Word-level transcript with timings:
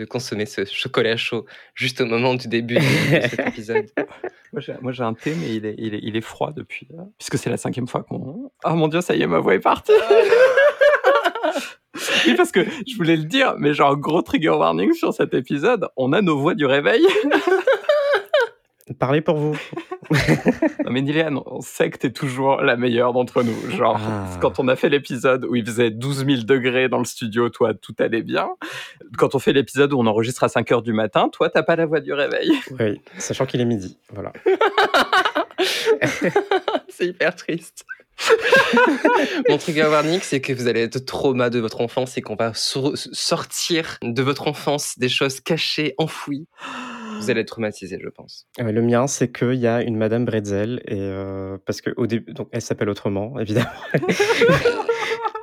de 0.00 0.04
consommer 0.06 0.46
ce 0.46 0.64
chocolat 0.64 1.16
chaud 1.16 1.44
juste 1.74 2.00
au 2.00 2.06
moment 2.06 2.34
du 2.34 2.48
début 2.48 2.76
de 2.76 2.80
cet 2.80 3.38
épisode. 3.48 3.86
Moi, 4.82 4.92
j'ai 4.92 5.02
un 5.04 5.14
thé, 5.14 5.34
mais 5.38 5.54
il 5.54 5.66
est, 5.66 5.74
il 5.78 5.94
est, 5.94 6.00
il 6.02 6.16
est 6.16 6.20
froid 6.22 6.52
depuis. 6.54 6.88
euh, 6.94 7.02
puisque 7.18 7.38
c'est 7.38 7.50
la 7.50 7.56
cinquième 7.56 7.86
fois 7.86 8.02
qu'on. 8.02 8.50
Oh 8.64 8.74
mon 8.74 8.88
dieu, 8.88 9.00
ça 9.00 9.14
y 9.14 9.22
est, 9.22 9.26
ma 9.26 9.38
voix 9.38 9.54
est 9.54 9.60
partie. 9.60 9.92
oui, 12.26 12.34
parce 12.34 12.50
que 12.50 12.64
je 12.86 12.96
voulais 12.96 13.16
le 13.16 13.24
dire, 13.24 13.54
mais 13.58 13.74
genre, 13.74 13.96
gros 13.96 14.22
trigger 14.22 14.50
warning 14.50 14.92
sur 14.94 15.12
cet 15.14 15.34
épisode, 15.34 15.86
on 15.96 16.12
a 16.12 16.22
nos 16.22 16.38
voix 16.38 16.54
du 16.54 16.66
réveil. 16.66 17.06
Parlez 18.98 19.20
pour 19.20 19.36
vous. 19.36 19.56
non, 20.84 20.90
mais 20.90 21.02
Niléane, 21.02 21.38
on 21.46 21.60
sait 21.60 21.88
que 21.90 21.98
t'es 21.98 22.10
toujours 22.10 22.56
la 22.62 22.76
meilleure 22.76 23.12
d'entre 23.12 23.42
nous. 23.42 23.70
Genre, 23.70 23.98
Ah. 24.02 24.26
quand 24.40 24.58
on 24.58 24.66
a 24.68 24.76
fait 24.76 24.88
l'épisode 24.88 25.44
où 25.44 25.54
il 25.54 25.64
faisait 25.64 25.90
12 25.90 26.24
000 26.26 26.42
degrés 26.42 26.88
dans 26.88 26.98
le 26.98 27.04
studio, 27.04 27.48
toi, 27.48 27.74
tout 27.74 27.94
allait 27.98 28.22
bien. 28.22 28.48
Quand 29.18 29.34
on 29.34 29.38
fait 29.38 29.52
l'épisode 29.52 29.92
où 29.92 29.98
on 30.00 30.06
enregistre 30.06 30.42
à 30.44 30.48
5 30.48 30.70
heures 30.72 30.82
du 30.82 30.92
matin, 30.92 31.28
toi, 31.28 31.48
t'as 31.50 31.62
pas 31.62 31.76
la 31.76 31.86
voix 31.86 32.00
du 32.00 32.12
réveil. 32.12 32.50
Oui, 32.80 33.00
sachant 33.18 33.46
qu'il 33.46 33.60
est 33.60 33.64
midi. 33.64 33.98
Voilà. 34.12 34.32
c'est 36.88 37.06
hyper 37.06 37.34
triste. 37.36 37.84
Mon 39.48 39.56
trigger 39.58 39.86
warning, 39.90 40.20
c'est 40.22 40.40
que 40.40 40.52
vous 40.52 40.68
allez 40.68 40.82
être 40.82 40.98
trauma 40.98 41.48
de 41.50 41.58
votre 41.58 41.80
enfance 41.80 42.18
et 42.18 42.22
qu'on 42.22 42.34
va 42.36 42.52
sor- 42.54 42.92
sortir 42.96 43.96
de 44.02 44.22
votre 44.22 44.46
enfance 44.46 44.98
des 44.98 45.08
choses 45.08 45.40
cachées, 45.40 45.94
enfouies. 45.98 46.46
Vous 47.20 47.30
allez 47.30 47.40
être 47.40 47.48
traumatisé, 47.48 47.98
je 48.02 48.08
pense. 48.08 48.46
Euh, 48.60 48.72
le 48.72 48.82
mien, 48.82 49.06
c'est 49.06 49.30
qu'il 49.30 49.54
y 49.54 49.66
a 49.66 49.82
une 49.82 49.96
Madame 49.96 50.24
Bretzel, 50.24 50.80
et 50.86 50.98
euh, 50.98 51.58
parce 51.66 51.80
que 51.80 51.90
au 51.96 52.06
début, 52.06 52.32
donc 52.32 52.48
elle 52.52 52.62
s'appelle 52.62 52.88
autrement, 52.88 53.38
évidemment. 53.40 53.68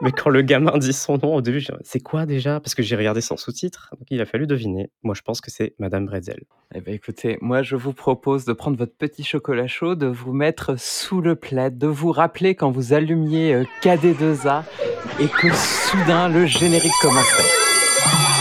Mais 0.02 0.12
quand 0.12 0.30
le 0.30 0.44
gamin 0.44 0.78
dit 0.78 0.94
son 0.94 1.18
nom 1.18 1.36
au 1.36 1.42
début, 1.42 1.60
je 1.60 1.72
dis, 1.72 1.78
c'est 1.84 2.00
quoi 2.00 2.28
déjà? 2.28 2.60
Parce 2.60 2.76
que 2.76 2.84
j'ai 2.84 2.96
regardé 2.96 3.22
sans 3.22 3.36
sous-titres, 3.36 3.96
donc 3.98 4.08
il 4.12 4.22
a 4.22 4.26
fallu 4.26 4.46
deviner. 4.46 4.92
Moi, 5.02 5.16
je 5.16 5.22
pense 5.24 5.42
que 5.42 5.50
c'est 5.50 5.74
Madame 5.80 6.06
Bretzel. 6.06 6.44
Eh 6.76 6.82
ben 6.82 6.94
écoutez, 6.94 7.38
moi 7.42 7.64
je 7.64 7.76
vous 7.76 7.94
propose 7.94 8.44
de 8.44 8.52
prendre 8.52 8.78
votre 8.78 8.96
petit 8.96 9.24
chocolat 9.24 9.68
chaud, 9.68 9.96
de 9.96 10.06
vous 10.06 10.34
mettre 10.34 10.78
sous 10.78 11.22
le 11.22 11.36
plaid, 11.36 11.78
de 11.78 11.88
vous 11.88 12.12
rappeler 12.12 12.56
quand 12.56 12.72
vous 12.72 12.94
allumiez 12.94 13.54
euh, 13.54 13.64
KD2A 13.82 14.64
et 15.20 15.28
que 15.28 15.48
soudain 15.54 16.28
le 16.28 16.46
générique 16.46 16.92
commençait. 17.02 18.37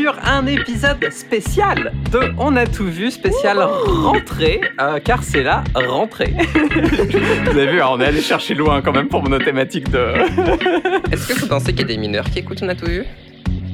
Sur 0.00 0.16
un 0.24 0.46
épisode 0.46 1.10
spécial 1.12 1.92
de 2.10 2.32
On 2.38 2.56
a 2.56 2.64
tout 2.64 2.86
vu, 2.86 3.10
spécial 3.10 3.58
rentrée, 3.58 4.62
euh, 4.80 4.98
car 4.98 5.22
c'est 5.22 5.42
la 5.42 5.62
rentrée. 5.74 6.32
Vous 7.44 7.50
avez 7.50 7.66
vu, 7.66 7.82
hein, 7.82 7.88
on 7.90 8.00
est 8.00 8.06
allé 8.06 8.22
chercher 8.22 8.54
loin 8.54 8.80
quand 8.80 8.92
même 8.92 9.08
pour 9.08 9.28
nos 9.28 9.38
thématiques 9.38 9.90
de... 9.90 10.14
Est-ce 11.12 11.28
que 11.28 11.40
vous 11.40 11.48
pensez 11.48 11.72
qu'il 11.72 11.82
y 11.82 11.84
a 11.84 11.88
des 11.88 11.98
mineurs 11.98 12.24
qui 12.30 12.38
écoutent 12.38 12.62
On 12.62 12.68
a 12.70 12.74
tout 12.74 12.86
vu? 12.86 13.04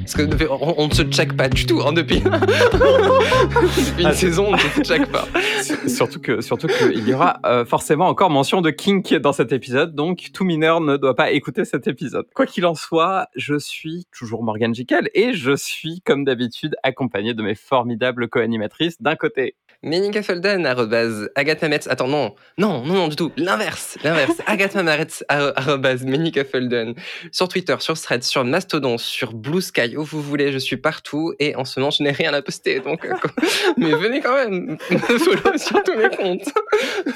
Parce 0.07 0.15
que 0.15 0.49
on, 0.49 0.75
on 0.79 0.87
ne 0.87 0.95
se 0.95 1.03
check 1.03 1.37
pas 1.37 1.49
du 1.49 1.67
tout 1.67 1.81
hein, 1.85 1.93
depuis, 1.93 2.21
depuis 2.21 2.31
une 3.99 4.07
Ah, 4.07 4.13
saison, 4.15 4.47
on 4.49 4.53
ne 4.53 4.59
se 4.59 4.83
check 4.83 5.07
pas. 5.07 5.27
surtout 5.89 6.21
que 6.21 6.41
surtout 6.41 6.69
qu'il 6.69 7.09
y 7.09 7.13
aura 7.13 7.41
euh, 7.45 7.65
forcément 7.65 8.07
encore 8.07 8.31
mention 8.31 8.61
de 8.61 8.71
kink 8.71 9.13
dans 9.15 9.33
cet 9.33 9.51
épisode, 9.51 9.97
donc 9.97 10.29
tout 10.33 10.45
mineur 10.45 10.81
ne 10.81 10.97
doit 10.97 11.17
pas 11.17 11.33
écouter 11.33 11.65
cet 11.65 11.89
épisode. 11.89 12.27
Quoi 12.35 12.47
qu'il 12.47 12.67
en 12.67 12.77
soit, 12.77 13.27
je 13.35 13.59
suis 13.59 14.07
toujours 14.17 14.45
Morgane 14.45 14.77
Jikel 14.77 15.11
et 15.15 15.33
je 15.33 15.57
suis 15.57 16.01
comme 16.03 16.25
d'habitude 16.25 16.77
accompagné 16.85 17.35
de 17.35 17.43
mes 17.43 17.57
formidables 17.57 18.29
co-animatrices. 18.29 19.03
D'un 19.03 19.17
côté, 19.17 19.57
Menika 19.83 20.23
Felden, 20.23 20.67
arrobase 20.67 21.31
Agatha 21.35 21.69
Metz. 21.69 21.87
Attends, 21.89 22.09
non, 22.09 22.35
non, 22.59 22.83
non, 22.85 22.95
non, 22.95 23.09
du 23.09 23.17
tout. 23.17 23.31
L'inverse, 23.37 23.99
l'inverse. 24.03 24.37
Agatha 24.47 24.83
Maretz, 24.83 25.23
arro- 25.29 25.53
arrobase 25.57 26.05
Menika 26.05 26.45
Felden. 26.45 26.95
Sur 27.33 27.49
Twitter, 27.49 27.77
sur 27.81 27.99
Threads, 27.99 28.23
sur 28.23 28.45
Mastodon, 28.45 28.99
sur 28.99 29.33
Blue 29.35 29.61
Sky, 29.61 29.97
où 29.97 30.03
vous 30.05 30.23
voulez, 30.23 30.51
je 30.53 30.59
suis 30.59 30.77
partout. 30.77 31.35
Et 31.39 31.55
en 31.57 31.65
ce 31.65 31.79
moment, 31.79 31.91
je 31.91 32.03
n'ai 32.03 32.11
rien 32.13 32.33
à 32.35 32.43
poster. 32.43 32.81
Donc, 32.81 33.05
euh, 33.05 33.13
mais 33.77 33.91
venez 33.93 34.21
quand 34.21 34.35
même 34.35 34.77
me 34.91 34.99
follow 35.19 35.57
sur 35.59 35.83
tous 35.83 35.95
mes 35.97 36.09
comptes. 36.17 36.49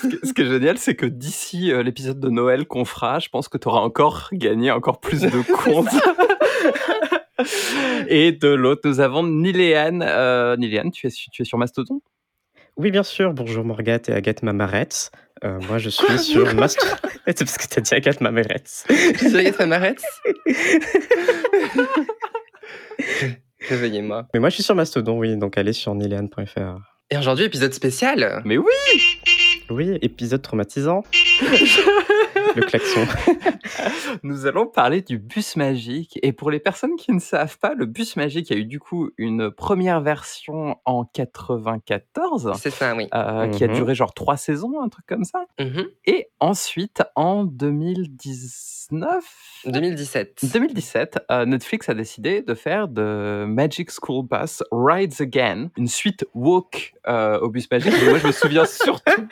ce 0.03 0.07
qui- 0.09 0.27
ce 0.29 0.33
qui 0.33 0.43
est 0.43 0.47
génial, 0.47 0.79
c'est 0.79 0.95
que 0.95 1.07
d'ici 1.07 1.73
euh, 1.73 1.83
l'épisode 1.83 2.21
de 2.21 2.29
Noël 2.29 2.67
qu'on 2.67 2.85
fera, 2.85 3.19
je 3.19 3.29
pense 3.29 3.49
que 3.49 3.59
tu 3.59 3.67
auras 3.69 3.81
encore 3.81 4.29
gagné 4.33 4.71
encore 4.71 5.01
plus 5.01 5.23
de 5.23 5.43
comptes. 5.53 5.89
Et 8.09 8.33
de 8.33 8.49
l'autre, 8.49 8.83
nous 8.85 9.01
avons 9.01 9.23
Niléane. 9.23 10.05
Euh, 10.07 10.57
Niléane, 10.57 10.91
tu 10.91 11.07
es, 11.07 11.11
tu 11.11 11.43
es 11.43 11.45
sur 11.45 11.59
Mastodon? 11.59 12.01
Oui, 12.81 12.91
bien 12.91 13.03
sûr. 13.03 13.35
Bonjour 13.35 13.63
Morgate 13.63 14.09
et 14.09 14.15
Agathe 14.15 14.43
Mamaretz. 14.43 15.11
Euh, 15.45 15.61
moi, 15.69 15.77
je 15.77 15.91
suis 15.91 16.19
sur 16.19 16.55
Mastodon. 16.55 16.97
c'est 17.27 17.41
parce 17.41 17.59
que 17.59 17.67
t'as 17.69 17.83
dit 17.83 17.95
Agathe 17.95 18.23
Mamaretz. 18.23 18.87
Je 18.89 19.19
suis 19.19 19.37
Agatha 19.37 19.67
Maretz. 19.67 20.03
Réveillez-moi. 23.69 24.29
Mais 24.33 24.41
moi, 24.41 24.49
je 24.49 24.55
suis 24.55 24.63
sur 24.63 24.75
Mastodon, 24.75 25.19
oui. 25.19 25.37
Donc, 25.37 25.59
allez 25.59 25.75
sur 25.75 25.95
nileane.fr. 25.95 26.79
Et 27.11 27.19
aujourd'hui, 27.19 27.45
épisode 27.45 27.75
spécial? 27.75 28.41
Mais 28.47 28.57
oui 28.57 28.73
Oui, 29.69 29.99
épisode 30.01 30.41
traumatisant. 30.41 31.05
le 32.57 32.63
klaxon. 32.63 33.07
Nous 34.23 34.47
allons 34.47 34.67
parler 34.67 35.03
du 35.03 35.19
bus 35.19 35.57
magique. 35.57 36.19
Et 36.23 36.33
pour 36.33 36.51
les 36.51 36.59
personnes 36.61 36.97
qui 36.97 37.13
ne 37.13 37.21
savent 37.21 37.59
pas, 37.59 37.75
le 37.75 37.87
bus 37.87 38.17
magique 38.17 38.51
a 38.53 38.55
eu 38.57 38.65
du 38.65 38.81
coup 38.81 39.11
une 39.19 39.51
première 39.51 40.01
version 40.01 40.77
en 40.85 41.05
94, 41.05 42.53
C'est 42.61 42.71
ça, 42.71 42.95
oui. 42.95 43.09
euh, 43.15 43.49
qui 43.49 43.65
a 43.65 43.69
Mhm. 43.69 43.75
duré 43.75 43.95
genre 43.95 44.15
trois 44.15 44.37
saisons, 44.37 44.81
un 44.83 44.89
truc 44.89 45.07
comme 45.07 45.25
ça. 45.25 45.45
Mhm. 45.59 45.87
Et 46.07 46.29
ensuite, 46.41 47.03
en 47.17 47.45
2019, 47.45 49.25
2017. 49.67 50.45
2017, 50.53 51.19
euh, 51.31 51.45
Netflix 51.47 51.89
a 51.89 51.95
décidé 51.95 52.43
de 52.43 52.55
faire 52.55 52.89
de 52.89 53.45
Magic 53.47 53.91
School 53.91 54.27
Bus 54.27 54.63
Rides 54.73 55.15
Again, 55.21 55.69
une 55.77 55.89
suite 55.89 56.25
woke 56.35 56.95
euh, 57.07 57.39
au 57.41 57.49
bus 57.49 57.71
magique. 57.71 57.95
Et 58.03 58.09
moi, 58.09 58.19
je 58.19 58.27
me 58.27 58.33
souviens 58.33 58.65
surtout 58.65 59.23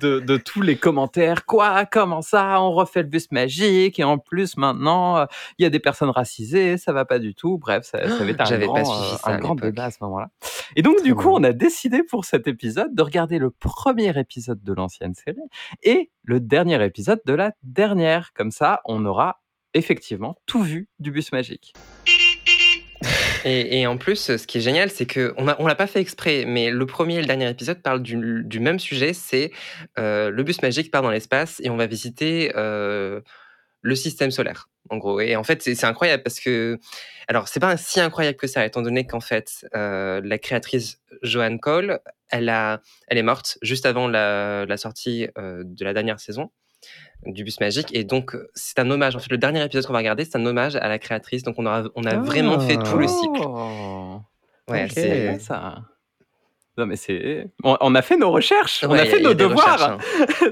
de, 0.00 0.20
de 0.20 0.36
tous 0.36 0.62
les 0.62 0.76
commentaires. 0.76 1.44
Quoi? 1.46 1.84
Comment 1.86 2.22
ça? 2.22 2.60
On 2.68 2.72
refait 2.72 3.02
le 3.02 3.08
bus 3.08 3.30
magique 3.30 3.98
et 3.98 4.04
en 4.04 4.18
plus 4.18 4.56
maintenant, 4.56 5.16
euh, 5.16 5.26
il 5.58 5.62
y 5.62 5.66
a 5.66 5.70
des 5.70 5.80
personnes 5.80 6.10
racisées, 6.10 6.76
ça 6.76 6.92
va 6.92 7.04
pas 7.04 7.18
du 7.18 7.34
tout. 7.34 7.58
Bref, 7.58 7.84
ça, 7.84 8.08
ça 8.08 8.22
avait 8.22 8.32
été 8.32 8.42
un 8.42 8.46
J'avais 8.46 8.66
grand, 8.66 8.74
pas 8.74 8.84
suivi 8.84 9.14
euh, 9.14 9.30
un 9.30 9.38
grand 9.38 9.54
débat 9.54 9.84
à 9.84 9.90
ce 9.90 9.98
moment-là. 10.02 10.28
Et 10.76 10.82
donc, 10.82 10.96
Très 10.96 11.04
du 11.04 11.14
coup, 11.14 11.30
on 11.30 11.42
a 11.42 11.52
décidé 11.52 12.02
pour 12.02 12.24
cet 12.24 12.46
épisode 12.46 12.94
de 12.94 13.02
regarder 13.02 13.38
le 13.38 13.50
premier 13.50 14.18
épisode 14.18 14.62
de 14.62 14.72
l'ancienne 14.72 15.14
série 15.14 15.38
et 15.82 16.10
le 16.22 16.40
dernier 16.40 16.82
épisode 16.84 17.20
de 17.26 17.34
la 17.34 17.52
dernière. 17.62 18.32
Comme 18.32 18.50
ça, 18.50 18.80
on 18.84 19.04
aura 19.04 19.40
effectivement 19.74 20.36
tout 20.46 20.62
vu 20.62 20.88
du 20.98 21.10
bus 21.10 21.32
magique. 21.32 21.74
Et, 22.06 22.13
et 23.44 23.86
en 23.86 23.98
plus, 23.98 24.36
ce 24.36 24.46
qui 24.46 24.58
est 24.58 24.60
génial, 24.62 24.90
c'est 24.90 25.06
que 25.06 25.34
on 25.36 25.48
a, 25.48 25.56
on 25.58 25.66
l'a 25.66 25.74
pas 25.74 25.86
fait 25.86 26.00
exprès, 26.00 26.44
mais 26.46 26.70
le 26.70 26.86
premier 26.86 27.16
et 27.16 27.20
le 27.20 27.26
dernier 27.26 27.48
épisode 27.48 27.82
parlent 27.82 28.02
du, 28.02 28.60
même 28.60 28.78
sujet. 28.78 29.12
C'est 29.12 29.50
euh, 29.98 30.30
le 30.30 30.42
bus 30.42 30.62
magique 30.62 30.90
part 30.90 31.02
dans 31.02 31.10
l'espace 31.10 31.60
et 31.62 31.68
on 31.68 31.76
va 31.76 31.86
visiter 31.86 32.52
euh, 32.56 33.20
le 33.82 33.94
système 33.94 34.30
solaire, 34.30 34.70
en 34.88 34.96
gros. 34.96 35.20
Et 35.20 35.36
en 35.36 35.44
fait, 35.44 35.62
c'est 35.62 35.84
incroyable 35.84 36.22
parce 36.22 36.40
que, 36.40 36.78
alors, 37.28 37.48
c'est 37.48 37.60
pas 37.60 37.76
si 37.76 38.00
incroyable 38.00 38.38
que 38.38 38.46
ça, 38.46 38.64
étant 38.64 38.82
donné 38.82 39.06
qu'en 39.06 39.20
fait, 39.20 39.66
euh, 39.74 40.22
la 40.24 40.38
créatrice 40.38 41.02
Joanne 41.22 41.60
Cole, 41.60 42.00
elle 42.30 42.48
a, 42.48 42.80
elle 43.08 43.18
est 43.18 43.22
morte 43.22 43.58
juste 43.60 43.84
avant 43.84 44.08
la, 44.08 44.76
sortie 44.78 45.28
de 45.36 45.84
la 45.84 45.92
dernière 45.92 46.18
saison 46.18 46.50
du 47.26 47.44
bus 47.44 47.60
magique. 47.60 47.94
Et 47.94 48.04
donc 48.04 48.36
c'est 48.54 48.78
un 48.78 48.90
hommage. 48.90 49.16
En 49.16 49.18
fait 49.18 49.30
le 49.30 49.38
dernier 49.38 49.64
épisode 49.64 49.86
qu'on 49.86 49.92
va 49.92 50.00
regarder 50.00 50.24
c'est 50.24 50.36
un 50.36 50.46
hommage 50.46 50.76
à 50.76 50.88
la 50.88 50.98
créatrice. 50.98 51.42
Donc 51.42 51.54
on 51.58 51.66
aura 51.66 51.84
on 51.94 52.04
a 52.04 52.16
vraiment 52.16 52.58
fait 52.60 52.76
tout 52.76 52.98
le 52.98 53.08
cycle. 53.08 53.40
Oh, 53.42 54.20
Ouais, 54.68 54.88
c'est 54.90 55.38
ça. 55.40 55.82
Non 56.76 56.86
mais 56.86 56.96
c'est, 56.96 57.46
on, 57.62 57.76
on 57.80 57.94
a 57.94 58.02
fait 58.02 58.16
nos 58.16 58.30
recherches, 58.32 58.84
on 58.88 58.92
a 58.92 59.04
fait 59.04 59.20
y 59.20 59.22
nos 59.22 59.34
devoirs. 59.34 59.92
hein. 59.92 59.98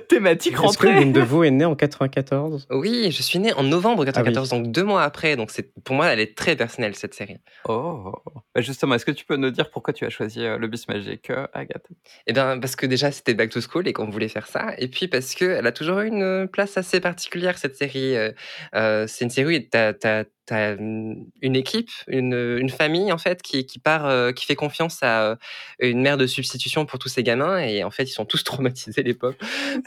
Thématique 0.08 0.54
Est-ce 0.62 0.78
que 0.78 0.86
l'une 0.86 1.12
de 1.12 1.20
vous 1.20 1.42
est 1.42 1.50
née 1.50 1.64
en 1.64 1.74
94 1.74 2.68
Oui, 2.70 3.10
je 3.10 3.22
suis 3.22 3.38
née 3.40 3.52
en 3.54 3.64
novembre 3.64 4.02
Ah 4.02 4.06
94, 4.06 4.50
donc 4.50 4.70
deux 4.70 4.84
mois 4.84 5.02
après. 5.02 5.34
Donc 5.36 5.50
c'est 5.50 5.72
pour 5.82 5.96
moi, 5.96 6.06
elle 6.06 6.20
est 6.20 6.36
très 6.36 6.54
personnelle 6.54 6.94
cette 6.94 7.14
série. 7.14 7.38
Oh. 7.68 8.12
Bah, 8.54 8.60
justement, 8.60 8.94
est-ce 8.94 9.04
que 9.04 9.10
tu 9.10 9.24
peux 9.24 9.36
nous 9.36 9.50
dire 9.50 9.70
pourquoi 9.70 9.92
tu 9.92 10.04
as 10.04 10.10
choisi 10.10 10.44
euh, 10.44 10.58
le 10.58 10.68
bus 10.68 10.86
magique, 10.88 11.30
euh, 11.30 11.46
Agathe? 11.54 11.86
Eh 12.26 12.32
bien, 12.32 12.58
parce 12.60 12.76
que 12.76 12.86
déjà 12.86 13.10
c'était 13.10 13.34
Back 13.34 13.50
to 13.50 13.60
School 13.60 13.88
et 13.88 13.92
qu'on 13.92 14.08
voulait 14.08 14.28
faire 14.28 14.46
ça, 14.46 14.74
et 14.78 14.88
puis 14.88 15.08
parce 15.08 15.34
que 15.34 15.44
elle 15.44 15.66
a 15.66 15.72
toujours 15.72 16.00
eu 16.00 16.06
une 16.08 16.46
place 16.46 16.76
assez 16.76 17.00
particulière 17.00 17.58
cette 17.58 17.76
série. 17.76 18.16
Euh, 18.16 18.30
euh, 18.74 19.06
c'est 19.08 19.24
une 19.24 19.30
série 19.30 19.58
où 19.58 19.60
t'as 19.70 19.92
t'as 19.92 20.24
t'as 20.46 20.72
hum, 20.74 21.24
une 21.40 21.56
équipe, 21.56 21.90
une, 22.08 22.34
une 22.58 22.68
famille 22.70 23.12
en 23.12 23.18
fait 23.18 23.42
qui, 23.42 23.64
qui 23.66 23.78
part, 23.78 24.06
euh, 24.06 24.32
qui 24.32 24.44
fait 24.46 24.54
confiance 24.56 24.98
à 25.02 25.22
euh, 25.30 25.36
une 25.80 26.02
mère 26.02 26.16
de 26.16 26.26
substitution 26.26 26.84
pour 26.86 26.98
tous 26.98 27.08
ces 27.08 27.22
gamins, 27.22 27.58
et 27.58 27.84
en 27.84 27.90
fait 27.90 28.04
ils 28.04 28.12
sont 28.12 28.24
tous 28.24 28.42
traumatisés 28.44 29.02
les 29.02 29.14
pauvres. 29.14 29.36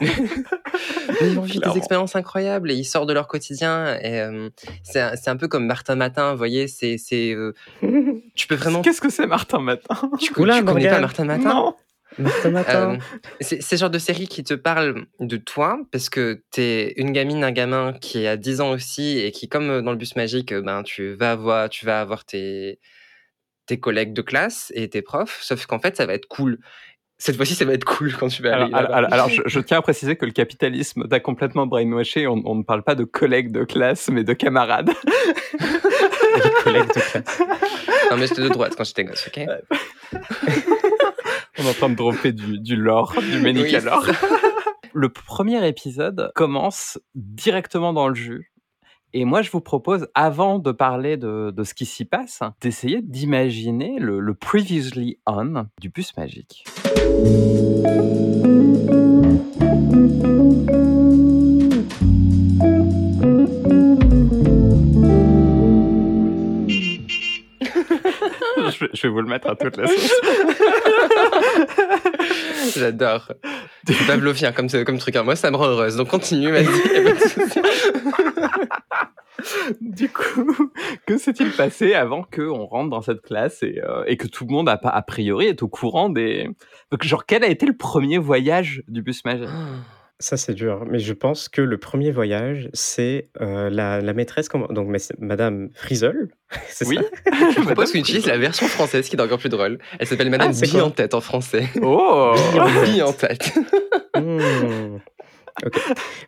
Mais 1.20 1.30
ils 1.30 1.38
ont 1.38 1.42
vécu 1.42 1.58
des 1.58 1.78
expériences 1.78 2.16
incroyables 2.16 2.70
et 2.70 2.74
ils 2.74 2.84
sortent 2.84 3.08
de 3.08 3.12
leur 3.14 3.26
quotidien. 3.28 3.98
Et 4.00 4.20
euh, 4.20 4.50
c'est 4.82 5.00
un- 5.00 5.16
c'est 5.16 5.30
un 5.30 5.36
peu 5.36 5.48
comme 5.48 5.66
Martin 5.66 5.94
Matin, 5.94 6.32
vous 6.32 6.38
voyez, 6.38 6.68
c'est 6.68 6.98
c'est 6.98 7.32
euh, 7.32 7.54
tu 8.34 8.46
peux 8.46 8.54
vraiment 8.54 8.82
Qu'est-ce 8.82 9.00
que 9.00 9.10
c'est 9.10 9.26
Martin 9.26 9.60
Matin? 9.60 10.10
Tu, 10.20 10.32
Oula, 10.38 10.58
tu 10.58 10.64
connais 10.64 10.88
pas. 10.88 11.00
Martin 11.00 11.24
Matin? 11.24 11.48
Non. 11.48 11.74
Martin 12.18 12.50
Matin. 12.50 12.92
Euh, 12.94 12.96
c'est 13.40 13.72
le 13.72 13.76
genre 13.78 13.90
de 13.90 13.98
série 13.98 14.26
qui 14.28 14.42
te 14.44 14.54
parle 14.54 15.06
de 15.20 15.36
toi, 15.36 15.78
parce 15.92 16.08
que 16.08 16.42
t'es 16.50 16.94
une 16.96 17.12
gamine, 17.12 17.44
un 17.44 17.52
gamin 17.52 17.92
qui 18.00 18.26
a 18.26 18.36
10 18.36 18.60
ans 18.60 18.70
aussi, 18.70 19.18
et 19.18 19.32
qui, 19.32 19.48
comme 19.48 19.82
dans 19.82 19.90
le 19.90 19.96
bus 19.98 20.16
magique, 20.16 20.52
euh, 20.52 20.62
ben, 20.62 20.82
tu 20.82 21.14
vas 21.14 21.32
avoir, 21.32 21.68
tu 21.68 21.84
vas 21.86 22.00
avoir 22.00 22.24
tes, 22.24 22.78
tes 23.66 23.78
collègues 23.80 24.12
de 24.12 24.22
classe 24.22 24.72
et 24.74 24.88
tes 24.88 25.02
profs, 25.02 25.38
sauf 25.42 25.66
qu'en 25.66 25.78
fait, 25.78 25.96
ça 25.96 26.06
va 26.06 26.14
être 26.14 26.26
cool. 26.26 26.58
Cette 27.18 27.36
fois-ci, 27.36 27.54
ça 27.54 27.64
va 27.64 27.72
être 27.72 27.84
cool 27.84 28.12
quand 28.14 28.28
tu 28.28 28.42
vas 28.42 28.54
Alors, 28.54 28.66
aller 28.66 28.74
alors- 28.74 28.90
là-bas. 28.90 28.96
alors- 28.98 29.12
alors, 29.12 29.28
je, 29.30 29.42
je 29.46 29.60
tiens 29.60 29.78
à 29.78 29.82
préciser 29.82 30.16
que 30.16 30.26
le 30.26 30.32
capitalisme 30.32 31.08
t'a 31.08 31.18
complètement 31.18 31.66
brainwashé. 31.66 32.26
On, 32.26 32.42
on 32.44 32.54
ne 32.56 32.62
parle 32.62 32.82
pas 32.82 32.94
de 32.94 33.04
collègues 33.04 33.52
de 33.52 33.64
classe, 33.64 34.08
mais 34.10 34.22
de 34.22 34.34
camarades. 34.34 34.90
Collègues 36.62 36.88
de 36.88 36.92
classe. 36.92 37.40
Non, 38.10 38.18
mais 38.18 38.26
j'étais 38.26 38.42
de 38.42 38.48
droite 38.50 38.74
quand 38.76 38.84
j'étais 38.84 39.04
gosse, 39.04 39.28
ok? 39.28 39.46
On 41.58 41.64
est 41.64 41.70
en 41.70 41.72
train 41.72 41.88
de 41.88 41.94
dropper 41.94 42.32
du, 42.32 42.58
du 42.58 42.76
lore, 42.76 43.14
du 43.20 43.36
Oui, 43.36 43.42
Ménicalor. 43.42 44.04
c'est 44.04 44.12
ça. 44.14 44.26
le 44.92 45.08
premier 45.08 45.66
épisode 45.66 46.30
commence 46.34 46.98
directement 47.14 47.92
dans 47.92 48.08
le 48.08 48.14
jus. 48.14 48.52
Et 49.12 49.24
moi, 49.24 49.40
je 49.40 49.50
vous 49.50 49.62
propose, 49.62 50.08
avant 50.14 50.58
de 50.58 50.72
parler 50.72 51.16
de, 51.16 51.50
de 51.50 51.64
ce 51.64 51.72
qui 51.72 51.86
s'y 51.86 52.04
passe, 52.04 52.40
d'essayer 52.60 53.00
d'imaginer 53.00 53.98
le, 53.98 54.20
le 54.20 54.34
previously 54.34 55.18
on 55.26 55.64
du 55.80 55.88
bus 55.88 56.14
magique. 56.18 56.64
je, 68.68 68.84
vais, 68.84 68.90
je 68.92 69.02
vais 69.02 69.08
vous 69.08 69.20
le 69.20 69.28
mettre 69.28 69.48
à 69.48 69.54
toute 69.56 69.76
la 69.76 69.86
sauce. 69.88 70.12
J'adore. 72.76 73.32
C'est 73.86 74.06
pavlovien 74.06 74.52
comme, 74.52 74.68
comme 74.84 74.98
truc. 74.98 75.16
hein. 75.16 75.22
Moi, 75.22 75.36
ça 75.36 75.50
me 75.50 75.56
rend 75.56 75.66
heureuse. 75.68 75.96
Donc, 75.96 76.08
continue, 76.08 76.50
vas-y. 76.50 76.66
Du 79.80 80.08
coup, 80.08 80.70
que 81.06 81.18
s'est-il 81.18 81.50
passé 81.52 81.94
avant 81.94 82.22
qu'on 82.22 82.64
rentre 82.64 82.90
dans 82.90 83.02
cette 83.02 83.20
classe 83.20 83.62
et, 83.62 83.80
euh, 83.86 84.02
et 84.06 84.16
que 84.16 84.26
tout 84.26 84.44
le 84.46 84.52
monde, 84.52 84.68
a, 84.68 84.76
pas- 84.78 84.88
a 84.88 85.02
priori, 85.02 85.46
est 85.46 85.62
au 85.62 85.68
courant 85.68 86.08
des... 86.08 86.48
Donc, 86.90 87.04
genre, 87.04 87.26
quel 87.26 87.44
a 87.44 87.48
été 87.48 87.66
le 87.66 87.76
premier 87.76 88.18
voyage 88.18 88.82
du 88.88 89.02
bus 89.02 89.24
magique 89.24 89.48
Ça, 90.18 90.36
c'est 90.38 90.54
dur. 90.54 90.84
Mais 90.90 90.98
je 90.98 91.12
pense 91.12 91.48
que 91.50 91.60
le 91.60 91.76
premier 91.76 92.10
voyage, 92.10 92.70
c'est 92.72 93.28
euh, 93.42 93.68
la, 93.68 94.00
la 94.00 94.12
maîtresse, 94.14 94.48
comment... 94.48 94.66
donc 94.68 94.88
mais 94.88 94.98
c'est 95.00 95.18
Madame 95.20 95.68
Frisol, 95.74 96.28
c'est 96.68 96.86
Oui. 96.86 96.96
ça 96.96 97.02
Je 97.56 97.60
propose 97.60 97.92
qu'on 97.92 97.98
utilise 97.98 98.24
la 98.26 98.38
version 98.38 98.66
française 98.66 99.08
qui 99.08 99.16
est 99.16 99.20
encore 99.20 99.38
plus 99.38 99.50
drôle. 99.50 99.78
Elle 99.98 100.06
s'appelle 100.06 100.30
Madame 100.30 100.52
Ah, 100.56 100.60
Bille 100.66 100.80
en 100.80 100.90
tête 100.90 101.12
en 101.14 101.20
français. 101.20 101.68
Oh 101.82 102.34
Bille 102.84 103.02
en 103.02 103.12
tête. 103.12 103.52
Ok. 105.64 105.78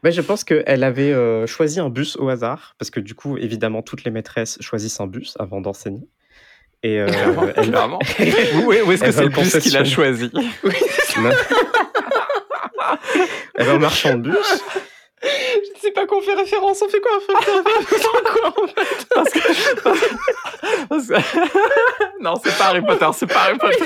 Ben, 0.03 0.11
je 0.11 0.21
pense 0.23 0.43
qu'elle 0.45 0.85
avait 0.85 1.13
euh, 1.13 1.47
choisi 1.47 1.81
un 1.81 1.91
bus 1.91 2.17
au 2.17 2.29
hasard, 2.31 2.75
parce 2.79 2.91
que 2.91 2.99
du 3.01 3.15
coup, 3.15 3.37
évidemment, 3.37 3.83
toutes 3.83 4.05
les 4.05 4.11
maîtresses 4.11 4.57
choisissent 4.61 5.01
un 5.01 5.07
bus 5.07 5.35
avant 5.39 5.61
d'enseigner. 5.61 6.09
Et 6.83 6.99
euh, 7.01 7.07
elle. 7.57 7.75
Où, 8.65 8.73
est- 8.73 8.83
où 8.83 8.93
est-ce 8.93 9.05
que 9.05 9.13
c'est 9.13 9.25
le 9.25 9.29
bus 9.29 9.59
qu'il 9.59 9.77
a 9.77 9.85
choisi? 9.85 10.31
Oui. 10.65 10.73
Elle 13.55 13.67
va 13.67 13.79
marchand 13.79 14.15
de 14.15 14.31
bus. 14.31 14.65
Je 15.21 15.75
ne 15.75 15.81
sais 15.81 15.91
pas 15.91 16.07
quoi 16.07 16.19
on 16.19 16.21
fait 16.21 16.35
référence. 16.35 16.81
On 16.81 16.89
fait 16.89 17.01
quoi 17.01 17.11
On 17.17 17.21
fait 17.21 18.23
quoi 18.23 18.55
en 18.63 18.67
fait? 18.69 19.07
Parce 19.13 19.31
que... 19.31 19.41
parce 20.89 21.07
que- 21.09 22.23
non, 22.23 22.35
c'est 22.43 22.57
pas 22.57 22.67
Harry 22.67 22.83
Potter, 22.83 23.07
c'est 23.15 23.27
pas 23.27 23.41
Harry 23.47 23.59
Potter. 23.59 23.85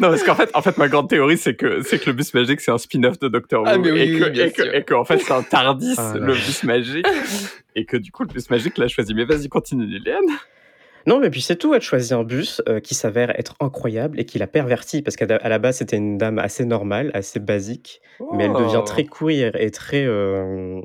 non, 0.00 0.08
parce 0.10 0.22
qu'en 0.22 0.34
fait, 0.36 0.50
en 0.54 0.62
fait, 0.62 0.78
ma 0.78 0.86
grande 0.88 1.08
théorie, 1.08 1.36
c'est 1.36 1.54
que, 1.56 1.82
c'est 1.82 1.98
que 1.98 2.06
le 2.06 2.12
bus 2.12 2.32
magique, 2.34 2.60
c'est 2.60 2.70
un 2.70 2.78
spin-off 2.78 3.18
de 3.18 3.26
Doctor 3.28 3.62
Who. 3.62 3.68
Ah, 3.68 3.76
oui, 3.78 3.88
et, 3.88 4.18
que, 4.18 4.24
oui, 4.24 4.30
bien 4.30 4.46
et, 4.46 4.52
que, 4.52 4.62
et 4.76 4.84
que, 4.84 4.94
en 4.94 5.04
fait, 5.04 5.18
c'est 5.18 5.32
un 5.32 5.42
Tardis, 5.42 5.94
Ah, 5.98 6.12
le 6.14 6.32
bus 6.34 6.62
magique. 6.62 7.06
et 7.74 7.84
que, 7.84 7.96
du 7.96 8.12
coup, 8.12 8.22
le 8.22 8.28
bus 8.28 8.48
magique 8.50 8.78
l'a 8.78 8.86
choisi. 8.88 9.14
Mais 9.14 9.24
vas-y, 9.24 9.48
continue, 9.48 9.84
Liliane. 9.86 10.26
Non, 11.08 11.18
mais 11.20 11.30
puis 11.30 11.40
c'est 11.40 11.56
tout. 11.56 11.74
Elle 11.74 11.80
choisit 11.82 12.12
un 12.12 12.22
bus 12.24 12.62
euh, 12.68 12.80
qui 12.80 12.94
s'avère 12.94 13.30
être 13.38 13.54
incroyable 13.60 14.20
et 14.20 14.24
qui 14.24 14.38
l'a 14.38 14.46
perverti, 14.46 15.02
parce 15.02 15.16
qu'à 15.16 15.24
à 15.36 15.48
la 15.48 15.58
base, 15.58 15.78
c'était 15.78 15.96
une 15.96 16.18
dame 16.18 16.38
assez 16.38 16.64
normale, 16.64 17.10
assez 17.14 17.40
basique, 17.40 18.00
mais 18.34 18.44
elle 18.44 18.52
devient 18.52 18.80
Oh. 18.80 18.82
très 18.86 19.04
queer 19.04 19.56
et 19.56 19.70
très 19.70 20.04
euh, 20.04 20.80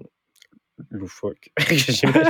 loufoque, 0.90 1.50
j'imagine. 1.70 2.24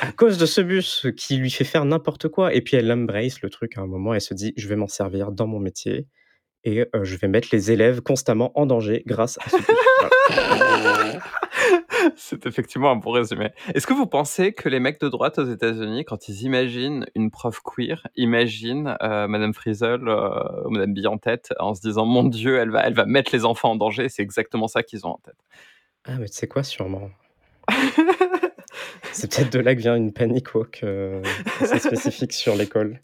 à 0.00 0.12
cause 0.12 0.38
de 0.38 0.46
ce 0.46 0.60
bus 0.60 1.06
qui 1.16 1.36
lui 1.36 1.50
fait 1.50 1.64
faire 1.64 1.84
n'importe 1.84 2.28
quoi. 2.28 2.54
Et 2.54 2.60
puis 2.62 2.76
elle 2.76 2.90
embrace 2.90 3.42
le 3.42 3.50
truc 3.50 3.76
à 3.76 3.82
un 3.82 3.86
moment, 3.86 4.14
elle 4.14 4.20
se 4.20 4.34
dit 4.34 4.52
je 4.56 4.66
vais 4.68 4.76
m'en 4.76 4.88
servir 4.88 5.30
dans 5.32 5.46
mon 5.46 5.60
métier 5.60 6.06
et 6.64 6.80
euh, 6.94 7.04
je 7.04 7.16
vais 7.16 7.28
mettre 7.28 7.48
les 7.52 7.70
élèves 7.72 8.00
constamment 8.00 8.58
en 8.58 8.64
danger 8.66 9.02
grâce 9.06 9.38
à 9.44 9.50
ce 9.50 9.56
bus. 9.58 9.66
Voilà. 10.30 11.18
C'est 12.16 12.46
effectivement 12.46 12.90
un 12.90 12.96
bon 12.96 13.10
résumé. 13.10 13.50
Est-ce 13.74 13.86
que 13.86 13.92
vous 13.92 14.06
pensez 14.06 14.52
que 14.52 14.68
les 14.68 14.80
mecs 14.80 15.00
de 15.00 15.08
droite 15.08 15.38
aux 15.38 15.44
États-Unis, 15.44 16.04
quand 16.04 16.28
ils 16.28 16.42
imaginent 16.42 17.06
une 17.14 17.30
prof 17.30 17.60
queer, 17.62 18.06
imaginent 18.16 18.96
euh, 19.02 19.26
Madame 19.28 19.54
Frizzle 19.54 20.08
euh, 20.08 20.64
ou 20.66 20.70
Madame 20.70 20.92
Bille 20.92 21.06
en 21.06 21.18
tête 21.18 21.52
en 21.58 21.74
se 21.74 21.80
disant 21.80 22.06
Mon 22.06 22.24
Dieu, 22.24 22.58
elle 22.58 22.70
va, 22.70 22.86
elle 22.86 22.94
va 22.94 23.06
mettre 23.06 23.30
les 23.32 23.44
enfants 23.44 23.72
en 23.72 23.76
danger 23.76 24.08
C'est 24.08 24.22
exactement 24.22 24.68
ça 24.68 24.82
qu'ils 24.82 25.06
ont 25.06 25.10
en 25.10 25.20
tête? 25.24 25.36
Ah, 26.06 26.16
mais 26.18 26.28
tu 26.28 26.34
sais 26.34 26.48
quoi, 26.48 26.62
sûrement. 26.62 27.10
C'est 29.12 29.30
peut-être 29.34 29.52
de 29.52 29.60
là 29.60 29.74
que 29.74 29.80
vient 29.80 29.94
une 29.94 30.12
panic 30.12 30.54
walk 30.54 30.80
euh, 30.82 31.22
spécifique 31.78 32.32
sur 32.32 32.56
l'école. 32.56 33.00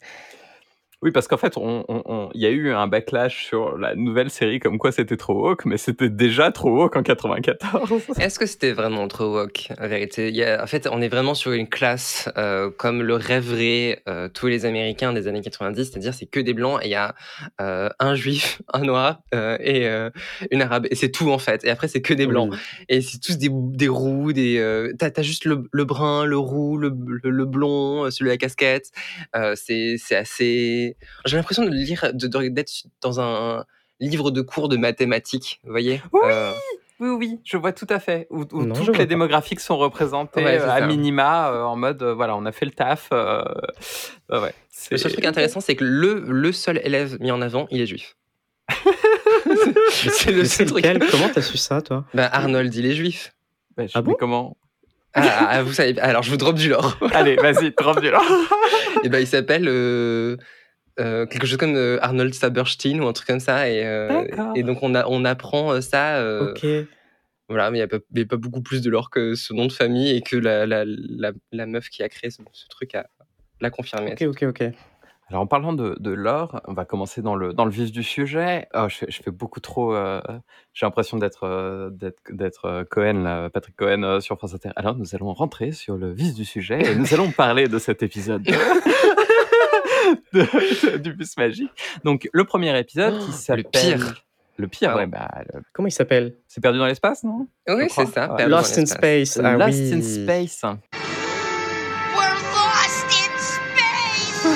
Oui, 1.03 1.09
parce 1.11 1.27
qu'en 1.27 1.37
fait, 1.37 1.57
on- 1.57 1.83
on- 1.87 2.01
on- 2.05 2.29
il 2.35 2.41
y 2.41 2.45
a 2.45 2.49
eu 2.51 2.71
un 2.71 2.85
backlash 2.87 3.45
sur 3.45 3.75
la 3.77 3.95
nouvelle 3.95 4.29
série 4.29 4.59
comme 4.59 4.77
quoi 4.77 4.91
c'était 4.91 5.17
trop 5.17 5.33
woke, 5.33 5.65
mais 5.65 5.77
c'était 5.77 6.09
déjà 6.09 6.51
trop 6.51 6.69
woke 6.69 6.95
en 6.95 7.01
94. 7.01 7.59
Est-ce 8.19 8.37
que 8.37 8.45
c'était 8.45 8.71
vraiment 8.71 9.07
trop 9.07 9.25
woke, 9.33 9.69
en 9.79 9.87
vérité 9.87 10.29
Il 10.29 10.35
y 10.35 10.43
a- 10.43 10.61
En 10.63 10.67
fait, 10.67 10.87
on 10.91 11.01
est 11.01 11.07
vraiment 11.09 11.33
sur 11.33 11.53
une 11.53 11.67
classe 11.67 12.29
euh, 12.37 12.69
comme 12.69 13.01
le 13.01 13.15
rêveraient 13.15 14.03
euh, 14.07 14.29
tous 14.31 14.45
les 14.45 14.65
Américains 14.65 15.11
des 15.11 15.27
années 15.27 15.41
90, 15.41 15.85
c'est-à-dire 15.91 16.13
c'est 16.13 16.27
que 16.27 16.39
des 16.39 16.53
blancs 16.53 16.79
et 16.83 16.87
il 16.87 16.91
y 16.91 16.95
a 16.95 17.15
euh, 17.61 17.89
un 17.99 18.13
juif, 18.13 18.61
un 18.73 18.81
noir 18.83 19.21
et 19.33 19.87
une 20.51 20.61
arabe. 20.61 20.85
Et 20.91 20.95
c'est 20.95 21.09
tout 21.11 21.31
en 21.31 21.39
fait. 21.39 21.63
Et 21.65 21.69
après, 21.71 21.87
c'est 21.87 22.01
que 22.01 22.13
des 22.13 22.27
blancs. 22.27 22.49
Oui. 22.51 22.57
Et 22.89 23.01
c'est 23.01 23.19
tous 23.19 23.37
des, 23.39 23.49
des 23.51 23.87
roux, 23.87 24.33
des. 24.33 24.91
T'as 24.99 25.09
as 25.15 25.21
juste 25.23 25.45
le, 25.45 25.63
le 25.71 25.83
brun, 25.85 26.25
le 26.25 26.37
roux, 26.37 26.77
le, 26.77 26.93
le, 27.23 27.29
le 27.31 27.45
blond, 27.45 28.11
celui 28.11 28.29
à 28.29 28.33
la 28.33 28.37
casquette. 28.37 28.91
C'est 29.55 30.90
c'est. 30.99 31.07
J'ai 31.25 31.37
l'impression 31.37 31.63
de 31.65 31.69
lire, 31.69 32.11
de- 32.13 32.27
de- 32.27 32.47
d'être 32.49 32.71
dans 33.01 33.19
un 33.19 33.65
livre 33.99 34.31
de 34.31 34.41
cours 34.41 34.69
de 34.69 34.77
mathématiques, 34.77 35.59
vous 35.63 35.71
voyez 35.71 36.01
Oui. 36.11 36.21
Euh, 36.25 36.51
Oui, 36.99 37.09
oui, 37.09 37.39
je 37.43 37.57
vois 37.57 37.71
tout 37.73 37.87
à 37.89 37.99
fait. 37.99 38.27
Où, 38.29 38.43
où 38.51 38.63
Non, 38.63 38.75
toutes 38.75 38.89
les 38.89 38.93
pas. 38.99 39.05
démographiques 39.07 39.59
sont 39.59 39.75
représentées 39.77 40.43
Ouais, 40.43 40.59
euh, 40.59 40.69
à 40.69 40.79
ça. 40.81 40.85
minima, 40.85 41.51
euh, 41.51 41.63
en 41.63 41.75
mode, 41.75 42.03
euh, 42.03 42.13
voilà, 42.13 42.35
on 42.35 42.45
a 42.45 42.51
fait 42.51 42.65
le 42.65 42.71
taf. 42.71 43.09
euh, 43.11 43.41
euh, 44.31 44.39
ouais, 44.41 44.53
Le 44.91 44.97
seul 44.97 45.09
c'est- 45.09 45.09
truc 45.13 45.25
intéressant, 45.25 45.61
c'est 45.61 45.75
que 45.75 45.83
le, 45.83 46.23
le 46.27 46.51
seul 46.51 46.79
élève 46.83 47.19
mis 47.19 47.31
en 47.31 47.41
avant, 47.41 47.65
il 47.71 47.81
est 47.81 47.87
juif. 47.87 48.15
c'est 49.89 50.31
le 50.31 50.45
seul 50.45 50.67
truc. 50.67 50.85
Comment 51.11 51.29
t'as 51.33 51.41
su 51.41 51.57
ça, 51.57 51.81
toi? 51.81 52.05
Ben, 52.13 52.29
Arnold, 52.31 52.73
il 52.75 52.85
est 52.85 52.93
juif. 52.95 53.33
Bah, 53.77 53.85
je- 53.87 53.91
Ah 53.95 54.01
bon? 54.01 54.15
comment 54.19 54.57
Ah, 55.13 55.21
ah, 55.25 55.47
ah, 55.49 55.63
vous 55.63 55.73
savez. 55.73 55.99
Alors, 55.99 56.23
je 56.23 56.29
vous 56.31 56.37
drop 56.37 56.55
du 56.55 56.69
lore. 56.69 56.97
Allez, 57.13 57.35
vas-y, 57.35 57.71
drop 57.71 57.99
du 57.99 58.09
lore. 58.11 58.23
Et 59.03 59.09
ben, 59.09 59.19
il 59.19 59.27
s'appelle 59.27 59.65
euh, 59.67 60.37
euh, 61.01 61.25
quelque 61.25 61.45
chose 61.45 61.57
comme 61.57 61.75
euh, 61.75 61.97
Arnold 62.01 62.33
Saberstein 62.33 62.99
ou 63.01 63.07
un 63.07 63.13
truc 63.13 63.27
comme 63.27 63.39
ça. 63.39 63.69
Et, 63.69 63.85
euh, 63.85 64.23
et 64.55 64.63
donc, 64.63 64.79
on, 64.81 64.95
a, 64.95 65.05
on 65.07 65.25
apprend 65.25 65.81
ça. 65.81 66.17
euh, 66.17 66.51
Ok. 66.51 66.65
Voilà, 67.49 67.69
mais 67.69 67.79
il 67.79 67.81
n'y 67.81 67.83
a, 67.83 67.87
pas- 68.29 68.35
a 68.35 68.37
beaucoup 68.37 68.61
plus 68.61 68.81
de 68.81 68.89
lore 68.89 69.09
que 69.09 69.35
ce 69.35 69.53
nom 69.53 69.65
de 69.65 69.73
famille 69.73 70.15
et 70.15 70.21
que 70.21 70.37
la, 70.37 70.65
la, 70.65 70.85
la, 70.85 71.31
la 71.51 71.65
meuf 71.65 71.89
qui 71.89 72.01
a 72.01 72.07
créé 72.07 72.29
ce, 72.29 72.41
ce 72.53 72.67
truc 72.69 72.95
a 72.95 73.07
l'a 73.59 73.69
confirmé. 73.69 74.13
Ok, 74.13 74.21
ok, 74.21 74.43
ok. 74.43 74.63
Alors, 75.29 75.43
en 75.43 75.47
parlant 75.47 75.71
de, 75.73 75.95
de 75.99 76.11
lore, 76.11 76.61
on 76.67 76.73
va 76.73 76.83
commencer 76.85 77.21
dans 77.21 77.35
le, 77.35 77.53
dans 77.53 77.63
le 77.65 77.71
vif 77.71 77.91
du 77.91 78.03
sujet. 78.03 78.67
Oh, 78.73 78.87
je, 78.89 78.95
fais, 78.97 79.05
je 79.09 79.21
fais 79.21 79.31
beaucoup 79.31 79.59
trop. 79.61 79.93
euh, 79.95 80.21
J'ai 80.73 80.85
l'impression 80.85 81.17
d'être 81.17 81.43
euh, 81.43 81.89
d'être 81.89 82.17
d'être, 82.29 82.65
euh, 82.65 82.83
Cohen, 82.89 83.23
là, 83.23 83.49
Patrick 83.49 83.75
Cohen 83.77 84.03
euh, 84.03 84.19
sur 84.21 84.37
France 84.37 84.53
Inter. 84.53 84.71
Alors, 84.77 84.95
nous 84.95 85.13
allons 85.15 85.33
rentrer 85.33 85.71
sur 85.73 85.95
le 85.97 86.11
vif 86.11 86.33
du 86.33 86.43
sujet 86.45 86.79
et 86.81 86.95
nous 86.95 87.13
allons 87.13 87.31
parler 87.31 87.67
de 87.69 87.79
cet 87.79 88.01
épisode 88.03 88.45
de- 90.33 90.97
du 90.97 91.13
bus 91.13 91.35
magique. 91.37 91.71
Donc, 92.03 92.29
le 92.31 92.43
premier 92.43 92.77
épisode 92.79 93.17
qui 93.19 93.25
Oh, 93.29 93.31
s'appelle. 93.31 93.63
le 93.63 93.69
pire. 93.97 94.23
Le 94.57 94.67
pire, 94.67 94.91
Ah 94.93 94.97
ouais, 94.97 95.05
bon. 95.07 95.17
bah, 95.17 95.29
le- 95.53 95.61
Comment 95.73 95.87
il 95.87 95.91
s'appelle? 95.91 96.35
C'est 96.47 96.61
perdu 96.61 96.77
dans 96.79 96.85
l'espace, 96.85 97.23
non? 97.23 97.47
Oui, 97.67 97.85
c'est 97.89 98.05
ça. 98.07 98.29
Ouais. 98.31 98.37
perdu 98.37 98.51
dans 98.51 98.57
Lost 98.57 98.77
in. 98.77 98.85
Space. 98.85 99.39
Ah 99.43 99.53
Lost 99.57 99.79
oui. 99.79 99.93
in 99.93 100.01
Space. 100.01 100.61
We're 100.63 100.77
lost 102.33 103.05
in 103.05 103.37
space! 103.39 104.45
We're 104.45 104.51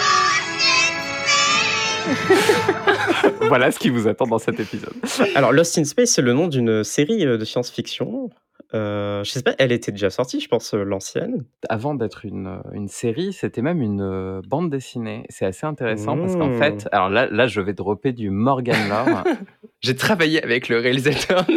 lost 0.00 0.66
in 0.66 2.20
space! 2.40 3.46
voilà 3.48 3.70
ce 3.70 3.78
qui 3.78 3.90
vous 3.90 4.06
attend 4.08 4.26
dans 4.26 4.38
cet 4.38 4.58
épisode. 4.60 4.92
Alors, 5.34 5.52
Lost 5.52 5.78
in 5.78 5.84
Space, 5.84 6.10
c'est 6.10 6.22
le 6.22 6.32
nom 6.32 6.48
d'une 6.48 6.84
série 6.84 7.24
euh, 7.26 7.38
de 7.38 7.44
science-fiction 7.44 8.30
euh, 8.74 9.22
je 9.24 9.30
sais 9.30 9.42
pas, 9.42 9.54
elle 9.58 9.72
était 9.72 9.92
déjà 9.92 10.10
sortie, 10.10 10.40
je 10.40 10.48
pense, 10.48 10.74
euh, 10.74 10.84
l'ancienne. 10.84 11.44
Avant 11.68 11.94
d'être 11.94 12.24
une, 12.24 12.46
euh, 12.46 12.58
une 12.72 12.88
série, 12.88 13.32
c'était 13.32 13.62
même 13.62 13.82
une 13.82 14.00
euh, 14.02 14.40
bande 14.46 14.70
dessinée. 14.70 15.24
C'est 15.28 15.46
assez 15.46 15.66
intéressant 15.66 16.16
parce 16.16 16.36
qu'en 16.36 16.52
fait, 16.58 16.84
Mmh. 16.84 16.88
alors 16.92 17.10
là, 17.10 17.26
là, 17.30 17.46
je 17.46 17.60
vais 17.60 17.72
dropper 17.72 18.12
du 18.12 18.30
Morgan 18.30 18.76
Lore. 18.88 19.24
J'ai 19.80 19.96
travaillé 19.96 20.42
avec 20.44 20.68
le 20.68 20.78
réalisateur 20.78 21.44
de. 21.46 21.54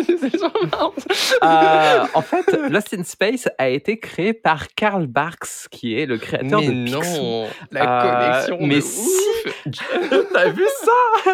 Euh, 1.43 2.05
en 2.13 2.21
fait, 2.21 2.57
Lost 2.69 2.93
in 2.97 3.03
Space 3.03 3.49
a 3.57 3.67
été 3.69 3.99
créé 3.99 4.33
par 4.33 4.67
Karl 4.75 5.07
Barks, 5.07 5.67
qui 5.71 5.99
est 5.99 6.05
le 6.05 6.17
créateur 6.17 6.61
Mais 6.61 6.67
de 6.67 6.73
non, 6.89 7.01
Euh, 7.03 7.47
la 7.71 8.45
connexion. 8.47 8.57
mais 8.67 8.75
de 8.77 8.81
si. 8.81 9.09
T'as 10.33 10.49
vu 10.49 10.63
ça? 10.83 11.31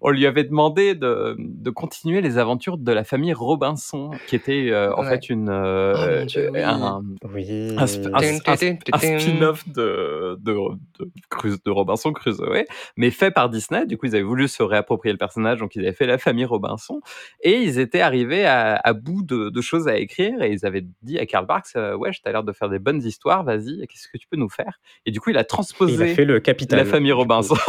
On 0.00 0.10
lui 0.10 0.26
avait 0.26 0.44
demandé 0.44 0.94
de, 0.94 1.34
de 1.38 1.70
continuer 1.70 2.20
les 2.20 2.38
aventures 2.38 2.78
de 2.78 2.92
la 2.92 3.02
famille 3.04 3.32
Robinson, 3.34 4.10
qui 4.28 4.36
était 4.36 4.70
euh, 4.92 4.96
en 4.96 5.02
Ouais. 5.04 5.10
fait 5.10 5.28
une 5.30 5.48
euh, 5.48 5.94
Oh 5.96 6.18
mon 6.20 6.24
Dieu, 6.26 6.50
oui. 6.52 6.60
un, 6.62 7.02
Oui. 7.34 7.74
un 7.78 7.84
sp- 7.84 8.10
un- 8.14 8.20
Tin, 8.20 8.38
tin, 8.38 8.56
tin, 8.56 8.76
un 8.92 8.98
tin. 8.98 9.18
spin-off 9.18 9.68
de, 9.68 10.36
de, 10.40 10.52
de, 10.52 11.10
Cru- 11.30 11.58
de 11.64 11.70
Robinson 11.70 12.12
Crusoe, 12.12 12.64
mais 12.96 13.10
fait 13.10 13.30
par 13.30 13.50
Disney. 13.50 13.86
Du 13.86 13.96
coup, 13.98 14.06
ils 14.06 14.14
avaient 14.14 14.22
voulu 14.24 14.48
se 14.48 14.62
réapproprier 14.62 15.12
le 15.12 15.18
personnage, 15.18 15.58
donc 15.60 15.74
ils 15.76 15.82
avaient 15.82 15.92
fait 15.92 16.06
la 16.06 16.18
famille 16.18 16.44
Robinson. 16.44 17.00
Et 17.42 17.58
ils 17.58 17.78
étaient 17.78 18.00
arrivés 18.00 18.44
à, 18.46 18.76
à 18.82 18.92
bout 18.92 19.22
de, 19.22 19.48
de 19.50 19.60
choses 19.60 19.88
à 19.88 19.96
écrire 19.96 20.42
et 20.42 20.50
ils 20.52 20.66
avaient 20.66 20.84
dit 21.02 21.18
à 21.18 21.26
Karl 21.26 21.46
Barks 21.46 21.76
euh, 21.76 21.94
Ouais, 21.96 22.10
t'as 22.22 22.32
l'air 22.32 22.44
de 22.44 22.52
faire 22.52 22.68
des 22.68 22.78
bonnes 22.78 23.02
histoires, 23.02 23.44
vas-y, 23.44 23.86
qu'est-ce 23.86 24.08
que 24.08 24.18
tu 24.18 24.26
peux 24.28 24.36
nous 24.36 24.50
faire? 24.50 24.80
Et 25.06 25.10
du 25.10 25.20
coup, 25.20 25.30
il 25.30 25.36
a 25.36 25.40
Il 25.40 25.42
a 25.42 25.44
transposé 25.44 26.14
fait 26.14 26.24
le 26.24 26.38
capital. 26.40 26.78
la 26.78 26.84
famille. 26.84 27.12
Robinson. 27.12 27.56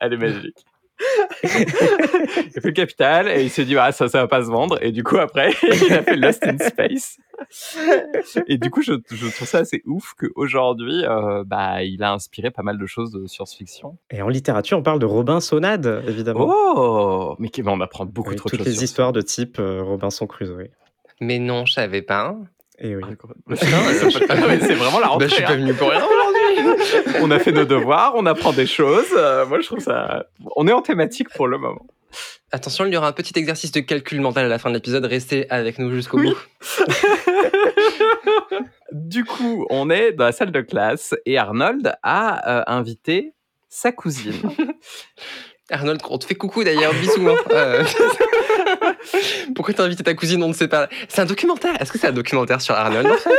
Elle 0.00 0.14
est 0.14 0.16
magique. 0.16 0.64
Il 1.42 1.48
a 1.48 2.60
fait 2.60 2.64
le 2.64 2.70
capital 2.72 3.28
et 3.28 3.42
il 3.42 3.50
s'est 3.50 3.64
dit 3.64 3.76
ah, 3.76 3.92
ça 3.92 4.08
ça 4.08 4.20
va 4.20 4.28
pas 4.28 4.42
se 4.44 4.48
vendre 4.50 4.78
et 4.82 4.92
du 4.92 5.02
coup 5.02 5.18
après 5.18 5.52
il 5.62 5.92
a 5.92 6.02
fait 6.02 6.16
Lost 6.16 6.44
in 6.46 6.58
Space 6.58 7.18
et 8.46 8.58
du 8.58 8.70
coup 8.70 8.82
je, 8.82 8.92
je 9.10 9.26
trouve 9.34 9.48
ça 9.48 9.58
assez 9.58 9.82
ouf 9.86 10.14
qu'aujourd'hui 10.18 11.04
euh, 11.04 11.44
bah 11.46 11.82
il 11.82 12.02
a 12.02 12.12
inspiré 12.12 12.50
pas 12.50 12.62
mal 12.62 12.78
de 12.78 12.86
choses 12.86 13.10
de 13.12 13.26
science-fiction 13.26 13.96
Et 14.10 14.22
en 14.22 14.28
littérature, 14.28 14.78
on 14.78 14.82
parle 14.82 14.98
de 14.98 15.06
Robinsonade, 15.06 16.04
évidemment. 16.06 16.46
oh 16.50 17.36
mais 17.38 17.48
qui- 17.48 17.62
mais 17.62 17.70
on 17.70 17.80
apprend 17.80 18.04
beaucoup 18.06 18.30
Oui, 18.30 18.36
trop 18.36 18.48
de 18.48 18.50
toutes 18.50 18.60
choses 18.60 18.68
les 18.68 18.74
sur 18.74 18.82
histoires 18.84 19.12
de 19.12 19.20
type 19.22 19.58
euh, 19.58 19.82
Robinson 19.82 20.26
Crusoe. 20.26 20.68
Mais 21.20 21.38
non, 21.38 21.66
je 21.66 21.72
savais 21.74 22.02
pas. 22.02 22.36
Et 22.78 22.96
oui. 22.96 23.02
ça. 23.54 23.66
Ah 24.28 24.36
c'est 24.60 24.74
vraiment 24.74 24.98
la 24.98 25.06
Bah, 25.06 25.12
rentrée 25.12 25.28
je 25.28 25.34
suis 25.34 25.44
hein. 25.44 25.46
pas 25.46 25.54
venu 25.56 25.72
pour 25.74 25.90
rien 25.90 26.00
aujourd'hui. 26.04 26.31
on 27.20 27.30
a 27.30 27.38
fait 27.38 27.52
nos 27.52 27.64
devoirs 27.64 28.12
on 28.16 28.26
apprend 28.26 28.52
des 28.52 28.66
choses 28.66 29.06
Euh, 29.16 29.46
moi 29.46 29.60
je 29.60 29.66
trouve 29.66 29.80
ça 29.80 30.26
on 30.56 30.66
est 30.68 30.72
en 30.72 30.82
thématique 30.82 31.28
pour 31.30 31.46
le 31.48 31.58
moment 31.58 31.86
Attention, 32.54 32.84
il 32.84 32.92
y 32.92 32.96
aura 32.98 33.08
un 33.08 33.12
petit 33.12 33.32
exercice 33.38 33.72
de 33.72 33.80
calcul 33.80 34.20
mental 34.20 34.44
à 34.44 34.48
la 34.48 34.58
fin 34.58 34.68
de 34.68 34.74
l'épisode. 34.74 35.02
Restez 35.06 35.48
avec 35.50 35.78
nous 35.78 35.90
jusqu'au 35.94 36.18
Oui. 36.18 36.28
bout. 36.28 36.84
Du 38.92 39.24
coup, 39.24 39.66
on 39.70 39.88
est 39.88 40.12
dans 40.12 40.24
la 40.26 40.32
salle 40.32 40.52
de 40.52 40.60
classe 40.60 41.14
et 41.24 41.38
Arnold 41.38 41.94
a 42.02 42.58
euh, 42.58 42.62
invité 42.66 43.32
sa 43.70 43.90
cousine. 43.92 44.34
Arnold, 45.70 46.02
on 46.10 46.18
te 46.18 46.26
fait 46.26 46.34
coucou 46.34 46.62
d'ailleurs, 46.64 46.92
bisous. 46.92 47.26
hein. 47.30 47.34
Euh, 47.52 47.84
Pourquoi 49.54 49.72
t'as 49.72 49.84
invité 49.84 50.02
ta 50.04 50.12
cousine 50.12 50.42
On 50.42 50.48
ne 50.48 50.52
sait 50.52 50.68
pas. 50.68 50.88
C'est 51.08 51.22
un 51.22 51.24
documentaire. 51.26 51.80
Est-ce 51.80 51.90
que 51.92 51.98
c'est 51.98 52.08
un 52.08 52.12
documentaire 52.12 52.60
sur 52.60 52.74
Arnold 52.74 53.06
en 53.06 53.16
fait? 53.16 53.30
Non, 53.30 53.36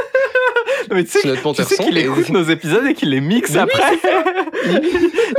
mais 0.92 1.04
tu 1.04 1.12
sais, 1.12 1.20
C'est 1.22 1.28
notre 1.28 1.54
tu 1.54 1.63
sais 1.63 1.84
qu'il 1.84 1.98
écoute 1.98 2.30
nos 2.30 2.44
épisodes 2.44 2.86
et 2.86 2.94
qu'il 2.94 3.10
les 3.10 3.22
mixe 3.22 3.52
Mais 3.54 3.62
oui, 3.63 3.70
après. 3.74 3.98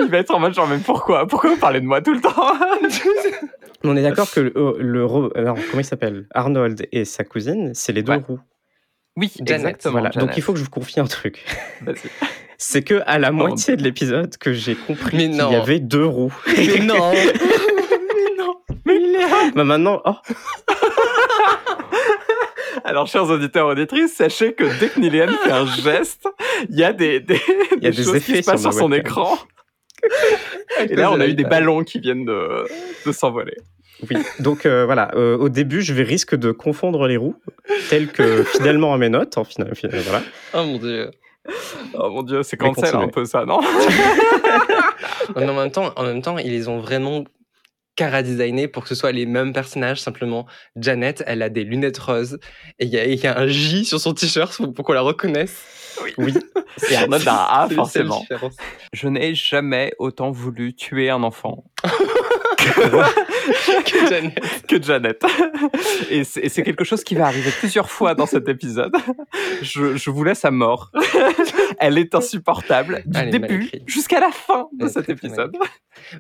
Il 0.01 0.07
va 0.11 0.19
être 0.19 0.35
en 0.35 0.39
mode 0.41 0.55
genre, 0.55 0.67
mais 0.69 0.79
pourquoi? 0.79 1.27
Pourquoi 1.27 1.51
vous 1.51 1.57
parlez 1.57 1.81
de 1.81 1.87
moi 1.87 2.01
tout 2.03 2.13
le 2.15 2.21
temps? 2.21 2.35
On 3.85 3.97
est 3.97 4.03
d'accord 4.03 4.31
que 4.31 4.41
le, 4.41 4.53
euh, 4.57 4.75
le 4.79 5.05
ro- 5.05 5.31
alors, 5.35 5.57
comment 5.71 5.81
il 5.81 5.85
s'appelle? 5.85 6.27
Arnold 6.35 6.87
et 6.93 7.05
sa 7.05 7.23
cousine, 7.25 7.73
c'est 7.75 7.93
les 7.93 8.03
deux 8.03 8.13
Ouais. 8.13 8.23
roues. 8.27 8.41
Oui, 9.17 9.31
Janet. 9.37 9.51
exactement. 9.55 9.93
Voilà. 9.93 10.11
Janet. 10.11 10.29
Donc 10.29 10.37
il 10.37 10.43
faut 10.43 10.53
que 10.53 10.59
je 10.59 10.65
vous 10.65 10.71
confie 10.71 10.99
un 11.01 11.07
truc. 11.07 11.45
Vas-y. 11.83 11.97
C'est 12.59 12.83
que 12.83 13.03
à 13.07 13.19
la 13.19 13.31
Oh, 13.31 13.35
moitié 13.35 13.77
de 13.77 13.83
l'épisode 13.83 14.37
que 14.39 14.53
j'ai 14.53 14.75
compris 14.77 15.17
Mais 15.17 15.29
qu'il 15.29 15.37
non. 15.37 15.51
y 15.51 15.57
avait 15.57 15.81
deux 15.81 16.05
roues. 16.07 16.33
Mais 16.57 16.79
non 16.79 17.13
Mais 18.87 18.97
il 18.97 19.17
est 19.17 19.51
Bah 19.55 19.65
maintenant, 19.65 20.01
oh, 20.05 20.15
Alors, 22.85 23.07
chers 23.07 23.25
auditeurs 23.31 23.69
et 23.69 23.73
auditrices, 23.73 24.13
sachez 24.15 24.53
que 24.53 24.65
dès 24.79 24.89
que 24.91 25.01
Nilian 25.01 25.29
fait 25.43 25.51
un 25.51 25.67
geste, 25.67 26.29
il 26.69 26.79
y 26.79 26.85
a 26.85 26.93
des, 26.93 27.21
des, 27.21 27.41
Il 27.79 27.85
y 27.85 27.87
a 27.87 27.91
des 27.91 27.97
des 27.97 28.03
choses 28.03 28.23
qui 28.25 28.33
effets 28.33 28.43
se 28.43 28.51
passent 28.51 28.61
sur 28.63 28.73
son 28.75 28.91
webcam. 28.91 29.01
écran. 29.13 29.39
Et 30.91 30.95
là, 30.95 31.11
on 31.11 31.19
a 31.21 31.27
eu 31.27 31.35
des 31.35 31.45
ballons 31.45 31.83
qui 31.83 31.99
viennent 31.99 32.27
de, 32.27 32.65
de 33.07 33.13
s'envoler. 33.13 33.57
oui. 34.11 34.17
Donc 34.41 34.67
euh, 34.67 34.85
voilà, 34.85 35.11
euh, 35.15 35.37
au 35.39 35.49
début, 35.49 35.81
je 35.81 35.95
vais 35.95 36.03
risque 36.03 36.35
de 36.35 36.53
confondre 36.53 37.07
les 37.07 37.17
roues, 37.17 37.37
telles 37.89 38.09
que 38.09 38.43
fidèlement 38.45 38.93
à 38.93 38.99
mes 38.99 39.09
notes. 39.09 39.39
En 39.39 39.45
final, 39.45 39.75
final, 39.75 40.01
voilà. 40.01 40.23
Oh 40.53 40.65
mon 40.65 40.77
dieu. 40.79 41.11
Oh 41.95 42.11
mon 42.11 42.23
dieu, 42.23 42.43
c'est 42.43 42.57
cancel 42.59 42.85
un 42.87 42.91
continuez. 42.91 43.11
peu 43.13 43.25
ça, 43.25 43.45
non? 43.47 43.61
En 45.37 45.55
même 45.55 45.71
temps, 45.71 45.91
en 45.97 46.03
même 46.05 46.23
temps, 46.23 46.37
ils 46.39 46.51
les 46.51 46.69
ont 46.69 46.79
vraiment 46.81 47.25
cara-designés 47.97 48.69
pour 48.69 48.83
que 48.83 48.89
ce 48.89 48.95
soit 48.95 49.13
les 49.13 49.27
mêmes 49.27 49.53
personnages. 49.53 50.01
Simplement, 50.01 50.47
Janet, 50.77 51.23
elle 51.27 51.43
a 51.43 51.49
des 51.49 51.65
lunettes 51.65 51.99
roses 51.99 52.39
et 52.79 52.85
il 52.87 52.91
y, 52.91 52.99
a- 52.99 53.07
y 53.07 53.27
a 53.27 53.39
un 53.39 53.47
J 53.47 53.85
sur 53.85 54.01
son 54.01 54.15
t-shirt 54.15 54.55
pour, 54.57 54.73
pour 54.75 54.85
qu'on 54.85 54.93
la 54.93 55.01
reconnaisse. 55.03 55.63
Oui. 56.19 56.35
Arnold 56.97 57.23
a 57.29 57.63
un 57.63 57.65
A, 57.65 57.69
C'est 57.69 57.77
la 57.77 57.85
seule 57.85 58.07
forcément. 58.09 58.27
Je 58.93 59.09
n'ai 59.09 59.35
jamais 59.35 59.93
autant 59.99 60.31
voulu 60.33 60.75
tuer 60.75 61.09
un 61.11 61.23
enfant 61.23 61.65
Que 63.85 64.09
Janet. 64.09 64.67
que 64.67 64.83
Janet. 64.83 65.23
Et 66.11 66.25
c'est 66.25 66.63
quelque 66.63 66.85
chose 66.85 67.05
qui 67.05 67.15
va 67.15 67.27
arriver 67.27 67.51
plusieurs 67.59 67.91
fois 67.91 68.15
dans 68.15 68.27
cet 68.27 68.49
épisode. 68.49 68.95
Je, 69.63 69.97
je 69.97 70.11
vous 70.11 70.25
laisse 70.25 70.45
à 70.45 70.51
mort. 70.51 70.91
Elle 71.79 71.99
est 71.99 72.15
insupportable 72.15 73.03
du 73.07 73.31
début 73.31 73.71
jusqu'à 73.87 74.21
la 74.21 74.31
fin 74.31 74.69
de 74.73 74.89
cet 74.89 75.09
épisode. 75.09 75.57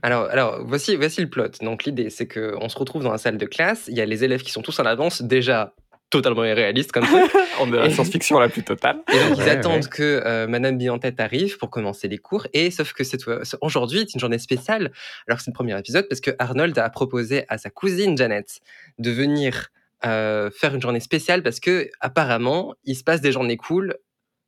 Alors, 0.02 0.28
alors 0.30 0.64
voici, 0.64 0.96
voici 0.96 1.20
le 1.20 1.28
plot. 1.28 1.48
Donc, 1.62 1.84
l'idée, 1.84 2.10
c'est 2.10 2.28
qu'on 2.28 2.68
se 2.68 2.78
retrouve 2.78 3.02
dans 3.02 3.12
la 3.12 3.18
salle 3.18 3.38
de 3.38 3.46
classe. 3.46 3.84
Il 3.88 3.96
y 3.96 4.00
a 4.00 4.06
les 4.06 4.24
élèves 4.24 4.42
qui 4.42 4.52
sont 4.52 4.62
tous 4.62 4.78
en 4.80 4.84
avance, 4.84 5.22
déjà 5.22 5.74
totalement 6.10 6.44
irréalistes 6.44 6.92
comme 6.92 7.06
ça. 7.06 7.26
On 7.60 7.72
est 7.72 7.76
la 7.76 7.90
science-fiction 7.90 8.38
la 8.38 8.48
plus 8.48 8.62
totale. 8.62 8.98
Et 9.12 9.18
donc, 9.18 9.38
ils 9.38 9.42
Ouais, 9.42 9.48
attendent 9.50 9.82
ouais. 9.84 9.90
que 9.90 10.22
euh, 10.24 10.46
Madame 10.46 10.78
Bientête 10.78 11.18
arrive 11.20 11.58
pour 11.58 11.70
commencer 11.70 12.06
les 12.08 12.18
cours. 12.18 12.46
Et 12.52 12.70
sauf 12.70 12.92
que 12.92 13.02
fois- 13.04 13.40
aujourd'hui, 13.60 14.00
c'est 14.00 14.14
une 14.14 14.20
journée 14.20 14.38
spéciale, 14.38 14.92
alors 15.26 15.38
que 15.38 15.44
c'est 15.44 15.50
le 15.50 15.54
premier 15.54 15.76
épisode, 15.78 16.06
parce 16.08 16.20
que 16.20 16.30
Arnold 16.38 16.78
a 16.78 16.88
proposé 16.90 17.44
à 17.48 17.58
sa 17.58 17.70
cousine 17.70 18.16
Janet 18.16 18.60
de 18.98 19.10
venir 19.10 19.68
euh, 20.06 20.50
faire 20.50 20.74
une 20.74 20.82
journée 20.82 21.00
spéciale 21.00 21.42
parce 21.42 21.60
que 21.60 21.88
apparemment, 22.00 22.74
il 22.84 22.94
se 22.94 23.02
passe 23.02 23.20
des 23.22 23.32
journées 23.32 23.56
cool 23.56 23.96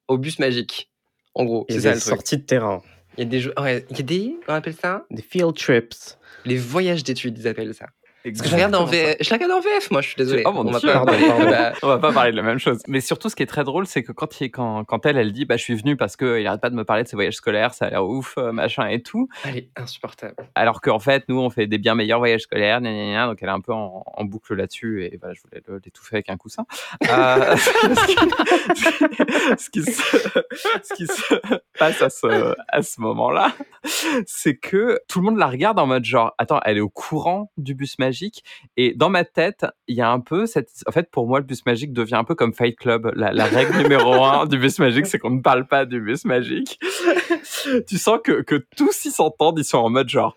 au 0.07 0.19
bus 0.19 0.39
magique. 0.39 0.91
En 1.35 1.45
gros, 1.45 1.65
Il 1.69 1.77
y 1.77 1.81
c'est 1.81 1.89
a 1.89 1.91
ça 1.91 1.93
des 1.93 1.95
le 1.97 2.01
truc. 2.03 2.15
sorties 2.15 2.37
de 2.39 2.43
terrain, 2.43 2.83
Il 3.17 3.25
y 3.25 3.27
a 3.27 3.31
des, 3.31 3.47
ouais, 3.61 3.85
il 3.91 3.97
y 3.97 4.01
a 4.01 4.03
des, 4.05 4.37
on 4.49 4.53
appelle 4.55 4.75
ça? 4.75 5.07
Des 5.11 5.23
field 5.23 5.55
trips. 5.55 5.95
les 6.45 6.57
voyages 6.59 7.03
d'études, 7.05 7.39
ils 7.39 7.49
appellent 7.49 7.75
ça. 7.75 7.87
Parce 8.33 8.43
que 8.43 8.49
je 8.49 8.55
regarde 8.55 8.75
en. 8.75 8.85
VF, 8.85 9.17
je 9.21 9.31
la 9.31 9.37
regarde 9.37 9.53
en 9.53 9.61
VF, 9.61 9.91
moi, 9.91 10.01
je 10.01 10.09
suis 10.09 10.17
désolé. 10.17 10.43
Oh 10.47 10.53
mon 10.53 10.61
On 10.67 10.71
va 10.71 10.81
pas- 10.81 10.93
Pardon, 10.93 11.13
pardon. 11.13 11.77
On 11.83 11.87
va 11.89 11.99
pas 11.99 12.13
parler 12.13 12.33
de 12.33 12.37
la 12.37 12.43
même 12.43 12.59
chose. 12.59 12.79
Mais 12.89 13.01
surtout, 13.01 13.29
ce 13.29 13.37
qui 13.37 13.43
est 13.43 13.47
très 13.47 13.65
drôle, 13.65 13.87
c'est 13.87 14.03
que 14.03 14.13
quand, 14.13 14.41
il, 14.41 14.51
quand, 14.51 14.85
quand 14.85 15.07
elle, 15.07 15.17
elle 15.19 15.33
dit, 15.33 15.45
bah, 15.45 15.57
je 15.57 15.63
suis 15.63 15.75
venue 15.75 15.97
parce 15.97 16.17
qu'il 16.17 16.47
arrête 16.47 16.61
pas 16.61 16.71
de 16.71 16.75
me 16.77 16.85
parler 16.85 17.03
de 17.03 17.09
ses 17.09 17.17
voyages 17.17 17.35
scolaires, 17.37 17.75
ça 17.75 17.87
a 17.87 17.91
l'air 17.91 18.05
ouf, 18.07 18.35
euh, 18.39 18.53
machin 18.53 18.87
et 18.89 19.03
tout. 19.03 19.29
elle 19.45 19.57
est 19.59 19.69
insupportable. 19.77 20.35
Alors 20.55 20.81
qu'en 20.81 20.99
fait, 20.99 21.25
nous, 21.29 21.39
on 21.39 21.51
fait 21.51 21.67
des 21.67 21.79
bien 21.79 21.95
meilleurs 21.95 22.19
voyages 22.19 22.43
scolaires, 22.43 22.81
gna, 22.81 22.91
gna, 22.93 23.05
gna, 23.13 23.27
donc 23.27 23.39
elle 23.43 23.49
est 23.49 23.53
un 23.53 23.61
peu 23.61 23.73
en, 23.73 24.03
en 24.07 24.25
boucle 24.25 24.55
là-dessus, 24.55 25.05
et 25.05 25.17
voilà, 25.21 25.35
je 25.35 25.41
voulais 25.43 25.81
l'étouffer 25.85 26.17
avec 26.17 26.29
un 26.31 26.37
coussin. 26.37 26.65
Euh, 27.11 27.57
ce, 27.57 28.11
qui, 28.11 29.57
ce 29.59 29.71
qui 29.71 29.83
se, 29.85 30.29
ce 30.83 30.95
qui 30.95 31.07
se 31.07 31.35
passe 31.79 32.03
à 32.03 32.11
ce, 32.11 32.55
à 32.69 32.83
ce 32.83 33.01
moment-là, 33.01 33.53
c'est 34.27 34.57
que 34.57 34.99
tout 35.09 35.21
le 35.21 35.27
monde 35.27 35.39
la 35.39 35.47
regarde 35.47 35.79
en 35.79 35.87
mode 35.87 36.05
genre, 36.05 36.35
attends, 36.39 36.61
elle 36.65 36.79
est 36.79 36.81
au 36.81 36.89
courant 36.89 37.51
du 37.57 37.75
bus 37.75 37.99
magique, 37.99 38.16
et 38.77 38.95
dans 38.95 39.11
ma 39.11 39.25
tête, 39.25 39.67
il 39.89 39.97
y 39.97 40.01
a 40.01 40.11
un 40.11 40.21
peu 40.21 40.47
cette... 40.47 40.71
En 40.87 40.93
fait, 40.93 41.11
pour 41.11 41.27
moi, 41.27 41.39
le 41.41 41.45
bus 41.45 41.65
magique 41.67 41.93
devient 41.93 42.15
un 42.15 42.25
peu 42.25 42.35
comme 42.35 42.53
Fight 42.53 42.77
Club. 42.77 43.13
La, 43.15 43.33
la 43.33 43.45
règle 43.45 43.77
numéro 43.83 44.25
un 44.25 44.47
du 44.47 44.59
bus 44.59 44.79
magique, 44.79 45.07
c'est 45.07 45.19
qu'on 45.19 45.31
ne 45.31 45.41
parle 45.41 45.67
pas 45.67 45.85
du 45.85 46.01
bus 46.01 46.25
magique. 46.25 46.79
tu 47.89 47.99
sens 47.99 48.19
que, 48.23 48.43
que 48.43 48.65
tous 48.77 49.05
ils 49.05 49.11
s'entendent, 49.11 49.59
ils 49.59 49.65
sont 49.65 49.79
en 49.79 49.91
mode 49.91 50.09
genre... 50.09 50.37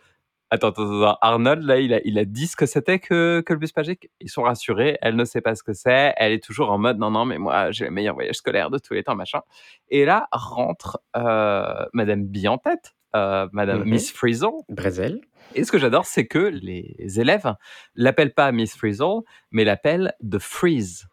Attends, 0.51 0.69
attends, 0.69 1.03
attends, 1.03 1.17
Arnold, 1.21 1.61
là, 1.61 1.79
il 1.79 1.93
a, 1.93 2.01
il 2.05 2.17
a 2.17 2.25
dit 2.25 2.47
ce 2.47 2.55
que 2.55 2.65
c'était 2.65 2.97
que, 2.97 3.43
que 3.45 3.53
le 3.53 3.59
bus 3.59 3.75
magique? 3.75 4.09
Ils 4.19 4.31
sont 4.31 4.41
rassurés, 4.41 4.97
elle 5.03 5.15
ne 5.15 5.23
sait 5.23 5.41
pas 5.41 5.53
ce 5.53 5.61
que 5.61 5.73
c'est, 5.73 6.15
elle 6.17 6.31
est 6.31 6.43
toujours 6.43 6.71
en 6.71 6.79
mode 6.79 6.97
non, 6.97 7.11
non, 7.11 7.23
mais 7.23 7.37
moi, 7.37 7.69
j'ai 7.69 7.85
le 7.85 7.91
meilleur 7.91 8.15
voyage 8.15 8.37
scolaire 8.37 8.71
de 8.71 8.79
tous 8.79 8.95
les 8.95 9.03
temps, 9.03 9.13
machin. 9.13 9.41
Et 9.89 10.05
là 10.05 10.27
rentre 10.31 10.99
euh, 11.15 11.85
Madame 11.93 12.25
Bientête, 12.25 12.95
euh, 13.15 13.47
Madame 13.53 13.79
Mhm. 13.83 13.89
Miss 13.89 14.11
Frizzle. 14.11 14.49
Brésil. 14.69 15.21
Et 15.55 15.63
ce 15.63 15.71
que 15.71 15.79
j'adore, 15.79 16.05
c'est 16.05 16.27
que 16.27 16.37
les 16.39 16.95
élèves 17.19 17.53
l'appellent 17.95 18.33
pas 18.33 18.51
Miss 18.51 18.75
Frizzle, 18.75 19.21
mais 19.51 19.63
l'appellent 19.63 20.13
The 20.29 20.37
Freeze. 20.39 21.07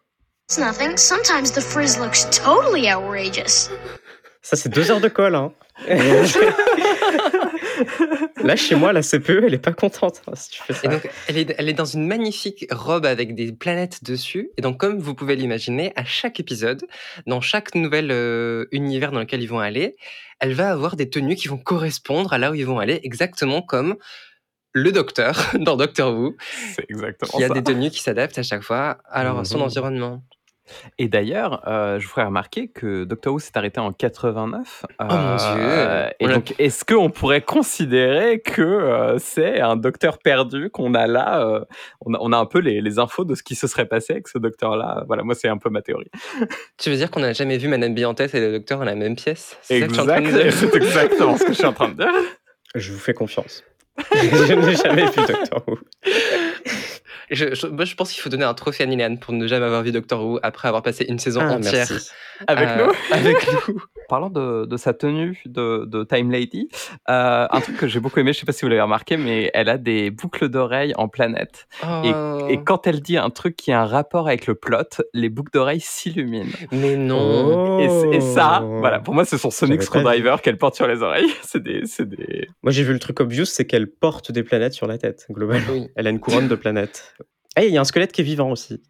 It's 0.49 0.57
nothing. 0.59 0.95
Sometimes 0.97 1.51
the 1.51 1.59
frizz 1.61 1.99
looks 1.99 2.29
totally 2.29 2.87
outrageous. 2.93 3.69
Ça, 4.41 4.55
c'est 4.55 4.69
deux 4.69 4.89
heures 4.91 5.01
de 5.01 5.09
colle. 5.09 5.35
Hein. 5.35 5.51
Là, 8.43 8.55
chez 8.55 8.75
moi, 8.75 8.93
la 8.93 9.01
CPE, 9.01 9.43
elle 9.45 9.53
est 9.53 9.57
pas 9.59 9.73
contente 9.73 10.21
hein, 10.27 10.33
si 10.35 10.49
tu 10.51 10.61
fais 10.63 10.73
Et 10.73 10.75
ça. 10.75 10.87
donc, 10.87 11.09
elle 11.27 11.37
est, 11.37 11.55
elle 11.57 11.69
est 11.69 11.73
dans 11.73 11.85
une 11.85 12.05
magnifique 12.07 12.65
robe 12.71 13.05
avec 13.05 13.35
des 13.35 13.51
planètes 13.51 14.03
dessus. 14.03 14.49
Et 14.57 14.61
donc, 14.61 14.77
comme 14.79 14.99
vous 14.99 15.15
pouvez 15.15 15.35
l'imaginer, 15.35 15.93
à 15.95 16.05
chaque 16.05 16.39
épisode, 16.39 16.83
dans 17.25 17.41
chaque 17.41 17.75
nouvel 17.75 18.09
euh, 18.11 18.65
univers 18.71 19.11
dans 19.11 19.19
lequel 19.19 19.41
ils 19.41 19.49
vont 19.49 19.59
aller, 19.59 19.95
elle 20.39 20.53
va 20.53 20.71
avoir 20.71 20.95
des 20.95 21.09
tenues 21.09 21.35
qui 21.35 21.47
vont 21.47 21.57
correspondre 21.57 22.33
à 22.33 22.37
là 22.37 22.51
où 22.51 22.53
ils 22.55 22.65
vont 22.65 22.79
aller, 22.79 22.99
exactement 23.03 23.61
comme 23.61 23.95
le 24.73 24.91
docteur 24.91 25.35
dans 25.59 25.75
Doctor 25.75 26.13
Who, 26.15 26.35
C'est 26.75 26.85
exactement 26.89 27.31
qui 27.37 27.43
a 27.43 27.47
ça. 27.47 27.53
des 27.55 27.63
tenues 27.63 27.89
qui 27.89 28.01
s'adaptent 28.01 28.37
à 28.37 28.43
chaque 28.43 28.61
fois 28.61 28.99
à 29.09 29.43
son 29.43 29.57
Mhm. 29.57 29.63
environnement. 29.63 30.23
Et 30.97 31.07
d'ailleurs, 31.07 31.63
euh, 31.67 31.99
je 31.99 32.05
vous 32.05 32.11
ferai 32.11 32.25
remarquer 32.25 32.67
que 32.67 33.03
Doctor 33.03 33.33
Who 33.33 33.39
s'est 33.39 33.57
arrêté 33.57 33.79
en 33.79 33.91
89. 33.91 34.85
Oh 34.99 35.03
mon 35.03 35.35
Dieu. 35.35 36.09
Et 36.19 36.27
l'a- 36.27 36.33
donc, 36.35 36.53
est-ce 36.59 36.83
qu'on 36.85 37.09
pourrait 37.09 37.41
considérer 37.41 38.39
que 38.39 38.61
euh, 38.61 39.17
c'est 39.19 39.59
un 39.61 39.75
docteur 39.75 40.17
perdu 40.19 40.69
qu'on 40.69 40.93
a 40.93 41.07
là 41.07 41.41
euh, 41.47 41.63
on, 42.05 42.13
a, 42.13 42.17
on 42.21 42.31
a 42.33 42.37
un 42.37 42.45
peu 42.45 42.59
les, 42.59 42.81
les 42.81 42.99
infos 42.99 43.25
de 43.25 43.35
ce 43.35 43.43
qui 43.43 43.55
se 43.55 43.67
serait 43.67 43.85
passé 43.87 44.13
avec 44.13 44.27
ce 44.27 44.37
docteur-là? 44.37 45.03
Voilà, 45.07 45.23
moi, 45.23 45.35
c'est 45.35 45.47
un 45.47 45.57
peu 45.57 45.69
ma 45.69 45.81
théorie. 45.81 46.11
Tu 46.77 46.89
veux 46.89 46.95
dire 46.95 47.09
qu'on 47.11 47.21
n'a 47.21 47.33
jamais 47.33 47.57
vu 47.57 47.67
Madame 47.67 47.93
Biantès 47.95 48.33
et 48.33 48.39
le 48.39 48.51
docteur 48.51 48.77
dans 48.79 48.85
la 48.85 48.95
même 48.95 49.15
pièce? 49.15 49.57
C'est 49.61 49.79
exactement 49.81 51.37
ce 51.37 51.43
que 51.43 51.49
je 51.53 51.57
suis 51.57 51.65
en 51.65 51.73
train 51.73 51.89
de 51.89 51.95
dire. 51.95 52.11
Je 52.75 52.91
vous 52.91 52.99
fais 52.99 53.13
confiance. 53.13 53.63
je 54.13 54.53
n'ai 54.53 54.75
jamais 54.75 55.05
vu 55.05 55.21
Doctor 55.27 55.63
Who. 55.67 55.77
Je, 57.29 57.53
je- 57.53 57.67
moi, 57.67 57.85
je 57.85 57.95
pense 57.95 58.11
qu'il 58.11 58.21
faut 58.21 58.29
donner 58.29 58.43
un 58.45 58.53
trophée 58.53 58.83
à 58.83 58.85
Nilian 58.87 59.15
pour 59.17 59.33
ne 59.33 59.47
jamais 59.47 59.65
avoir 59.65 59.83
vu 59.83 59.91
Doctor 59.91 60.23
Who 60.23 60.39
après 60.43 60.67
avoir 60.67 60.83
passé 60.83 61.05
une 61.09 61.19
saison 61.19 61.41
Ah, 61.43 61.53
entière 61.53 61.87
merci. 61.89 62.09
Avec 62.47 62.69
euh, 62.69 62.85
nous. 62.85 62.91
avec 63.11 63.35
nous. 63.67 63.81
Parlant 64.09 64.29
de, 64.29 64.65
de 64.65 64.77
sa 64.77 64.93
tenue 64.93 65.41
de, 65.45 65.85
de 65.85 66.03
Time 66.03 66.29
Lady, 66.31 66.69
euh, 67.09 67.47
un 67.49 67.61
truc 67.61 67.77
que 67.77 67.87
j'ai 67.87 67.99
beaucoup 67.99 68.19
aimé, 68.19 68.31
je 68.31 68.39
sais 68.39 68.45
pas 68.45 68.51
si 68.51 68.61
vous 68.63 68.69
l'avez 68.69 68.81
remarqué, 68.81 69.17
mais 69.17 69.49
elle 69.55 69.67
a 69.69 69.77
des 69.79 70.11
boucles 70.11 70.47
d'oreilles 70.47 70.93
en 70.97 71.07
planète. 71.07 71.67
Oh. 71.83 72.45
Et 72.47 72.61
quand 72.63 72.85
elle 72.85 73.01
dit 73.01 73.17
un 73.17 73.31
truc 73.31 73.55
qui 73.55 73.71
a 73.71 73.81
un 73.81 73.85
rapport 73.87 74.27
avec 74.27 74.45
le 74.45 74.53
plot, 74.53 74.77
les 75.13 75.29
boucles 75.29 75.51
d'oreilles 75.51 75.79
s'illuminent. 75.81 76.51
Mais 76.71 76.95
non. 76.95 77.79
Et, 77.79 77.89
c- 77.89 78.09
et 78.17 78.21
ça, 78.21 78.61
Oh. 78.63 78.77
voilà, 78.79 78.99
pour 78.99 79.13
moi, 79.15 79.25
c'est 79.25 79.37
son 79.39 79.49
Sonic 79.49 79.81
Screwdriver 79.81 80.35
qu'elle 80.43 80.57
porte 80.59 80.75
sur 80.75 80.87
les 80.87 81.01
oreilles. 81.01 81.29
C'est 81.41 81.63
des, 81.63 81.81
c'est 81.85 82.07
des. 82.07 82.47
Moi, 82.61 82.71
j'ai 82.71 82.83
vu 82.83 82.93
le 82.93 82.99
truc 82.99 83.19
obvious, 83.19 83.45
c'est 83.45 83.65
qu'elle 83.65 83.87
porte 83.87 84.31
des 84.31 84.43
planètes 84.43 84.73
sur 84.73 84.85
la 84.85 84.97
tête, 84.99 85.25
globalement. 85.31 85.65
Oui. 85.71 85.87
Elle 85.95 86.05
a 86.07 86.09
une 86.11 86.19
couronne 86.19 86.47
de 86.47 86.55
planètes. 86.55 87.15
Et 87.59 87.67
il 87.67 87.73
y 87.73 87.77
a 87.77 87.81
un 87.81 87.85
squelette 87.85 88.11
qui 88.11 88.21
est 88.21 88.25
vivant 88.25 88.51
aussi. 88.51 88.81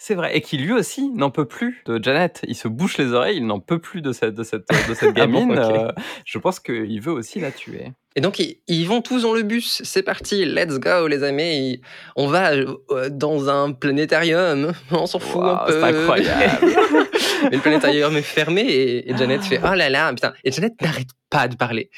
C'est 0.00 0.14
vrai. 0.14 0.36
Et 0.36 0.40
qui 0.40 0.56
lui 0.56 0.72
aussi 0.72 1.10
n'en 1.10 1.30
peut 1.30 1.44
plus 1.44 1.82
de 1.84 2.02
Janet. 2.02 2.42
Il 2.46 2.54
se 2.54 2.68
bouche 2.68 2.98
les 2.98 3.12
oreilles, 3.12 3.38
il 3.38 3.46
n'en 3.46 3.58
peut 3.58 3.80
plus 3.80 4.00
de 4.00 4.12
cette, 4.12 4.34
de 4.34 4.44
cette, 4.44 4.64
de 4.88 4.94
cette 4.94 5.12
Ah 5.18 5.26
bon, 5.26 5.46
gamine. 5.46 5.58
Euh, 5.58 5.90
je 6.24 6.38
pense 6.38 6.60
qu'il 6.60 7.00
veut 7.00 7.12
aussi 7.12 7.40
la 7.40 7.50
tuer. 7.50 7.92
Et 8.14 8.20
donc, 8.20 8.38
ils, 8.38 8.60
ils 8.68 8.86
vont 8.86 9.02
tous 9.02 9.22
dans 9.22 9.34
le 9.34 9.42
bus. 9.42 9.82
C'est 9.84 10.04
parti, 10.04 10.44
let's 10.44 10.78
go, 10.78 11.08
les 11.08 11.24
amis. 11.24 11.80
On 12.14 12.28
va 12.28 12.52
euh, 12.52 13.10
dans 13.10 13.50
un 13.50 13.72
planétarium. 13.72 14.72
On 14.92 15.06
s'en 15.06 15.18
fout 15.18 15.42
un 15.42 15.66
peu. 15.66 15.72
c'est 15.72 15.82
incroyable. 15.82 16.66
Mais 17.42 17.56
le 17.56 17.60
planétarium 17.60 18.16
est 18.16 18.22
fermé 18.22 18.62
et, 18.62 19.10
et 19.10 19.16
Janet 19.16 19.42
fait 19.42 19.60
Oh 19.64 19.74
là 19.74 19.90
là, 19.90 20.12
putain. 20.14 20.32
Et 20.44 20.52
Janet 20.52 20.80
n'arrête 20.80 21.08
pas 21.28 21.48
de 21.48 21.56
parler. 21.56 21.90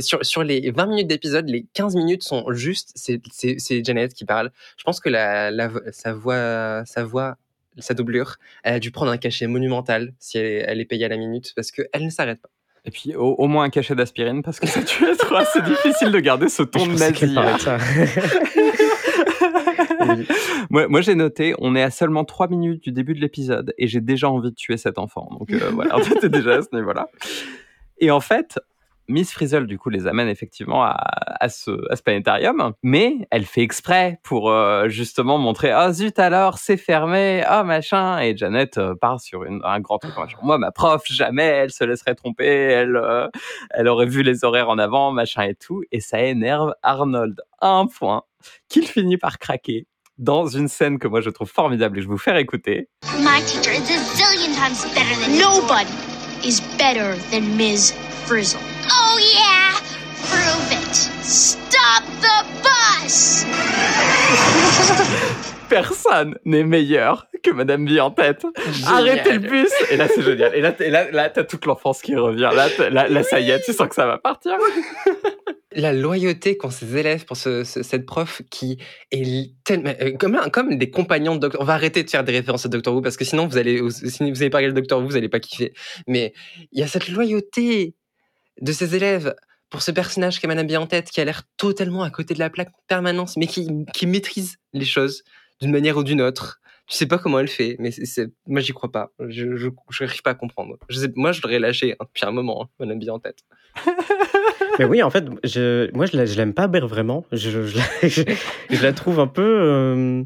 Sur, 0.00 0.24
sur 0.24 0.42
les 0.42 0.70
20 0.70 0.86
minutes 0.86 1.06
d'épisode, 1.08 1.48
les 1.48 1.66
15 1.74 1.94
minutes 1.96 2.22
sont 2.22 2.44
juste, 2.52 2.92
c'est- 2.94 3.84
Janet 3.84 4.14
qui 4.14 4.24
parle. 4.24 4.50
Je 4.78 4.84
pense 4.84 4.98
que 5.00 5.08
la, 5.10 5.50
sa 5.92 6.14
voix, 6.14 6.82
sa 6.86 7.04
voix, 7.04 7.36
sa 7.78 7.92
doublure, 7.92 8.36
elle 8.62 8.74
a 8.74 8.78
dû 8.80 8.90
prendre 8.90 9.10
un 9.12 9.18
cachet 9.18 9.46
monumental 9.46 10.14
si 10.18 10.38
elle 10.38 10.46
est, 10.46 10.64
elle 10.66 10.80
est 10.80 10.84
payée 10.84 11.04
à 11.04 11.08
la 11.08 11.16
minute 11.18 11.52
parce 11.54 11.70
qu'elle 11.70 12.04
ne 12.04 12.10
s'arrête 12.10 12.40
pas. 12.40 12.48
Et 12.86 12.90
puis, 12.90 13.14
au, 13.14 13.34
au 13.34 13.46
moins 13.46 13.64
un 13.64 13.70
cachet 13.70 13.94
d'aspirine, 13.94 14.42
parce 14.42 14.60
que 14.60 14.66
ça 14.66 14.82
tue 14.82 15.04
trop. 15.18 15.36
C'est 15.52 15.64
difficile 15.64 16.12
de 16.12 16.18
garder 16.20 16.48
ce 16.48 16.62
ton 16.62 16.86
de 16.86 16.92
nazi. 16.98 17.34
Oui. 20.06 20.26
Moi, 20.70 20.88
moi 20.88 21.00
j'ai 21.00 21.14
noté, 21.14 21.54
on 21.58 21.74
est 21.76 21.82
à 21.82 21.90
seulement 21.90 22.24
3 22.24 22.48
minutes 22.48 22.82
du 22.82 22.92
début 22.92 23.14
de 23.14 23.20
l'épisode 23.20 23.72
et 23.78 23.86
j'ai 23.86 24.00
déjà 24.00 24.28
envie 24.28 24.50
de 24.50 24.54
tuer 24.54 24.76
cet 24.76 24.98
enfant. 24.98 25.28
Donc 25.38 25.50
euh, 25.52 25.70
voilà, 25.72 25.96
en 25.96 26.00
fait, 26.00 26.16
c'est 26.20 26.28
déjà 26.30 26.56
à 26.56 26.62
ce 26.62 26.68
niveau-là. 26.74 27.08
Et 27.98 28.10
en 28.10 28.20
fait, 28.20 28.58
Miss 29.08 29.32
Frizzle, 29.32 29.66
du 29.66 29.78
coup, 29.78 29.90
les 29.90 30.06
amène 30.06 30.28
effectivement 30.28 30.82
à, 30.82 31.48
ce, 31.48 31.70
planétarium, 32.02 32.72
mais 32.82 33.26
elle 33.30 33.44
fait 33.44 33.60
exprès 33.62 34.18
pour 34.22 34.50
euh, 34.50 34.88
justement 34.88 35.38
montrer 35.38 35.70
Ah 35.70 35.92
zut 35.92 36.18
alors, 36.18 36.58
c'est 36.58 36.76
fermé, 36.76 37.42
ah 37.46 37.64
machin. 37.64 38.18
Et 38.20 38.36
Janet 38.36 38.78
euh, 38.78 38.94
part 38.94 39.20
sur 39.20 39.44
une- 39.44 39.60
un 39.64 39.80
grand 39.80 39.98
truc. 39.98 40.14
Moi, 40.42 40.58
ma 40.58 40.70
prof, 40.72 41.02
jamais 41.10 41.44
elle 41.44 41.70
se 41.70 41.84
laisserait 41.84 42.14
tromper, 42.14 42.46
elle, 42.46 42.96
euh, 42.96 43.28
elle 43.70 43.88
aurait 43.88 44.06
vu 44.06 44.22
les 44.22 44.44
horaires 44.44 44.68
en 44.70 44.78
avant, 44.78 45.12
machin 45.12 45.42
et 45.42 45.54
tout. 45.54 45.82
Et 45.92 46.00
ça 46.00 46.22
énerve 46.22 46.74
Arnold 46.82 47.40
à 47.60 47.68
un 47.68 47.86
point 47.86 48.22
qu'il 48.68 48.86
finit 48.86 49.18
par 49.18 49.38
craquer 49.38 49.86
dans 50.16 50.46
une 50.46 50.68
scène 50.68 51.00
que 51.00 51.08
moi 51.08 51.20
je 51.20 51.30
trouve 51.30 51.50
formidable 51.50 51.98
et 51.98 52.02
je 52.02 52.06
vais 52.06 52.12
vous 52.12 52.18
faire 52.18 52.36
écouter. 52.36 52.88
My 53.18 53.42
teacher 53.44 53.72
is 53.72 53.90
a 53.90 53.98
zillion 54.14 54.54
times 54.54 54.84
better 54.94 55.16
than 55.20 55.84
is 56.44 56.60
better 56.78 57.16
than. 57.32 57.42
Frizzle. 58.26 58.73
Oh, 58.90 59.18
yeah? 59.18 59.72
Prove 60.30 60.72
it. 60.72 60.94
Stop 61.22 62.04
the 62.20 62.44
bus! 62.62 63.44
Personne 65.68 66.36
n'est 66.44 66.64
meilleur 66.64 67.26
que 67.42 67.50
Madame 67.50 67.86
Vie 67.86 68.00
en 68.00 68.10
tête. 68.10 68.44
Arrêtez 68.86 69.32
le 69.32 69.38
bus 69.38 69.70
Et 69.90 69.96
là 69.96 70.08
c'est 70.14 70.22
génial. 70.22 70.54
Et 70.54 70.60
là, 70.60 70.74
et 70.78 70.90
là, 70.90 71.10
là 71.10 71.30
t'as 71.30 71.44
toute 71.44 71.66
l'enfance 71.66 72.02
qui 72.02 72.14
revient. 72.14 72.50
Là, 72.54 72.68
là, 72.90 73.08
là, 73.08 73.22
ça 73.22 73.40
y 73.40 73.50
est, 73.50 73.60
tu 73.64 73.72
sens 73.72 73.88
que 73.88 73.94
ça 73.94 74.06
va 74.06 74.18
partir. 74.18 74.52
la 75.76 75.92
loyauté 75.92 76.56
qu'ont 76.56 76.70
ses 76.70 76.96
élèves 76.96 77.24
pour 77.24 77.36
ce- 77.36 77.64
ce- 77.64 77.82
cette 77.82 78.06
prof 78.06 78.42
qui 78.50 78.78
est 79.10 79.50
tellement 79.64 79.92
euh, 80.00 80.12
comme, 80.16 80.38
comme 80.52 80.78
des 80.78 80.88
compagnons 80.90 81.34
de 81.34 81.40
Doctor 81.40 81.60
On 81.60 81.64
va 81.64 81.74
arrêter 81.74 82.04
de 82.04 82.10
faire 82.10 82.22
des 82.22 82.30
références 82.32 82.64
à 82.64 82.68
Doctor 82.68 82.94
Who 82.94 83.02
parce 83.02 83.16
que 83.16 83.24
sinon 83.24 83.48
vous 83.48 83.56
allez 83.58 83.82
si 83.90 84.30
vous 84.30 84.40
avez 84.42 84.50
pas 84.50 84.58
regardé 84.58 84.80
Doctor 84.80 85.00
Who 85.00 85.06
vous 85.08 85.16
allez 85.16 85.28
pas 85.28 85.40
kiffer. 85.40 85.72
Mais 86.06 86.32
il 86.70 86.78
y 86.78 86.82
a 86.84 86.86
cette 86.86 87.08
loyauté 87.08 87.96
de 88.60 88.72
ses 88.72 88.94
élèves 88.96 89.34
pour 89.70 89.82
ce 89.82 89.90
personnage 89.90 90.40
qui 90.40 90.46
Madame 90.46 90.66
Bien 90.66 90.80
en 90.80 90.86
tête 90.86 91.10
qui 91.10 91.20
a 91.20 91.24
l'air 91.24 91.42
totalement 91.56 92.02
à 92.02 92.10
côté 92.10 92.34
de 92.34 92.38
la 92.38 92.50
plaque 92.50 92.68
en 92.68 92.82
permanence 92.86 93.36
mais 93.36 93.46
qui, 93.46 93.68
qui 93.92 94.06
maîtrise 94.06 94.56
les 94.72 94.84
choses 94.84 95.22
d'une 95.60 95.70
manière 95.72 95.96
ou 95.96 96.04
d'une 96.04 96.20
autre. 96.20 96.60
Je 96.90 96.96
sais 96.96 97.06
pas 97.06 97.16
comment 97.16 97.38
elle 97.38 97.48
fait, 97.48 97.76
mais 97.78 97.90
c'est, 97.90 98.28
moi 98.46 98.60
j'y 98.60 98.72
crois 98.72 98.92
pas. 98.92 99.10
Je, 99.28 99.56
je, 99.56 99.68
je 99.90 100.04
n'arrive 100.04 100.20
pas 100.22 100.30
à 100.30 100.34
comprendre. 100.34 100.76
Je 100.90 100.98
sais, 101.00 101.08
moi 101.16 101.32
je 101.32 101.40
l'aurais 101.42 101.58
lâché 101.58 101.92
hein, 101.98 102.04
depuis 102.04 102.26
un 102.26 102.30
moment, 102.30 102.64
hein, 102.64 102.68
Madame 102.78 102.98
Bien 102.98 103.14
en 103.14 103.18
tête. 103.20 103.38
Mais 104.78 104.84
oui, 104.84 105.02
en 105.02 105.08
fait, 105.10 105.24
je, 105.44 105.90
moi, 105.94 106.06
je 106.06 106.16
la- 106.16 106.26
je 106.26 106.36
l'aime 106.36 106.52
pas 106.52 106.66
vraiment. 106.66 107.24
Je, 107.32 107.64
je, 107.66 107.78
la- 107.78 108.08
je- 108.08 108.22
je 108.70 108.82
la 108.82 108.92
trouve 108.92 109.20
un 109.20 109.26
peu, 109.28 109.42
euh, 109.42 110.22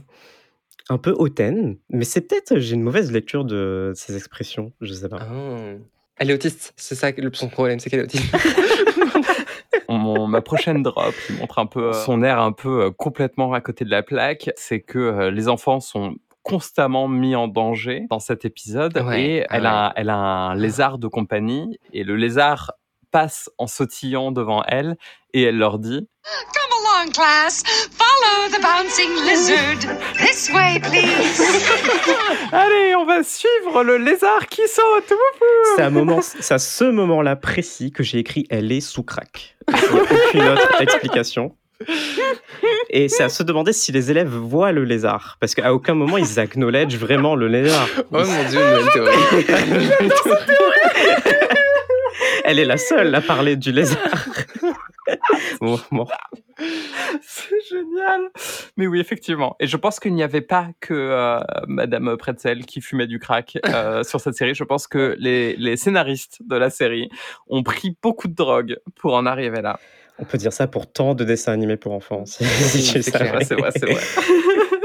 un 0.89 0.99
peu 0.99 1.11
hautaine. 1.13 1.77
Mais 1.91 2.05
c'est 2.05 2.23
peut-être, 2.23 2.59
j'ai 2.59 2.75
une 2.75 2.83
mauvaise 2.83 3.13
lecture 3.13 3.45
de 3.45 3.93
ses 3.95 4.17
expressions. 4.17 4.73
Je 4.81 4.93
sais 4.95 5.09
pas. 5.09 5.19
Ah. 5.21 5.75
Elle 6.19 6.31
est 6.31 6.35
autiste, 6.35 6.73
c'est 6.77 6.95
ça 6.95 7.11
le- 7.17 7.31
son 7.33 7.49
problème, 7.49 7.79
c'est 7.81 7.91
qu'elle 7.91 8.01
est 8.01 8.05
autiste. 8.05 8.25
Mon- 9.89 10.27
ma 10.27 10.41
prochaine 10.43 10.83
drop 10.83 11.15
qui 11.27 11.33
montre 11.35 11.59
un 11.59 11.67
peu 11.67 11.89
euh, 11.89 11.93
son 11.93 12.23
air 12.23 12.41
un 12.41 12.53
peu 12.53 12.83
euh, 12.85 12.91
complètement 12.91 13.53
à 13.55 13.61
côté 13.61 13.85
de 13.85 13.91
la 13.91 14.03
plaque, 14.03 14.51
c'est 14.57 14.81
que 14.81 14.99
euh, 14.99 15.31
les 15.31 15.49
enfants 15.49 15.81
sont 15.81 16.17
constamment 16.43 17.09
mis 17.09 17.35
en 17.37 17.49
danger 17.49 18.07
dans 18.11 18.21
cet 18.21 18.45
épisode 18.45 18.97
Ouais, 18.99 19.23
et 19.23 19.47
elle, 19.51 19.67
a, 19.67 19.93
elle 19.97 20.09
a 20.11 20.17
un 20.17 20.55
lézard 20.55 20.99
de 20.99 21.07
compagnie 21.07 21.79
et 21.93 22.05
le 22.05 22.17
lézard 22.17 22.73
passe 23.11 23.51
en 23.59 23.67
sautillant 23.67 24.33
devant 24.33 24.63
elle 24.67 24.97
et 25.35 25.43
elle 25.43 25.59
leur 25.59 25.79
dit 25.79 26.09
Come 26.25 27.03
along, 27.03 27.13
class. 27.13 27.63
Follow 27.91 28.49
the 28.51 28.61
bouncing 28.61 29.11
lizard. 29.25 29.97
This 30.19 30.51
way, 30.53 30.81
please. 30.81 31.43
Allez, 32.53 32.95
on 32.95 33.07
va 33.07 33.23
suivre 33.23 33.83
le 33.83 33.97
lézard 33.97 34.47
qui 34.47 34.63
saute 34.69 35.13
C'est 35.77 35.83
à, 35.83 35.91
moment, 35.91 36.21
c'est 36.23 36.55
à 36.55 36.59
ce 36.59 36.85
moment-là 36.85 37.37
précis 37.37 37.93
que 37.93 38.03
j'ai 38.03 38.19
écrit 38.19 38.47
Elle 38.51 38.73
est 38.73 38.81
sous 38.81 39.03
crack. 39.03 39.57
Il 39.69 39.75
n'y 39.75 39.99
a 39.99 40.03
aucune 40.03 40.49
autre 40.49 40.83
explication. 40.83 41.55
Et 42.91 43.09
c'est 43.09 43.23
à 43.23 43.29
se 43.29 43.43
demander 43.43 43.73
si 43.73 43.93
les 43.93 44.11
élèves 44.11 44.35
voient 44.35 44.73
le 44.73 44.85
lézard. 44.85 45.37
Parce 45.41 45.55
qu'à 45.55 45.73
aucun 45.73 45.95
moment 45.95 46.17
ils 46.17 46.41
acknowledge 46.41 46.97
vraiment 46.97 47.37
le 47.37 47.49
lézard. 47.49 47.89
Oh 48.13 48.25
mon 48.25 48.49
dieu, 48.49 48.61
une 48.61 48.77
nouvelle 48.77 48.93
théorie. 48.93 50.51
Elle 52.49 52.59
est 52.59 52.65
la 52.65 52.79
seule 52.79 53.15
à 53.15 53.21
parler 53.21 53.57
du 53.57 53.73
lézard. 53.73 53.99
Bon, 55.63 55.81
bon. 55.91 56.07
C'est 57.23 57.55
génial. 57.71 58.29
Mais 58.77 58.87
oui, 58.87 59.01
effectivement. 59.01 59.57
Et 59.59 59.67
je 59.67 59.77
pense 59.79 60.01
qu'il 60.01 60.13
n'y 60.15 60.23
avait 60.23 60.43
pas 60.43 60.69
que 60.81 60.93
euh, 60.93 61.39
Madame 61.67 62.15
Pretzel 62.19 62.67
qui 62.67 62.83
fumait 62.83 63.07
du 63.07 63.19
crack 63.19 63.57
euh, 63.69 64.03
sur 64.05 64.21
cette 64.21 64.35
série. 64.35 64.55
Je 64.55 64.65
pense 64.65 64.87
que 64.87 65.17
les, 65.19 65.57
les 65.57 65.79
scénaristes 65.79 66.41
de 66.47 66.57
la 66.57 66.69
série 66.69 67.09
ont 67.49 67.63
pris 67.63 67.97
beaucoup 68.03 68.29
de 68.29 68.35
drogue 68.35 68.77
pour 68.97 69.15
en 69.15 69.25
arriver 69.25 69.63
là. 69.63 69.81
On 70.19 70.25
peut 70.25 70.37
dire 70.37 70.53
ça 70.53 70.67
pour 70.67 70.93
tant 70.93 71.15
de 71.15 71.25
dessins 71.25 71.53
animés 71.53 71.79
pour 71.79 71.93
enfants. 71.93 72.27
si- 72.27 72.45
si 72.45 73.03
c'est 73.03 73.17
vrai, 73.17 73.45
c'est 73.45 73.55
vrai. 73.55 73.71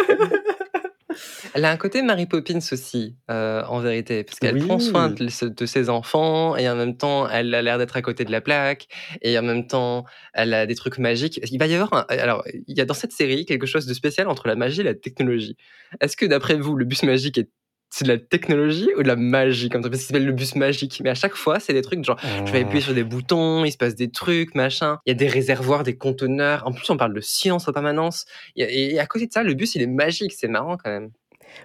Elle 1.53 1.65
a 1.65 1.71
un 1.71 1.77
côté 1.77 2.01
Mary 2.01 2.25
Poppins 2.25 2.59
aussi, 2.71 3.15
euh, 3.29 3.63
en 3.65 3.79
vérité, 3.79 4.23
parce 4.23 4.39
qu'elle 4.39 4.55
Oui. 4.55 4.65
prend 4.65 4.79
soin 4.79 5.09
de, 5.09 5.47
de 5.49 5.65
ses 5.65 5.89
enfants 5.89 6.55
et 6.57 6.67
en 6.69 6.75
même 6.75 6.97
temps, 6.97 7.27
elle 7.29 7.53
a 7.53 7.61
l'air 7.61 7.77
d'être 7.77 7.95
à 7.95 8.01
côté 8.01 8.25
de 8.25 8.31
la 8.31 8.41
plaque 8.41 8.87
et 9.21 9.37
en 9.37 9.43
même 9.43 9.67
temps, 9.67 10.05
elle 10.33 10.53
a 10.53 10.65
des 10.65 10.75
trucs 10.75 10.97
magiques. 10.97 11.39
Il 11.51 11.59
va 11.59 11.67
y 11.67 11.75
avoir, 11.75 11.93
un- 11.93 12.05
alors, 12.09 12.43
il 12.67 12.77
y 12.77 12.81
a 12.81 12.85
dans 12.85 12.93
cette 12.93 13.11
série 13.11 13.45
quelque 13.45 13.65
chose 13.67 13.85
de 13.85 13.93
spécial 13.93 14.27
entre 14.27 14.47
la 14.47 14.55
magie 14.55 14.81
et 14.81 14.83
la 14.83 14.95
technologie. 14.95 15.55
Est-ce 16.01 16.17
que 16.17 16.25
d'après 16.25 16.55
vous, 16.55 16.75
le 16.75 16.85
bus 16.85 17.03
magique 17.03 17.37
est 17.37 17.49
c'est 17.95 18.05
de 18.05 18.09
la 18.11 18.17
technologie 18.17 18.89
ou 18.97 19.03
de 19.03 19.07
la 19.07 19.15
magie 19.15 19.69
comme 19.69 19.83
ça 19.83 19.89
Parce 19.91 19.99
qu'il 20.01 20.07
s'appelle 20.07 20.25
le 20.25 20.31
bus 20.31 20.55
magique? 20.55 20.99
Mais 21.03 21.11
à 21.11 21.13
chaque 21.13 21.35
fois, 21.35 21.59
c'est 21.59 21.73
des 21.73 21.83
trucs 21.83 22.03
genre, 22.03 22.19
je 22.43 22.51
vais 22.51 22.61
appuyer 22.61 22.81
sur 22.81 22.95
des 22.95 23.03
boutons, 23.03 23.65
il 23.65 23.71
se 23.71 23.77
passe 23.77 23.93
des 23.93 24.09
trucs, 24.09 24.55
machin. 24.55 24.97
Il 25.05 25.11
y 25.11 25.11
a 25.11 25.13
des 25.13 25.27
réservoirs, 25.27 25.83
des 25.83 25.95
conteneurs. 25.95 26.63
En 26.65 26.71
plus, 26.71 26.89
on 26.89 26.97
parle 26.97 27.13
de 27.13 27.21
science 27.21 27.67
en 27.67 27.71
permanence. 27.71 28.25
Et 28.55 28.97
à 28.99 29.05
côté 29.05 29.27
de 29.27 29.31
ça, 29.31 29.43
le 29.43 29.53
bus, 29.53 29.75
il 29.75 29.83
est 29.83 29.85
magique. 29.87 30.33
C'est 30.33 30.47
marrant 30.47 30.75
quand 30.75 30.89
même. 30.89 31.11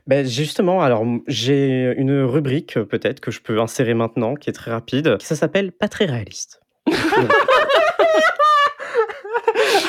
Ben 0.07 0.27
justement, 0.27 0.83
alors 0.83 1.05
j'ai 1.27 1.95
une 1.97 2.23
rubrique 2.23 2.77
euh, 2.77 2.85
peut-être 2.85 3.21
que 3.21 3.31
je 3.31 3.41
peux 3.41 3.61
insérer 3.61 3.95
maintenant, 3.95 4.35
qui 4.35 4.51
est 4.51 4.53
très 4.53 4.71
rapide. 4.71 5.17
Ça 5.21 5.37
s'appelle 5.37 5.73
pas 5.73 5.89
très 5.89 6.07
réaliste. 6.07 6.61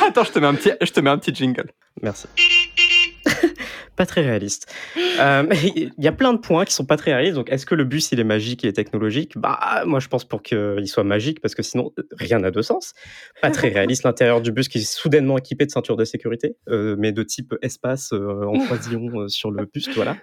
Attends, 0.07 0.23
je 0.23 0.31
te 0.31 0.39
mets 0.39 0.47
un 0.47 0.55
petit, 0.55 0.71
je 0.81 0.91
te 0.91 0.99
mets 0.99 1.09
un 1.09 1.17
petit 1.17 1.33
jingle. 1.33 1.71
Merci. 2.01 2.27
Pas 3.99 4.05
très 4.05 4.21
réaliste. 4.21 4.73
Euh, 5.19 5.43
Il 5.75 5.91
y 5.97 6.07
a 6.07 6.13
plein 6.13 6.31
de 6.31 6.37
points 6.39 6.63
qui 6.63 6.73
sont 6.73 6.85
pas 6.85 6.95
très 6.95 7.13
réalistes. 7.13 7.35
Donc, 7.35 7.51
est-ce 7.51 7.65
que 7.65 7.75
le 7.75 7.83
bus 7.83 8.13
il 8.13 8.19
est 8.21 8.23
magique 8.23 8.63
et 8.63 8.71
technologique? 8.71 9.33
Bah, 9.35 9.83
moi 9.85 9.99
je 9.99 10.07
pense 10.07 10.23
pour 10.23 10.41
qu'il 10.41 10.87
soit 10.87 11.03
magique 11.03 11.41
parce 11.41 11.53
que 11.53 11.61
sinon 11.63 11.91
rien 12.13 12.39
n'a 12.39 12.49
de 12.49 12.61
sens. 12.61 12.93
Pas 13.41 13.51
très 13.51 13.67
réaliste 13.67 14.03
l'intérieur 14.05 14.39
du 14.39 14.53
bus 14.53 14.69
qui 14.69 14.77
est 14.77 14.89
soudainement 14.89 15.37
équipé 15.37 15.65
de 15.65 15.71
ceintures 15.71 15.97
de 15.97 16.05
sécurité, 16.05 16.55
euh, 16.69 16.95
mais 16.97 17.11
de 17.11 17.23
type 17.23 17.53
espace 17.61 18.13
euh, 18.13 18.45
en 18.45 18.57
croisillon 18.65 19.27
sur 19.27 19.51
le 19.51 19.65
buste, 19.65 19.89
voilà. 19.95 20.15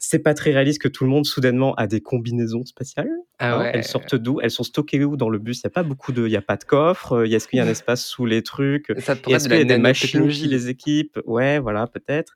C'est 0.00 0.18
pas 0.18 0.34
très 0.34 0.50
réaliste 0.50 0.82
que 0.82 0.88
tout 0.88 1.04
le 1.04 1.10
monde 1.10 1.24
soudainement 1.24 1.72
a 1.76 1.86
des 1.86 2.00
combinaisons 2.00 2.64
spatiales. 2.64 3.08
Ah 3.38 3.54
Hein, 3.54 3.60
ouais. 3.60 3.70
Elles 3.74 3.84
sortent 3.84 4.16
d'où? 4.16 4.40
Elles 4.42 4.50
sont 4.50 4.64
stockées 4.64 5.04
où 5.04 5.16
dans 5.16 5.28
le 5.30 5.38
bus? 5.38 5.60
Il 5.60 5.64
y 5.64 5.66
a 5.68 5.70
pas 5.70 5.84
beaucoup 5.84 6.10
de, 6.10 6.26
il 6.26 6.32
y 6.32 6.36
a 6.36 6.42
pas 6.42 6.56
de 6.56 6.64
coffre. 6.64 7.24
il 7.24 7.32
Est-ce 7.32 7.46
qu'il 7.46 7.58
y 7.58 7.60
a 7.60 7.64
un 7.64 7.68
espace 7.68 8.04
sous 8.04 8.26
les 8.26 8.42
trucs? 8.42 8.92
Ça 8.98 9.12
et 9.12 9.16
pourrait 9.16 9.36
Est-ce 9.36 9.48
qu'il 9.48 9.56
y 9.56 9.60
a 9.60 9.64
des 9.64 9.78
machines 9.78 10.28
qui 10.28 10.48
les 10.48 10.68
équipent? 10.68 11.20
Ouais, 11.26 11.60
voilà, 11.60 11.86
peut-être. 11.86 12.34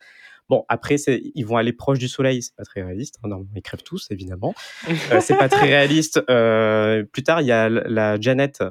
Bon, 0.49 0.65
après, 0.69 0.97
ils 0.97 1.45
vont 1.45 1.57
aller 1.57 1.73
proche 1.73 1.99
du 1.99 2.09
soleil, 2.09 2.43
c'est 2.43 2.57
pas 2.57 2.65
très 2.65 2.83
réaliste. 2.83 3.17
hein, 3.23 3.29
normalement, 3.29 3.51
ils 3.55 3.63
crèvent 3.63 3.83
tous, 3.83 4.07
évidemment. 4.11 4.55
Euh, 5.13 5.21
c'est 5.21 5.37
pas 5.37 5.49
très 5.49 5.67
réaliste. 5.67 6.21
Euh, 6.31 7.05
plus 7.05 7.23
tard, 7.23 7.41
il 7.43 7.47
y 7.47 7.53
a 7.53 7.69
la 7.69 8.19
Janet. 8.21 8.63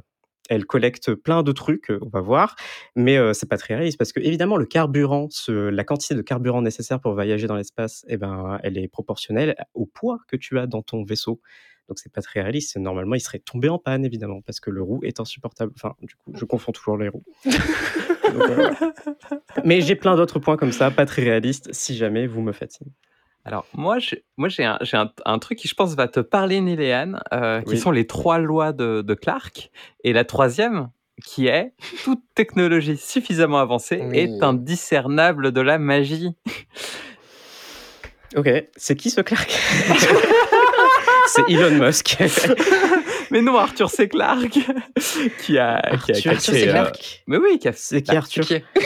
Elle 0.49 0.65
collecte 0.65 1.13
plein 1.13 1.43
de 1.43 1.51
trucs, 1.51 1.91
euh, 1.91 1.99
on 2.01 2.07
va 2.09 2.21
voir, 2.21 2.55
mais 2.95 3.17
euh, 3.17 3.33
c'est 3.33 3.49
pas 3.49 3.57
très 3.57 3.75
réaliste 3.75 3.97
parce 3.97 4.13
que 4.13 4.21
évidemment 4.21 4.55
le 4.55 4.65
carburant, 4.65 5.27
ce- 5.29 5.51
la 5.51 5.83
quantité 5.83 6.15
de 6.15 6.21
carburant 6.21 6.61
nécessaire 6.61 7.01
pour 7.01 7.11
voyager 7.13 7.47
dans 7.47 7.57
l'espace, 7.57 8.05
eh 8.07 8.15
ben, 8.15 8.57
elle 8.63 8.77
est 8.77 8.87
proportionnelle 8.87 9.55
au 9.73 9.85
poids 9.85 10.19
que 10.29 10.37
tu 10.37 10.57
as 10.57 10.65
dans 10.65 10.81
ton 10.81 11.03
vaisseau. 11.03 11.41
Donc 11.87 11.99
c'est 11.99 12.11
pas 12.11 12.21
très 12.21 12.41
réaliste. 12.41 12.77
Normalement, 12.77 13.15
il 13.15 13.19
serait 13.21 13.39
tombé 13.39 13.69
en 13.69 13.79
panne 13.79 14.03
évidemment 14.05 14.41
parce 14.41 14.59
que 14.59 14.69
le 14.69 14.81
roue 14.81 14.99
est 15.03 15.19
insupportable. 15.19 15.71
Enfin, 15.75 15.93
du 16.01 16.15
coup, 16.15 16.31
je 16.33 16.45
confonds 16.45 16.71
toujours 16.71 16.97
les 16.97 17.07
roues. 17.09 17.23
Donc. 18.33 18.49
Mais 19.63 19.81
j'ai 19.81 19.95
plein 19.95 20.15
d'autres 20.15 20.39
points 20.39 20.57
comme 20.57 20.71
ça, 20.73 20.91
pas 20.91 21.05
très 21.05 21.23
réalistes, 21.23 21.69
si 21.71 21.95
jamais 21.95 22.27
vous 22.27 22.41
me 22.41 22.51
fatiguez. 22.51 22.91
Alors, 23.45 23.65
moi, 23.73 23.97
j'ai, 23.99 24.25
moi, 24.35 24.49
j'ai, 24.49 24.65
un, 24.65 24.77
j'ai 24.81 24.97
un, 24.97 25.09
un 25.23 25.39
truc 25.39 25.57
qui, 25.59 25.69
je 25.69 25.73
pense, 25.73 25.95
va 25.95 26.09
te 26.09 26.19
parler, 26.19 26.59
Néléane, 26.59 27.21
euh, 27.33 27.61
qui 27.61 27.75
Oui. 27.75 27.77
sont 27.77 27.91
les 27.91 28.05
trois 28.05 28.39
lois 28.39 28.73
de, 28.73 29.01
de 29.01 29.13
Clark. 29.13 29.71
Et 30.03 30.11
la 30.11 30.25
troisième, 30.25 30.89
qui 31.23 31.47
est 31.47 31.71
toute 32.03 32.19
technologie 32.35 32.97
suffisamment 32.97 33.59
avancée 33.59 34.01
Oui. 34.03 34.17
est 34.19 34.43
indiscernable 34.43 35.53
de 35.53 35.61
la 35.61 35.77
magie. 35.79 36.31
Ok, 38.35 38.49
c'est 38.75 38.97
qui 38.97 39.09
ce 39.09 39.21
Clark? 39.21 39.49
C'est 41.27 41.43
Elon 41.49 41.71
Musk. 41.85 42.17
Mais 43.31 43.41
non, 43.41 43.57
Arthur, 43.57 43.89
c'est 43.89 44.07
Clark 44.07 44.49
qui 44.49 45.57
a, 45.57 45.81
qui 46.05 46.11
Arthur, 46.13 46.13
créé, 46.13 46.39
c'est 46.39 46.67
euh, 46.69 46.71
Clark. 46.71 47.23
Mais 47.27 47.37
oui, 47.37 47.59
qui 47.59 47.67
a 47.67 47.73
C'est 47.73 48.01
qui 48.01 48.11
Bah, 48.11 48.17
Arthur 48.19 48.45
Qui 48.45 48.53
est- 48.55 48.63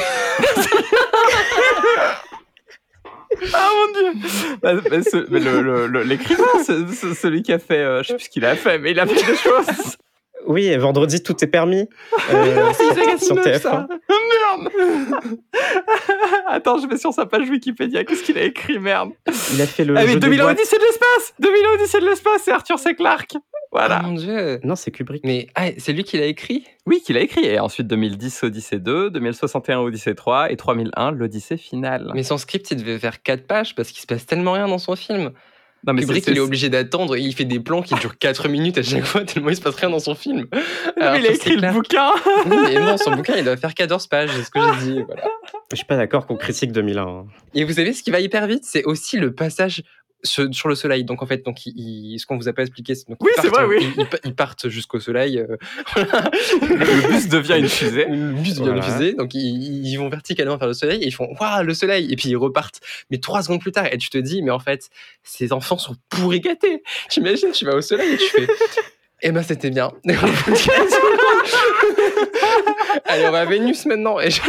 Ah 3.53 3.69
mon 3.73 3.93
dieu 3.93 4.27
Bah, 4.61 4.73
bah, 4.75 5.01
ce- 5.03 5.25
mais 5.29 5.39
le- 5.39 5.61
le- 5.61 5.87
le- 5.87 6.03
L'écrivain, 6.03 6.43
c'est- 6.65 6.87
c'est 6.93 7.13
celui 7.15 7.41
qui 7.43 7.53
a 7.53 7.59
fait, 7.59 7.77
euh, 7.79 8.03
je 8.03 8.09
sais 8.09 8.15
plus 8.15 8.25
ce 8.25 8.29
qu'il 8.29 8.45
a 8.45 8.55
fait, 8.55 8.77
mais 8.77 8.91
il 8.91 8.99
a 8.99 9.05
fait 9.07 9.15
des 9.25 9.35
choses. 9.37 9.97
Oui, 10.47 10.65
et 10.65 10.77
vendredi, 10.77 11.21
tout 11.21 11.35
est 11.43 11.47
permis. 11.47 11.87
Euh, 12.33 12.73
sur 13.17 13.35
TF1. 13.35 13.59
ça. 13.59 13.87
Merde 14.09 14.69
Attends, 16.47 16.79
je 16.79 16.87
vais 16.87 16.97
sur 16.97 17.13
sa 17.13 17.25
page 17.25 17.49
Wikipédia. 17.49 18.03
Qu'est-ce 18.03 18.23
qu'il 18.23 18.37
a 18.37 18.43
écrit, 18.43 18.79
merde? 18.79 19.11
Il 19.53 19.61
a 19.61 19.65
fait 19.65 19.85
le 19.85 19.95
Ah 19.97 20.01
mais 20.01 20.09
jeu 20.09 20.15
de 20.15 20.19
2000 20.19 20.39
boîte. 20.41 20.57
Odyssée 20.57 20.77
de 20.77 20.83
l'espace 20.83 21.33
2000 21.39 21.61
Odyssée 21.75 21.99
de 21.99 22.05
l'espace, 22.05 22.41
c'est 22.43 22.51
Arthur 22.51 22.79
C. 22.79 22.95
Clarke 22.95 23.33
Voilà. 23.71 24.01
Oh 24.03 24.07
mon 24.07 24.13
dieu. 24.13 24.59
Non, 24.63 24.75
c'est 24.75 24.91
Kubrick. 24.91 25.23
Mais 25.23 25.47
ah, 25.55 25.67
c'est 25.77 25.93
lui 25.93 26.03
qui 26.03 26.17
l'a 26.17 26.25
écrit? 26.25 26.65
Oui, 26.85 27.01
qu'il 27.05 27.17
a 27.17 27.21
écrit. 27.21 27.45
Et 27.45 27.59
ensuite 27.59 27.87
2010 27.87 28.43
Odyssée 28.43 28.79
2, 28.79 29.09
2061 29.11 29.79
Odyssée 29.79 30.15
3 30.15 30.51
et 30.51 30.57
3001 30.57 31.11
l'Odyssée 31.11 31.57
finale. 31.57 32.11
Mais 32.13 32.23
son 32.23 32.37
script, 32.37 32.69
il 32.71 32.77
devait 32.77 32.99
faire 32.99 33.21
4 33.21 33.45
pages 33.45 33.75
parce 33.75 33.89
qu'il 33.89 34.01
se 34.01 34.07
passe 34.07 34.25
tellement 34.25 34.53
rien 34.53 34.67
dans 34.67 34.79
son 34.79 34.95
film. 34.95 35.31
Non, 35.85 35.93
mais 35.93 36.01
Kubrick, 36.01 36.23
c'est- 36.25 36.31
il 36.31 36.37
est 36.37 36.41
obligé 36.41 36.69
d'attendre 36.69 37.15
et 37.15 37.21
il 37.21 37.33
fait 37.33 37.45
des 37.45 37.59
plans 37.59 37.81
qui 37.81 37.95
durent 37.95 38.17
4 38.17 38.47
minutes 38.49 38.77
à 38.77 38.83
chaque 38.83 39.03
fois 39.03 39.21
tellement 39.25 39.49
il 39.49 39.55
se 39.55 39.61
passe 39.61 39.75
rien 39.75 39.89
dans 39.89 39.99
son 39.99 40.15
film. 40.15 40.47
Non, 40.53 41.11
mais 41.11 41.19
il 41.19 41.27
a 41.27 41.31
écrit 41.31 41.55
le 41.55 41.71
bouquin 41.71 42.11
Oui, 42.45 42.57
mais 42.65 42.79
non, 42.79 42.97
son 42.97 43.11
bouquin, 43.15 43.35
il 43.37 43.43
doit 43.43 43.57
faire 43.57 43.73
14 43.73 44.07
pages, 44.07 44.29
c'est 44.35 44.43
ce 44.43 44.51
que 44.51 44.59
j'ai 44.81 44.91
dit. 44.93 45.01
Voilà. 45.05 45.23
Je 45.71 45.75
suis 45.77 45.85
pas 45.85 45.95
d'accord 45.97 46.27
qu'on 46.27 46.35
critique 46.35 46.71
2001. 46.71 47.01
hein. 47.07 47.25
Et 47.55 47.63
vous 47.63 47.73
savez, 47.73 47.93
ce 47.93 48.03
qui 48.03 48.11
va 48.11 48.19
hyper 48.19 48.45
vite, 48.47 48.63
c'est 48.65 48.83
aussi 48.83 49.17
le 49.17 49.33
passage 49.33 49.81
sur, 50.23 50.47
sur 50.53 50.69
le 50.69 50.75
soleil. 50.75 51.03
Donc 51.03 51.21
en 51.23 51.25
fait, 51.25 51.43
donc, 51.45 51.65
il- 51.65 51.73
il- 52.13 52.19
ce 52.19 52.25
qu'on 52.25 52.37
vous 52.37 52.47
a 52.47 52.53
pas 52.53 52.61
expliqué, 52.63 52.95
c'est 52.95 53.07
donc, 53.09 53.17
Oui, 53.21 53.31
ils 53.37 53.41
c'est 53.41 53.49
partent, 53.49 53.65
vrai, 53.65 53.77
oui. 53.77 53.87
Ils, 53.97 54.01
ils- 54.03 54.07
ils 54.29 54.35
partent 54.35 54.67
jusqu'au 54.69 54.99
soleil. 54.99 55.39
euh. 55.39 55.57
Le 55.95 57.07
bus 57.09 57.27
devient 57.27 57.55
une 57.59 57.67
fusée. 57.69 58.05
Le 58.09 58.33
bus 58.33 58.53
vient 58.55 58.65
Voilà. 58.65 58.79
de 58.79 58.85
fusée, 58.85 59.13
donc 59.13 59.33
ils, 59.33 59.95
vont 59.97 60.09
verticalement 60.09 60.57
vers 60.57 60.67
le 60.67 60.73
soleil 60.73 61.01
et 61.03 61.07
ils 61.07 61.13
font 61.13 61.27
waouh 61.39 61.63
le 61.63 61.73
soleil 61.73 62.11
et 62.11 62.15
puis 62.15 62.29
ils 62.29 62.35
repartent. 62.37 62.79
Mais 63.09 63.17
trois 63.19 63.41
secondes 63.43 63.61
plus 63.61 63.71
tard 63.71 63.87
et 63.91 63.97
tu 63.97 64.09
te 64.09 64.17
dis 64.17 64.41
mais 64.41 64.51
en 64.51 64.59
fait 64.59 64.89
ces 65.23 65.51
enfants 65.53 65.77
sont 65.77 65.95
pourris 66.09 66.39
gâtés. 66.39 66.83
T'imagines 67.09 67.51
tu 67.51 67.65
vas 67.65 67.75
au 67.75 67.81
soleil 67.81 68.13
et 68.13 68.17
tu 68.17 68.25
fais 68.25 68.47
eh 69.23 69.31
ben 69.31 69.43
c'était 69.43 69.69
bien. 69.69 69.91
Allez 73.05 73.25
on 73.27 73.31
va 73.31 73.41
à 73.41 73.45
Vénus 73.45 73.85
maintenant 73.85 74.19
et 74.19 74.29
je- 74.31 74.41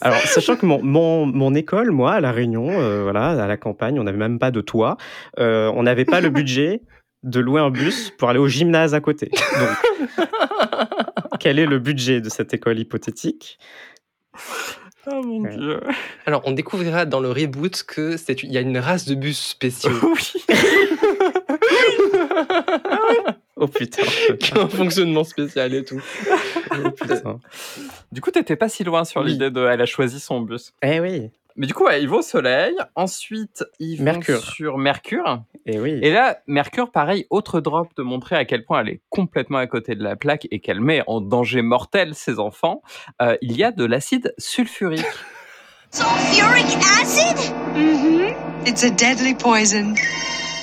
Alors, 0.00 0.18
sachant 0.20 0.56
que 0.56 0.66
mon, 0.66 0.82
mon, 0.82 1.26
mon 1.26 1.54
école, 1.54 1.90
moi, 1.90 2.14
à 2.14 2.20
La 2.20 2.32
Réunion, 2.32 2.68
euh, 2.70 3.02
voilà, 3.04 3.30
à 3.42 3.46
la 3.46 3.56
campagne, 3.56 3.98
on 4.00 4.04
n'avait 4.04 4.18
même 4.18 4.38
pas 4.38 4.50
de 4.50 4.60
toit. 4.60 4.96
Euh, 5.38 5.70
on 5.74 5.82
n'avait 5.84 6.04
pas 6.04 6.20
le 6.20 6.28
budget 6.30 6.82
de 7.22 7.40
louer 7.40 7.60
un 7.60 7.70
bus 7.70 8.10
pour 8.18 8.28
aller 8.28 8.38
au 8.38 8.48
gymnase 8.48 8.94
à 8.94 9.00
côté. 9.00 9.30
Donc, 9.58 10.28
quel 11.40 11.58
est 11.58 11.66
le 11.66 11.78
budget 11.78 12.20
de 12.20 12.28
cette 12.28 12.52
école 12.54 12.78
hypothétique? 12.78 13.58
Oh 15.06 15.22
mon 15.22 15.40
Ouais. 15.42 15.56
dieu. 15.56 15.80
Alors 16.24 16.40
on 16.46 16.52
découvrira 16.52 17.04
dans 17.04 17.20
le 17.20 17.30
reboot 17.30 17.82
que 17.86 18.16
c'est 18.16 18.42
il 18.42 18.50
y 18.50 18.56
a 18.56 18.62
une 18.62 18.78
race 18.78 19.04
de 19.04 19.14
bus 19.14 19.38
spéciaux 19.38 19.92
Oui. 20.02 20.32
Oh 23.64 23.68
putain. 23.68 24.02
un 24.60 24.68
fonctionnement 24.68 25.24
spécial 25.24 25.72
et 25.74 25.84
tout. 25.84 26.00
Oh, 26.72 26.90
putain. 26.90 27.40
Du 28.12 28.20
coup, 28.20 28.30
t'étais 28.30 28.56
pas 28.56 28.68
si 28.68 28.84
loin 28.84 29.04
sur 29.04 29.22
Oui. 29.22 29.32
l'idée 29.32 29.50
de. 29.50 29.64
Elle 29.66 29.80
a 29.80 29.86
choisi 29.86 30.20
son 30.20 30.40
bus. 30.40 30.72
Eh 30.82 31.00
oui, 31.00 31.30
Mais 31.56 31.66
du 31.66 31.74
coup, 31.74 31.84
ouais, 31.84 32.02
ils 32.02 32.08
vont 32.08 32.18
au 32.18 32.22
Soleil. 32.22 32.74
Ensuite, 32.96 33.64
ils 33.78 33.96
vont 33.98 34.04
Mercure. 34.04 34.42
sur 34.42 34.76
Mercure. 34.78 35.42
eh 35.66 35.78
oui. 35.78 35.98
Et 36.02 36.10
là, 36.12 36.38
Mercure, 36.46 36.90
pareil, 36.90 37.26
autre 37.30 37.60
drop 37.60 37.88
de 37.96 38.02
montrer 38.02 38.36
à 38.36 38.44
quel 38.44 38.64
point 38.64 38.80
elle 38.80 38.88
est 38.88 39.00
complètement 39.08 39.58
à 39.58 39.66
côté 39.66 39.94
de 39.94 40.02
la 40.02 40.16
plaque 40.16 40.46
et 40.50 40.58
qu'elle 40.60 40.80
met 40.80 41.02
en 41.06 41.20
danger 41.20 41.62
mortel 41.62 42.14
ses 42.14 42.38
enfants. 42.38 42.82
Euh, 43.22 43.36
il 43.40 43.56
y 43.56 43.62
a 43.64 43.70
de 43.72 43.84
l'acide 43.84 44.34
sulfurique. 44.38 45.04
Sulfuric 45.90 46.76
acid? 47.00 47.38
Mm-hmm. 47.76 48.34
It's 48.66 48.82
a 48.82 48.90
deadly 48.90 49.34
poison. 49.34 49.94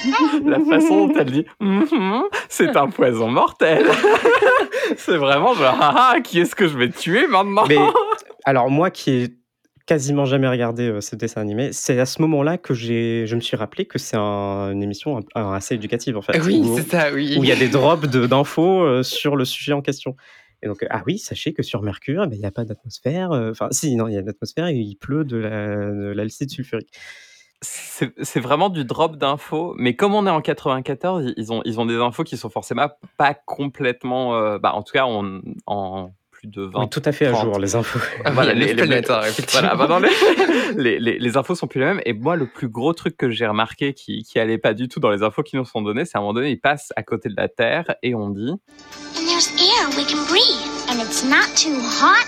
la 0.46 0.60
façon 0.60 1.08
dont 1.08 1.14
elle 1.20 1.32
dit 1.32 1.46
Mhm, 1.60 2.24
c'est 2.50 2.76
un 2.76 2.88
poison 2.90 3.30
mortel. 3.30 3.86
c'est 4.98 5.18
vraiment 5.18 5.54
genre, 5.54 5.78
ah, 5.80 6.12
ah, 6.16 6.22
qui 6.22 6.40
est-ce 6.40 6.56
que 6.56 6.68
je 6.68 6.78
vais 6.78 6.90
tuer 6.90 7.28
maintenant? 7.28 7.64
Mais 7.68 7.78
alors 8.46 8.70
moi 8.70 8.90
qui 8.92 9.12
ai 9.12 9.28
quasiment 9.88 10.26
jamais 10.26 10.48
regardé 10.48 10.88
euh, 10.88 11.02
ce 11.02 11.16
dessin 11.16 11.42
animé, 11.42 11.74
c'est 11.74 12.00
à 12.00 12.06
ce 12.06 12.22
moment-là 12.22 12.58
que 12.58 12.74
j'ai, 12.74 13.26
je 13.28 13.36
me 13.36 13.42
suis 13.42 13.58
rappelé 13.58 13.86
que 13.86 13.98
c'est 14.00 14.16
un- 14.18 14.72
une 14.72 14.82
émission 14.84 15.18
un- 15.18 15.42
un- 15.42 15.54
assez 15.54 15.76
éducative 15.76 16.16
en 16.18 16.22
fait. 16.22 16.40
Oui 16.40 16.62
où- 16.64 16.78
c'est 16.78 16.90
ça 16.90 17.12
oui. 17.14 17.36
où 17.38 17.44
il 17.44 17.50
y 17.50 17.52
a 17.52 17.56
des 17.56 17.68
drops 17.68 18.08
de- 18.08 18.26
d'infos 18.26 18.82
euh, 18.84 19.04
sur 19.04 19.36
le 19.36 19.44
sujet 19.46 19.74
en 19.74 19.82
question. 19.82 20.16
Et 20.64 20.68
donc, 20.68 20.86
ah 20.92 21.02
oui, 21.08 21.18
sachez 21.18 21.54
que 21.54 21.64
sur 21.64 21.82
Mercure, 21.82 22.22
eh 22.24 22.28
ben, 22.28 22.36
il 22.36 22.40
n'y 22.40 22.46
a 22.46 22.52
pas 22.52 22.64
d'atmosphère. 22.66 23.32
euh, 23.32 23.50
Enfin, 23.50 23.68
si, 23.72 23.96
non, 23.96 24.08
il 24.08 24.14
y 24.14 24.18
a 24.18 24.22
de 24.22 24.28
l'atmosphère 24.28 24.68
et 24.68 24.76
il 24.76 24.96
pleut 24.96 25.26
de 25.26 25.38
la- 25.38 25.76
de 25.92 26.12
l'acide 26.16 26.52
sulfurique. 26.52 26.94
C'est 27.62 28.40
vraiment 28.40 28.70
du 28.70 28.86
drop 28.86 29.18
d'infos, 29.18 29.76
mais 29.78 29.96
comme 29.96 30.16
on 30.16 30.26
est 30.26 30.32
en 30.32 30.42
94, 30.42 31.34
ils 31.38 31.54
ont, 31.54 31.62
ils 31.66 31.80
ont 31.80 31.86
des 31.86 31.96
infos 31.98 32.24
qui 32.24 32.36
sont 32.38 32.50
forcément 32.50 32.90
pas 33.18 33.34
complètement, 33.36 34.36
euh, 34.36 34.58
bah, 34.58 34.74
en 34.74 34.82
tout 34.82 34.94
cas 34.94 35.06
en, 35.06 35.40
en 35.68 36.12
plus 36.32 36.48
de 36.48 36.64
20. 36.64 36.80
Oui, 36.80 36.90
tout 36.90 37.04
à 37.06 37.12
fait 37.12 37.28
à 37.28 37.32
30. 37.34 37.44
jour, 37.44 37.60
les 37.60 37.76
infos. 37.76 38.00
Voilà, 38.34 38.54
les- 38.56 38.74
les, 38.74 38.86
les-. 38.88 39.02
Voilà, 39.52 39.76
bah, 39.76 39.86
dans 39.86 40.00
les, 40.00 40.10
les, 40.76 41.00
les- 41.00 41.20
les 41.20 41.38
infos 41.38 41.54
sont 41.54 41.68
plus 41.68 41.80
les 41.80 41.86
mêmes. 41.86 42.02
Et 42.06 42.14
moi, 42.14 42.36
le 42.36 42.48
plus 42.48 42.68
gros 42.68 42.94
truc 42.94 43.16
que 43.16 43.30
j'ai 43.30 43.46
remarqué 43.46 43.94
qui, 43.94 44.24
qui 44.24 44.40
allait 44.40 44.58
pas 44.58 44.74
du 44.74 44.88
tout 44.88 45.00
dans 45.00 45.12
les 45.12 45.22
infos 45.22 45.44
qui 45.44 45.56
nous 45.56 45.66
sont 45.66 45.84
données, 45.84 46.06
c'est 46.06 46.18
à 46.18 46.20
un 46.20 46.22
moment 46.22 46.34
donné, 46.34 46.50
ils 46.50 46.60
passent 46.60 46.92
à 46.96 47.04
côté 47.04 47.30
de 47.30 47.36
la 47.38 47.48
Terre 47.48 47.94
et 48.02 48.16
on 48.16 48.30
dit 48.32 48.50
And 48.50 49.26
there's 49.28 49.52
air 49.62 49.90
we 49.96 50.06
can 50.12 50.24
breathe. 50.28 50.90
And 50.90 51.00
it's 51.00 51.24
not 51.24 51.46
too 51.56 51.78
hot 51.80 52.26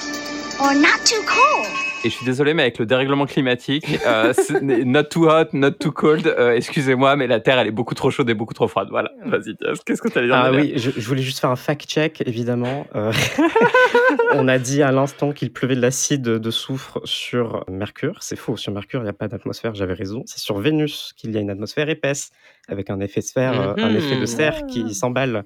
or 0.59 0.73
not 0.75 0.99
too 1.05 1.21
cold. 1.25 1.67
Et 2.05 2.09
je 2.09 2.15
suis 2.15 2.25
désolé, 2.25 2.53
mais 2.53 2.63
avec 2.63 2.79
le 2.79 2.85
dérèglement 2.85 3.25
climatique, 3.25 3.85
euh, 4.05 4.33
c'est- 4.37 4.61
not 4.61 5.03
too 5.03 5.29
hot, 5.29 5.45
not 5.53 5.71
too 5.71 5.91
cold, 5.91 6.27
euh, 6.27 6.51
excusez-moi, 6.53 7.15
mais 7.15 7.27
la 7.27 7.39
Terre, 7.39 7.59
elle 7.59 7.67
est 7.67 7.71
beaucoup 7.71 7.95
trop 7.95 8.11
chaude 8.11 8.29
et 8.29 8.33
beaucoup 8.33 8.53
trop 8.53 8.67
froide. 8.67 8.89
Voilà, 8.91 9.11
vas-y, 9.25 9.55
qu'est-ce 9.85 10.01
que 10.01 10.09
tu 10.09 10.17
allais 10.17 10.27
dire 10.27 10.35
Ah 10.35 10.51
oui, 10.51 10.73
je, 10.75 10.91
je 10.91 11.07
voulais 11.07 11.21
juste 11.21 11.39
faire 11.39 11.49
un 11.49 11.55
fact-check, 11.55 12.21
évidemment. 12.25 12.85
Euh, 12.95 13.11
on 14.33 14.47
a 14.49 14.59
dit 14.59 14.81
à 14.83 14.91
l'instant 14.91 15.31
qu'il 15.31 15.51
pleuvait 15.53 15.75
de 15.75 15.81
l'acide 15.81 16.23
de 16.23 16.51
soufre 16.51 16.99
sur 17.05 17.63
Mercure. 17.69 18.17
C'est 18.21 18.35
faux, 18.35 18.57
sur 18.57 18.73
Mercure, 18.73 18.99
il 18.99 19.03
n'y 19.03 19.09
a 19.09 19.13
pas 19.13 19.29
d'atmosphère, 19.29 19.73
j'avais 19.73 19.93
raison. 19.93 20.23
C'est 20.25 20.39
sur 20.39 20.57
Vénus 20.59 21.13
qu'il 21.15 21.31
y 21.31 21.37
a 21.37 21.39
une 21.39 21.49
atmosphère 21.49 21.87
épaisse, 21.89 22.31
avec 22.67 22.89
un 22.89 22.99
effet 22.99 23.21
sphère, 23.21 23.59
euh, 23.59 23.73
un 23.77 23.95
effet 23.95 24.15
de 24.15 24.21
Mhm. 24.21 24.25
serre 24.27 24.65
qui 24.67 24.93
s'emballe. 24.93 25.43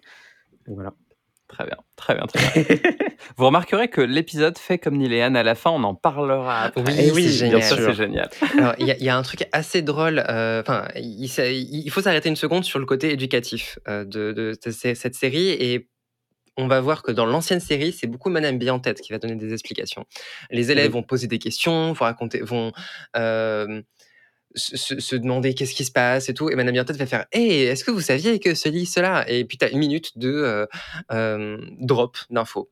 Voilà. 0.68 0.92
Très 1.48 1.66
bien, 1.66 1.78
très 1.96 2.14
bien, 2.16 2.26
très 2.28 2.64
bien. 2.64 2.80
Vous 3.38 3.46
remarquerez 3.46 3.88
que 3.88 4.02
l'épisode 4.02 4.58
fait 4.58 4.78
comme 4.78 4.98
Niléane 4.98 5.38
à 5.38 5.44
la 5.44 5.56
fin, 5.56 5.72
on 5.72 5.84
en 5.86 5.96
parlera 5.96 6.64
après. 6.64 6.82
Oui, 6.84 7.12
oui, 7.14 7.30
c'est 7.32 7.48
bien 7.50 7.60
génial. 7.62 7.86
C'est 7.86 7.94
génial. 7.94 8.30
Alors, 8.58 8.74
il 8.80 8.88
y, 8.88 8.92
a- 8.92 8.98
il 8.98 9.04
y 9.04 9.10
a 9.10 9.18
un 9.18 9.22
truc 9.22 9.48
assez 9.54 9.82
drôle. 9.82 10.24
euh, 10.28 10.62
Enfin, 10.62 10.88
il, 10.96 11.90
faut 11.90 12.02
s'arrêter 12.02 12.28
une 12.28 12.36
seconde 12.36 12.66
sur 12.66 12.80
le 12.80 12.86
côté 12.86 13.12
éducatif 13.14 13.80
euh, 13.88 14.04
de, 14.04 14.34
de- 14.34 14.58
de 14.64 14.72
ce- 14.72 14.94
cette 14.94 15.16
série 15.16 15.50
et 15.50 15.88
on 16.58 16.68
va 16.68 16.82
voir 16.82 17.04
que 17.04 17.12
dans 17.12 17.26
l'ancienne 17.28 17.60
série, 17.60 17.92
c'est 17.94 18.08
beaucoup 18.08 18.30
Madame 18.32 18.58
Bien-Tête 18.58 19.00
qui 19.00 19.12
va 19.14 19.20
donner 19.20 19.36
des 19.36 19.54
explications. 19.54 20.06
Les 20.50 20.72
élèves 20.72 20.88
Oui. 20.88 20.94
vont 20.94 21.04
poser 21.04 21.28
des 21.28 21.38
questions, 21.38 21.94
vont 21.94 22.06
raconter, 22.06 22.42
vont 22.42 22.72
euh, 23.16 23.82
se, 24.58 25.16
demander 25.16 25.54
qu'est-ce 25.54 25.74
qui 25.74 25.86
se 25.86 25.92
passe 25.92 26.30
et 26.30 26.34
tout. 26.34 26.50
Et 26.50 26.56
Madame 26.56 26.74
Bien-Tête 26.74 26.98
va 26.98 27.06
faire 27.06 27.26
Hé, 27.32 27.64
est-ce 27.66 27.84
que 27.84 27.92
vous 27.92 28.02
saviez 28.02 28.40
que 28.40 28.54
ceci, 28.56 28.86
cela? 28.86 29.24
Et 29.30 29.46
puis, 29.46 29.58
tu 29.58 29.66
as 29.66 29.70
une 29.70 29.80
minute 29.80 30.18
de 30.18 30.30
euh, 30.32 30.66
euh, 31.12 31.58
drop 31.80 32.18
d'infos. 32.30 32.70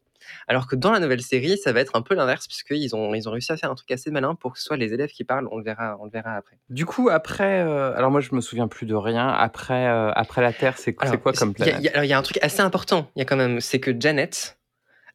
Alors 0.48 0.68
que 0.68 0.76
dans 0.76 0.92
la 0.92 1.00
nouvelle 1.00 1.22
série, 1.22 1.56
ça 1.58 1.72
va 1.72 1.82
être 1.82 1.96
un 1.96 2.02
peu 2.02 2.16
l'inverse, 2.16 2.48
puisqu'ils 2.48 2.96
ont, 2.96 3.14
ils 3.14 3.30
ont 3.30 3.32
réussi 3.32 3.52
à 3.52 3.58
faire 3.58 3.70
un 3.70 3.76
truc 3.76 3.92
assez 3.92 4.10
malin 4.10 4.34
pour 4.34 4.54
que 4.54 4.60
ce 4.60 4.66
soit 4.66 4.76
les 4.78 4.92
élèves 4.92 5.12
qui 5.12 5.24
parlent. 5.24 5.48
On 5.52 5.58
le 5.60 5.64
verra, 5.64 5.98
on 6.02 6.06
le 6.06 6.10
verra 6.12 6.34
après. 6.36 6.58
Du 6.70 6.86
coup, 6.88 7.10
après, 7.10 7.62
euh, 7.62 7.96
alors 7.96 8.10
moi, 8.10 8.22
je 8.22 8.34
me 8.34 8.42
souviens 8.42 8.68
plus 8.68 8.88
de 8.88 8.96
rien. 8.96 9.28
Après, 9.28 9.88
euh, 9.88 10.12
après 10.14 10.42
la 10.42 10.52
Terre, 10.52 10.78
c'est 10.80 10.94
quoi 10.94 11.32
comme 11.34 11.54
il 11.60 11.66
y 11.66 11.70
a- 11.70 11.74
planète? 11.74 11.82
il 11.82 11.86
y 11.86 11.90
a- 11.90 11.92
alors, 11.92 12.04
il 12.06 12.08
y 12.10 12.14
a 12.14 12.18
un 12.18 12.22
truc 12.24 12.40
assez 12.42 12.62
important, 12.62 13.12
il 13.16 13.20
y 13.20 13.22
a 13.22 13.26
quand 13.26 13.36
même, 13.38 13.62
c'est 13.62 13.80
que 13.80 13.92
Janet, 14.00 14.58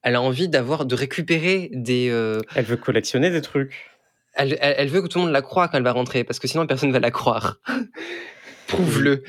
elle 0.02 0.14
a 0.14 0.22
envie 0.22 0.48
d'avoir, 0.48 0.86
de 0.86 0.94
récupérer 0.94 1.70
des. 1.72 2.08
euh, 2.10 2.38
Elle 2.54 2.64
veut 2.66 2.76
collectionner 2.76 3.30
des 3.30 3.42
trucs. 3.42 3.90
Elle, 4.34 4.56
elle- 4.60 4.88
veut 4.88 5.02
que 5.02 5.06
tout 5.06 5.18
le 5.18 5.24
monde 5.24 5.32
la 5.32 5.42
croie 5.42 5.68
quand 5.68 5.76
elle 5.78 5.82
va 5.84 5.92
rentrer, 5.92 6.24
parce 6.24 6.38
que 6.38 6.48
sinon 6.48 6.66
personne 6.66 6.92
va 6.92 7.00
la 7.00 7.10
croire. 7.10 7.56
Prouve-le. 8.66 9.24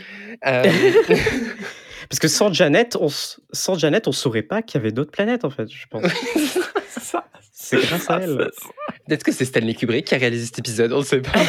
Euh, 0.46 0.64
Parce 2.10 2.20
que 2.20 2.28
sans 2.28 2.52
Janet, 2.52 2.98
on, 3.00 3.08
sans 3.54 3.76
Janet, 3.78 4.08
on 4.08 4.12
saurait 4.12 4.42
pas 4.42 4.62
qu'il 4.62 4.80
y 4.80 4.84
avait 4.84 4.92
d'autres 4.92 5.12
planètes, 5.12 5.46
en 5.46 5.50
fait, 5.50 5.72
je 5.72 5.88
pense. 5.88 6.04
C'est 6.90 7.00
ça. 7.04 7.26
C'est 7.54 7.80
grâce 7.80 8.10
à 8.10 8.20
elle. 8.20 8.50
Peut-être 9.08 9.24
que 9.24 9.32
c'est 9.32 9.46
Stanley 9.46 9.76
Kubrick 9.76 10.06
qui 10.08 10.16
a 10.16 10.18
réalisé 10.18 10.48
cet 10.48 10.60
épisode, 10.60 10.92
on 10.92 11.00
ne 11.00 11.04
sait 11.06 11.22
pas. 11.22 11.40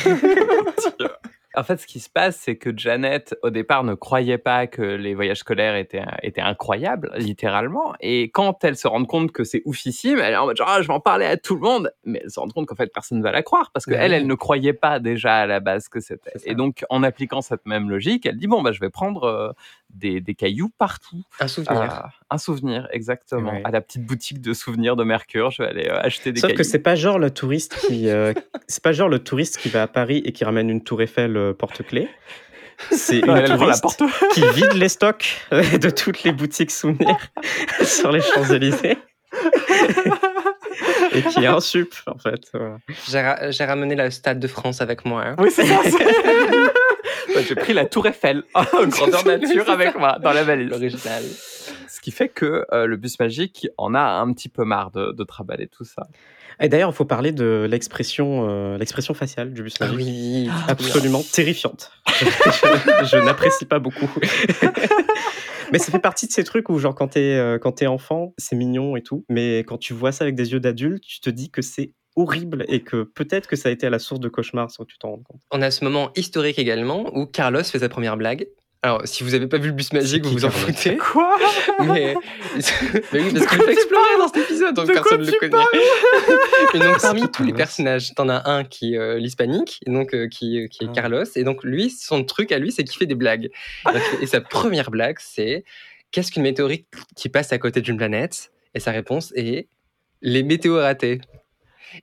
En 1.54 1.62
fait, 1.62 1.76
ce 1.78 1.86
qui 1.86 2.00
se 2.00 2.08
passe, 2.08 2.36
c'est 2.36 2.56
que 2.56 2.70
Janet, 2.76 3.34
au 3.42 3.50
départ, 3.50 3.84
ne 3.84 3.94
croyait 3.94 4.38
pas 4.38 4.66
que 4.66 4.82
les 4.82 5.14
voyages 5.14 5.38
scolaires 5.38 5.76
étaient, 5.76 6.02
étaient 6.22 6.40
incroyables, 6.40 7.10
littéralement. 7.16 7.94
Et 8.00 8.30
quand 8.30 8.64
elle 8.64 8.76
se 8.76 8.88
rend 8.88 9.04
compte 9.04 9.32
que 9.32 9.44
c'est 9.44 9.62
oufissime, 9.64 10.18
elle 10.18 10.32
est 10.32 10.36
en 10.36 10.46
mode 10.46 10.56
genre, 10.56 10.68
Ah, 10.70 10.82
je 10.82 10.86
vais 10.86 10.94
en 10.94 11.00
parler 11.00 11.26
à 11.26 11.36
tout 11.36 11.54
le 11.54 11.60
monde. 11.60 11.92
Mais 12.04 12.20
elle 12.24 12.30
se 12.30 12.40
rend 12.40 12.48
compte 12.48 12.66
qu'en 12.66 12.74
fait, 12.76 12.90
personne 12.92 13.18
ne 13.18 13.22
va 13.22 13.32
la 13.32 13.42
croire 13.42 13.70
parce 13.72 13.84
qu'elle, 13.84 14.12
elle 14.12 14.26
ne 14.26 14.34
croyait 14.34 14.72
pas 14.72 14.98
déjà 14.98 15.36
à 15.36 15.46
la 15.46 15.60
base 15.60 15.88
que 15.88 16.00
c'était. 16.00 16.32
Et 16.44 16.54
donc, 16.54 16.84
en 16.90 17.02
appliquant 17.02 17.42
cette 17.42 17.66
même 17.66 17.90
logique, 17.90 18.26
elle 18.26 18.36
dit, 18.36 18.46
bon, 18.46 18.62
bah, 18.62 18.72
je 18.72 18.80
vais 18.80 18.90
prendre 18.90 19.24
euh, 19.24 19.52
des, 19.94 20.20
des 20.20 20.34
cailloux 20.34 20.70
partout. 20.78 21.22
Un 21.40 21.48
souvenir. 21.48 21.80
Ah, 21.90 22.10
un 22.30 22.38
souvenir, 22.38 22.88
exactement. 22.92 23.52
Ouais. 23.52 23.62
À 23.64 23.70
la 23.70 23.80
petite 23.80 24.04
boutique 24.04 24.40
de 24.40 24.52
souvenirs 24.52 24.96
de 24.96 25.04
Mercure, 25.04 25.50
je 25.50 25.62
vais 25.62 25.68
aller 25.68 25.88
euh, 25.88 26.00
acheter 26.00 26.32
des 26.32 26.40
Sauf 26.40 26.48
cailloux. 26.48 26.58
que 26.58 26.64
c'est 26.64 26.78
pas 26.78 26.94
genre 26.94 27.18
le 27.18 27.30
touriste 27.30 27.76
qui, 27.86 28.08
euh, 28.08 28.32
c'est 28.68 28.82
pas 28.82 28.92
genre 28.92 29.08
le 29.08 29.18
touriste 29.18 29.58
qui 29.58 29.68
va 29.68 29.82
à 29.82 29.86
Paris 29.86 30.22
et 30.24 30.32
qui 30.32 30.44
ramène 30.44 30.70
une 30.70 30.82
tour 30.82 31.02
Eiffel 31.02 31.36
euh, 31.36 31.52
porte-clés. 31.52 32.08
C'est 32.90 33.18
une 33.20 33.26
la 33.34 33.56
touriste 33.56 33.82
porte. 33.82 34.02
qui 34.32 34.42
vide 34.54 34.72
les 34.74 34.88
stocks 34.88 35.40
euh, 35.52 35.62
de 35.78 35.90
toutes 35.90 36.22
les 36.24 36.32
boutiques 36.32 36.70
souvenirs 36.70 37.18
sur 37.84 38.10
les 38.12 38.20
Champs-Élysées. 38.22 38.96
et 41.12 41.22
qui 41.22 41.44
est 41.44 41.46
un 41.46 41.60
sup, 41.60 41.94
en 42.06 42.18
fait. 42.18 42.40
voilà. 42.52 42.76
J'ai 43.08 43.20
ra- 43.20 43.50
j'ai 43.50 43.64
ramené 43.64 43.94
le 43.94 44.10
Stade 44.10 44.40
de 44.40 44.46
France 44.48 44.80
avec 44.80 45.04
moi. 45.04 45.22
hein. 45.26 45.36
Oui, 45.38 45.50
c'est 45.50 45.64
ça. 45.66 45.80
J'ai 47.46 47.54
pris 47.54 47.72
la 47.72 47.84
tour 47.86 48.06
Eiffel 48.06 48.42
en 48.54 48.62
grandeur 48.86 49.24
nature 49.26 49.68
avec 49.70 49.96
moi 49.98 50.18
dans 50.22 50.32
la 50.32 50.44
valise. 50.44 50.70
L'original. 50.70 51.22
Ce 51.88 52.00
qui 52.00 52.10
fait 52.10 52.28
que 52.28 52.64
euh, 52.72 52.86
le 52.86 52.96
bus 52.96 53.18
magique 53.20 53.68
en 53.78 53.94
a 53.94 54.00
un 54.00 54.32
petit 54.32 54.48
peu 54.48 54.64
marre 54.64 54.90
de, 54.90 55.12
de 55.12 55.24
travailler 55.24 55.68
tout 55.68 55.84
ça. 55.84 56.02
Et 56.60 56.68
d'ailleurs, 56.68 56.90
il 56.90 56.94
faut 56.94 57.04
parler 57.04 57.32
de 57.32 57.66
l'expression, 57.68 58.48
euh, 58.48 58.76
l'expression 58.78 59.14
faciale 59.14 59.52
du 59.52 59.62
bus 59.62 59.74
Ah 59.80 59.86
magique. 59.86 59.98
oui. 60.06 60.50
absolument 60.68 61.22
terrifiante. 61.32 61.92
je 62.20 62.24
je- 62.24 63.04
je 63.06 63.16
n'apprécie 63.18 63.64
pas 63.64 63.78
beaucoup. 63.78 64.08
mais 65.72 65.78
ça 65.78 65.90
fait 65.90 65.98
partie 65.98 66.26
de 66.26 66.32
ces 66.32 66.44
trucs 66.44 66.68
où, 66.68 66.78
genre, 66.78 66.94
quand 66.94 67.08
t'es 67.08 67.36
euh, 67.36 67.58
quand 67.58 67.72
t'es 67.72 67.86
enfant, 67.86 68.34
c'est 68.38 68.56
mignon 68.56 68.96
et 68.96 69.02
tout. 69.02 69.24
Mais 69.28 69.60
quand 69.60 69.78
tu 69.78 69.94
vois 69.94 70.12
ça 70.12 70.24
avec 70.24 70.34
des 70.34 70.52
yeux 70.52 70.60
d'adulte, 70.60 71.02
tu 71.04 71.20
te 71.20 71.30
dis 71.30 71.50
que 71.50 71.62
c'est 71.62 71.92
horrible 72.16 72.64
et 72.68 72.80
que 72.80 73.02
peut-être 73.02 73.46
que 73.46 73.56
ça 73.56 73.68
a 73.68 73.72
été 73.72 73.86
à 73.86 73.90
la 73.90 73.98
source 73.98 74.20
de 74.20 74.28
cauchemars 74.28 74.70
sans 74.70 74.84
que 74.84 74.90
tu 74.90 74.98
t'en 74.98 75.10
rendes 75.10 75.24
compte. 75.24 75.40
On 75.50 75.62
a 75.62 75.70
ce 75.70 75.84
moment 75.84 76.10
historique 76.16 76.58
également 76.58 77.16
où 77.16 77.26
Carlos 77.26 77.62
fait 77.64 77.78
sa 77.78 77.88
première 77.88 78.16
blague. 78.16 78.46
Alors, 78.84 79.02
si 79.04 79.22
vous 79.22 79.30
n'avez 79.30 79.46
pas 79.46 79.58
vu 79.58 79.68
le 79.68 79.74
bus 79.74 79.92
magique, 79.92 80.24
vous 80.24 80.32
vous 80.32 80.44
en 80.44 80.50
foutez. 80.50 80.96
Quoi 80.96 81.36
Mais, 81.84 82.16
mais 83.12 83.20
oui, 83.20 83.32
parce 83.32 83.46
qu'il 83.46 83.62
fait 83.62 83.72
explorer 83.72 84.18
dans 84.18 84.26
cet 84.26 84.38
épisode, 84.38 84.74
donc 84.74 84.88
De 84.88 84.92
personne 84.92 85.20
ne 85.20 85.26
le 85.26 85.38
connaît. 85.38 85.62
Et 86.74 86.78
donc, 86.80 87.00
parmi 87.00 87.30
tous 87.30 87.44
les 87.44 87.52
personnages, 87.52 88.12
t'en 88.16 88.28
as 88.28 88.50
un 88.50 88.64
qui 88.64 88.94
est 88.94 88.98
euh, 88.98 89.18
l'hispanique, 89.18 89.78
et 89.86 89.90
donc 89.92 90.14
euh, 90.14 90.26
qui, 90.26 90.68
qui 90.68 90.82
est 90.82 90.88
Ah. 90.88 90.92
Carlos. 90.94 91.24
Et 91.36 91.44
donc, 91.44 91.62
lui, 91.62 91.90
son 91.90 92.24
truc 92.24 92.50
à 92.50 92.58
lui, 92.58 92.72
c'est 92.72 92.82
qu'il 92.82 92.98
fait 92.98 93.06
des 93.06 93.14
blagues. 93.14 93.50
Et 94.20 94.26
sa 94.26 94.40
première 94.40 94.90
blague, 94.90 95.18
c'est 95.20 95.62
qu'est-ce 96.10 96.32
qu'une 96.32 96.42
météorite 96.42 96.88
qui 97.14 97.28
passe 97.28 97.52
à 97.52 97.58
côté 97.58 97.82
d'une 97.82 97.96
planète? 97.96 98.50
Et 98.74 98.80
sa 98.80 98.90
réponse 98.90 99.32
est 99.36 99.68
les 100.22 100.42
météos 100.42 100.78
ratés. 100.78 101.20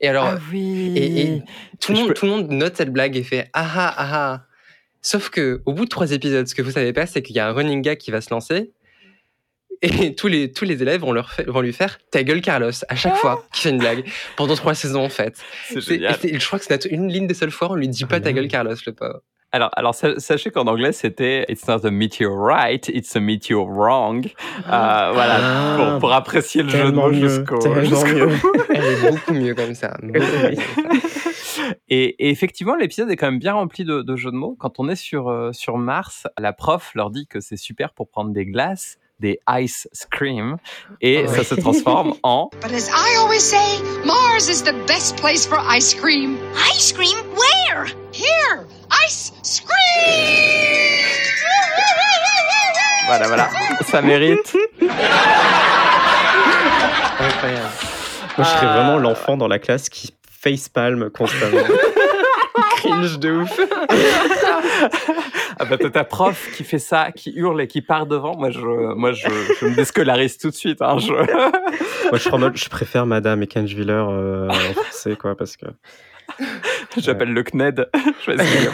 Et 0.02 0.08
alors, 0.08 0.34
oui. 0.52 0.94
et, 0.96 1.22
et 1.22 1.42
tout, 1.80 1.92
le 1.94 2.00
monde, 2.00 2.08
peux- 2.10 2.14
tout 2.14 2.26
le 2.26 2.32
monde 2.32 2.50
note 2.52 2.76
cette 2.78 2.92
blague 2.94 3.16
et 3.18 3.24
fait 3.24 3.50
ah 3.54 3.68
ah 3.76 3.94
ah 3.98 4.10
ah. 4.14 4.46
Sauf 5.02 5.30
que 5.30 5.62
au 5.66 5.74
bout 5.74 5.86
de 5.86 5.90
trois 5.90 6.12
épisodes, 6.12 6.48
ce 6.48 6.54
que 6.56 6.62
vous 6.62 6.72
savez 6.72 6.92
pas, 6.94 7.06
c'est 7.06 7.22
qu'il 7.22 7.36
y 7.36 7.40
a 7.40 7.48
un 7.48 7.52
running 7.54 7.82
gag 7.82 7.98
qui 7.98 8.12
va 8.12 8.22
se 8.22 8.30
lancer 8.32 8.72
et 9.82 10.14
tous 10.16 10.28
les, 10.28 10.52
tous 10.52 10.66
les 10.66 10.82
élèves 10.82 11.00
vont, 11.02 11.14
leur 11.14 11.34
vont 11.48 11.62
lui 11.62 11.72
faire 11.72 12.00
ta 12.12 12.24
gueule 12.24 12.42
Carlos 12.42 12.72
à 12.90 12.96
chaque 12.98 13.16
fois 13.16 13.46
qu'il 13.54 13.64
fait 13.64 13.70
une 13.70 13.78
blague 13.78 14.04
pendant 14.36 14.56
trois 14.56 14.76
saisons 14.76 15.06
en 15.06 15.10
fait. 15.10 15.36
C'est 15.70 15.80
génial. 15.82 16.18
je 16.22 16.46
crois 16.46 16.60
que 16.60 16.66
c'est 16.68 16.86
une 16.86 17.08
ligne 17.08 17.28
des 17.28 17.34
seules 17.34 17.52
fois 17.52 17.70
où 17.70 17.74
on 17.74 17.76
lui 17.76 17.88
dit 17.88 18.04
pas 18.06 18.20
ta 18.20 18.34
gueule 18.34 18.48
Carlos 18.50 18.76
le 18.86 18.92
pauvre. 18.94 19.22
Alors, 19.52 19.72
alors 19.76 19.96
sa- 19.96 20.20
sachez 20.20 20.52
qu'en 20.52 20.68
anglais, 20.68 20.92
c'était 20.92 21.44
It's 21.50 21.68
not 21.68 21.84
a 21.84 21.90
meteorite, 21.90 22.88
it's 22.90 23.16
a 23.16 23.20
meteor 23.20 23.68
wrong. 23.68 24.28
Euh, 24.28 24.62
voilà, 24.68 25.38
Ah, 25.42 25.76
pour, 25.78 26.00
pour 26.00 26.14
apprécier 26.14 26.62
le 26.62 26.70
jeu 26.70 26.86
de 26.86 26.92
mots 26.92 27.12
jusqu'au. 27.12 27.58
bout. 27.58 27.64
Elle 28.70 28.84
est 28.86 29.10
beaucoup 29.12 29.34
mieux 29.34 29.56
comme 29.56 29.74
ça. 29.74 29.98
beaucoup 30.04 30.20
mieux 30.20 30.56
comme 30.56 30.56
ça. 30.56 31.74
Et, 31.90 32.28
et 32.28 32.30
effectivement, 32.30 32.76
l'épisode 32.76 33.10
est 33.10 33.16
quand 33.16 33.26
même 33.32 33.40
bien 33.40 33.54
rempli 33.54 33.84
de, 33.86 34.04
de 34.04 34.16
jeux 34.16 34.30
de 34.32 34.36
mots. 34.36 34.56
Quand 34.60 34.80
on 34.80 34.88
est 34.88 34.96
sur, 34.96 35.30
euh, 35.30 35.52
sur 35.52 35.78
Mars, 35.78 36.28
la 36.38 36.54
prof 36.54 36.92
leur 36.94 37.10
dit 37.10 37.26
que 37.26 37.40
c'est 37.40 37.58
super 37.58 37.94
pour 37.94 38.08
prendre 38.08 38.32
des 38.32 38.46
glaces, 38.46 38.99
des 39.20 39.40
ice 39.50 39.88
scream, 39.94 40.58
et 41.02 41.24
Ah 41.26 41.32
ça 41.32 41.38
ouais. 41.40 41.44
se 41.44 41.56
transforme 41.56 42.14
en 42.24 42.50
But 42.62 42.72
as 42.74 42.88
I 42.90 43.18
always 43.18 43.42
say, 43.44 43.82
Mars 44.06 44.48
is 44.50 44.62
the 44.64 44.74
best 44.88 45.16
place 45.18 45.46
for 45.46 45.60
ice 45.70 45.94
cream. 45.94 46.38
Ice 46.76 46.92
cream? 46.94 47.18
Where? 47.36 47.86
Here, 48.14 48.66
ice 49.08 49.32
scream! 49.44 49.76
voilà, 53.08 53.28
voilà, 53.28 53.50
ça 53.90 54.02
mérite. 54.02 54.56
Incroyable. 57.20 57.70
Moi, 58.38 58.48
je 58.48 58.52
serais 58.52 58.68
Ah. 58.68 58.74
vraiment 58.74 58.98
l'enfant 59.00 59.36
dans 59.36 59.48
la 59.48 59.60
classe 59.60 59.90
qui 59.90 60.14
facepalm 60.42 61.10
constamment. 61.10 61.58
Cringe 62.78 63.20
de 63.20 63.32
ouf. 63.32 63.60
Ah 65.60 65.66
bah 65.66 65.78
t'as 65.78 65.90
ta 65.90 66.04
prof 66.04 66.50
qui 66.56 66.64
fait 66.64 66.80
ça, 66.80 67.12
qui 67.12 67.32
hurle 67.36 67.62
et 67.62 67.68
qui 67.68 67.82
part 67.82 68.06
devant. 68.06 68.36
Moi, 68.38 68.50
je, 68.50 68.60
moi, 68.96 69.12
je, 69.12 69.28
je 69.60 69.66
me 69.66 69.76
déscolarise 69.76 70.38
tout 70.38 70.50
de 70.50 70.56
suite. 70.56 70.82
Hein, 70.82 70.98
je... 71.00 71.14
Moi, 71.14 72.18
je, 72.18 72.30
en 72.30 72.38
mode, 72.38 72.58
je 72.58 72.70
préfère 72.70 73.06
Madame 73.06 73.44
et 73.44 73.48
Kenjwiller 73.48 73.92
euh, 73.94 74.48
en 74.50 74.54
français, 74.74 75.16
quoi, 75.16 75.36
parce 75.36 75.58
que 75.58 75.66
J'appelle 76.98 77.34
le 77.34 77.44
CNED. 77.44 77.90
Je 78.26 78.32
vais 78.32 78.44
essayer. 78.44 78.70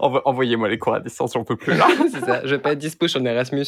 Envo- 0.00 0.22
Envoyez-moi 0.24 0.68
les 0.68 0.78
cours 0.78 0.94
à 0.94 1.00
distance, 1.00 1.32
j'en 1.34 1.44
peux 1.44 1.56
plus 1.56 1.76
là. 1.76 1.86
c'est 2.12 2.24
ça. 2.24 2.40
Je 2.44 2.54
vais 2.54 2.60
pas 2.60 2.72
être 2.72 2.78
dispo 2.78 3.08
sur 3.08 3.20
le 3.20 3.26
Erasmus. 3.26 3.66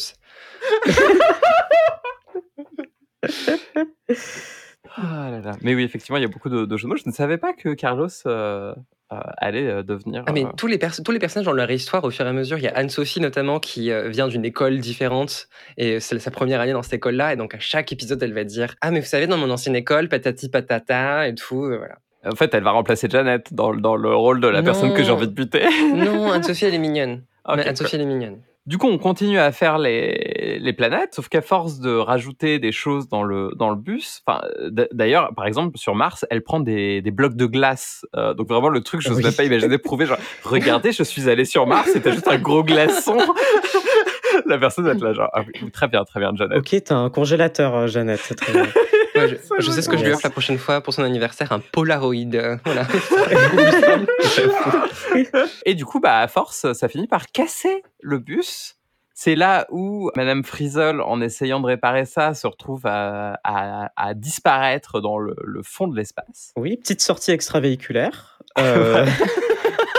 Ah 4.97 5.31
là 5.31 5.41
là. 5.41 5.53
Mais 5.63 5.75
oui, 5.75 5.85
effectivement, 5.85 6.17
il 6.19 6.23
y 6.23 6.25
a 6.25 6.29
beaucoup 6.29 6.49
de, 6.49 6.65
de 6.65 6.77
jeux 6.77 6.85
de 6.85 6.89
mots. 6.89 6.97
Je 6.97 7.09
ne 7.09 7.13
savais 7.13 7.39
pas 7.39 7.53
que 7.53 7.71
Carlos 7.75 8.09
euh, 8.27 8.75
euh, 9.13 9.17
allait 9.39 9.67
euh, 9.67 9.83
devenir. 9.83 10.25
Ah, 10.27 10.33
mais 10.33 10.45
tous 10.57 10.67
les, 10.67 10.79
tous 10.79 11.13
les 11.13 11.19
personnages 11.19 11.47
dans 11.47 11.53
leur 11.53 11.71
histoire, 11.71 12.05
au 12.05 12.11
fur 12.11 12.27
et 12.27 12.29
à 12.29 12.33
mesure, 12.33 12.59
il 12.59 12.65
y 12.65 12.69
a 12.69 12.77
Anne-Sophie 12.77 13.21
notamment 13.21 13.61
qui 13.61 13.91
vient 14.07 14.29
d'une 14.29 14.45
école 14.45 14.79
différente 14.79 15.49
et 15.77 16.01
c'est 16.01 16.19
sa 16.19 16.31
première 16.31 16.61
année 16.61 16.73
dans 16.73 16.83
cette 16.83 16.95
école-là. 16.95 17.33
Et 17.33 17.37
donc 17.37 17.55
à 17.55 17.59
chaque 17.59 17.93
épisode, 17.93 18.23
elle 18.23 18.35
va 18.35 18.45
dire 18.45 18.75
Ah, 18.81 18.91
mais 18.91 19.01
vous 19.01 19.07
savez, 19.07 19.27
dans 19.27 19.39
mon 19.39 19.51
ancienne 19.51 19.77
école, 19.77 20.09
patati 20.09 20.49
patata 20.49 21.29
et 21.29 21.35
tout. 21.35 21.67
voilà. 21.67 21.97
En 22.25 22.37
fait, 22.37 22.55
elle 22.55 22.63
va 22.63 22.71
remplacer 22.71 23.09
Janet 23.11 23.53
dans, 23.53 23.75
dans 23.75 23.97
le 23.97 24.15
rôle 24.15 24.41
de 24.41 24.47
la 24.47 24.63
personne 24.63 24.95
que 24.95 25.03
j'ai 25.03 25.11
envie 25.11 25.27
de 25.27 25.33
buter. 25.33 25.65
Non, 25.95 26.31
Anne-Sophie, 26.31 26.67
elle 26.67 26.75
est 26.75 26.79
mignonne. 26.79 27.25
Ok, 27.45 27.57
Mais 27.57 27.67
Anne-Sophie, 27.67 27.97
elle 27.97 28.03
est 28.03 28.07
mignonne. 28.07 28.39
Du 28.65 28.79
coup, 28.79 28.87
on 28.87 28.97
continue 28.99 29.39
à 29.41 29.51
faire 29.51 29.77
les, 29.79 30.59
les 30.61 30.73
planètes, 30.73 31.15
sauf 31.17 31.29
qu'à 31.29 31.43
force 31.43 31.81
de 31.81 31.97
rajouter 31.97 32.61
des 32.61 32.71
choses 32.71 33.09
dans 33.09 33.25
le, 33.25 33.51
dans 33.57 33.71
le 33.71 33.75
bus, 33.77 34.23
d- 34.71 34.87
d'ailleurs, 34.93 35.31
par 35.35 35.47
exemple, 35.47 35.77
sur 35.79 35.97
Mars, 35.97 36.25
elle 36.31 36.43
prend 36.45 36.61
des, 36.61 37.03
des 37.03 37.11
blocs 37.11 37.35
de 37.35 37.47
glace. 37.47 38.07
Euh, 38.17 38.35
donc 38.35 38.49
vraiment, 38.49 38.69
le 38.69 38.81
truc, 38.81 39.01
je 39.01 39.09
n'ose 39.09 39.19
Oui. 39.19 39.35
pas 39.37 39.43
imaginer 39.43 39.79
prouver, 39.79 40.07
genre, 40.07 40.19
regardez, 40.45 40.93
je 40.93 41.03
suis 41.03 41.29
allé 41.29 41.45
sur 41.45 41.67
Mars, 41.67 41.91
c'était 41.93 42.13
juste 42.13 42.29
un 42.29 42.39
gros 42.39 42.63
glaçon. 42.63 43.19
La 44.47 44.57
personne 44.59 44.85
va 44.85 44.93
être 44.93 45.03
là, 45.03 45.13
genre, 45.13 45.29
ah 45.35 45.43
très 45.73 45.89
bien, 45.89 46.05
très 46.05 46.21
bien, 46.21 46.31
Janet. 46.37 46.57
Ok, 46.59 46.75
t'as 46.85 46.95
un 46.97 47.11
congélateur, 47.11 47.75
euh, 47.75 47.87
Jeannette, 47.89 48.21
c'est 48.23 48.37
très 48.37 48.53
bien. 48.53 48.67
Ouais, 49.15 49.29
je, 49.29 49.37
je 49.59 49.71
sais 49.71 49.83
ce 49.83 49.89
que 49.89 49.97
je 49.97 50.05
lui 50.05 50.13
offre 50.13 50.21
la 50.25 50.31
prochaine 50.31 50.59
fois 50.59 50.81
pour 50.81 50.95
son 50.95 51.03
anniversaire, 51.03 51.53
un 51.53 51.61
Polaroid. 51.61 52.15
euh, 52.35 52.57
voilà. 52.65 52.87
Et 55.67 55.75
du 55.75 55.85
coup, 55.85 56.01
bah, 56.01 56.21
à 56.21 56.29
force, 56.29 56.73
ça 56.73 56.89
finit 56.89 57.07
par 57.07 57.27
casser 57.29 57.83
le 58.01 58.19
bus. 58.19 58.77
C'est 59.15 59.35
là 59.35 59.67
où 59.71 60.11
Madame 60.17 60.43
Frizzle, 60.43 61.01
en 61.03 61.21
essayant 61.21 61.61
de 61.61 61.67
réparer 61.67 62.07
ça, 62.07 62.33
se 62.35 62.47
retrouve 62.47 62.87
à, 62.87 63.39
à- 63.45 63.91
à 63.97 64.15
disparaître 64.15 65.01
dans 65.01 65.19
le, 65.19 65.37
le 65.45 65.63
fond 65.63 65.87
de 65.87 65.95
l'espace. 65.97 66.53
Oui, 66.57 66.77
petite 66.79 67.03
sortie 67.03 67.31
extravéhiculaire. 67.33 68.29
Euh, 68.59 69.07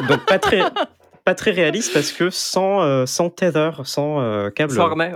donc 0.07 0.27
pas 0.27 0.37
très, 0.37 0.61
pas 1.25 1.33
très 1.33 1.49
réaliste 1.49 1.91
parce 1.91 2.11
que 2.11 2.29
sans, 2.29 2.83
euh, 2.83 3.07
sans 3.07 3.31
tether, 3.31 3.71
sans 3.83 4.21
euh, 4.21 4.51
câble. 4.51 4.75
Sans 4.75 4.95
ouais. 4.95 5.11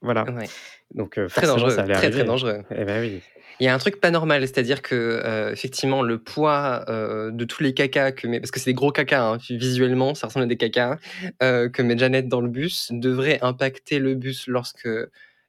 Voilà. 0.00 0.24
Ouais. 0.24 0.48
Donc 0.94 1.18
euh, 1.18 1.28
Très 1.28 1.46
dangereux. 1.46 1.70
ça 1.70 1.82
Très, 1.84 1.94
arriver. 1.94 2.12
très 2.12 2.24
dangereux. 2.24 2.62
Eh 2.74 2.84
ben 2.84 3.00
oui. 3.02 3.20
Il 3.60 3.64
y 3.64 3.68
a 3.68 3.74
un 3.74 3.78
truc 3.78 4.00
pas 4.00 4.12
normal, 4.12 4.42
c'est-à-dire 4.42 4.82
que 4.82 4.94
euh, 4.94 5.50
effectivement 5.52 6.02
le 6.02 6.18
poids 6.18 6.84
euh, 6.88 7.32
de 7.32 7.44
tous 7.44 7.62
les 7.62 7.74
cacas 7.74 8.12
que 8.12 8.28
met, 8.28 8.38
parce 8.38 8.52
que 8.52 8.60
c'est 8.60 8.70
des 8.70 8.74
gros 8.74 8.92
cacas 8.92 9.22
hein, 9.32 9.38
visuellement, 9.50 10.14
ça 10.14 10.28
ressemble 10.28 10.44
à 10.44 10.46
des 10.48 10.56
cacas 10.56 10.96
euh, 11.42 11.68
que 11.68 11.82
met 11.82 11.98
Janet 11.98 12.28
dans 12.28 12.40
le 12.40 12.48
bus 12.48 12.88
devrait 12.92 13.38
impacter 13.42 13.98
le 13.98 14.14
bus 14.14 14.46
lorsque 14.46 14.88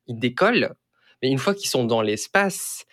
il 0.07 0.17
décolle, 0.17 0.73
mais 1.21 1.29
une 1.29 1.37
fois 1.37 1.53
qu'ils 1.53 1.69
sont 1.69 1.83
dans 1.85 2.01
l'espace, 2.01 2.85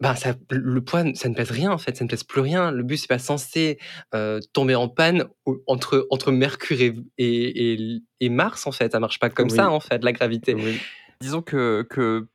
ben 0.00 0.14
ça, 0.14 0.34
le 0.50 0.80
poids 0.80 1.04
ça 1.14 1.28
ne 1.28 1.34
pèse 1.34 1.50
rien 1.50 1.70
en 1.70 1.78
fait, 1.78 1.94
ça 1.96 2.04
ne 2.04 2.08
pèse 2.08 2.24
plus 2.24 2.40
rien. 2.40 2.70
Le 2.70 2.82
bus 2.82 3.02
n'est 3.02 3.08
pas 3.08 3.18
censé 3.18 3.78
euh, 4.14 4.40
tomber 4.54 4.74
en 4.74 4.88
panne 4.88 5.26
entre 5.66 6.06
entre 6.10 6.32
Mercure 6.32 6.80
et, 6.80 6.94
et, 7.18 7.72
et- 7.74 7.98
et 8.20 8.28
Mars 8.30 8.66
en 8.66 8.72
fait, 8.72 8.92
ça 8.92 9.00
marche 9.00 9.18
pas 9.18 9.28
comme 9.28 9.48
Oui. 9.50 9.56
ça 9.56 9.70
en 9.70 9.80
fait 9.80 10.02
la 10.02 10.12
gravité. 10.12 10.54
Oui. 10.54 10.78
Disons 11.20 11.42
que, 11.42 11.86
que 11.88 12.26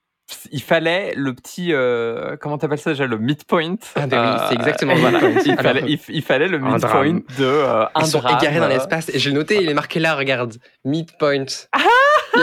il 0.52 0.62
fallait 0.62 1.14
le 1.16 1.34
petit 1.34 1.74
euh, 1.74 2.38
comment 2.40 2.58
t'appelles 2.58 2.78
ça 2.80 2.92
déjà 2.92 3.06
le 3.06 3.18
midpoint. 3.18 3.76
Ah, 3.96 4.08
ben 4.08 4.34
oui, 4.34 4.40
c'est 4.48 4.56
exactement 4.56 4.96
voilà. 4.96 5.20
Il 5.46 5.56
fallait, 5.56 5.84
il, 5.88 6.00
il 6.08 6.22
fallait 6.22 6.48
le 6.48 6.58
midpoint 6.58 6.78
drame. 6.90 7.22
de 7.38 7.44
euh, 7.46 7.84
un 7.84 7.90
Ils 8.00 8.06
sont 8.06 8.20
drame. 8.20 8.38
égarés 8.40 8.60
dans 8.60 8.70
l'espace. 8.70 9.10
Et 9.10 9.20
j'ai 9.20 9.34
noté, 9.34 9.62
il 9.62 9.70
est 9.70 9.74
marqué 9.74 10.00
là, 10.00 10.16
regarde. 10.16 10.56
Midpoint. 10.86 11.46
Ah 11.74 11.80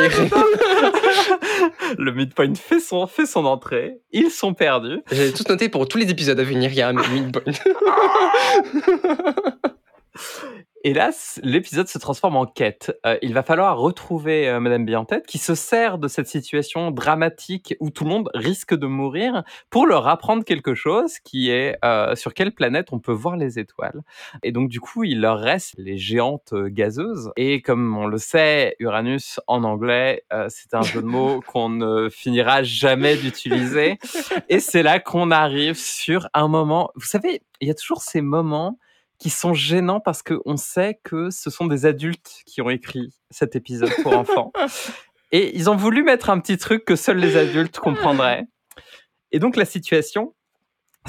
le 1.99 2.13
midpoint 2.13 2.55
fait 2.55 2.81
son 2.81 3.07
fait 3.07 3.25
son 3.25 3.47
entrée. 3.47 4.01
Ils 4.13 4.31
sont 4.31 4.53
perdus. 4.53 5.01
J'ai 5.11 5.33
tout 5.33 5.45
noté 5.49 5.71
pour 5.71 5.89
tous 5.89 5.97
les 5.97 6.11
épisodes 6.11 6.39
à 6.39 6.45
venir, 6.45 6.71
il 6.71 6.77
y 6.77 6.83
a 6.83 6.89
un 6.89 6.93
midpoint. 6.93 7.43
C- 10.85 11.41
l'épisode 11.43 11.89
se 11.89 11.99
transforme 11.99 12.37
en 12.37 12.47
quête. 12.47 12.97
Euh, 13.05 13.19
il 13.21 13.35
va 13.35 13.43
falloir 13.43 13.79
retrouver 13.79 14.49
euh, 14.49 14.61
Madame 14.61 14.85
Bientête 14.85 15.27
qui 15.27 15.39
se 15.39 15.55
sert 15.57 15.99
de 15.99 16.07
cette 16.07 16.29
situation 16.29 16.93
dramatique 16.93 17.75
où 17.81 17.91
tout 17.91 18.05
le 18.05 18.11
monde 18.11 18.31
risque 18.33 18.75
de 18.75 18.87
mourir 18.87 19.43
pour 19.71 19.87
leur 19.87 20.07
apprendre 20.07 20.45
quelque 20.45 20.75
chose 20.75 21.19
qui 21.19 21.51
est 21.51 21.77
euh, 21.85 22.15
sur 22.15 22.33
quelle 22.33 22.53
planète 22.53 22.89
on 22.93 23.01
peut 23.01 23.13
voir 23.13 23.37
les 23.37 23.59
étoiles. 23.59 24.03
Et 24.45 24.53
donc 24.53 24.69
du 24.69 24.81
coup, 24.81 25.03
il 25.05 25.21
leur 25.21 25.41
reste 25.41 25.75
les 25.79 25.99
géantes 25.99 26.53
euh, 26.53 26.69
gazeuses. 26.71 27.33
Et 27.37 27.61
comme 27.61 27.97
on 27.97 28.07
le 28.07 28.19
sait, 28.19 28.77
Uranus 28.79 29.41
en 29.49 29.65
anglais, 29.65 30.23
euh, 30.33 30.47
c'est 30.49 30.75
un 30.75 30.83
jeu 30.83 31.03
de 31.03 31.07
mots 31.07 31.41
qu'on 31.47 31.71
ne 31.71 32.09
finira 32.09 32.63
jamais 32.63 33.17
d'utiliser. 33.17 33.99
Et 34.49 34.61
c'est 34.61 34.85
là 34.85 35.01
qu'on 35.01 35.33
arrive 35.33 35.75
sur 35.77 36.29
un 36.35 36.47
moment. 36.47 36.91
Vous 36.95 37.07
savez, 37.07 37.43
il 37.61 37.67
y 37.67 37.71
a 37.71 37.75
toujours 37.75 38.01
ces 38.03 38.21
moments 38.21 38.79
qui 39.19 39.31
sont 39.31 39.55
gênants 39.55 40.01
parce 40.01 40.23
qu'on 40.23 40.57
sait 40.57 41.01
que 41.03 41.31
ce 41.31 41.51
sont 41.51 41.67
des 41.67 41.87
adultes 41.87 42.43
qui 42.47 42.63
ont 42.63 42.71
écrit 42.71 43.13
cet 43.31 43.57
épisode 43.57 43.93
pour 44.03 44.17
enfants. 44.17 44.53
Et 45.33 45.57
ils 45.57 45.69
ont 45.69 45.77
voulu 45.77 46.03
mettre 46.03 46.31
un 46.31 46.39
petit 46.41 46.57
truc 46.57 46.85
que 46.85 46.97
seuls 46.97 47.19
les 47.19 47.37
adultes 47.37 47.79
comprendraient. 47.79 48.45
Et 49.33 49.39
donc 49.39 49.57
la 49.57 49.67
situation, 49.67 50.35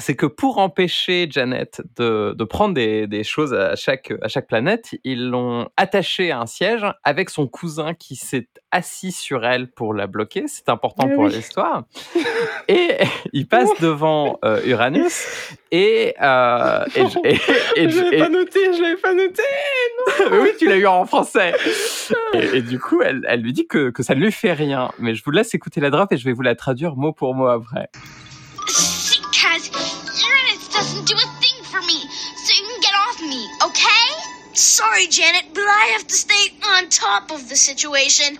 c'est 0.00 0.16
que 0.16 0.26
pour 0.26 0.58
empêcher 0.58 1.28
Janet 1.30 1.82
de, 1.96 2.34
de 2.36 2.44
prendre 2.44 2.74
des, 2.74 3.06
des 3.06 3.22
choses 3.24 3.54
à 3.54 3.76
chaque, 3.76 4.12
à 4.22 4.28
chaque 4.28 4.46
planète, 4.48 4.90
ils 5.04 5.28
l'ont 5.28 5.68
attachée 5.76 6.30
à 6.30 6.40
un 6.40 6.46
siège 6.46 6.84
avec 7.04 7.30
son 7.30 7.46
cousin 7.46 7.94
qui 7.94 8.16
s'est 8.16 8.48
assis 8.72 9.12
sur 9.12 9.44
elle 9.44 9.70
pour 9.70 9.94
la 9.94 10.06
bloquer. 10.06 10.44
C'est 10.46 10.68
important 10.68 11.08
pour 11.08 11.24
oui. 11.24 11.32
l'histoire. 11.32 11.84
Et 12.68 12.96
il 13.32 13.46
passe 13.48 13.68
devant 13.80 14.38
euh, 14.44 14.60
Uranus 14.64 15.26
et, 15.72 16.14
euh, 16.20 16.84
et, 16.96 17.02
je- 17.06 17.18
et- 17.24 17.80
et 17.84 17.88
je- 17.90 18.14
et- 18.14 18.28
noté, 18.28 18.72
je 18.74 18.82
l'avais 18.82 18.96
pas 18.96 19.14
noté. 19.14 19.42
oui, 20.42 20.50
tu 20.58 20.68
l'as 20.68 20.76
eu 20.76 20.86
en 20.86 21.04
français. 21.04 21.52
Et, 22.34 22.62
du 22.62 22.78
coup, 22.78 23.02
elle, 23.02 23.24
elle 23.28 23.40
lui 23.40 23.52
dit 23.52 23.66
que, 23.66 23.90
que 23.90 24.02
ça 24.02 24.14
ne 24.14 24.20
lui 24.20 24.32
fait 24.32 24.52
rien. 24.52 24.90
Mais 24.98 25.14
je 25.14 25.22
vous 25.24 25.30
laisse 25.30 25.54
écouter 25.54 25.80
la 25.80 25.90
drop 25.90 26.12
et 26.12 26.16
je 26.16 26.24
vais 26.24 26.32
vous 26.32 26.42
la 26.42 26.54
traduire 26.54 26.96
mot 26.96 27.12
pour 27.12 27.34
mot 27.34 27.46
après. 27.46 27.88
Sorry, 34.60 35.06
Janet, 35.10 35.54
but 35.54 35.64
I 35.64 35.92
have 35.94 36.06
to 36.06 36.14
stay 36.14 36.52
on 36.62 36.90
top 36.90 37.30
of 37.30 37.48
the 37.48 37.56
situation. 37.56 38.36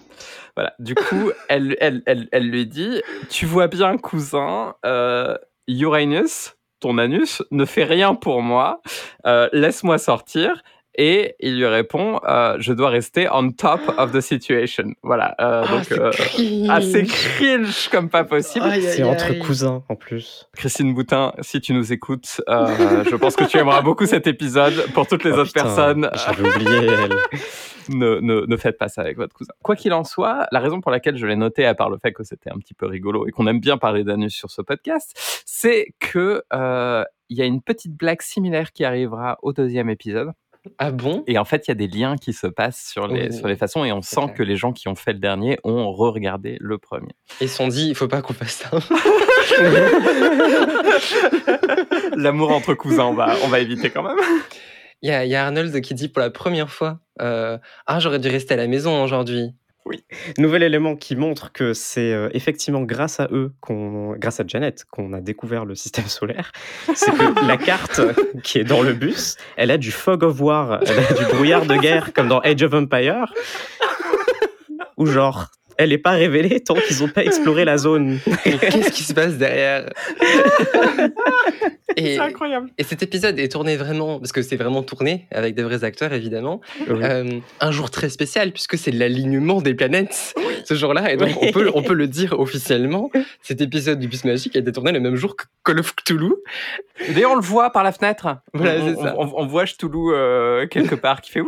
Voilà. 0.54 0.74
Du 0.78 0.94
coup, 0.94 1.30
elle, 1.48 1.78
elle, 1.80 2.02
elle, 2.04 2.28
elle 2.30 2.50
lui 2.50 2.66
dit 2.66 3.00
Tu 3.30 3.46
vois 3.46 3.68
bien, 3.68 3.96
cousin, 3.96 4.74
euh, 4.84 5.34
Uranus, 5.66 6.56
ton 6.80 6.98
anus, 6.98 7.42
ne 7.50 7.64
fait 7.64 7.84
rien 7.84 8.14
pour 8.14 8.42
moi. 8.42 8.82
Euh, 9.26 9.48
Laisse-moi 9.54 9.96
sortir. 9.96 10.62
Et 11.02 11.34
il 11.40 11.56
lui 11.56 11.64
répond 11.66 12.20
euh, 12.28 12.56
Je 12.60 12.74
dois 12.74 12.90
rester 12.90 13.26
on 13.32 13.52
top 13.52 13.80
of 13.96 14.12
the 14.12 14.20
situation. 14.20 14.84
Voilà. 15.02 15.34
euh, 15.40 15.64
Ah, 15.66 15.70
donc, 15.70 15.92
euh, 15.92 16.10
cringe. 16.10 16.68
assez 16.68 17.04
cringe 17.04 17.88
comme 17.88 18.10
pas 18.10 18.24
possible. 18.24 18.66
C'est 18.82 19.02
entre 19.02 19.32
cousins 19.38 19.82
en 19.88 19.96
plus. 19.96 20.46
Christine 20.56 20.92
Boutin, 20.92 21.32
si 21.40 21.60
tu 21.62 21.72
nous 21.72 21.90
écoutes, 21.94 22.42
euh, 22.50 23.02
je 23.10 23.16
pense 23.16 23.34
que 23.34 23.44
tu 23.44 23.56
aimeras 23.56 23.80
beaucoup 23.80 24.04
cet 24.04 24.26
épisode. 24.26 24.74
Pour 24.92 25.06
toutes 25.06 25.24
les 25.24 25.30
Oh, 25.32 25.36
autres 25.38 25.44
putain, 25.54 25.62
personnes, 25.62 26.10
J'avais 26.12 26.46
oublié 26.46 26.86
elle. 26.86 27.16
ne, 27.96 28.20
ne, 28.20 28.44
ne 28.46 28.56
faites 28.58 28.76
pas 28.76 28.88
ça 28.88 29.00
avec 29.00 29.16
votre 29.16 29.34
cousin. 29.34 29.52
Quoi 29.62 29.76
qu'il 29.76 29.94
en 29.94 30.04
soit, 30.04 30.48
la 30.52 30.60
raison 30.60 30.82
pour 30.82 30.90
laquelle 30.90 31.16
je 31.16 31.24
l'ai 31.26 31.36
noté, 31.36 31.64
à 31.64 31.74
part 31.74 31.88
le 31.88 31.96
fait 31.96 32.12
que 32.12 32.24
c'était 32.24 32.50
un 32.50 32.58
petit 32.58 32.74
peu 32.74 32.84
rigolo 32.86 33.26
et 33.26 33.30
qu'on 33.30 33.46
aime 33.46 33.60
bien 33.60 33.78
parler 33.78 34.04
d'anus 34.04 34.34
sur 34.34 34.50
ce 34.50 34.60
podcast, 34.60 35.42
c'est 35.46 35.94
que 35.98 36.42
euh, 36.52 37.04
il 37.30 37.38
y 37.38 37.42
a 37.42 37.46
une 37.46 37.62
petite 37.62 37.94
blague 37.96 38.20
similaire 38.20 38.72
qui 38.72 38.84
arrivera 38.84 39.38
au 39.42 39.54
deuxième 39.54 39.88
épisode. 39.88 40.32
Ah 40.78 40.90
bon? 40.90 41.24
Et 41.26 41.38
en 41.38 41.44
fait, 41.44 41.66
il 41.66 41.70
y 41.70 41.72
a 41.72 41.74
des 41.74 41.88
liens 41.88 42.16
qui 42.16 42.32
se 42.32 42.46
passent 42.46 42.86
sur 42.90 43.06
les, 43.06 43.28
Oh, 43.30 43.36
sur 43.36 43.48
les 43.48 43.56
façons 43.56 43.84
et 43.84 43.92
on 43.92 44.02
sent 44.02 44.16
clair. 44.24 44.34
que 44.34 44.42
les 44.42 44.56
gens 44.56 44.72
qui 44.72 44.88
ont 44.88 44.94
fait 44.94 45.12
le 45.14 45.18
dernier 45.18 45.58
ont 45.64 45.90
re-regardé 45.92 46.56
le 46.60 46.78
premier. 46.78 47.12
Ils 47.40 47.48
se 47.48 47.56
sont 47.56 47.68
dit, 47.68 47.88
il 47.88 47.94
faut 47.94 48.08
pas 48.08 48.20
qu'on 48.22 48.34
fasse 48.34 48.56
ça. 48.56 48.70
L'amour 52.16 52.50
entre 52.52 52.74
cousins, 52.74 53.04
on 53.06 53.14
va, 53.14 53.34
on 53.44 53.48
va 53.48 53.60
éviter 53.60 53.90
quand 53.90 54.02
même. 54.02 54.16
Il 55.02 55.08
y 55.08 55.12
a, 55.12 55.24
il 55.24 55.30
y 55.30 55.34
a 55.34 55.46
Arnold 55.46 55.80
qui 55.80 55.94
dit 55.94 56.08
pour 56.08 56.20
la 56.20 56.30
première 56.30 56.70
fois 56.70 57.00
euh, 57.22 57.56
Ah, 57.86 58.00
j'aurais 58.00 58.18
dû 58.18 58.28
rester 58.28 58.54
à 58.54 58.56
la 58.58 58.66
maison 58.66 59.02
aujourd'hui. 59.02 59.50
Nouvel 60.38 60.62
élément 60.62 60.94
qui 60.94 61.16
montre 61.16 61.52
que 61.52 61.72
c'est 61.72 62.12
euh, 62.12 62.28
effectivement 62.32 62.82
grâce 62.82 63.18
à 63.18 63.28
eux, 63.32 63.52
qu'on, 63.60 64.14
grâce 64.16 64.40
à 64.40 64.44
Janet, 64.46 64.84
qu'on 64.90 65.12
a 65.12 65.20
découvert 65.20 65.64
le 65.64 65.74
système 65.74 66.04
solaire. 66.06 66.52
C'est 66.94 67.12
que 67.12 67.46
la 67.46 67.56
carte 67.58 68.00
qui 68.42 68.58
est 68.58 68.64
dans 68.64 68.82
le 68.82 68.92
bus, 68.92 69.36
elle 69.56 69.70
a 69.70 69.78
du 69.78 69.90
fog 69.90 70.22
of 70.22 70.40
war, 70.40 70.80
elle 70.86 70.98
a 70.98 71.12
du 71.12 71.24
brouillard 71.34 71.66
de 71.66 71.76
guerre 71.76 72.12
comme 72.12 72.28
dans 72.28 72.40
Age 72.40 72.62
of 72.62 72.74
Empire. 72.74 73.32
Ou 74.96 75.06
genre, 75.06 75.50
elle 75.80 75.88
n'est 75.90 75.98
pas 75.98 76.10
révélée 76.10 76.60
tant 76.60 76.74
qu'ils 76.74 77.00
n'ont 77.00 77.08
pas 77.08 77.24
exploré 77.24 77.64
la 77.64 77.78
zone. 77.78 78.18
Qu'est-ce 78.44 78.90
qui 78.90 79.02
se 79.02 79.14
passe 79.14 79.38
derrière 79.38 79.88
et, 81.96 82.16
C'est 82.16 82.18
incroyable. 82.20 82.68
et 82.76 82.84
cet 82.84 83.02
épisode 83.02 83.38
est 83.38 83.48
tourné 83.50 83.76
vraiment, 83.78 84.18
parce 84.18 84.32
que 84.32 84.42
c'est 84.42 84.56
vraiment 84.56 84.82
tourné 84.82 85.26
avec 85.30 85.54
des 85.54 85.62
vrais 85.62 85.82
acteurs 85.82 86.12
évidemment, 86.12 86.60
Oui. 86.88 87.00
euh, 87.02 87.40
un 87.60 87.70
jour 87.70 87.90
très 87.90 88.10
spécial 88.10 88.52
puisque 88.52 88.76
c'est 88.76 88.90
l'alignement 88.90 89.62
des 89.62 89.72
planètes 89.74 90.34
ce 90.66 90.74
jour-là. 90.74 91.12
Et 91.12 91.16
donc 91.16 91.28
Oui. 91.28 91.36
on, 91.48 91.52
peut, 91.52 91.70
on 91.74 91.82
peut 91.82 91.94
le 91.94 92.06
dire 92.08 92.38
officiellement, 92.38 93.10
cet 93.42 93.62
épisode 93.62 93.98
du 93.98 94.08
Bus 94.08 94.24
Magique 94.24 94.56
a 94.56 94.58
été 94.58 94.72
tourné 94.72 94.92
le 94.92 95.00
même 95.00 95.16
jour 95.16 95.34
que 95.34 95.44
Call 95.64 95.80
of 95.80 95.94
Cthulhu. 95.96 96.32
D'ailleurs, 97.14 97.32
on 97.32 97.36
le 97.36 97.40
voit 97.40 97.70
par 97.70 97.82
la 97.84 97.92
fenêtre. 97.92 98.36
Voilà, 98.52 98.74
on, 98.82 98.86
c'est 98.94 99.00
ça. 99.00 99.14
on 99.18 99.46
voit 99.46 99.64
Cthulhu 99.64 100.12
euh, 100.12 100.66
quelque 100.66 100.94
part 100.94 101.22
qui 101.22 101.30
fait. 101.30 101.40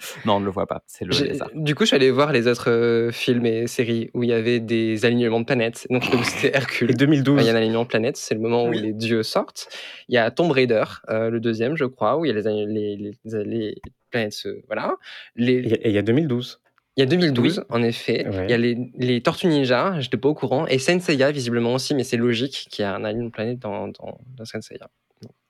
non, 0.24 0.34
on 0.34 0.40
ne 0.40 0.44
le 0.46 0.50
voit 0.50 0.66
pas. 0.66 0.82
C'est 0.86 1.04
le 1.04 1.10
lézard. 1.12 1.50
Du 1.54 1.74
coup, 1.74 1.84
je 1.84 1.88
suis 1.88 1.96
allé 1.96 2.10
voir 2.10 2.32
les 2.32 2.46
autres 2.46 2.70
euh, 2.70 3.10
films 3.10 3.46
et 3.46 3.66
séries 3.66 4.10
où 4.14 4.22
il 4.22 4.30
y 4.30 4.32
avait 4.32 4.60
des 4.60 5.04
alignements 5.04 5.40
de 5.40 5.44
planètes. 5.44 5.86
Donc, 5.90 6.04
c'était 6.24 6.56
Hercule. 6.56 6.90
Et 6.90 6.94
2012. 6.94 7.42
Il 7.42 7.46
y 7.46 7.50
a 7.50 7.52
un 7.52 7.56
alignement 7.56 7.82
de 7.82 7.88
planètes, 7.88 8.16
c'est 8.16 8.34
le 8.34 8.40
moment 8.40 8.64
où 8.64 8.70
Oui. 8.70 8.80
les 8.80 8.92
dieux 8.92 9.22
sortent. 9.22 9.68
Il 10.08 10.14
y 10.14 10.18
a 10.18 10.30
Tomb 10.30 10.50
Raider, 10.50 10.84
euh, 11.08 11.30
le 11.30 11.40
deuxième, 11.40 11.76
je 11.76 11.84
crois, 11.84 12.16
où 12.18 12.24
il 12.24 12.28
y 12.28 12.30
a 12.30 12.34
les, 12.34 12.46
ali- 12.46 12.66
les, 12.66 12.96
les, 13.24 13.44
les 13.44 13.74
planètes. 14.10 14.32
se- 14.32 14.60
Voilà. 14.66 14.96
Les, 15.36 15.54
Et 15.58 15.88
il 15.88 15.94
y 15.94 15.98
a 15.98 16.02
2012. 16.02 16.60
il 16.96 17.00
y 17.00 17.02
a 17.02 17.06
2012, 17.06 17.64
en 17.68 17.82
effet. 17.82 18.26
Ouais. 18.28 18.44
Il 18.46 18.50
y 18.50 18.54
a 18.54 18.58
les, 18.58 18.76
les 18.96 19.20
Tortues 19.22 19.46
Ninja, 19.48 20.00
j'étais 20.00 20.16
pas 20.16 20.28
au 20.28 20.34
courant. 20.34 20.66
Et 20.66 20.78
Senseiya, 20.78 21.30
visiblement 21.30 21.74
aussi, 21.74 21.94
mais 21.94 22.04
c'est 22.04 22.16
logique 22.16 22.66
qu'il 22.70 22.82
y 22.82 22.86
a 22.86 22.94
un 22.94 23.04
alignement 23.04 23.26
de 23.28 23.32
planètes 23.32 23.58
dans, 23.58 23.88
dans, 23.88 24.18
dans 24.36 24.44
Senseiya. 24.44 24.88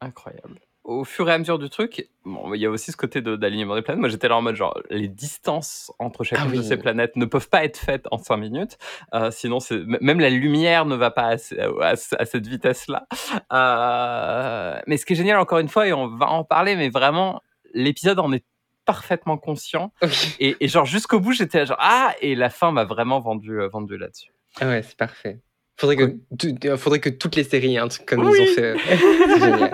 Incroyable. 0.01 0.59
Au 0.83 1.05
fur 1.05 1.28
et 1.28 1.33
à 1.35 1.39
mesure 1.39 1.59
du 1.59 1.68
truc, 1.68 2.09
bon, 2.24 2.55
il 2.55 2.61
y 2.61 2.64
a 2.66 2.70
aussi 2.70 2.91
ce 2.91 2.97
côté 2.97 3.20
de- 3.20 3.37
d'alignement 3.37 3.74
des 3.74 3.83
planètes. 3.83 4.01
Moi, 4.01 4.09
j'étais 4.09 4.28
là 4.28 4.37
en 4.39 4.43
mode 4.43 4.57
genre, 4.57 4.81
les 4.89 5.09
distances 5.09 5.93
entre 5.99 6.24
chacune 6.24 6.47
Ah 6.49 6.51
oui. 6.51 6.57
de 6.59 6.62
ces 6.62 6.78
planètes 6.78 7.16
ne 7.16 7.26
peuvent 7.26 7.51
pas 7.51 7.64
être 7.64 7.76
faites 7.76 8.07
en 8.11 8.16
5 8.18 8.39
minutes. 8.39 8.78
Euh, 9.14 9.31
sinon, 9.31 9.59
même 10.01 10.20
la 10.20 10.31
lumière 10.31 10.87
ne 10.87 10.97
va 10.97 11.11
pas 11.11 11.26
à, 11.26 11.39
ce- 11.39 11.55
à 11.83 11.97
ce- 11.97 12.16
à 12.18 12.24
cette 12.24 12.47
vitesse-là. 12.47 13.07
Euh, 13.53 14.81
mais 14.87 14.97
ce 14.97 15.05
qui 15.07 15.12
est 15.12 15.16
génial, 15.16 15.39
encore 15.39 15.59
une 15.59 15.68
fois, 15.68 15.87
et 15.87 15.93
on 15.93 16.09
va 16.16 16.28
en 16.31 16.45
parler, 16.45 16.76
mais 16.76 16.89
vraiment, 16.89 17.41
l'épisode 17.74 18.18
en 18.18 18.33
est 18.33 18.45
parfaitement 18.87 19.37
conscient. 19.37 19.93
Et, 20.41 20.57
et 20.61 20.66
genre, 20.68 20.87
jusqu'au 20.87 21.20
bout, 21.20 21.33
j'étais 21.33 21.66
genre, 21.66 21.76
ah, 21.78 22.14
et 22.22 22.35
la 22.35 22.49
fin 22.51 22.72
m'a 22.72 22.85
vraiment 22.85 23.20
vendu, 23.20 23.61
euh, 23.61 23.68
vendu 23.68 23.99
là-dessus. 23.99 24.33
Ah 24.61 24.66
ouais, 24.66 24.83
c'est 24.83 24.97
parfait. 24.97 25.41
Faudrait 25.78 25.97
que, 25.97 26.76
faudrait 26.76 27.01
que 27.01 27.09
toutes 27.11 27.37
les 27.37 27.45
séries, 27.45 27.78
un 27.78 27.89
truc 27.89 28.05
comme 28.07 28.26
Oui. 28.26 28.37
ils 28.39 28.43
ont 28.51 28.55
fait. 28.55 28.74
C'est 28.87 29.41
génial. 29.41 29.72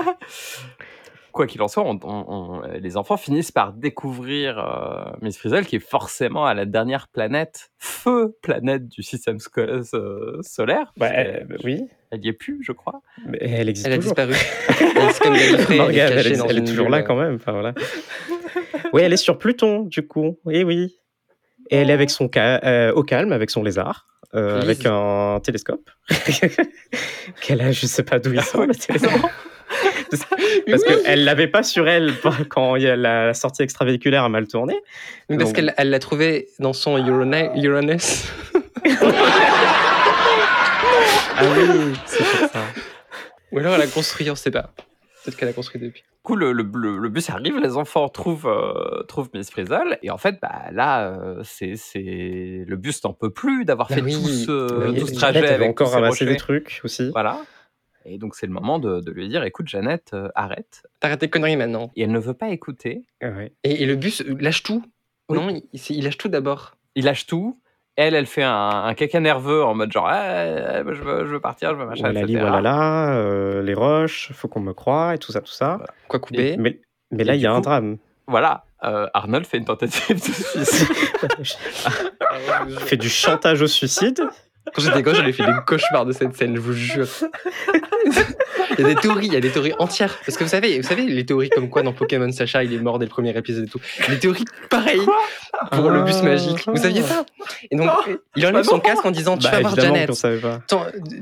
Quoi 1.37 1.47
qu'il 1.47 1.61
en 1.61 1.69
soit, 1.69 1.83
on- 1.85 2.01
on- 2.03 2.25
on- 2.29 2.63
les 2.81 2.97
enfants 2.97 3.19
finissent 3.19 3.53
par 3.53 3.75
découvrir 3.75 4.59
euh, 4.59 5.05
Miss 5.21 5.37
Frizzle, 5.39 5.67
qui 5.67 5.77
est 5.77 5.87
forcément 5.87 6.47
à 6.47 6.55
la 6.55 6.65
dernière 6.65 7.09
planète, 7.09 7.71
feu 7.79 8.35
planète 8.43 8.89
du 8.89 9.03
système 9.03 9.37
sco- 9.39 9.61
euh, 9.95 10.39
solaire. 10.41 10.93
Bah, 10.97 11.11
euh, 11.11 11.13
qu'elle- 11.47 11.59
oui, 11.63 11.85
Elle 12.11 12.25
y 12.25 12.29
est 12.29 12.33
plus, 12.33 12.61
je 12.63 12.73
crois. 12.73 13.03
mais 13.27 13.37
elle 13.43 13.69
existe 13.69 13.87
Elle 13.87 13.93
a 13.93 13.97
toujours. 13.97 14.15
disparu. 14.15 14.33
Elle, 14.35 14.77
elle 15.91 15.95
est 15.95 16.39
elle, 16.39 16.57
elle 16.57 16.65
toujours 16.65 16.89
là 16.89 17.03
quand 17.03 17.17
même. 17.17 17.35
Enfin, 17.35 17.53
voilà. 17.53 17.75
oui, 18.95 19.03
elle 19.03 19.13
est 19.13 19.17
sur 19.19 19.37
Pluton, 19.39 19.81
du 19.83 20.07
coup. 20.07 20.39
Oui, 20.47 20.63
oui. 20.65 20.97
Et 21.71 21.77
elle 21.77 21.91
est 21.91 21.93
avec 21.95 22.09
son 22.11 22.31
ca- 22.33 22.65
euh, 22.65 22.93
au 22.95 23.03
calme, 23.03 23.33
avec 23.33 23.51
son 23.51 23.63
lézard, 23.63 24.07
euh, 24.35 24.63
avec 24.63 24.87
un 24.87 25.39
télescope. 25.43 25.91
Qu'elle 27.43 27.61
a, 27.61 27.73
je 27.73 27.87
sais 27.87 28.05
pas 28.05 28.19
d'où 28.19 28.33
il 28.33 28.41
sort 28.43 28.67
le 28.67 28.75
télescope. 28.75 29.31
Parce 30.71 30.83
qu'elle 30.85 31.25
l'avait 31.25 31.47
pas 31.49 31.63
sur 31.63 31.89
elle 31.89 32.13
quand 32.49 32.75
la 32.77 33.35
sortie 33.35 33.63
extravéhiculaire 33.63 34.25
a 34.25 34.29
mal 34.29 34.47
tourné. 34.49 34.75
Mais 35.29 35.37
Parce 35.37 35.51
Donc- 35.51 35.57
qu'elle 35.57 35.75
elle 35.77 35.91
l'a 35.91 35.99
trouvé 35.99 36.49
dans 36.59 36.73
son 36.73 36.97
Urana- 36.99 37.53
Uranus. 37.61 38.25
Ah 41.39 41.43
oui, 41.55 41.95
c'est 42.07 42.25
pour 42.25 42.49
ça. 42.51 42.61
Ou 43.53 43.59
alors 43.59 43.75
elle 43.75 43.83
a 43.83 43.87
construit, 43.87 44.31
on 44.31 44.35
sait 44.35 44.51
pas. 44.51 44.71
Peut-être 45.25 45.37
qu'elle 45.37 45.49
a 45.49 45.53
construit 45.53 45.81
depuis. 45.81 46.03
Du 46.03 46.23
coup, 46.33 46.37
le, 46.37 46.53
le, 46.53 46.69
le- 46.75 46.99
le 46.99 47.09
bus 47.09 47.31
arrive, 47.31 47.59
les 47.59 47.77
enfants 47.77 48.09
trouvent, 48.09 48.49
euh, 48.49 49.03
trouvent 49.05 49.29
Miss 49.35 49.49
Frizzle, 49.51 49.97
et 50.03 50.11
en 50.11 50.19
fait, 50.19 50.39
bah, 50.43 50.63
là, 50.73 51.09
euh, 51.13 51.41
c'est, 51.45 51.75
le 51.95 52.75
bus 52.77 53.03
n'en 53.05 53.13
peut 53.13 53.31
plus 53.31 53.65
d'avoir 53.65 53.89
Bah 53.89 53.95
fait 53.97 54.01
oui. 54.03 54.13
tout 54.15 54.27
ce, 54.29 54.89
Oui, 54.91 54.99
tout 54.99 55.07
ce 55.07 55.13
Jeannette 55.13 55.19
trajet 55.19 55.39
avait 55.39 55.49
avec 55.55 55.69
encore 55.71 55.87
tous 55.89 55.93
ces 55.95 56.01
ramassé 56.01 56.25
des 56.27 56.37
trucs 56.37 56.81
aussi. 56.83 57.11
Voilà. 57.13 57.39
Et 58.07 58.19
donc, 58.19 58.35
c'est 58.35 58.47
le 58.47 58.53
moment 58.53 58.79
de, 58.79 59.01
de 59.01 59.11
lui 59.11 59.29
dire, 59.29 59.43
écoute, 59.45 59.69
Jeannette, 59.69 60.13
euh, 60.15 60.29
arrête. 60.35 60.83
T'arrêtes 61.01 61.21
tes 61.21 61.29
conneries 61.29 61.57
maintenant. 61.57 61.91
Et 61.97 62.03
elle 62.03 62.13
ne 62.13 62.19
veut 62.19 62.35
pas 62.35 62.49
écouter. 62.51 63.03
Ah 63.23 63.29
ouais. 63.31 63.53
Et, 63.65 63.83
et 63.83 63.87
le 63.87 63.97
bus 63.97 64.23
euh, 64.23 64.37
lâche 64.41 64.63
tout. 64.63 64.85
Oui. 65.29 65.37
Non, 65.39 65.49
il, 65.51 65.63
il 65.91 66.05
lâche 66.05 66.19
tout 66.19 66.29
d'abord. 66.29 66.77
Il 66.95 67.05
lâche 67.05 67.27
tout. 67.27 67.61
Elle, 67.97 68.15
elle 68.15 68.27
fait 68.27 68.43
un, 68.43 68.85
un 68.85 68.95
caca 68.95 69.21
nerveux 69.21 69.65
en 69.65 69.75
mode 69.75 69.91
genre, 69.91 70.07
Ah, 70.07 70.83
je, 70.85 71.03
veux, 71.03 71.25
je 71.27 71.31
veux 71.33 71.41
partir, 71.41 71.71
je 71.71 71.77
veux 71.77 71.87
machin, 71.87 72.03
Voilà, 72.05 72.21
etc. 72.21 72.39
voilà 72.41 72.61
là, 72.61 73.17
euh, 73.17 73.63
les 73.63 73.73
roches, 73.73 74.33
faut 74.35 74.49
qu'on 74.49 74.61
me 74.61 74.75
croie 74.75 75.15
et 75.15 75.19
tout 75.19 75.33
ça, 75.33 75.41
tout 75.41 75.51
ça. 75.53 75.81
Quoi 76.07 76.21
couper 76.21 76.57
Mais, 76.59 76.79
mais 77.11 77.25
là, 77.25 77.35
il 77.35 77.41
y 77.41 77.47
a 77.47 77.53
un 77.53 77.61
drame. 77.63 77.97
Voilà, 78.29 78.67
euh, 78.85 79.09
Arnold 79.15 79.47
fait 79.47 79.57
une 79.57 79.65
tentative 79.65 80.17
de 80.17 80.21
suicide. 80.21 80.89
Fait 82.81 82.97
du 82.97 83.09
chantage 83.09 83.63
au 83.63 83.67
suicide. 83.67 84.23
Quand 84.75 84.83
j'étais 84.83 85.03
gosse, 85.03 85.17
j'avais 85.17 85.33
fait 85.33 85.45
des 85.47 85.53
cauchemars 85.67 86.05
de 86.05 86.13
cette 86.13 86.37
scène, 86.37 86.55
je 86.57 86.61
vous 86.61 86.73
jure. 86.73 87.07
il 88.79 88.81
y 88.81 88.85
a 88.85 88.95
des 88.95 89.01
théories, 89.01 89.27
il 89.27 89.33
y 89.33 89.37
a 89.37 89.41
des 89.41 89.51
théories 89.51 89.75
entières. 89.79 90.19
Parce 90.27 90.37
que 90.37 90.45
vous 90.45 90.51
savez, 90.51 90.77
vous 90.81 90.87
savez 90.87 91.03
les 91.03 91.25
théories 91.25 91.51
comme 91.51 91.71
quoi 91.71 91.83
dans 91.83 91.93
Pokémon 91.93 92.31
Sacha, 92.33 92.63
il 92.65 92.73
est 92.75 92.79
mort 92.79 92.99
dès 92.99 93.07
le 93.07 93.11
premier 93.11 93.37
épisode 93.37 93.65
et 93.65 93.69
tout. 93.69 93.81
Les 94.09 94.19
théories 94.19 94.45
pareilles 94.69 95.07
pour 95.73 95.91
le 95.91 96.03
bus 96.03 96.21
magique. 96.23 96.65
Vous 96.67 96.77
saviez 96.77 97.03
pas 97.03 97.25
Et 97.71 97.77
donc, 97.77 97.91
il 98.35 98.47
enlève 98.47 98.65
son 98.65 98.81
casque 98.81 99.05
en 99.07 99.11
disant 99.11 99.37
Tu 99.39 99.45
Bah, 99.45 99.53
vas 99.53 99.61
voir 99.61 99.77
Janet. 99.77 100.11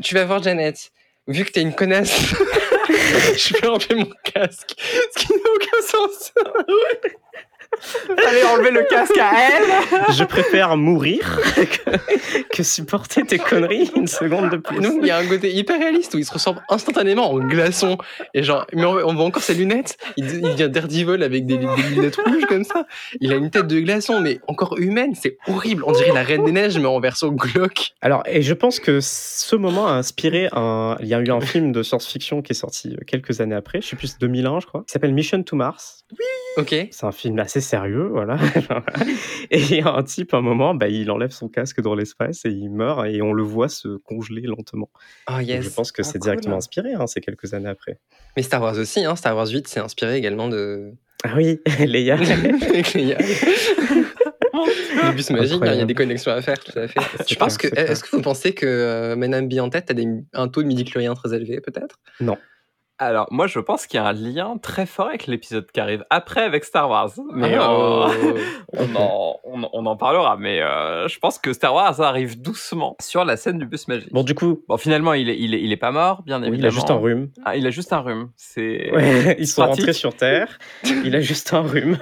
tu 0.02 0.14
vas 0.14 0.24
voir 0.24 0.42
Janet. 0.42 0.90
Vu 1.26 1.44
que 1.44 1.52
t'es 1.52 1.62
une 1.62 1.74
connasse, 1.74 2.20
je 3.36 3.54
vais 3.58 3.66
enlever 3.66 3.94
mon 3.94 4.10
casque. 4.24 4.74
Ce 4.78 5.18
qui 5.24 5.32
n'a 5.32 5.38
aucun 5.54 5.86
sens. 5.86 6.32
Fallait 8.22 8.44
enlever 8.44 8.70
le 8.70 8.84
casque 8.88 9.18
à 9.18 9.32
elle. 9.34 10.12
Je 10.14 10.24
préfère 10.24 10.76
mourir 10.76 11.40
que, 11.54 12.56
que 12.56 12.62
supporter 12.62 13.22
tes 13.24 13.38
conneries 13.38 13.90
une 13.96 14.06
seconde 14.06 14.50
de 14.50 14.56
plus. 14.56 14.76
il 15.00 15.06
y 15.06 15.10
a 15.10 15.18
un 15.18 15.26
côté 15.26 15.52
hyper 15.52 15.78
réaliste 15.78 16.14
où 16.14 16.18
il 16.18 16.24
se 16.24 16.32
ressemble 16.32 16.62
instantanément 16.68 17.30
en 17.32 17.38
glaçon. 17.38 17.98
Et 18.32 18.42
genre, 18.42 18.66
mais 18.72 18.84
on, 18.84 18.92
on 18.92 19.14
voit 19.14 19.24
encore 19.24 19.42
ses 19.42 19.54
lunettes. 19.54 19.96
Il, 20.16 20.26
il 20.26 20.42
devient 20.42 20.68
Daredevil 20.70 21.22
avec 21.22 21.46
des, 21.46 21.58
des 21.58 21.82
lunettes 21.94 22.16
rouges 22.16 22.46
comme 22.48 22.64
ça. 22.64 22.86
Il 23.20 23.32
a 23.32 23.36
une 23.36 23.50
tête 23.50 23.66
de 23.66 23.80
glaçon, 23.80 24.20
mais 24.20 24.40
encore 24.48 24.78
humaine. 24.78 25.14
C'est 25.14 25.36
horrible. 25.48 25.82
On 25.86 25.92
dirait 25.92 26.12
la 26.12 26.22
Reine 26.22 26.44
des 26.44 26.52
Neiges, 26.52 26.78
mais 26.78 26.86
en 26.86 27.00
version 27.00 27.28
glauque. 27.28 27.94
Alors, 28.00 28.22
et 28.26 28.42
je 28.42 28.54
pense 28.54 28.80
que 28.80 29.00
ce 29.00 29.56
moment 29.56 29.86
a 29.86 29.92
inspiré 29.92 30.48
un. 30.52 30.96
Il 31.00 31.06
y 31.06 31.14
a 31.14 31.20
eu 31.20 31.30
un 31.30 31.40
film 31.40 31.72
de 31.72 31.82
science-fiction 31.82 32.42
qui 32.42 32.52
est 32.52 32.56
sorti 32.56 32.96
quelques 33.06 33.40
années 33.40 33.54
après, 33.54 33.80
je 33.80 33.88
sais 33.88 33.96
plus, 33.96 34.18
2001, 34.18 34.60
je 34.60 34.66
crois, 34.66 34.84
qui 34.86 34.92
s'appelle 34.92 35.14
Mission 35.14 35.42
to 35.42 35.56
Mars. 35.56 36.03
Ok. 36.56 36.74
C'est 36.90 37.04
un 37.04 37.12
film 37.12 37.38
assez 37.40 37.60
sérieux, 37.60 38.08
voilà. 38.12 38.38
et 39.50 39.82
un 39.82 40.02
type, 40.04 40.34
à 40.34 40.36
un 40.36 40.40
moment, 40.40 40.74
bah, 40.74 40.88
il 40.88 41.10
enlève 41.10 41.30
son 41.32 41.48
casque 41.48 41.80
dans 41.80 41.94
l'espace 41.94 42.44
et 42.44 42.50
il 42.50 42.70
meurt 42.70 43.06
et 43.06 43.22
on 43.22 43.32
le 43.32 43.42
voit 43.42 43.68
se 43.68 43.96
congeler 43.98 44.42
lentement. 44.42 44.90
Oh 45.28 45.32
Donc, 45.38 45.46
yes. 45.46 45.64
je 45.64 45.70
pense 45.70 45.90
que 45.92 46.02
Ah, 46.02 46.04
c'est 46.04 46.18
cool. 46.18 46.28
directement 46.28 46.56
inspiré, 46.56 46.94
hein, 46.94 47.06
c'est 47.06 47.20
quelques 47.20 47.54
années 47.54 47.68
après. 47.68 47.98
Mais 48.36 48.42
Star 48.42 48.62
Wars 48.62 48.78
aussi, 48.78 49.04
hein. 49.04 49.16
Star 49.16 49.34
Wars 49.36 49.48
8 49.48 49.66
s'est 49.66 49.80
inspiré 49.80 50.16
également 50.16 50.48
de. 50.48 50.92
Ah 51.24 51.32
oui, 51.36 51.58
Leia. 51.80 52.16
Les 52.94 53.16
Le 55.02 55.12
bus 55.14 55.30
magique, 55.30 55.62
hein, 55.62 55.72
il 55.72 55.78
y 55.78 55.82
a 55.82 55.84
des 55.84 55.94
connexions 55.94 56.32
à 56.32 56.40
faire, 56.42 56.58
tout 56.58 56.78
à 56.78 56.86
fait. 56.88 57.00
Je 57.20 57.24
C'est 57.28 57.38
pense 57.38 57.56
que. 57.58 57.68
clair, 57.68 57.84
c'est 57.86 57.92
Est-ce 57.92 58.04
que 58.04 58.14
vous 58.14 58.22
pensez 58.22 58.52
que 58.54 58.66
euh, 58.66 59.16
Madame 59.16 59.48
tête 59.70 59.90
a 59.90 59.94
des, 59.94 60.06
un 60.32 60.48
taux 60.48 60.62
de 60.62 60.68
midi-chlorien 60.68 61.14
très 61.14 61.34
élevé, 61.34 61.60
peut-être? 61.60 61.98
Alors, 63.00 63.26
moi, 63.32 63.48
je 63.48 63.58
pense 63.58 63.88
qu'il 63.88 63.98
y 63.98 64.00
a 64.00 64.06
un 64.06 64.12
lien 64.12 64.56
très 64.62 64.86
fort 64.86 65.08
avec 65.08 65.26
l'épisode 65.26 65.66
qui 65.72 65.80
arrive 65.80 66.04
après 66.10 66.42
avec 66.42 66.64
Star 66.64 66.88
Wars. 66.88 67.10
Mais 67.32 67.56
Oh. 67.60 68.06
on, 68.72 68.78
on 68.78 68.96
en, 68.96 69.40
on, 69.42 69.68
on 69.72 69.86
en 69.86 69.96
parlera. 69.96 70.36
Mais 70.38 70.60
euh, 70.62 71.08
je 71.08 71.18
pense 71.18 71.38
que 71.38 71.52
Star 71.52 71.74
Wars 71.74 72.00
arrive 72.00 72.40
doucement 72.40 72.96
sur 73.00 73.24
la 73.24 73.36
scène 73.36 73.58
du 73.58 73.66
bus 73.66 73.88
magique. 73.88 74.12
Bon, 74.12 74.22
du 74.22 74.34
coup, 74.36 74.62
Bon, 74.68 74.76
finalement, 74.76 75.12
il 75.12 75.28
est, 75.28 75.36
il 75.38 75.54
est, 75.54 75.60
il 75.60 75.72
est 75.72 75.76
pas 75.76 75.90
mort, 75.90 76.22
bien 76.22 76.40
évidemment. 76.42 76.58
il 76.60 76.66
a 76.66 76.70
juste 76.70 76.90
un 76.90 76.94
rhume. 76.96 77.30
Ah, 77.44 77.56
il 77.56 77.66
a 77.66 77.70
juste 77.70 77.92
un 77.92 77.98
rhume. 77.98 78.30
C'est. 78.36 78.90
Ouais, 78.92 79.36
ils 79.40 79.48
sont 79.48 79.62
pratique. 79.62 79.80
rentrés 79.82 79.92
sur 79.92 80.14
Terre. 80.16 80.58
Il 81.04 81.16
a 81.16 81.20
juste 81.20 81.52
un 81.52 81.62
rhume. 81.62 81.98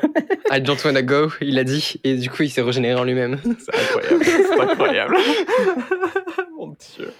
I 0.50 0.60
don't 0.60 0.76
wanna 0.84 1.00
go, 1.02 1.30
il 1.40 1.58
a 1.58 1.64
dit, 1.64 1.98
et 2.04 2.14
du 2.16 2.28
coup 2.28 2.42
il 2.42 2.50
s'est 2.50 2.60
régénéré 2.60 3.00
en 3.00 3.04
lui-même. 3.04 3.38
C'est 3.58 3.74
incroyable. 3.74 4.24
C'est 4.24 4.60
incroyable. 4.60 5.16
Mon 6.58 6.76
Dieu. 6.96 7.10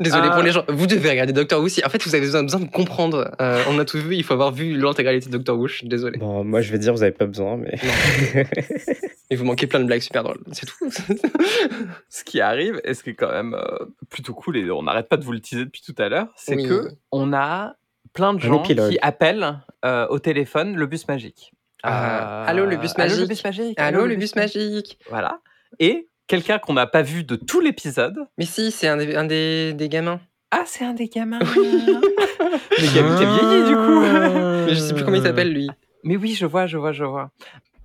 Désolé 0.00 0.28
pour 0.30 0.42
les 0.42 0.52
gens, 0.52 0.64
vous 0.68 0.86
devez 0.86 1.10
regarder 1.10 1.32
Doctor 1.32 1.60
Who. 1.60 1.68
Si, 1.68 1.84
en 1.84 1.88
fait, 1.88 2.02
vous 2.04 2.14
avez 2.14 2.24
besoin, 2.24 2.42
besoin 2.42 2.60
de 2.60 2.68
comprendre. 2.70 3.30
Euh, 3.40 3.62
on 3.70 3.78
a 3.78 3.84
tout 3.84 3.98
vu, 3.98 4.14
il 4.16 4.24
faut 4.24 4.34
avoir 4.34 4.52
vu 4.52 4.76
l'intégralité 4.76 5.26
de 5.28 5.32
Doctor 5.36 5.58
Who. 5.58 5.68
Je 5.68 5.74
suis 5.76 5.88
désolé. 5.88 6.18
Bon, 6.18 6.44
moi, 6.44 6.60
je 6.60 6.70
vais 6.72 6.78
dire, 6.78 6.92
vous 6.92 7.02
avez 7.02 7.12
pas 7.12 7.26
besoin, 7.26 7.56
mais. 7.56 7.78
Et 9.30 9.34
vous 9.36 9.44
manquez 9.44 9.66
plein 9.66 9.80
de 9.80 9.84
blagues 9.86 10.02
super 10.02 10.22
drôles. 10.22 10.38
C'est 10.52 10.66
tout. 10.66 10.88
Ce 12.08 12.22
qui 12.24 12.40
arrive, 12.40 12.80
et 12.84 12.94
ce 12.94 13.02
qui 13.02 13.10
est 13.10 13.14
quand 13.14 13.30
même 13.32 13.54
euh, 13.54 13.86
plutôt 14.08 14.34
cool, 14.34 14.56
et 14.56 14.70
on 14.70 14.84
n'arrête 14.84 15.08
pas 15.08 15.16
de 15.16 15.24
vous 15.24 15.32
le 15.32 15.40
teaser 15.40 15.64
depuis 15.64 15.82
tout 15.82 15.94
à 16.00 16.08
l'heure, 16.08 16.28
c'est 16.36 16.54
Oui. 16.54 16.68
que 16.68 16.90
on 17.10 17.32
a 17.32 17.74
plein 18.12 18.34
de 18.34 18.38
gens 18.40 18.62
qui 18.62 18.76
appellent 19.02 19.58
euh, 19.84 20.06
au 20.10 20.20
téléphone 20.20 20.76
le 20.76 20.86
bus 20.86 21.08
magique. 21.08 21.52
Ah, 21.82 22.44
Euh, 22.44 22.50
allô, 22.50 22.66
le 22.66 22.76
bus 22.76 22.92
Allô 22.96 23.04
le 23.08 23.14
magique. 23.16 23.28
bus 23.28 23.44
magique. 23.44 23.80
Allô, 23.80 24.06
le 24.06 24.14
bus 24.16 24.36
magique. 24.36 24.98
Voilà. 25.10 25.40
Et 25.80 26.08
quelqu'un 26.26 26.58
qu'on 26.58 26.72
n'a 26.74 26.86
pas 26.86 27.02
vu 27.02 27.24
de 27.24 27.36
tout 27.36 27.60
l'épisode. 27.60 28.16
Mais 28.38 28.44
si, 28.44 28.70
c'est 28.70 28.88
un, 28.88 28.96
des, 28.96 29.14
un 29.14 29.24
des, 29.24 29.72
des 29.74 29.88
gamins. 29.88 30.20
Ah, 30.50 30.62
c'est 30.66 30.84
un 30.84 30.92
des 30.94 31.08
gamins. 31.08 31.38
Mais 31.40 31.46
qui 32.76 32.98
a, 32.98 33.02
qui 33.02 33.24
a 33.24 33.38
vieilli 33.38 33.68
du 33.68 33.74
coup. 33.76 34.00
Mais 34.66 34.74
je 34.74 34.80
sais 34.80 34.94
plus 34.94 35.04
comment 35.04 35.16
il 35.16 35.22
s'appelle 35.22 35.52
lui. 35.52 35.68
Mais 36.04 36.16
oui, 36.16 36.34
je 36.34 36.46
vois, 36.46 36.66
je 36.66 36.78
vois, 36.78 36.92
je 36.92 37.04
vois. 37.04 37.30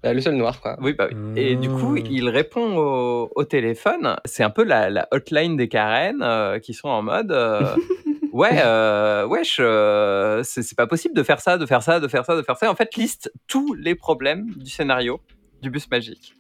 Bah, 0.03 0.13
le 0.13 0.21
seul 0.21 0.35
noir, 0.35 0.61
quoi. 0.61 0.77
Oui, 0.81 0.93
bah 0.93 1.07
oui. 1.11 1.15
Et 1.35 1.55
du 1.55 1.69
coup, 1.69 1.95
Ah. 1.97 2.01
il 2.09 2.27
répond 2.29 2.75
au, 2.77 3.31
au 3.35 3.43
téléphone. 3.43 4.15
C'est 4.25 4.43
un 4.43 4.49
peu 4.49 4.63
la, 4.63 4.89
la 4.89 5.07
hotline 5.11 5.57
des 5.57 5.67
Karen 5.67 6.21
euh, 6.23 6.59
qui 6.59 6.73
sont 6.73 6.87
en 6.89 7.03
mode 7.03 7.31
euh, 7.31 7.61
Ouais, 8.31 8.61
euh, 8.63 9.25
wesh, 9.27 9.57
euh, 9.59 10.41
c'est 10.43 10.63
c'est 10.63 10.77
pas 10.77 10.87
possible 10.87 11.13
de 11.13 11.21
faire 11.21 11.41
ça, 11.41 11.57
de 11.57 11.65
faire 11.65 11.83
ça, 11.83 11.99
de 11.99 12.07
faire 12.07 12.25
ça, 12.25 12.35
de 12.35 12.41
faire 12.43 12.55
ça. 12.57 12.71
En 12.71 12.75
fait, 12.75 12.95
liste 12.95 13.31
tous 13.47 13.73
les 13.73 13.93
problèmes 13.93 14.49
du 14.55 14.69
scénario 14.71 15.19
du 15.61 15.69
bus 15.69 15.89
magique. 15.89 16.33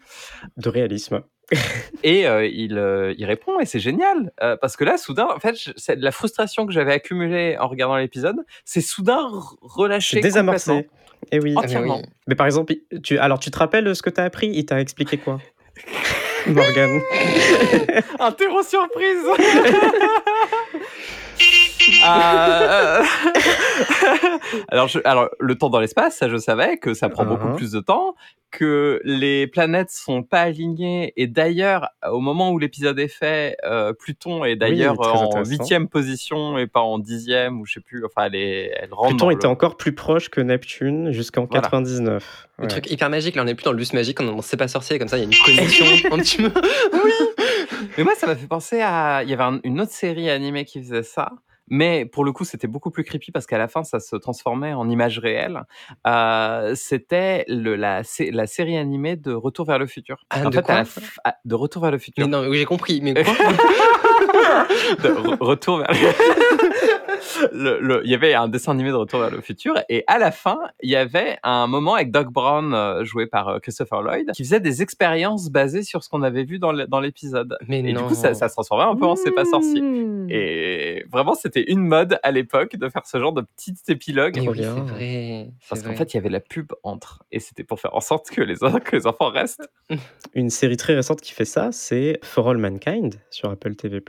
De 0.57 0.69
réalisme. 0.69 1.21
Et 2.03 2.27
euh, 2.27 2.45
il, 2.45 2.77
euh, 2.77 3.13
il 3.17 3.25
répond 3.25 3.59
et 3.59 3.65
c'est 3.65 3.79
génial 3.79 4.31
euh, 4.41 4.55
parce 4.55 4.77
que 4.77 4.83
là, 4.85 4.97
soudain, 4.97 5.27
en 5.35 5.39
fait, 5.39 5.55
je- 5.55 5.93
la 5.99 6.11
frustration 6.11 6.65
que 6.65 6.71
j'avais 6.71 6.93
accumulée 6.93 7.57
en 7.59 7.67
regardant 7.67 7.97
l'épisode, 7.97 8.37
c'est 8.63 8.79
soudain 8.81 9.27
relâché. 9.61 10.21
Désamorcé. 10.21 10.71
complètement. 10.71 10.97
Et 11.31 11.39
oui. 11.39 11.53
Ah, 11.55 11.59
mais 11.61 11.65
entièrement. 11.67 11.97
oui. 11.97 12.03
Mais 12.27 12.35
par 12.35 12.45
exemple, 12.47 12.73
tu, 13.03 13.17
alors 13.17 13.39
tu 13.39 13.51
te 13.51 13.59
rappelles 13.59 13.93
ce 13.95 14.01
que 14.01 14.09
tu 14.09 14.21
as 14.21 14.23
appris? 14.23 14.49
Il 14.53 14.65
t'a 14.65 14.79
expliqué 14.79 15.17
quoi? 15.17 15.39
Morgan. 16.47 17.01
Interro 18.19 18.63
surprise 18.67 19.23
Euh, 22.07 23.03
alors, 24.69 24.87
je- 24.87 24.99
alors, 25.05 25.29
le 25.39 25.55
temps 25.55 25.69
dans 25.69 25.79
l'espace, 25.79 26.17
ça 26.17 26.29
je 26.29 26.37
savais 26.37 26.77
que 26.77 26.93
ça 26.93 27.09
prend 27.09 27.25
beaucoup 27.25 27.47
Uh-huh. 27.49 27.55
plus 27.55 27.71
de 27.71 27.79
temps, 27.79 28.15
que 28.51 28.99
les 29.05 29.47
planètes 29.47 29.89
sont 29.91 30.23
pas 30.23 30.41
alignées, 30.41 31.13
et 31.15 31.25
d'ailleurs, 31.27 31.87
au 32.11 32.19
moment 32.19 32.51
où 32.51 32.59
l'épisode 32.59 32.99
est 32.99 33.07
fait, 33.07 33.55
euh, 33.65 33.93
Pluton 33.93 34.43
est 34.43 34.55
d'ailleurs 34.57 34.97
très 34.97 35.09
en 35.17 35.43
huitième 35.45 35.87
position 35.87 36.57
et 36.57 36.67
pas 36.67 36.81
en 36.81 36.99
dixième, 36.99 37.61
ou 37.61 37.65
je 37.65 37.73
sais 37.73 37.79
plus, 37.79 38.03
enfin, 38.05 38.25
elle, 38.27 38.35
est, 38.35 38.71
elle 38.81 38.93
rentre 38.93 39.09
Pluton 39.09 39.29
était 39.31 39.47
le- 39.47 39.51
encore 39.53 39.77
plus 39.77 39.93
proche 39.95 40.29
que 40.29 40.41
Neptune 40.41 41.11
jusqu'en 41.11 41.45
Voilà. 41.45 41.61
99. 41.61 42.47
Le 42.57 42.63
Ouais. 42.63 42.67
truc 42.67 42.91
hyper 42.91 43.09
magique, 43.09 43.35
là 43.35 43.43
on 43.43 43.47
est 43.47 43.55
plus 43.55 43.63
dans 43.63 43.71
le 43.71 43.77
bus 43.77 43.93
magique, 43.93 44.19
on 44.19 44.35
ne 44.35 44.41
sait 44.41 44.57
pas 44.57 44.67
sorcier, 44.67 44.99
comme 44.99 45.07
ça 45.07 45.17
il 45.17 45.21
y 45.21 45.23
a 45.23 45.27
une 45.27 45.55
connexion 45.55 45.85
un 46.11 46.17
petit 46.19 46.37
peu. 46.37 46.51
Mais 47.97 48.03
moi, 48.03 48.13
ça 48.15 48.27
m'a 48.27 48.35
fait 48.35 48.47
penser 48.47 48.81
à. 48.81 49.21
Il 49.23 49.29
y 49.29 49.33
avait 49.33 49.43
un- 49.43 49.59
une 49.63 49.81
autre 49.81 49.91
série 49.91 50.29
animée 50.29 50.65
qui 50.65 50.79
faisait 50.79 51.03
ça. 51.03 51.31
Mais 51.73 52.05
pour 52.05 52.25
le 52.25 52.33
coup, 52.33 52.43
c'était 52.43 52.67
beaucoup 52.67 52.91
plus 52.91 53.03
creepy 53.05 53.31
parce 53.31 53.47
qu'à 53.47 53.57
la 53.57 53.69
fin, 53.69 53.83
ça 53.85 53.99
se 54.01 54.17
transformait 54.17 54.73
en 54.73 54.89
image 54.89 55.17
réelle. 55.19 55.61
Euh, 56.05 56.75
c'était 56.75 57.45
la, 57.47 58.03
sé- 58.03 58.29
la 58.29 58.45
série 58.45 58.77
animée 58.77 59.15
de 59.15 59.31
Retour 59.31 59.65
vers 59.65 59.79
le 59.79 59.87
futur. 59.87 60.17
Ah, 60.29 60.41
en 60.45 60.49
de 60.49 60.55
fait, 60.57 60.61
quoi 60.63 60.75
à 60.75 60.77
la 60.79 60.83
f- 60.83 61.17
ah, 61.23 61.35
de 61.45 61.55
Retour 61.55 61.81
vers 61.81 61.91
le 61.91 61.97
futur. 61.97 62.27
Mais 62.27 62.29
non, 62.31 62.45
oui 62.47 62.57
j'ai 62.57 62.65
compris, 62.65 62.99
mais 63.01 63.13
quoi? 63.13 63.33
De 65.03 65.43
Retour 65.43 65.77
vers 65.79 65.91
le... 67.51 67.79
le- 67.79 68.01
Il 68.05 68.11
y 68.11 68.15
avait 68.15 68.33
un 68.33 68.47
dessin 68.47 68.71
animé 68.71 68.89
de 68.89 68.95
Retour 68.95 69.19
vers 69.21 69.31
le 69.31 69.41
futur 69.41 69.75
et 69.89 70.03
à 70.07 70.17
la 70.19 70.31
fin, 70.31 70.59
il 70.81 70.89
y 70.89 70.95
avait 70.95 71.37
un 71.43 71.67
moment 71.67 71.95
avec 71.95 72.11
Doc 72.11 72.27
Brown, 72.31 72.73
euh, 72.73 73.03
joué 73.05 73.27
par 73.27 73.47
euh, 73.49 73.59
Christopher 73.59 74.01
Lloyd, 74.01 74.31
qui 74.33 74.43
faisait 74.43 74.59
des 74.59 74.81
expériences 74.81 75.49
basées 75.49 75.83
sur 75.83 76.03
ce 76.03 76.09
qu'on 76.09 76.21
avait 76.23 76.43
vu 76.43 76.59
dans 76.59 76.71
le- 76.71 76.87
dans 76.87 76.99
l'épisode. 76.99 77.57
Mais 77.67 77.79
Et 77.79 77.93
non. 77.93 78.01
du 78.01 78.07
coup, 78.07 78.15
ça, 78.15 78.33
ça 78.33 78.47
se 78.49 78.53
transformait 78.53 78.83
un 78.85 78.95
peu 78.95 79.05
en 79.05 79.15
C'est 79.15 79.31
pas 79.31 79.45
sorcier. 79.45 79.81
Mmh. 79.81 80.27
Et 80.29 81.05
vraiment, 81.11 81.33
c'était 81.35 81.63
une 81.71 81.81
mode 81.85 82.19
à 82.23 82.31
l'époque 82.31 82.75
de 82.75 82.89
faire 82.89 83.05
ce 83.05 83.19
genre 83.19 83.33
de. 83.33 83.43
Mais 84.37 84.41
Trop 84.43 84.51
oui, 84.51 84.59
c'est 84.63 84.93
vrai. 84.93 85.49
Parce 85.69 85.81
qu'en 85.83 85.93
fait, 85.95 86.13
il 86.13 86.17
y 86.17 86.19
avait 86.19 86.29
la 86.29 86.39
pub 86.39 86.71
entre. 86.83 87.23
Et 87.31 87.39
c'était 87.39 87.63
pour 87.63 87.79
faire 87.79 87.95
en 87.95 88.01
sorte 88.01 88.29
que 88.29 88.41
les, 88.41 88.55
que 88.55 88.95
les 88.95 89.07
enfants 89.07 89.29
restent. 89.29 89.69
Une 90.33 90.49
série 90.49 90.77
très 90.77 90.95
récente 90.95 91.21
qui 91.21 91.33
fait 91.33 91.45
ça, 91.45 91.69
c'est 91.71 92.19
For 92.23 92.49
All 92.49 92.57
Mankind 92.57 93.15
sur 93.29 93.49
Apple 93.49 93.75
TV+. 93.75 94.01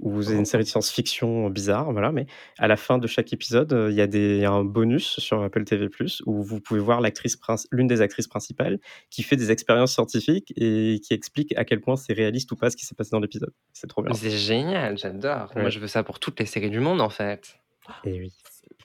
Où 0.00 0.22
c'est 0.22 0.32
une 0.34 0.44
série 0.46 0.64
de 0.64 0.68
science-fiction 0.68 1.50
bizarre, 1.50 1.92
voilà, 1.92 2.10
mais 2.10 2.26
à 2.58 2.68
la 2.68 2.76
fin 2.76 2.98
de 2.98 3.06
chaque 3.06 3.32
épisode, 3.32 3.72
euh, 3.72 3.90
il 3.90 3.96
y 3.96 4.00
a 4.00 4.06
des, 4.06 4.36
il 4.36 4.40
y 4.40 4.44
a 4.44 4.50
un 4.50 4.64
bonus 4.64 5.18
sur 5.20 5.42
Apple 5.42 5.64
TV+, 5.64 5.88
où 6.26 6.42
vous 6.42 6.60
pouvez 6.60 6.80
voir 6.80 7.00
l'actrice 7.00 7.38
l'une 7.70 7.86
des 7.86 8.00
actrices 8.00 8.26
principales 8.26 8.78
qui 9.10 9.22
fait 9.22 9.36
des 9.36 9.50
expériences 9.50 9.92
scientifiques 9.92 10.52
et 10.56 11.00
qui 11.02 11.12
explique 11.14 11.56
à 11.58 11.64
quel 11.64 11.80
point 11.80 11.96
c'est 11.96 12.12
réaliste 12.14 12.50
ou 12.52 12.56
pas 12.56 12.70
ce 12.70 12.76
qui 12.76 12.86
s'est 12.86 12.94
passé 12.94 13.10
dans 13.12 13.20
l'épisode. 13.20 13.52
C'est 13.72 13.86
trop 13.88 14.02
bien. 14.02 14.14
C'est 14.14 14.30
génial, 14.30 14.96
j'adore. 14.96 15.52
Moi 15.54 15.68
je 15.70 15.78
veux 15.78 15.86
ça 15.86 16.02
pour 16.02 16.18
toutes 16.18 16.40
les 16.40 16.46
séries 16.46 16.70
du 16.70 16.80
monde 16.80 17.00
en 17.00 17.10
fait. 17.10 17.58
Et 18.04 18.18
oui. 18.20 18.32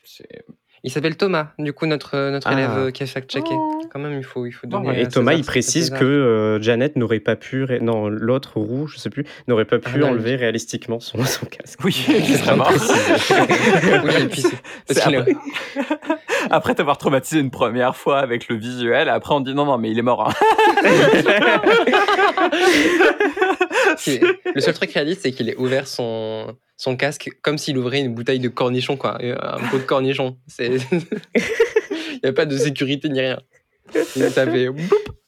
C'est- 0.04 0.46
Il 0.88 0.92
s'appelle 0.92 1.18
Thomas, 1.18 1.48
du 1.58 1.74
coup 1.74 1.88
notre, 1.88 2.30
notre 2.30 2.48
Ah. 2.48 2.54
élève 2.54 2.72
euh, 2.78 2.92
qui 2.92 3.02
a 3.02 3.08
fact-checké. 3.08 3.50
Oh. 3.54 3.82
Quand 3.92 4.00
même, 4.00 4.14
il 4.20 4.24
faut, 4.24 4.46
il 4.46 4.52
faut 4.52 4.68
donner. 4.68 4.88
ouais. 4.90 5.02
Et 5.02 5.08
Thomas, 5.08 5.32
César 5.32 5.40
il 5.40 5.46
précise 5.46 5.90
que 5.90 6.06
euh, 6.06 6.62
Janet 6.62 6.96
n'aurait 6.96 7.20
pas 7.20 7.36
pu, 7.36 7.64
ré- 7.64 7.80
non, 7.80 8.08
l'autre 8.08 8.60
roux, 8.60 8.86
je 8.88 8.98
sais 9.00 9.10
plus, 9.10 9.26
n'aurait 9.48 9.66
pas 9.66 9.80
pu 9.80 10.04
enlever 10.04 10.36
réalistiquement 10.36 11.00
son, 11.00 11.24
son 11.26 11.48
casque. 11.48 11.80
Oui, 11.84 12.06
vraiment. 12.44 12.66
oui, 12.70 14.44
c'est- 14.88 15.04
après, 15.08 15.36
après 16.52 16.76
t'avoir 16.76 16.98
traumatisé 17.00 17.40
une 17.40 17.50
première 17.52 17.96
fois 17.96 18.20
avec 18.20 18.48
le 18.48 18.56
visuel, 18.56 19.10
après 19.10 19.34
on 19.34 19.40
dit 19.40 19.56
non, 19.56 19.66
non, 19.66 19.78
mais 19.80 19.90
il 19.90 19.98
est 19.98 20.04
mort. 20.04 20.30
hein. 20.30 20.34
Le 24.56 24.62
seul 24.62 24.74
truc 24.74 24.92
réaliste, 24.92 25.22
c'est 25.24 25.32
qu'il 25.32 25.50
ait 25.50 25.56
ouvert 25.58 25.88
son, 25.88 26.56
son 26.78 26.96
casque 26.96 27.30
comme 27.42 27.58
s'il 27.58 27.78
ouvrait 27.78 28.00
une 28.00 28.14
bouteille 28.14 28.40
de 28.40 28.50
cornichon, 28.50 28.98
quoi. 28.98 29.18
euh, 29.22 29.36
Un 29.42 29.68
pot 29.70 29.78
de 29.78 29.84
cornichon. 29.84 30.38
Il 30.60 32.20
n'y 32.24 32.30
a 32.30 32.34
pas 32.34 32.46
de 32.46 32.58
sécurité 32.58 33.10
ni 33.10 33.20
rien. 33.22 33.40
Et 33.96 34.30
ça 34.30 34.46
fait 34.50 34.70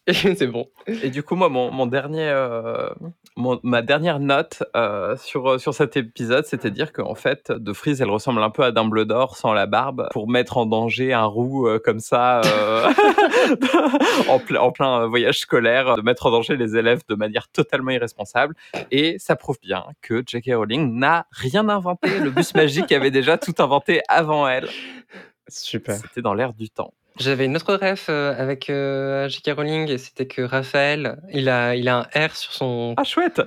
c'est 0.38 0.48
bon. 0.48 0.68
Et 0.88 1.10
du 1.10 1.22
coup, 1.22 1.36
moi, 1.36 1.50
mon, 1.50 1.70
mon 1.72 1.86
dernier, 1.86 2.30
euh, 2.30 2.90
mon- 3.36 3.60
ma 3.64 3.82
dernière 3.82 4.20
note 4.20 4.64
euh, 4.76 5.18
sur, 5.18 5.60
sur 5.60 5.74
cet 5.74 5.98
épisode, 5.98 6.46
c'était 6.46 6.72
dire 6.72 6.94
qu'en 6.94 7.14
fait, 7.16 7.52
De 7.52 7.74
Freeze, 7.74 8.02
elle 8.02 8.10
ressemble 8.10 8.42
un 8.42 8.50
peu 8.50 8.64
à 8.64 8.72
Dumbledore 8.72 9.36
sans 9.36 9.52
la 9.54 9.66
barbe 9.66 10.08
pour 10.12 10.30
mettre 10.30 10.58
en 10.58 10.66
danger 10.66 11.14
un 11.14 11.26
roux 11.26 11.68
euh, 11.68 11.78
comme 11.80 12.00
ça 12.00 12.40
euh, 12.46 12.88
en, 14.30 14.38
ple- 14.40 14.58
en 14.58 14.72
plein 14.72 15.02
euh, 15.02 15.08
voyage 15.08 15.40
scolaire, 15.40 15.96
de 15.98 16.02
mettre 16.02 16.26
en 16.28 16.32
danger 16.32 16.56
les 16.56 16.78
élèves 16.78 17.02
de 17.10 17.16
manière 17.16 17.48
totalement 17.50 17.92
irresponsable. 17.92 18.56
Et 18.92 19.18
ça 19.20 19.36
prouve 19.36 19.58
bien 19.62 19.86
que 20.02 20.24
J.K. 20.26 20.52
Rowling 20.56 20.98
n'a 20.98 21.26
rien 21.32 21.68
inventé. 21.70 22.20
Le 22.20 22.30
bus 22.30 22.54
magique 22.56 22.92
avait 22.92 23.12
déjà 23.12 23.38
tout 23.38 23.56
inventé 23.60 24.02
avant 24.08 24.48
elle. 24.48 24.68
Super. 25.50 25.96
C'était 25.96 26.22
dans 26.22 26.34
l'air 26.34 26.54
du 26.54 26.70
temps. 26.70 26.94
J'avais 27.20 27.46
une 27.46 27.56
autre 27.56 27.74
ref 27.76 28.08
euh, 28.10 28.34
avec 28.38 28.70
euh, 28.70 29.28
J.K. 29.28 29.52
Rowling 29.56 29.90
et 29.90 29.98
c'était 29.98 30.28
que 30.28 30.42
Raphaël, 30.42 31.18
il 31.34 31.50
a, 31.50 31.76
il 31.76 31.88
a 31.90 31.98
un 32.14 32.28
R 32.28 32.36
sur 32.36 32.52
son, 32.54 32.94
Ah, 32.98 33.04
chouette 33.04 33.42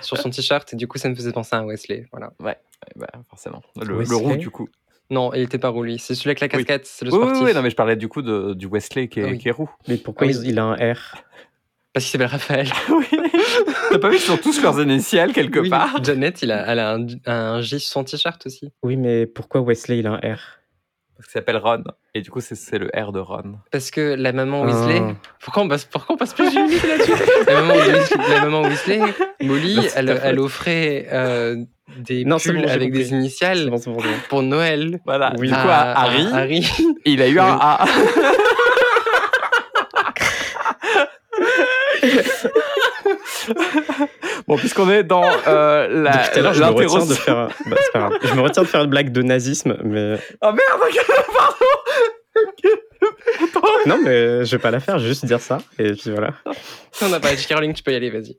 sur 0.00 0.16
son 0.18 0.30
t-shirt 0.30 0.72
et 0.72 0.76
du 0.76 0.88
coup 0.88 0.98
ça 0.98 1.08
me 1.08 1.14
faisait 1.14 1.32
penser 1.32 1.54
à 1.54 1.64
Wesley. 1.64 2.06
Voilà. 2.10 2.32
Eh 2.40 2.98
ben, 2.98 3.06
Forcément. 3.30 3.62
Le, 3.80 3.86
le 3.86 3.94
Wesley 3.98 4.16
roux, 4.16 4.36
du 4.36 4.50
coup. 4.50 4.68
Non, 5.10 5.32
il 5.34 5.42
était 5.42 5.58
pas 5.58 5.68
roux 5.68 5.82
lui. 5.82 5.98
C'est 5.98 6.14
celui 6.14 6.30
avec 6.30 6.40
la 6.40 6.46
Oui. 6.46 6.64
casquette, 6.64 6.86
c'est 6.86 7.04
le 7.04 7.12
Oui, 7.12 7.18
oui, 7.18 7.24
sportif. 7.26 7.44
oui, 7.46 7.54
non, 7.54 7.62
mais 7.62 7.70
je 7.70 7.76
parlais 7.76 7.96
du 7.96 8.08
coup 8.08 8.22
de, 8.22 8.54
du 8.54 8.66
Wesley 8.66 9.08
qui 9.08 9.20
est, 9.20 9.24
oui. 9.24 9.38
qui 9.38 9.48
est 9.48 9.52
roux. 9.52 9.70
Mais 9.88 9.96
pourquoi 9.98 10.26
Ah 10.26 10.30
oui. 10.30 10.38
il, 10.42 10.50
il 10.50 10.58
a 10.58 10.64
un 10.64 10.74
R? 10.74 11.14
Parce 11.92 12.06
qu'il 12.06 12.12
s'appelle 12.12 12.26
Raphaël. 12.28 12.68
Oui. 12.88 13.06
T'as 13.90 13.98
pas 13.98 14.08
vu 14.08 14.16
qu'ils 14.16 14.32
ont 14.32 14.38
tous 14.38 14.62
leurs 14.62 14.80
initiales 14.80 15.32
quelque 15.34 15.58
Oui, 15.60 15.68
part 15.68 16.02
Janet, 16.02 16.40
il 16.42 16.50
a, 16.50 16.64
elle 16.66 16.78
a 16.78 16.94
un, 16.94 17.06
un 17.26 17.60
J 17.60 17.78
sur 17.78 17.92
son 17.92 18.04
t-shirt 18.04 18.44
aussi. 18.46 18.72
Oui, 18.82 18.96
mais 18.96 19.26
pourquoi 19.26 19.60
Wesley 19.60 19.98
il 19.98 20.06
a 20.06 20.12
un 20.12 20.16
R? 20.34 20.38
Qu'il 21.22 21.30
s'appelle 21.30 21.56
Ron. 21.56 21.84
Et 22.14 22.20
du 22.20 22.30
coup, 22.30 22.40
c'est- 22.40 22.54
c'est 22.54 22.78
le 22.78 22.90
R 22.94 23.12
de 23.12 23.20
Ron. 23.20 23.54
Parce 23.70 23.90
que 23.90 24.14
la 24.18 24.32
maman 24.32 24.62
Weasley. 24.62 25.00
Ah. 25.02 25.12
Pourquoi 25.40 25.62
on 25.62 25.68
passe, 25.68 25.84
pourquoi 25.84 26.14
on 26.14 26.18
passe 26.18 26.34
plus 26.34 26.50
d'une 26.50 26.64
minute 26.66 26.82
là-dessus? 26.86 27.12
La, 27.46 27.54
maman 27.62 27.74
Weasley, 27.74 28.16
la 28.28 28.40
maman 28.44 28.62
Weasley, 28.62 29.00
Molly, 29.42 29.76
Non, 29.76 29.82
elle, 29.96 30.20
elle 30.22 30.38
offrait 30.40 31.06
euh, 31.12 31.56
des 31.98 32.24
Non, 32.24 32.38
c'est 32.38 32.50
pulls 32.52 32.62
bon, 32.62 32.68
avec 32.68 32.92
des 32.92 33.10
initiales 33.12 33.70
bon, 33.70 33.76
c'est 33.78 33.90
bon, 33.90 33.98
c'est 34.00 34.08
bon. 34.08 34.14
pour 34.28 34.42
Noël. 34.42 35.00
Voilà. 35.06 35.32
Oui. 35.38 35.48
Du 35.48 35.54
coup, 35.54 35.60
à- 35.60 35.92
à 35.92 36.02
Harry, 36.04 36.26
à 36.32 36.36
Harry. 36.36 36.66
il 37.04 37.22
a 37.22 37.28
eu 37.28 37.38
un 37.38 37.58
A. 37.60 37.84
bon, 44.52 44.58
puisqu'on 44.58 44.90
est 44.90 45.02
dans 45.02 45.24
euh, 45.46 45.88
la, 46.02 46.28
tout 46.28 46.38
à 46.38 46.42
l'heure, 46.42 46.54
je 46.54 46.62
me 46.62 46.68
retiens 46.68 47.06
de 47.06 47.14
faire. 47.14 47.48
bah, 47.66 47.76
c'est 47.80 47.92
pas 47.92 47.98
grave. 47.98 48.12
Je 48.22 48.34
me 48.34 48.40
retiens 48.40 48.62
de 48.62 48.68
faire 48.68 48.82
une 48.82 48.90
blague 48.90 49.10
de 49.12 49.22
nazisme, 49.22 49.76
mais 49.84 50.18
Oh 50.42 50.52
merde, 50.52 50.80
pardon 51.34 51.66
non, 53.86 53.98
mais 54.02 54.44
je 54.44 54.50
vais 54.52 54.62
pas 54.62 54.70
la 54.70 54.80
faire. 54.80 54.98
Je 54.98 55.04
vais 55.04 55.08
juste 55.08 55.24
dire 55.26 55.40
ça 55.40 55.58
et 55.78 55.92
puis 55.92 56.10
voilà. 56.10 56.34
On 57.02 57.08
n'a 57.08 57.18
pas 57.20 57.34
J.K. 57.34 57.54
Rowling, 57.54 57.74
tu 57.74 57.82
peux 57.82 57.92
y 57.92 57.96
aller, 57.96 58.10
vas-y. 58.10 58.38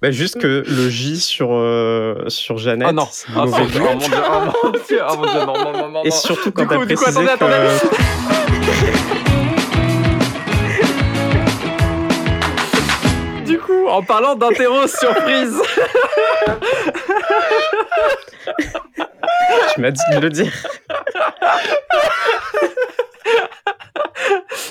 Bah, 0.00 0.10
juste 0.10 0.40
que 0.40 0.64
le 0.66 0.88
J 0.88 1.18
sur 1.20 1.52
euh, 1.52 2.24
sur 2.28 2.58
Jeannette. 2.58 2.88
Oh 2.90 2.92
non, 2.92 3.08
c'est 3.10 3.26
oh, 3.36 3.44
mauvais 3.44 3.64
c'est- 3.72 3.80
oh 3.80 3.84
mon 3.84 3.98
dieu, 3.98 4.08
oh 4.16 4.40
mon 4.64 4.70
dieu, 4.70 5.00
oh 5.08 5.16
mon 5.16 5.26
dieu, 5.26 5.40
non, 5.40 5.64
non, 5.64 5.72
non, 5.72 5.88
non. 5.90 6.04
Et 6.04 6.10
surtout 6.10 6.52
quand 6.52 6.66
t'as 6.66 6.76
coup, 6.76 6.84
précisé 6.84 7.28
attendez, 7.28 7.54
que- 7.80 9.21
en 13.92 14.02
parlant 14.02 14.34
d'interro 14.34 14.86
surprise, 14.86 15.60
tu 19.74 19.80
m'as 19.80 19.90
dit 19.90 20.00
de 20.14 20.18
le 20.18 20.30
dire. 20.30 20.52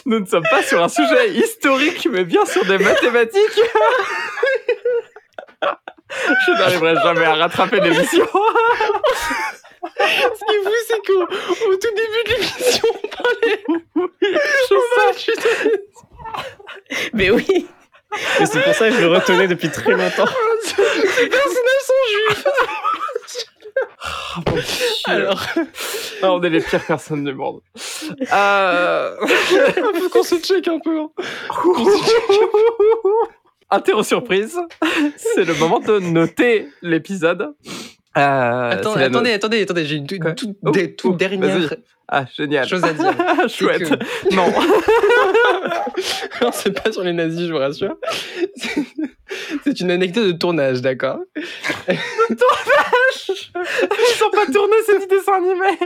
Nous 0.07 0.19
ne 0.19 0.25
sommes 0.25 0.47
pas 0.49 0.63
sur 0.63 0.81
un 0.81 0.89
sujet 0.89 1.29
historique, 1.33 2.07
mais 2.11 2.23
bien 2.23 2.43
sur 2.45 2.65
des 2.65 2.79
mathématiques. 2.79 3.61
Je 6.47 6.51
n'arriverai 6.53 6.95
jamais 6.95 7.25
à 7.25 7.35
rattraper 7.35 7.79
l'émission. 7.79 8.25
Ce 9.97 10.45
qui 10.45 10.55
est 10.55 10.63
fou, 10.63 10.71
c'est 10.87 11.05
qu'au 11.05 11.21
au 11.21 11.75
tout 11.75 11.93
début 11.95 12.23
de 12.25 12.29
l'émission, 12.33 12.87
on 12.91 13.07
parlait. 13.07 13.63
Je 15.15 15.31
sais. 15.41 15.83
Mais 17.13 17.29
oui 17.29 17.67
Et 18.39 18.45
c'est 18.45 18.61
pour 18.61 18.73
ça 18.73 18.89
que 18.89 18.95
je 18.95 19.01
le 19.01 19.07
retenais 19.07 19.47
depuis 19.47 19.69
très 19.69 19.91
longtemps. 19.91 20.25
Ces 20.63 21.27
personnages 21.27 21.85
sont 21.85 21.93
juifs. 22.11 22.45
Alors, 25.05 25.41
Ah, 26.21 26.33
on 26.33 26.41
est 26.43 26.49
les 26.49 26.61
pires 26.61 26.85
personnes 26.85 27.23
du 27.23 27.33
monde. 27.33 27.61
Euh... 28.33 29.15
faut 29.99 30.09
qu'on 30.09 30.23
se 30.23 30.35
check 30.39 30.67
un 30.67 30.79
peu. 30.79 30.99
hein. 30.99 31.09
Interro 33.69 34.03
surprise, 34.03 34.59
c'est 35.15 35.45
le 35.45 35.53
moment 35.53 35.79
de 35.79 35.99
noter 35.99 36.67
l'épisode. 36.81 37.53
Euh, 38.17 38.71
attendez, 38.71 39.31
attendez, 39.31 39.61
attendez, 39.61 39.85
j'ai 39.85 39.95
une, 39.95 40.07
toute- 40.07 40.49
Oh, 40.65 40.71
toute 40.71 41.05
oh, 41.05 41.13
dernière. 41.13 41.73
Ah, 42.13 42.25
génial. 42.37 42.67
chose 42.67 42.83
à 42.83 42.91
dire. 42.93 43.15
Chouette. 43.49 43.83
que- 43.89 44.29
Non. 44.35 44.51
Non, 46.41 46.49
c'est 46.53 46.71
pas 46.71 46.91
sur 46.91 47.03
les 47.03 47.13
nazis, 47.13 47.47
je 47.47 47.51
vous 47.53 47.59
rassure. 47.59 47.95
C'est- 49.63 49.79
une 49.79 49.91
anecdote 49.91 50.27
de 50.27 50.31
tournage, 50.33 50.81
d'accord? 50.81 51.19
Ils 51.87 51.97
ont 54.23 54.29
pas 54.31 54.45
tourné 54.51 54.75
ce 54.85 55.07
dessin 55.07 55.33
animé. 55.33 55.77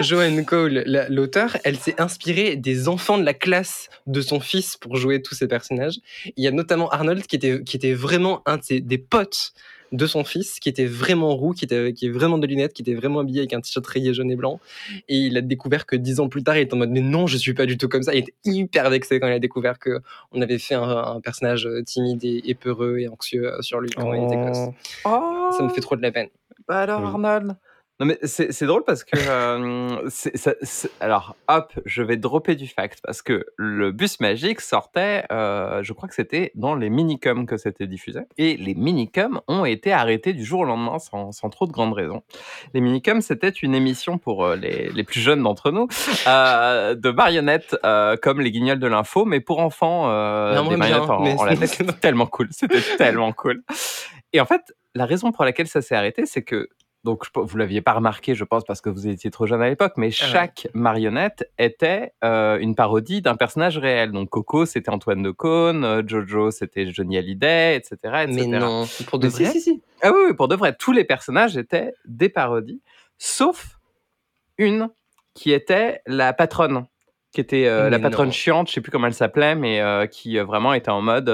Joanne 0.00 0.44
Cole, 0.44 0.82
la- 0.86 1.08
l'auteur, 1.08 1.56
elle 1.64 1.76
s'est 1.76 2.00
inspirée 2.00 2.56
des 2.56 2.88
enfants 2.88 3.18
de 3.18 3.24
la 3.24 3.34
classe 3.34 3.88
de 4.06 4.20
son 4.20 4.40
fils 4.40 4.76
pour 4.76 4.96
jouer 4.96 5.22
tous 5.22 5.34
ces 5.34 5.46
personnages. 5.48 5.98
Il 6.36 6.44
y 6.44 6.48
a 6.48 6.50
notamment 6.50 6.88
Arnold 6.88 7.26
qui 7.26 7.36
était, 7.36 7.62
qui 7.62 7.76
était 7.76 7.92
vraiment 7.94 8.42
un 8.46 8.56
de 8.56 8.62
ses, 8.64 8.80
des 8.80 8.98
potes 8.98 9.52
de 9.96 10.06
son 10.06 10.24
fils, 10.24 10.60
qui 10.60 10.68
était 10.68 10.86
vraiment 10.86 11.34
roux, 11.34 11.52
qui 11.52 11.64
était 11.64 11.92
qui 11.92 12.06
est 12.06 12.10
vraiment 12.10 12.38
de 12.38 12.46
lunettes, 12.46 12.72
qui 12.72 12.82
était 12.82 12.94
vraiment 12.94 13.20
habillé 13.20 13.40
avec 13.40 13.52
un 13.52 13.60
t-shirt 13.60 13.86
rayé 13.86 14.14
jaune 14.14 14.30
et 14.30 14.36
blanc. 14.36 14.60
Et 15.08 15.16
il 15.16 15.36
a 15.36 15.40
découvert 15.40 15.86
que 15.86 15.96
dix 15.96 16.20
ans 16.20 16.28
plus 16.28 16.42
tard, 16.42 16.56
il 16.56 16.62
était 16.62 16.74
en 16.74 16.78
mode 16.78 16.90
mais 16.90 17.00
non, 17.00 17.26
je 17.26 17.36
suis 17.36 17.54
pas 17.54 17.66
du 17.66 17.76
tout 17.78 17.88
comme 17.88 18.02
ça. 18.02 18.14
Il 18.14 18.18
était 18.18 18.34
hyper 18.44 18.88
vexé 18.90 19.18
quand 19.20 19.26
il 19.26 19.32
a 19.32 19.38
découvert 19.38 19.78
que 19.78 20.00
on 20.32 20.40
avait 20.42 20.58
fait 20.58 20.74
un, 20.74 20.82
un 20.82 21.20
personnage 21.20 21.68
timide 21.86 22.24
et, 22.24 22.42
et 22.44 22.54
peureux 22.54 22.98
et 22.98 23.08
anxieux 23.08 23.52
euh, 23.52 23.62
sur 23.62 23.80
lui 23.80 23.90
quand 23.90 24.12
il 24.12 24.24
était 24.24 24.36
gosse. 24.36 24.74
Oh. 25.04 25.10
Oh, 25.10 25.50
Ça 25.56 25.62
me 25.62 25.68
fait 25.70 25.80
trop 25.80 25.96
de 25.96 26.02
la 26.02 26.10
peine. 26.12 26.28
Bah 26.68 26.80
alors, 26.80 27.00
Oui. 27.00 27.06
Arnold 27.08 27.56
Non, 27.98 28.04
mais 28.06 28.18
c'est 28.24 28.52
c'est 28.52 28.66
drôle 28.66 28.84
parce 28.84 29.04
que. 29.04 29.16
euh, 29.16 30.02
c'est- 30.10 30.36
ça- 30.36 30.54
c'est- 30.60 30.90
alors, 31.00 31.34
hop, 31.48 31.72
je 31.86 32.02
vais 32.02 32.18
dropper 32.18 32.54
du 32.54 32.66
fact 32.68 32.98
parce 33.02 33.22
que 33.22 33.46
le 33.56 33.90
bus 33.90 34.20
magique 34.20 34.60
sortait, 34.60 35.24
euh, 35.32 35.82
je 35.82 35.92
crois 35.94 36.06
que 36.08 36.14
c'était 36.14 36.50
dans 36.54 36.74
les 36.74 36.90
minicums 36.90 37.46
que 37.46 37.56
c'était 37.56 37.86
diffusé. 37.86 38.20
Et 38.36 38.58
les 38.58 38.74
minicums 38.74 39.40
ont 39.48 39.64
été 39.64 39.92
arrêtés 39.92 40.34
du 40.34 40.44
jour 40.44 40.60
au 40.60 40.64
lendemain 40.64 40.98
sans, 40.98 41.32
sans 41.32 41.48
trop 41.48 41.66
de 41.66 41.72
grandes 41.72 41.94
raisons. 41.94 42.22
Les 42.74 42.82
minicums, 42.82 43.22
c'était 43.22 43.48
une 43.48 43.74
émission 43.74 44.18
pour 44.18 44.44
euh, 44.44 44.56
les, 44.56 44.90
les 44.90 45.04
plus 45.04 45.20
jeunes 45.20 45.42
d'entre 45.42 45.70
nous 45.70 45.88
euh, 46.26 46.94
de 46.94 47.10
marionnettes 47.10 47.76
euh, 47.84 48.16
comme 48.20 48.42
les 48.42 48.50
guignols 48.50 48.78
de 48.78 48.86
l'info, 48.88 49.24
mais 49.24 49.40
pour 49.40 49.58
enfants, 49.60 50.10
euh, 50.10 50.54
Non, 50.54 50.68
des 50.68 50.76
marionnettes 50.76 51.06
bien, 51.06 51.14
en, 51.14 51.22
mais 51.22 51.34
en 51.38 51.44
latex. 51.44 51.72
C'était 51.78 51.92
tellement 51.94 52.26
cool. 52.26 52.48
C'était 52.50 52.82
tellement 52.98 53.32
cool. 53.32 53.62
Et 54.34 54.40
en 54.42 54.44
fait, 54.46 54.60
la 54.94 55.06
raison 55.06 55.32
pour 55.32 55.44
laquelle 55.44 55.66
ça 55.68 55.80
s'est 55.80 55.94
arrêté, 55.94 56.26
c'est 56.26 56.42
que 56.42 56.68
donc 57.06 57.24
je- 57.24 57.30
vous 57.40 57.56
l'aviez 57.56 57.80
pas 57.80 57.92
remarqué, 57.94 58.34
je 58.34 58.44
pense, 58.44 58.64
parce 58.64 58.82
que 58.82 58.90
vous 58.90 59.06
étiez 59.08 59.30
trop 59.30 59.46
jeune 59.46 59.62
à 59.62 59.68
l'époque, 59.70 59.94
mais 59.96 60.10
chaque 60.10 60.68
marionnette 60.74 61.50
était 61.56 62.12
euh, 62.24 62.58
une 62.58 62.74
parodie 62.74 63.22
d'un 63.22 63.36
personnage 63.36 63.78
réel. 63.78 64.12
Donc 64.12 64.28
Coco, 64.28 64.66
c'était 64.66 64.90
Antoine 64.90 65.22
de 65.22 65.30
Caunes, 65.30 65.84
euh, 65.84 66.02
Jojo, 66.06 66.50
c'était 66.50 66.90
Johnny 66.92 67.16
Hallyday, 67.16 67.76
etc., 67.76 67.94
etc. 68.24 68.26
Mais 68.28 68.46
non, 68.58 68.86
pour 69.06 69.18
de 69.18 69.28
si, 69.30 69.44
vrai? 69.44 69.52
si, 69.52 69.60
si. 69.62 69.82
Ah 70.02 70.10
oui, 70.12 70.18
oui, 70.28 70.34
pour 70.34 70.48
de 70.48 70.56
vrai, 70.56 70.74
tous 70.78 70.92
les 70.92 71.04
personnages 71.04 71.56
étaient 71.56 71.94
des 72.04 72.28
parodies, 72.28 72.82
sauf 73.16 73.78
une 74.58 74.90
qui 75.32 75.52
était 75.52 76.02
la 76.06 76.32
patronne, 76.32 76.86
qui 77.36 77.40
était 77.42 77.66
euh, 77.68 77.90
la 77.90 77.98
patronne 77.98 78.26
non. 78.28 78.32
chiante, 78.32 78.68
je 78.68 78.72
sais 78.72 78.80
plus 78.80 78.90
comment 78.90 79.06
elle 79.06 79.14
s'appelait, 79.14 79.54
mais 79.54 79.80
euh, 79.80 80.06
qui 80.06 80.38
euh, 80.38 80.44
vraiment 80.44 80.72
était 80.72 80.90
en 80.90 81.02
mode 81.02 81.30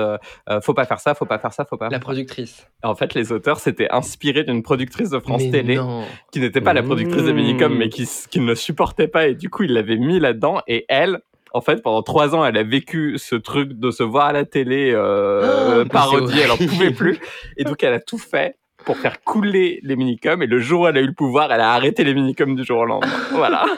faut 0.62 0.74
pas 0.74 0.84
faire 0.84 0.98
ça, 1.00 1.14
faut 1.14 1.26
pas 1.26 1.38
faire 1.38 1.52
ça, 1.52 1.64
faut 1.64 1.76
pas. 1.76 1.88
La 1.90 2.00
productrice. 2.00 2.66
En 2.82 2.94
fait, 2.94 3.14
les 3.14 3.30
auteurs 3.32 3.58
s'étaient 3.60 3.90
inspirés 3.90 4.42
d'une 4.44 4.62
productrice 4.62 5.10
de 5.10 5.18
France 5.20 5.42
Mais 5.44 5.50
Télé 5.50 5.76
non. 5.76 6.04
qui 6.32 6.40
n'était 6.40 6.60
pas 6.60 6.72
la 6.74 6.82
productrice 6.82 7.22
de 7.22 7.32
Minicom, 7.32 7.72
Mmh. 7.72 7.78
mais 7.78 7.88
qui, 7.88 8.02
s- 8.02 8.26
qui 8.30 8.40
ne 8.40 8.46
le 8.46 8.54
supportait 8.54 9.06
pas, 9.08 9.28
et 9.28 9.34
du 9.34 9.48
coup, 9.48 9.62
il 9.62 9.72
l'avait 9.72 9.96
mis 9.96 10.18
là-dedans, 10.18 10.60
et 10.66 10.84
elle, 10.88 11.20
en 11.54 11.60
fait, 11.60 11.82
pendant 11.82 12.02
trois 12.02 12.34
ans, 12.34 12.44
elle 12.44 12.56
a 12.56 12.62
vécu 12.64 13.14
ce 13.18 13.36
truc 13.36 13.74
de 13.74 13.90
se 13.90 14.02
voir 14.02 14.26
à 14.26 14.32
la 14.32 14.44
télé 14.44 14.90
euh, 14.92 15.84
Oh, 15.84 15.88
parodie, 15.88 16.40
elle 16.42 16.50
en 16.50 16.56
pouvait 16.56 16.90
plus, 16.92 17.18
et 17.56 17.64
donc 17.64 17.82
elle 17.84 17.92
a 17.94 18.00
tout 18.00 18.18
fait 18.18 18.56
pour 18.84 18.96
faire 18.96 19.22
couler 19.22 19.78
les 19.84 19.94
Minicom, 19.94 20.42
et 20.42 20.46
le 20.46 20.58
jour 20.58 20.80
où 20.82 20.86
elle 20.88 20.96
a 20.96 21.00
eu 21.00 21.06
le 21.06 21.12
pouvoir, 21.14 21.52
elle 21.52 21.60
a 21.60 21.70
arrêté 21.72 22.02
les 22.02 22.14
Minicom 22.14 22.56
du 22.56 22.64
jour 22.64 22.78
au 22.80 22.84
lendemain. 22.86 23.12
Voilà. 23.30 23.64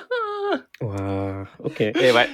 Waouh, 0.81 1.47
ok. 1.63 1.81
Et 1.81 1.95
ouais, 2.13 2.29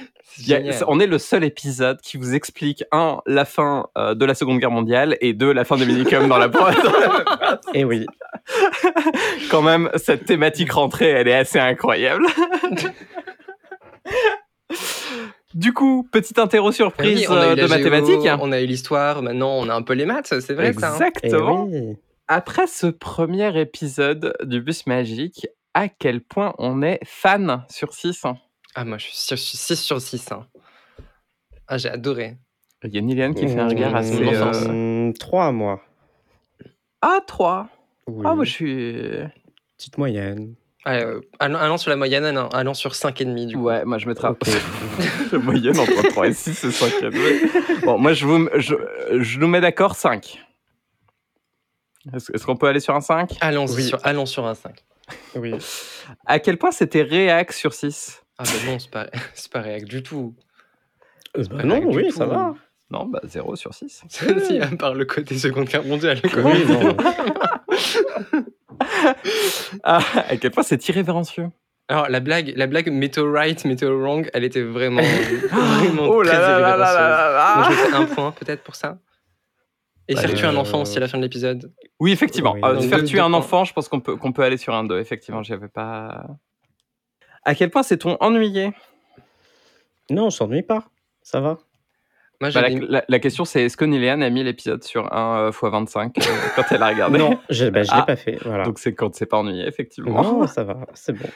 a- 0.53 0.83
on 0.87 0.99
est 0.99 1.07
le 1.07 1.17
seul 1.17 1.43
épisode 1.43 1.99
qui 2.01 2.17
vous 2.17 2.33
explique, 2.35 2.83
un, 2.91 3.19
la 3.25 3.45
fin 3.45 3.87
euh, 3.97 4.15
de 4.15 4.25
la 4.25 4.33
Seconde 4.35 4.59
Guerre 4.59 4.71
mondiale, 4.71 5.17
et 5.21 5.33
deux, 5.33 5.51
la 5.53 5.63
fin 5.65 5.77
des 5.77 5.85
Minicom 5.85 6.27
dans 6.27 6.37
la 6.37 6.49
prod. 6.49 6.73
Et 7.73 7.83
oui. 7.83 8.05
quand 9.51 9.61
même, 9.61 9.89
cette 9.95 10.25
thématique 10.25 10.71
rentrée, 10.71 11.09
elle 11.09 11.27
est 11.27 11.35
assez 11.35 11.59
incroyable. 11.59 12.25
du 15.53 15.73
coup, 15.73 16.07
petite 16.11 16.39
interro 16.39 16.71
surprise 16.71 17.19
Oui, 17.19 17.25
eu 17.25 17.37
euh, 17.37 17.55
de 17.55 17.61
géo, 17.61 17.67
mathématiques. 17.67 18.29
On 18.39 18.51
a 18.51 18.61
eu 18.61 18.65
l'histoire, 18.65 19.21
maintenant 19.21 19.51
on 19.59 19.67
a 19.69 19.73
un 19.75 19.81
peu 19.81 19.93
les 19.93 20.05
maths, 20.05 20.33
c'est 20.39 20.53
vrai 20.53 20.73
ça. 20.73 20.89
hein 20.91 20.93
Exactement. 20.93 21.65
oui. 21.69 21.97
Après 22.27 22.67
ce 22.67 22.87
premier 22.87 23.59
épisode 23.59 24.33
du 24.43 24.61
bus 24.61 24.87
magique, 24.87 25.47
à 25.73 25.87
quel 25.89 26.21
point 26.21 26.53
on 26.57 26.81
est 26.81 26.99
fan 27.05 27.65
sur 27.69 27.93
6 27.93 28.23
Ah, 28.75 28.85
moi 28.85 28.97
je 28.97 29.05
suis 29.07 29.15
6 29.47 29.75
sur 29.81 30.01
6. 30.01 30.29
Ah, 31.67 31.77
j'ai 31.77 31.89
adoré. 31.89 32.37
Il 32.83 32.93
y 32.93 32.97
a 32.97 33.01
Niliane 33.01 33.33
qui 33.35 33.47
fait 33.47 33.59
un 33.59 33.67
regard 33.67 33.91
Mmh, 33.93 33.95
assez... 33.95 34.27
enfance. 34.27 34.63
euh, 34.63 34.69
Hum, 35.07 35.13
Trois 35.13 35.51
mois. 35.51 35.81
Ah, 37.01 37.19
3 37.25 37.69
Oui. 38.07 38.25
Ah, 38.27 38.35
moi 38.35 38.43
je 38.45 38.51
suis... 38.51 38.93
Petite 39.77 39.97
moyenne. 39.97 40.55
Ah, 40.83 40.95
euh, 40.95 41.21
allant 41.39 41.77
sur 41.77 41.91
la 41.91 41.95
moyenne, 41.95 42.25
allant, 42.25 42.49
allant 42.49 42.73
sur 42.73 42.91
5,5 42.93 43.45
du 43.45 43.55
coup. 43.55 43.61
Ouais, 43.63 43.85
moi 43.85 43.99
je 43.99 44.07
mettrais 44.07 44.29
Ok. 44.29 44.39
la 45.31 45.37
moyenne 45.37 45.77
entre 45.79 46.01
3 46.09 46.27
et 46.27 46.33
6, 46.33 46.53
c'est 46.55 46.71
5 46.71 47.83
Bon, 47.85 47.99
moi 47.99 48.13
je, 48.13 48.25
vous, 48.25 48.49
je, 48.55 48.73
je 49.19 49.39
nous 49.39 49.47
mets 49.47 49.61
d'accord 49.61 49.95
5. 49.95 50.43
Est-ce 52.13 52.31
est-ce 52.33 52.45
qu'on 52.47 52.55
peut 52.57 52.67
aller 52.67 52.79
sur 52.79 52.95
un 52.95 53.01
5 53.01 53.37
Allons, 53.41 53.67
Oui. 53.67 53.83
sur, 53.83 53.99
allons 54.03 54.25
sur 54.25 54.47
un 54.47 54.55
5. 54.55 54.83
Oui. 55.35 55.53
À 56.25 56.39
quel 56.39 56.57
point 56.57 56.71
c'était 56.71 57.01
réac 57.03 57.51
sur 57.53 57.73
6 57.73 58.23
Ah, 58.37 58.43
bah 58.43 58.51
non, 58.71 58.79
c'est 58.79 58.89
pas, 58.91 59.07
pas 59.51 59.61
réac 59.61 59.85
du 59.85 60.03
tout. 60.03 60.35
Euh, 61.37 61.43
bah 61.49 61.63
non, 61.63 61.81
oui, 61.85 62.07
tout. 62.09 62.17
ça 62.17 62.25
va. 62.25 62.53
Non, 62.89 63.05
bah 63.05 63.21
0 63.23 63.55
sur 63.55 63.73
6. 63.73 64.03
si, 64.09 64.59
à 64.59 64.67
part 64.67 64.93
le 64.93 65.05
côté 65.05 65.37
Seconde 65.37 65.65
Guerre 65.69 65.85
mondiale. 65.85 66.21
quoi. 66.21 66.41
Oui, 66.43 66.65
non. 66.65 66.95
Ah, 69.83 69.99
à 70.27 70.37
quel 70.37 70.51
point 70.51 70.63
c'est 70.63 70.87
irrévérencieux 70.89 71.49
Alors, 71.87 72.09
la 72.09 72.19
blague, 72.19 72.53
la 72.55 72.65
blague 72.67 72.87
right, 73.17 73.63
météo 73.65 73.97
wrong, 73.99 74.29
elle 74.33 74.43
était 74.43 74.63
vraiment, 74.63 75.01
vraiment 75.51 76.03
Oh 76.09 76.21
là 76.23 76.31
très 76.31 76.41
là 76.41 76.59
là 76.59 76.77
là 76.77 76.93
là 76.93 77.31
là 77.31 77.53
Moi, 77.57 77.69
là. 77.69 77.75
je 77.89 77.95
un 77.95 78.05
point 78.05 78.31
peut-être 78.31 78.63
pour 78.63 78.75
ça. 78.75 78.97
Et 80.11 80.15
faire 80.15 80.33
tuer 80.33 80.47
un 80.47 80.55
euh, 80.55 80.59
enfant 80.59 80.81
aussi 80.81 80.97
à 80.97 80.99
la 80.99 81.07
fin 81.07 81.17
de 81.17 81.23
l'épisode. 81.23 81.71
Oui, 81.99 82.11
effectivement. 82.11 82.53
Oui, 82.53 82.61
Euh, 82.63 82.81
faire 82.81 83.03
tuer 83.03 83.19
un 83.19 83.33
enfant, 83.33 83.63
je 83.63 83.73
pense 83.73 83.87
qu'on 83.87 83.99
peut, 83.99 84.15
qu'on 84.15 84.31
peut 84.31 84.43
aller 84.43 84.57
sur 84.57 84.73
un 84.73 84.83
2. 84.83 84.99
Effectivement, 84.99 85.41
j'y 85.43 85.53
avais 85.53 85.67
pas... 85.69 86.25
À 87.43 87.55
quel 87.55 87.69
point 87.71 87.83
s'est-on 87.83 88.17
ennuyé? 88.19 88.71
Non, 90.09 90.25
on 90.25 90.29
s'ennuie 90.29 90.63
pas. 90.63 90.85
Ça 91.21 91.39
va. 91.39 91.57
Moi, 92.39 92.49
Bah, 92.51 92.61
la, 92.61 92.69
j'avais- 92.69 92.85
la- 92.87 93.05
la 93.07 93.19
question 93.19 93.45
c'est 93.45 93.63
est-ce 93.63 93.77
que 93.77 93.85
Niléane 93.85 94.23
a 94.23 94.29
mis 94.29 94.43
l'épisode 94.43 94.83
sur 94.83 95.13
1 95.13 95.49
x 95.49 95.59
25 95.61 96.17
euh, 96.17 96.21
quand 96.55 96.63
elle 96.71 96.81
a 96.83 96.87
regardé? 96.87 97.17
Non, 97.19 97.39
je, 97.49 97.65
bah, 97.67 97.83
je 97.83 97.91
l'ai 97.91 97.97
Ah. 97.99 98.03
pas 98.03 98.15
fait. 98.15 98.37
Voilà. 98.43 98.63
Donc 98.65 98.79
c'est 98.79 98.93
quand 98.93 99.13
c'est 99.15 99.27
pas 99.27 99.37
ennuyé, 99.37 99.67
effectivement. 99.67 100.21
non, 100.23 100.47
ça 100.47 100.63
va. 100.63 100.87
C'est 100.95 101.13
bon. 101.13 101.27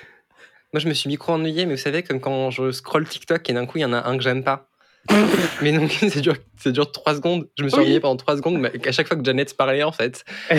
Moi, 0.74 0.80
je 0.80 0.88
me 0.90 0.94
suis 0.94 1.08
micro 1.08 1.32
ennuyé, 1.34 1.66
mais 1.66 1.76
vous 1.76 1.80
savez, 1.82 2.04
comme 2.04 2.20
quand 2.20 2.50
je 2.50 2.72
scroll 2.72 3.08
TikTok 3.08 3.48
et 3.50 3.54
d'un 3.54 3.66
coup, 3.66 3.78
il 3.78 3.82
y 3.82 3.86
en 3.86 3.94
a 3.94 4.08
un 4.10 4.18
que 4.18 4.24
j'aime 4.24 4.44
pas. 4.44 4.68
mais 5.62 5.72
donc, 5.72 5.92
c'est 5.92 6.22
dur, 6.22 6.36
c'est 6.58 6.72
dur 6.72 6.92
3 6.92 7.16
secondes. 7.16 7.48
Je 7.58 7.64
me 7.64 7.70
suis 7.70 7.78
Oui. 7.78 7.84
ennuyé 7.84 8.00
pendant 8.00 8.16
3 8.18 8.38
secondes, 8.38 8.58
mais 8.60 8.72
à 8.88 8.92
chaque 8.92 9.08
fois 9.08 9.18
que 9.18 9.24
Janet 9.24 9.56
parlait, 9.56 9.84
en 9.84 9.92
fait. 9.92 10.24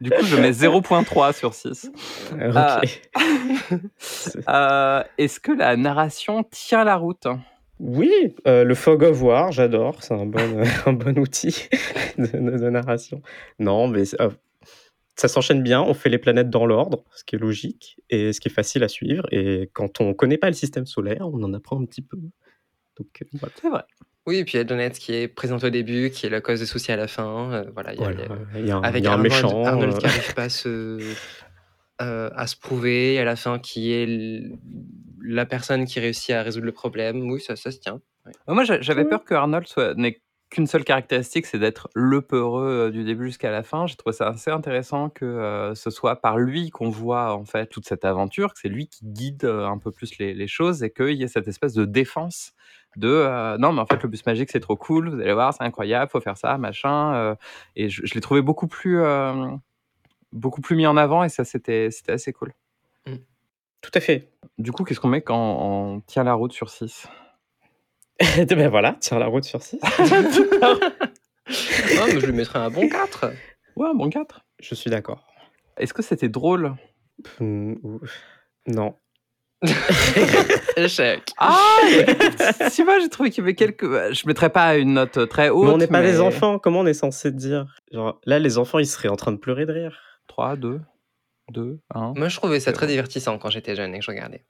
Du 0.00 0.08
coup, 0.08 0.24
je 0.24 0.36
mets 0.36 0.52
0.3 0.52 1.34
sur 1.36 1.52
6. 1.52 1.90
Euh, 2.40 2.52
Ah. 2.54 2.80
ok. 2.82 3.00
Euh, 4.48 5.02
est-ce 5.18 5.38
que 5.40 5.52
la 5.52 5.76
narration 5.76 6.42
tient 6.50 6.84
la 6.84 6.96
route? 6.96 7.26
Oui, 7.78 8.10
euh, 8.46 8.64
le 8.64 8.74
fog 8.74 9.02
of 9.02 9.20
war, 9.22 9.52
j'adore. 9.52 10.02
C'est 10.02 10.14
un 10.14 10.24
bon, 10.26 10.40
un 10.86 10.92
bon 10.94 11.18
outil 11.18 11.68
de, 12.18 12.26
de- 12.26 12.58
de 12.58 12.70
narration. 12.70 13.20
Non, 13.58 13.88
mais 13.88 14.04
euh, 14.20 14.30
ça 15.16 15.28
s'enchaîne 15.28 15.62
bien, 15.62 15.82
on 15.82 15.92
fait 15.92 16.08
les 16.08 16.18
planètes 16.18 16.48
dans 16.48 16.64
l'ordre, 16.64 17.04
ce 17.14 17.22
qui 17.24 17.36
est 17.36 17.38
logique 17.38 17.98
et 18.08 18.32
ce 18.32 18.40
qui 18.40 18.48
est 18.48 18.52
facile 18.52 18.82
à 18.84 18.88
suivre. 18.88 19.26
Et 19.32 19.68
quand 19.74 20.00
on 20.00 20.14
connaît 20.14 20.38
pas 20.38 20.48
le 20.48 20.54
système 20.54 20.86
solaire, 20.86 21.28
on 21.30 21.42
en 21.42 21.52
apprend 21.52 21.78
un 21.80 21.84
petit 21.84 22.02
peu. 22.02 22.16
Donc, 23.00 23.22
euh, 23.22 23.26
voilà. 23.40 23.54
C'est 23.60 23.68
vrai. 23.68 23.82
Oui, 24.26 24.36
et 24.36 24.44
puis 24.44 24.54
il 24.54 24.56
y 24.58 24.60
a 24.60 24.64
Donette 24.64 24.98
qui 24.98 25.14
est 25.14 25.28
présente 25.28 25.64
au 25.64 25.70
début, 25.70 26.10
qui 26.10 26.26
est 26.26 26.30
la 26.30 26.40
cause 26.40 26.60
des 26.60 26.66
soucis 26.66 26.92
à 26.92 26.96
la 26.96 27.08
fin. 27.08 27.52
euh, 27.52 27.64
voilà, 27.72 27.94
il 27.94 28.00
y 28.00 28.04
a, 28.04 28.10
Voilà, 28.12 28.42
il 28.54 28.58
y 28.58 28.58
a- 28.58 28.60
il 28.60 28.66
y 28.66 28.70
a 28.70 28.76
un, 28.76 28.82
avec 28.82 29.02
il 29.02 29.04
y 29.04 29.08
a 29.08 29.10
un 29.10 29.14
Arnold, 29.14 29.32
méchant. 29.32 29.64
Arnold 29.64 29.94
euh, 29.94 29.98
qui 29.98 30.04
n'arrive 30.06 30.34
pas 30.34 30.42
à 30.44 30.48
se, 30.50 31.14
euh, 32.02 32.30
à 32.34 32.46
se 32.46 32.56
prouver, 32.56 33.18
à 33.18 33.24
la 33.24 33.36
fin 33.36 33.58
qui 33.58 33.92
est 33.92 34.04
l- 34.04 34.58
la 35.22 35.46
personne 35.46 35.84
qui 35.86 36.00
réussit 36.00 36.30
à 36.30 36.42
résoudre 36.42 36.66
le 36.66 36.72
problème. 36.72 37.30
Oui, 37.30 37.40
ça, 37.40 37.56
ça 37.56 37.70
se 37.70 37.78
tient. 37.78 38.00
Moi, 38.46 38.64
j'a- 38.64 38.80
j'avais 38.80 39.04
peur 39.04 39.24
que 39.24 39.34
Arnold 39.34 39.66
soit 39.66 39.94
n'ait 39.94 40.20
qu'une 40.50 40.66
seule 40.66 40.82
caractéristique, 40.84 41.46
c'est 41.46 41.58
d'être 41.58 41.88
le 41.94 42.22
peureux 42.22 42.88
euh, 42.88 42.90
du 42.90 43.04
début 43.04 43.26
jusqu'à 43.26 43.50
la 43.50 43.62
fin. 43.62 43.86
J'ai 43.86 43.94
trouvé 43.96 44.12
ça 44.14 44.28
assez 44.28 44.50
intéressant 44.50 45.08
que 45.08 45.24
euh, 45.24 45.74
ce 45.74 45.90
soit 45.90 46.16
par 46.20 46.38
lui 46.38 46.70
qu'on 46.70 46.90
voit 46.90 47.34
en 47.34 47.44
fait 47.44 47.66
toute 47.66 47.86
cette 47.86 48.04
aventure, 48.04 48.52
que 48.52 48.60
c'est 48.60 48.68
lui 48.68 48.88
qui 48.88 49.04
guide 49.04 49.44
euh, 49.44 49.66
un 49.66 49.78
peu 49.78 49.92
plus 49.92 50.18
les, 50.18 50.34
les 50.34 50.48
choses 50.48 50.82
et 50.82 50.90
qu'il 50.90 51.12
y 51.14 51.22
ait 51.22 51.28
cette 51.28 51.48
espèce 51.48 51.72
de 51.74 51.84
défense 51.84 52.52
de 52.96 53.08
euh, 53.08 53.56
non 53.58 53.72
mais 53.72 53.80
en 53.80 53.86
fait 53.86 54.02
le 54.02 54.08
bus 54.08 54.24
magique 54.26 54.50
c'est 54.50 54.60
trop 54.60 54.76
cool, 54.76 55.10
vous 55.10 55.20
allez 55.20 55.32
voir 55.32 55.54
c'est 55.54 55.62
incroyable, 55.62 56.10
faut 56.10 56.20
faire 56.20 56.36
ça 56.36 56.58
machin. 56.58 57.14
euh, 57.14 57.34
et 57.76 57.88
je, 57.88 58.04
je 58.04 58.14
l'ai 58.14 58.20
trouvé 58.20 58.42
beaucoup 58.42 58.66
plus 58.66 59.00
euh, 59.00 59.46
beaucoup 60.32 60.60
plus 60.60 60.76
mis 60.76 60.86
en 60.86 60.96
avant 60.96 61.24
et 61.24 61.28
ça 61.28 61.44
c'était 61.44 61.90
c'était 61.90 62.12
assez 62.12 62.32
cool. 62.32 62.52
Tout 63.82 63.90
à 63.94 64.00
fait. 64.00 64.28
Du 64.58 64.72
coup 64.72 64.84
qu'est-ce 64.84 65.00
qu'on 65.00 65.08
met 65.08 65.22
quand 65.22 65.38
on 65.38 66.00
tient 66.00 66.24
la 66.24 66.34
route 66.34 66.52
sur 66.52 66.68
6 66.68 67.06
ben 68.48 68.68
voilà, 68.68 68.92
tire 69.00 69.18
la 69.18 69.26
route 69.26 69.44
sur 69.44 69.62
6. 69.62 69.80
Non, 69.80 70.78
mais 72.06 72.20
je 72.20 72.26
lui 72.26 72.32
mettrais 72.32 72.58
un 72.58 72.70
bon 72.70 72.88
4. 72.88 73.32
Ouais 73.76 73.88
un 73.88 73.94
bon 73.94 74.10
4. 74.10 74.44
Je 74.60 74.74
suis 74.74 74.90
d'accord. 74.90 75.26
Est-ce 75.78 75.94
que 75.94 76.02
c'était 76.02 76.28
drôle? 76.28 76.74
Non. 77.40 78.94
Échec. 80.76 81.22
Ah 81.38 81.58
Si 82.70 82.82
moi 82.84 82.98
j'ai 83.00 83.08
trouvé 83.08 83.30
qu'il 83.30 83.42
y 83.42 83.44
avait 83.44 83.54
quelques. 83.54 83.86
bah, 83.88 84.12
Je 84.12 84.26
mettrais 84.26 84.50
pas 84.50 84.76
une 84.76 84.94
note 84.94 85.28
très 85.28 85.48
haute. 85.50 85.66
Mais 85.66 85.72
on 85.74 85.78
n'est 85.78 85.86
pas 85.86 86.00
mais 86.00 86.12
des 86.12 86.20
enfants, 86.20 86.58
comment 86.58 86.80
on 86.80 86.86
est 86.86 86.94
censé 86.94 87.30
dire? 87.30 87.66
Genre, 87.92 88.18
Là, 88.24 88.38
les 88.38 88.58
enfants, 88.58 88.78
ils 88.78 88.86
seraient 88.86 89.08
en 89.08 89.16
train 89.16 89.32
de 89.32 89.36
pleurer 89.36 89.66
de 89.66 89.72
rire. 89.72 90.00
3, 90.28 90.56
2, 90.56 90.80
2, 91.52 91.78
1. 91.94 92.12
Moi, 92.16 92.28
je 92.28 92.36
trouvais 92.36 92.60
ça 92.60 92.72
très 92.72 92.86
divertissant 92.86 93.36
quand 93.38 93.50
j'étais 93.50 93.74
jeune 93.76 93.94
et 93.94 93.98
que 93.98 94.04
je 94.04 94.10
regardais. 94.10 94.44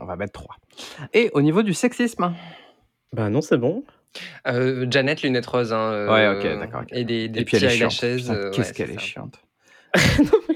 On 0.00 0.04
va 0.04 0.16
mettre 0.16 0.32
3. 0.32 0.56
Et 1.12 1.30
au 1.34 1.42
niveau 1.42 1.62
du 1.62 1.74
sexisme 1.74 2.32
Bah 3.12 3.28
non, 3.28 3.40
c'est 3.40 3.58
bon. 3.58 3.84
Euh, 4.48 4.86
Janet, 4.90 5.22
lunettes 5.22 5.46
roses. 5.46 5.72
Hein, 5.72 5.92
euh, 5.92 6.12
Ouais, 6.12 6.28
ok, 6.38 6.58
d'accord, 6.60 6.80
ok. 6.82 6.88
Et 6.92 7.04
des, 7.04 7.28
des 7.28 7.40
Et 7.40 7.44
puis 7.44 7.56
elle 7.56 7.64
petits 7.64 7.74
est 7.82 7.90
chiante. 7.90 8.02
eyelashes. 8.02 8.22
Putain, 8.22 8.34
euh, 8.34 8.50
Qu'est-ce 8.50 8.68
ouais, 8.68 8.74
qu'elle 8.74 8.90
est 8.90 8.94
ça. 8.94 9.00
chiante. 9.00 9.38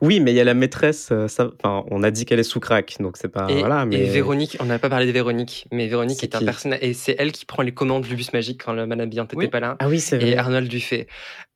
Oui, 0.00 0.20
mais 0.20 0.32
il 0.32 0.36
y 0.36 0.40
a 0.40 0.44
la 0.44 0.54
maîtresse, 0.54 1.08
euh, 1.10 1.28
ça, 1.28 1.50
enfin, 1.62 1.84
on 1.90 2.02
a 2.02 2.10
dit 2.10 2.24
qu'elle 2.24 2.38
est 2.38 2.44
sous 2.44 2.60
crack, 2.60 2.96
donc 3.00 3.16
c'est 3.16 3.28
pas. 3.28 3.46
Et, 3.48 3.58
voilà, 3.58 3.84
mais... 3.84 3.96
et 3.96 4.04
Véronique, 4.08 4.56
on 4.60 4.64
n'a 4.64 4.78
pas 4.78 4.88
parlé 4.88 5.06
de 5.06 5.12
Véronique, 5.12 5.66
mais 5.72 5.88
Véronique 5.88 6.22
est, 6.22 6.34
un 6.34 6.44
personnage 6.44 6.78
et 6.82 6.94
c'est 6.94 7.16
elle 7.18 7.32
qui 7.32 7.44
prend 7.44 7.62
les 7.62 7.72
commandes 7.72 8.04
du 8.04 8.14
bus 8.14 8.32
magique 8.32 8.62
quand 8.64 8.72
le 8.72 8.86
Madame 8.86 9.08
Biante 9.08 9.32
n'était 9.32 9.46
Oui. 9.46 9.48
pas 9.50 9.60
là. 9.60 9.76
Ah 9.80 9.88
oui, 9.88 10.00
c'est 10.00 10.18
vrai. 10.18 10.30
Et 10.30 10.38
Arnold 10.38 10.72
lui 10.72 10.80
fait 10.80 11.06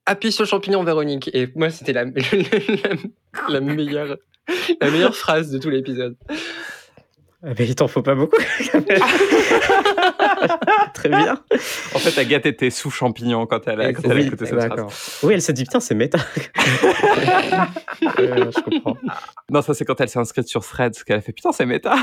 appuie 0.06 0.32
sur 0.32 0.42
le 0.44 0.48
champignon, 0.48 0.82
Véronique. 0.82 1.30
Et 1.32 1.48
moi, 1.54 1.70
c'était 1.70 1.92
la, 1.92 2.04
la, 2.04 2.10
la 3.48 3.60
meilleure, 3.60 4.16
la 4.80 4.90
meilleure 4.90 5.14
phrase 5.14 5.50
de 5.50 5.58
tout 5.58 5.70
l'épisode. 5.70 6.16
Ah, 7.44 7.54
mais 7.58 7.66
il 7.66 7.74
t'en 7.74 7.88
faut 7.88 8.02
pas 8.02 8.14
beaucoup. 8.14 8.36
Très 10.94 11.08
bien. 11.08 11.38
En 11.94 11.98
fait, 11.98 12.18
Agathe 12.20 12.46
était 12.46 12.70
sous 12.70 12.90
champignon 12.90 13.46
quand 13.46 13.66
elle 13.68 13.80
a, 13.80 13.92
quand 13.92 14.02
elle 14.04 14.12
a 14.12 14.14
Oui, 14.14 14.26
écouté 14.26 14.46
cette 14.46 14.60
phrase. 14.64 15.18
Oui, 15.22 15.34
elle 15.34 15.42
s'est 15.42 15.52
dit, 15.52 15.64
putain, 15.64 15.80
c'est 15.80 15.94
méta. 15.94 16.18
Euh, 18.18 18.50
je 18.54 18.60
comprends. 18.60 18.96
Non, 19.50 19.62
ça 19.62 19.74
c'est 19.74 19.84
quand 19.84 20.00
elle 20.00 20.08
s'est 20.08 20.18
inscrite 20.18 20.48
sur 20.48 20.64
Threads 20.66 21.04
qu'elle 21.06 21.18
a 21.18 21.20
fait 21.20 21.32
putain, 21.32 21.52
c'est 21.52 21.66
méta. 21.66 21.94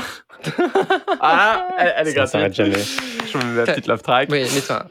ah, 1.20 1.68
elle, 1.78 1.94
elle 1.98 2.08
est 2.08 2.14
Ça 2.14 2.26
s'arrête 2.26 2.54
gratuite. 2.54 2.74
jamais. 2.74 3.28
Je 3.30 3.38
me 3.38 3.44
mets 3.44 3.60
ma 3.60 3.66
petite 3.72 3.86
love 3.86 4.02
track. 4.02 4.28
Oui, 4.30 4.46
mais 4.54 4.60
toi. 4.62 4.86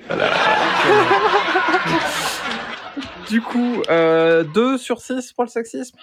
Du 3.29 3.41
coup, 3.41 3.81
euh, 3.89 4.43
2 4.43 4.77
sur 4.77 5.01
6 5.01 5.33
pour 5.33 5.43
le 5.43 5.49
sexisme? 5.49 5.97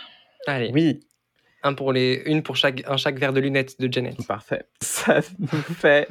Allez, 0.46 0.70
Oui, 0.72 1.00
un 1.66 1.74
pour 1.74 1.92
les, 1.92 2.22
une 2.26 2.42
pour 2.42 2.56
chaque, 2.56 2.82
un 2.86 2.96
chaque 2.96 3.18
verre 3.18 3.32
de 3.32 3.40
lunettes 3.40 3.80
de 3.80 3.92
Janet. 3.92 4.16
Parfait. 4.26 4.64
Ça 4.80 5.20
nous 5.38 5.48
fait 5.48 6.08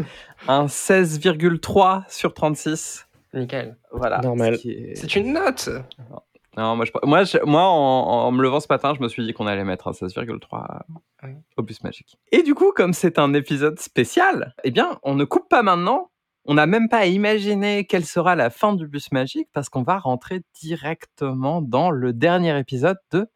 un 0.48 0.66
16,3 0.66 2.04
sur 2.10 2.34
36. 2.34 3.08
Nickel. 3.34 3.78
Voilà. 3.92 4.20
Normal. 4.22 4.58
Ce 4.58 4.62
qui 4.62 4.72
est- 4.72 4.96
C'est 4.96 5.16
une 5.16 5.34
note. 5.34 5.70
Non, 6.58 6.76
moi, 6.78 6.86
je... 6.86 6.92
moi, 7.04 7.24
je- 7.26 7.44
moi 7.46 7.64
en, 7.64 8.28
en 8.28 8.32
me 8.32 8.42
levant 8.42 8.60
ce 8.62 8.68
matin, 8.70 8.94
je 8.96 9.02
me 9.02 9.10
suis 9.10 9.26
dit 9.26 9.34
qu'on 9.34 9.48
allait 9.48 9.66
mettre 9.66 9.88
un 9.90 9.92
16,3 9.92 10.80
Oui. 11.24 11.32
au 11.58 11.64
bus 11.64 11.84
magique. 11.84 12.18
Et 12.32 12.44
du 12.44 12.54
coup, 12.56 12.72
comme 12.74 12.94
c'est 12.94 13.20
un 13.20 13.34
épisode 13.34 13.78
spécial, 13.80 14.54
eh 14.64 14.72
bien, 14.72 14.98
on 15.04 15.16
ne 15.16 15.26
coupe 15.26 15.50
pas 15.50 15.64
maintenant. 15.64 16.12
On 16.46 16.54
n'a 16.54 16.68
même 16.68 16.88
pas 16.90 17.08
imaginé 17.08 17.86
quelle 17.86 18.06
sera 18.06 18.36
la 18.36 18.50
fin 18.52 18.74
du 18.74 18.88
bus 18.88 19.12
magique 19.12 19.50
parce 19.52 19.68
qu'on 19.68 19.82
va 19.84 19.98
rentrer 19.98 20.44
directement 20.62 21.62
dans 21.62 21.90
le 21.92 22.14
dernier 22.14 22.58
épisode 22.60 22.98
de 23.12 23.28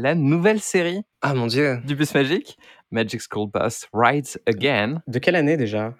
la 0.00 0.14
nouvelle 0.14 0.60
série 0.60 1.02
Ah 1.22 1.34
mon 1.34 1.46
dieu. 1.48 1.78
du 1.84 1.96
bus 1.96 2.14
magique, 2.14 2.56
Magic 2.92 3.20
School 3.20 3.48
Bus 3.52 3.86
Rides 3.92 4.38
Again, 4.46 5.02
de 5.08 5.18
quelle 5.18 5.34
année 5.36 5.56
déjà? 5.56 5.92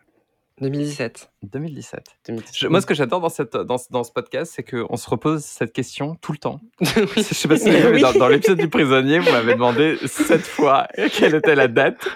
2017. 0.60 1.30
2017. 1.42 2.00
2017. 2.28 2.56
Je- 2.58 2.66
moi, 2.68 2.80
ce 2.80 2.86
que 2.86 2.94
j'adore 2.94 3.20
dans, 3.20 3.28
cette, 3.28 3.56
dans, 3.56 3.78
ce- 3.78 3.86
dans 3.90 4.02
ce 4.04 4.10
podcast, 4.12 4.52
c'est 4.54 4.62
qu'on 4.64 4.96
se 4.96 5.08
repose 5.10 5.44
cette 5.44 5.72
question 5.72 6.14
tout 6.20 6.32
le 6.32 6.38
temps. 6.38 6.60
Oui. 6.80 6.86
Je 7.16 7.22
sais 7.22 7.48
pas 7.48 7.56
si 7.56 7.68
vous 7.70 7.76
avez 7.76 7.88
vu, 7.90 7.94
Oui. 7.96 8.00
dans, 8.02 8.12
dans 8.12 8.28
l'épisode 8.28 8.58
du 8.58 8.68
prisonnier, 8.68 9.18
vous 9.18 9.30
m'avez 9.32 9.54
demandé 9.54 9.96
sept 10.06 10.42
fois 10.42 10.86
quelle 11.16 11.34
était 11.34 11.54
la 11.56 11.66
date. 11.68 12.08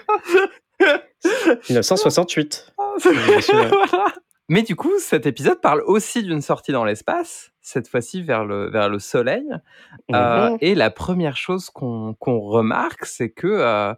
1968. 1.69 2.73
me 3.05 3.41
souviens. 3.41 3.69
Voilà. 3.69 4.05
Mais 4.49 4.61
du 4.61 4.75
coup, 4.75 4.91
cet 4.99 5.25
épisode 5.25 5.61
parle 5.61 5.81
aussi 5.85 6.21
d'une 6.23 6.41
sortie 6.41 6.71
dans 6.73 6.83
l'espace, 6.83 7.51
cette 7.61 7.87
fois-ci 7.87 8.21
vers 8.21 8.43
le, 8.45 8.69
vers 8.69 8.89
le 8.89 8.99
Soleil. 8.99 9.45
Euh, 10.13 10.49
Mhm. 10.51 10.57
et 10.61 10.75
la 10.75 10.91
première 10.91 11.37
chose 11.37 11.69
qu'on 11.69 12.13
qu'on 12.19 12.39
remarque, 12.39 13.05
c'est 13.05 13.29
que, 13.29 13.47
euh, 13.47 13.93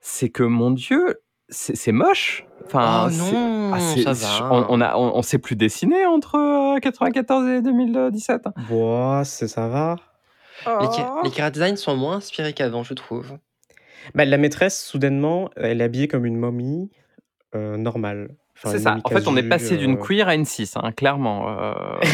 c'est 0.00 0.30
que, 0.30 0.42
mon 0.42 0.70
Dieu, 0.70 1.20
c'est 1.48 1.92
moche. 1.92 2.46
Enfin, 2.64 3.08
oh 3.08 3.14
non, 3.14 3.72
ah, 3.74 3.78
c'est- 3.80 4.14
ça 4.14 4.40
va. 4.40 4.48
on, 4.54 4.66
on 4.70 4.80
a, 4.80 4.96
on, 4.96 5.16
on 5.16 5.22
s'est 5.22 5.38
plus 5.38 5.56
dessiné 5.56 6.06
entre 6.06 6.36
euh, 6.76 6.78
94 6.80 7.46
et 7.48 7.60
2017. 7.60 8.44
Boah, 8.70 9.22
c'est 9.24 9.48
ça 9.48 9.68
va. 9.68 9.96
Les, 10.66 10.86
Oh. 10.98 11.20
les 11.24 11.50
designs 11.50 11.76
sont 11.76 11.96
moins 11.96 12.16
inspirés 12.16 12.52
qu'avant, 12.52 12.84
je 12.84 12.94
trouve. 12.94 13.36
Bah, 14.14 14.24
la 14.24 14.38
maîtresse, 14.38 14.82
soudainement, 14.82 15.50
elle 15.56 15.80
est 15.80 15.84
habillée 15.84 16.08
comme 16.08 16.24
une 16.24 16.36
momie 16.38 16.90
euh, 17.54 17.76
normale. 17.76 18.34
Enfin, 18.64 18.70
C'est 18.76 18.82
ça. 18.84 18.96
En 19.02 19.08
fait, 19.08 19.26
on 19.26 19.36
est 19.36 19.48
passé 19.48 19.76
d'une 19.76 19.94
euh, 19.98 20.00
queer 20.00 20.28
à 20.28 20.34
une 20.34 20.44
6, 20.44 20.76
hein, 20.76 20.92
clairement. 20.92 21.48
Euh, 21.58 21.72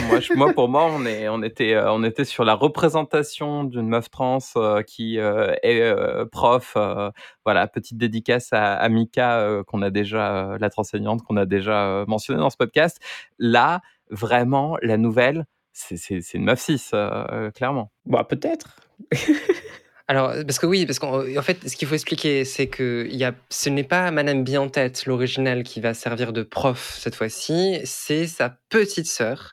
moi, 0.09 0.20
je- 0.20 0.32
moi, 0.34 0.53
pour 0.55 0.68
moi, 0.68 0.86
on, 0.90 1.05
est, 1.05 1.28
on, 1.28 1.42
était, 1.42 1.74
euh, 1.74 1.92
on 1.92 2.03
était 2.05 2.24
sur 2.24 2.44
la 2.44 2.55
représentation 2.55 3.64
d'une 3.64 3.88
meuf 3.88 4.11
trans 4.11 4.38
euh, 4.57 4.82
qui 4.82 5.18
euh, 5.18 5.55
est 5.62 5.80
euh, 5.82 6.24
prof. 6.24 6.72
euh, 6.76 7.11
voilà, 7.44 7.66
petite 7.66 7.99
dédicace 7.99 8.49
à, 8.53 8.74
à 8.74 8.88
Mika, 8.88 9.40
euh, 9.40 9.62
qu'on 9.64 9.82
a 9.82 9.90
déjà, 9.90 10.53
euh, 10.53 10.59
la 10.61 10.68
enseignante 10.76 11.22
qu'on 11.22 11.36
a 11.36 11.44
déjà 11.46 11.86
euh, 11.86 12.05
mentionnée 12.09 12.40
dans 12.40 12.51
ce 12.51 12.57
podcast. 12.57 12.99
Là, 13.38 13.80
vraiment, 14.11 14.76
la 14.82 14.96
nouvelle, 14.96 15.44
c'est 15.72 16.34
une 16.34 16.44
meuf 16.44 16.61
6, 16.61 16.90
euh, 16.94 17.51
clairement. 17.51 17.92
Bah, 18.07 18.24
peut-être. 18.24 18.76
Alors, 20.09 20.33
parce 20.47 20.59
que 20.59 20.65
oui, 20.65 20.87
parce 20.87 20.99
qu'en 20.99 21.21
en 21.21 21.43
fait, 21.43 21.69
ce 21.69 21.77
qu'il 21.77 21.87
faut 21.87 21.95
expliquer, 21.95 22.47
c'est 22.47 22.67
que 22.67 23.07
il 23.11 23.17
y 23.17 23.25
a, 23.25 23.35
ce 23.51 23.69
n'est 23.69 23.85
pas 23.85 24.11
Madame 24.11 24.43
Bien 24.43 24.63
en 24.63 24.69
tête, 24.69 25.05
l'original, 25.05 25.63
qui 25.63 25.81
va 25.81 25.93
servir 25.93 26.33
de 26.33 26.43
prof 26.43 26.97
cette 26.99 27.15
fois-ci, 27.15 27.79
c'est 27.85 28.27
sa 28.27 28.57
petite 28.71 29.07
sœur. 29.07 29.53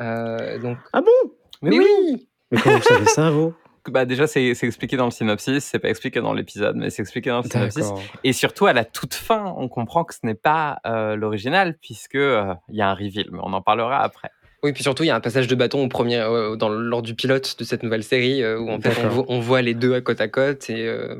Euh, 0.00 0.58
donc, 0.58 0.78
Ah 0.94 1.02
bon? 1.02 1.30
Mais 1.60 1.78
oui, 1.78 2.26
Mais 2.50 2.58
comment 2.58 2.78
vous 2.78 2.82
savez 2.82 3.06
ça, 3.06 3.30
vous? 3.30 3.54
Bah, 3.88 4.04
déjà, 4.04 4.28
c'est 4.28 4.46
expliqué 4.46 4.96
dans 4.96 5.06
le 5.06 5.10
synopsis, 5.10 5.64
c'est 5.64 5.80
pas 5.80 5.88
expliqué 5.88 6.20
dans 6.20 6.32
l'épisode, 6.32 6.76
mais 6.76 6.88
c'est 6.88 7.02
expliqué 7.02 7.30
dans 7.30 7.42
le 7.42 7.48
synopsis. 7.48 7.90
Et 8.22 8.32
surtout, 8.32 8.66
à 8.66 8.72
la 8.72 8.84
toute 8.84 9.14
fin, 9.14 9.52
on 9.56 9.68
comprend 9.68 10.04
que 10.04 10.14
ce 10.14 10.20
n'est 10.22 10.36
pas 10.36 10.78
euh, 10.86 11.16
l'original, 11.16 11.76
puisque 11.82 12.14
euh, 12.14 12.54
il 12.68 12.76
y 12.76 12.80
a 12.80 12.88
un 12.88 12.94
reveal, 12.94 13.26
mais 13.32 13.40
on 13.42 13.52
en 13.52 13.60
parlera 13.60 14.00
après. 14.04 14.30
Oui, 14.64 14.72
puis 14.72 14.84
surtout, 14.84 15.02
il 15.02 15.06
y 15.08 15.10
a 15.10 15.16
un 15.16 15.20
passage 15.20 15.48
de 15.48 15.54
bâton 15.56 15.82
au 15.84 15.88
premier, 15.88 16.18
euh, 16.20 16.54
dans, 16.54 16.68
lors 16.68 17.02
du 17.02 17.16
pilote 17.16 17.56
de 17.58 17.64
cette 17.64 17.82
nouvelle 17.82 18.04
série, 18.04 18.44
euh, 18.44 18.58
où 18.60 18.70
en 18.70 18.80
fait, 18.80 18.90
on, 18.90 19.02
D'accord. 19.02 19.10
vo- 19.10 19.24
on 19.28 19.40
voit 19.40 19.60
les 19.60 19.74
deux 19.74 19.92
à 19.94 20.00
côte 20.00 20.20
à 20.20 20.28
côte, 20.28 20.70
et, 20.70 20.86
euh, 20.86 21.16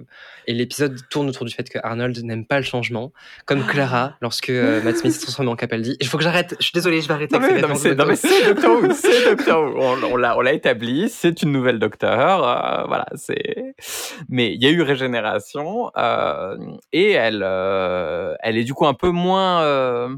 et 0.47 0.55
l'épisode 0.55 0.97
tourne 1.11 1.29
autour 1.29 1.45
du 1.45 1.53
fait 1.53 1.69
que 1.69 1.79
Arnold 1.83 2.17
n'aime 2.25 2.47
pas 2.47 2.59
le 2.59 2.63
changement, 2.65 3.13
comme 3.45 3.65
Clara, 3.67 4.15
lorsque 4.21 4.51
euh, 4.51 4.81
Matt 4.83 4.99
Smith 4.99 5.13
se 5.13 5.23
transforme 5.23 5.49
en 5.49 5.57
Capaldi. 5.57 5.97
Il 6.01 6.07
faut 6.07 6.19
que 6.19 6.23
j'arrête, 6.25 6.55
je 6.61 6.65
suis 6.67 6.73
désolé, 6.73 7.01
je 7.01 7.09
vais 7.09 7.15
arrêter 7.15 7.37
Non, 7.37 7.45
avec 7.45 7.67
mais, 7.69 7.75
c'est 7.75 7.97
Doctor 7.97 8.81
Who. 8.81 8.93
c'est 8.95 9.25
Doctor 9.37 9.61
Who. 9.65 9.75
On, 9.77 10.13
on 10.13 10.17
l'a, 10.17 10.39
on 10.39 10.41
l'a 10.41 10.53
établi, 10.53 11.09
c'est 11.09 11.43
une 11.43 11.51
nouvelle 11.51 11.81
Docteur. 11.81 12.47
euh, 12.47 12.85
voilà, 12.87 13.07
c'est. 13.17 13.75
Mais 14.29 14.55
il 14.55 14.63
y 14.63 14.67
a 14.67 14.71
eu 14.71 14.83
régénération 14.83 15.91
euh, 15.97 16.57
et 16.93 17.11
elle, 17.11 17.43
euh, 17.45 18.35
elle 18.41 18.57
est 18.57 18.65
du 18.65 18.73
coup 18.75 18.87
un 18.87 18.95
peu 18.95 19.11
moins 19.11 19.63
euh, 19.63 20.09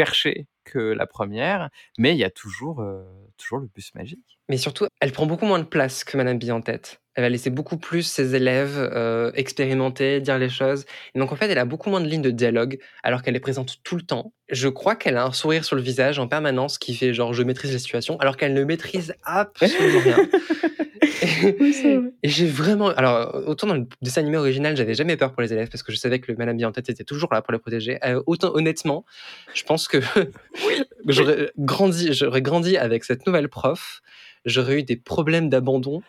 perchée 0.00 0.46
que 0.64 0.78
la 0.78 1.06
première, 1.06 1.68
mais 1.98 2.12
il 2.12 2.16
y 2.18 2.24
a 2.24 2.30
toujours, 2.30 2.80
euh, 2.80 3.04
toujours 3.36 3.58
le 3.58 3.66
bus 3.66 3.94
magique. 3.94 4.38
Mais 4.48 4.56
surtout, 4.56 4.86
elle 5.02 5.12
prend 5.12 5.26
beaucoup 5.26 5.44
moins 5.44 5.58
de 5.58 5.64
place 5.64 6.04
que 6.04 6.16
Madame 6.16 6.38
Bee 6.38 6.50
en 6.52 6.62
tête. 6.62 7.02
Elle 7.14 7.24
va 7.24 7.28
laisser 7.28 7.50
beaucoup 7.50 7.76
plus 7.76 8.02
ses 8.02 8.34
élèves 8.34 8.78
euh, 8.78 9.30
expérimenter, 9.34 10.22
dire 10.22 10.38
les 10.38 10.48
choses. 10.48 10.86
Et 11.14 11.18
donc 11.18 11.32
en 11.32 11.36
fait, 11.36 11.50
elle 11.50 11.58
a 11.58 11.66
beaucoup 11.66 11.90
moins 11.90 12.00
de 12.00 12.06
lignes 12.06 12.22
de 12.22 12.30
dialogue, 12.30 12.78
alors 13.02 13.20
qu'elle 13.20 13.36
est 13.36 13.40
présente 13.40 13.82
tout 13.84 13.96
le 13.96 14.00
temps. 14.00 14.32
Je 14.48 14.68
crois 14.68 14.96
qu'elle 14.96 15.18
a 15.18 15.26
un 15.26 15.32
sourire 15.32 15.66
sur 15.66 15.76
le 15.76 15.82
visage 15.82 16.18
en 16.18 16.28
permanence 16.28 16.78
qui 16.78 16.94
fait 16.94 17.12
genre 17.12 17.34
je 17.34 17.42
maîtrise 17.42 17.74
la 17.74 17.78
situation, 17.78 18.18
alors 18.18 18.38
qu'elle 18.38 18.54
ne 18.54 18.64
maîtrise 18.64 19.14
absolument 19.24 20.00
rien. 20.00 20.16
Et 22.22 22.28
j'ai 22.28 22.46
vraiment. 22.46 22.88
Alors, 22.88 23.42
autant 23.46 23.66
dans 23.66 23.74
le 23.74 23.86
dessin 24.02 24.20
animé 24.22 24.36
original, 24.36 24.76
j'avais 24.76 24.94
jamais 24.94 25.16
peur 25.16 25.32
pour 25.32 25.42
les 25.42 25.52
élèves 25.52 25.68
parce 25.68 25.82
que 25.82 25.92
je 25.92 25.96
savais 25.98 26.18
que 26.20 26.30
le 26.30 26.36
Madame 26.38 26.56
Bee 26.56 26.64
en 26.64 26.72
tête 26.72 26.88
était 26.90 27.04
toujours 27.04 27.32
là 27.32 27.42
pour 27.42 27.52
les 27.52 27.58
protéger. 27.58 27.98
Euh, 28.04 28.22
autant, 28.26 28.54
honnêtement, 28.54 29.04
je 29.54 29.62
pense 29.64 29.88
que 29.88 29.98
j'aurais 31.06 31.50
grandi, 31.58 32.12
j'aurais 32.12 32.42
grandi 32.42 32.76
avec 32.76 33.04
cette 33.04 33.26
nouvelle 33.26 33.48
prof. 33.48 34.00
J'aurais 34.46 34.78
eu 34.78 34.82
des 34.82 34.96
problèmes 34.96 35.50
d'abandon 35.50 36.00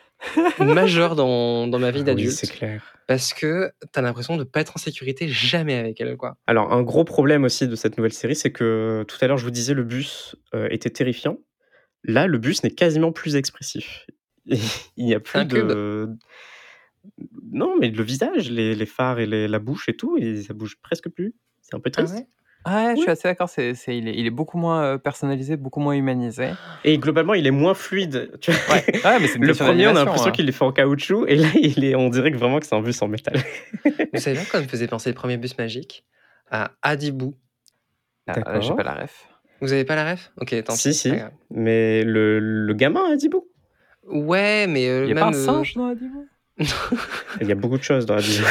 majeurs 0.59 1.15
dans, 1.15 1.67
dans 1.67 1.79
ma 1.79 1.91
vie 1.91 1.97
Ah 1.97 2.01
oui, 2.01 2.05
d'adulte. 2.05 2.31
c'est 2.31 2.47
clair. 2.49 2.81
parce 3.05 3.33
que 3.33 3.71
t'as 3.91 4.01
l'impression 4.01 4.37
de 4.37 4.45
pas 4.45 4.61
être 4.61 4.71
en 4.75 4.79
sécurité 4.79 5.27
jamais 5.27 5.75
avec 5.75 5.99
elle, 5.99 6.15
quoi. 6.15 6.37
Alors, 6.47 6.71
un 6.71 6.81
gros 6.81 7.03
problème 7.03 7.43
aussi 7.43 7.67
de 7.67 7.75
cette 7.75 7.97
nouvelle 7.97 8.13
série, 8.13 8.35
c'est 8.35 8.51
que 8.53 9.03
tout 9.05 9.17
à 9.19 9.27
l'heure, 9.27 9.37
je 9.37 9.43
vous 9.43 9.51
disais, 9.51 9.73
le 9.73 9.83
bus 9.83 10.37
euh, 10.55 10.69
était 10.71 10.89
terrifiant. 10.89 11.39
Là, 12.05 12.25
le 12.25 12.37
bus 12.37 12.63
n'est 12.63 12.71
quasiment 12.71 13.11
plus 13.11 13.35
expressif. 13.35 14.05
Il 14.97 15.05
n'y 15.05 15.13
a 15.13 15.19
plus 15.19 15.39
Un 15.39 15.45
cube. 15.45 15.67
de. 15.67 16.09
Non, 17.51 17.75
mais 17.79 17.89
le 17.89 18.03
visage, 18.03 18.49
les, 18.51 18.75
les 18.75 18.85
phares 18.85 19.19
et 19.19 19.25
les- 19.25 19.47
la 19.47 19.59
bouche 19.59 19.89
et 19.89 19.95
tout, 19.95 20.17
et 20.17 20.41
ça 20.43 20.53
bouge 20.53 20.77
presque 20.81 21.09
plus. 21.09 21.33
C'est 21.61 21.75
un 21.75 21.79
peu 21.79 21.89
triste. 21.89 22.13
ouais? 22.15 22.27
Ouais, 22.67 22.93
je 22.95 23.01
suis 23.01 23.09
assez 23.09 23.27
d'accord. 23.27 23.49
C'est, 23.49 23.73
c'est- 23.73 23.97
il, 23.97 24.07
est, 24.07 24.13
il 24.15 24.27
est 24.27 24.31
beaucoup 24.31 24.59
moins 24.59 24.83
euh, 24.83 24.97
personnalisé, 24.99 25.57
beaucoup 25.57 25.79
moins 25.79 25.93
humanisé. 25.93 26.51
Et 26.83 26.99
globalement, 26.99 27.33
il 27.33 27.47
est 27.47 27.51
moins 27.51 27.73
fluide. 27.73 28.37
tu 28.41 28.51
vois. 28.51 28.75
Ouais, 28.75 28.85
ouais 29.03 29.19
mais 29.19 29.27
c'est 29.27 29.35
une 29.37 29.41
Le 29.41 29.47
question 29.47 29.65
premier, 29.65 29.87
on 29.87 29.91
a 29.91 29.93
l'impression 30.05 30.27
hein. 30.27 30.31
qu'il 30.31 30.47
est 30.47 30.51
fait 30.51 30.63
en 30.63 30.71
caoutchouc, 30.71 31.25
et 31.27 31.35
là, 31.37 31.47
il 31.55 31.83
est, 31.83 31.95
on 31.95 32.09
dirait 32.09 32.31
que 32.31 32.37
vraiment 32.37 32.59
que 32.59 32.67
c'est 32.67 32.75
un 32.75 32.81
bus 32.83 33.01
en 33.01 33.07
métal. 33.07 33.35
Vous 34.13 34.19
savez 34.19 34.35
bien 34.35 34.45
quoi 34.45 34.61
me 34.61 34.67
faisait 34.67 34.87
penser 34.87 35.09
le 35.09 35.15
premier 35.15 35.37
bus 35.37 35.57
magique 35.57 36.05
À 36.51 36.71
Adibou. 36.83 37.35
Ah, 38.27 38.39
là, 38.39 38.59
j'ai 38.59 38.75
pas 38.75 38.83
la 38.83 38.93
ref. 38.93 39.27
Vous 39.61 39.73
avez 39.73 39.83
pas 39.83 39.95
la 39.95 40.11
ref? 40.11 40.31
Ok, 40.37 40.55
tant 40.63 40.73
Si, 40.73 40.89
pis, 40.89 40.93
si. 40.95 41.09
grave. 41.11 41.31
Mais 41.49 42.03
le, 42.03 42.39
le 42.39 42.73
gamin 42.75 43.11
a 43.11 43.15
dit 43.15 43.29
bon. 43.29 43.40
Ouais, 44.07 44.67
mais 44.67 44.87
euh, 44.89 45.03
Il 45.05 45.09
y 45.09 45.11
a 45.11 45.15
même, 45.15 45.23
pas 45.23 45.29
un 45.29 45.33
euh, 45.39 45.45
singe 45.45 45.73
dans 45.75 45.87
Adibou 45.89 46.27
Il 47.41 47.47
y 47.47 47.51
a 47.51 47.55
beaucoup 47.55 47.77
de 47.77 47.83
choses 47.83 48.05
dans 48.05 48.15
la 48.15 48.21
vidéo. 48.21 48.45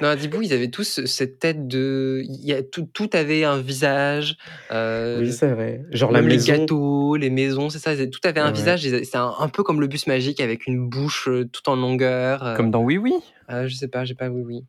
Dans 0.00 0.08
Adibou, 0.08 0.42
ils 0.42 0.52
avaient 0.52 0.70
tous 0.70 1.04
cette 1.06 1.38
tête 1.40 1.66
de. 1.66 2.22
Il 2.24 2.44
y 2.44 2.52
a 2.52 2.62
tout, 2.62 2.88
tout 2.92 3.08
avait 3.14 3.42
un 3.44 3.58
visage. 3.58 4.36
euh, 4.70 5.20
oui, 5.20 5.32
c'est 5.32 5.48
vrai. 5.48 5.82
Genre 5.90 6.12
la 6.12 6.20
même 6.20 6.28
maison. 6.30 6.52
les 6.52 6.58
gâteaux, 6.58 7.16
les 7.16 7.30
maisons, 7.30 7.68
c'est 7.70 7.78
ça. 7.78 7.96
Tout 8.06 8.20
avait 8.24 8.40
un 8.40 8.46
Ouais. 8.48 8.52
visage. 8.52 8.80
C'est 8.82 9.16
un, 9.16 9.32
un 9.38 9.48
peu 9.48 9.62
comme 9.64 9.80
le 9.80 9.86
bus 9.86 10.06
magique 10.06 10.40
avec 10.40 10.66
une 10.66 10.88
bouche 10.88 11.28
euh, 11.28 11.48
tout 11.50 11.68
en 11.68 11.74
longueur. 11.76 12.44
euh, 12.46 12.54
Comme 12.56 12.70
dans 12.70 12.82
Oui 12.82 12.96
Oui. 12.98 13.14
euh, 13.50 13.66
je 13.66 13.74
sais 13.74 13.88
pas, 13.88 14.04
j'ai 14.04 14.14
pas 14.14 14.28
oui 14.28 14.42
oui. 14.44 14.64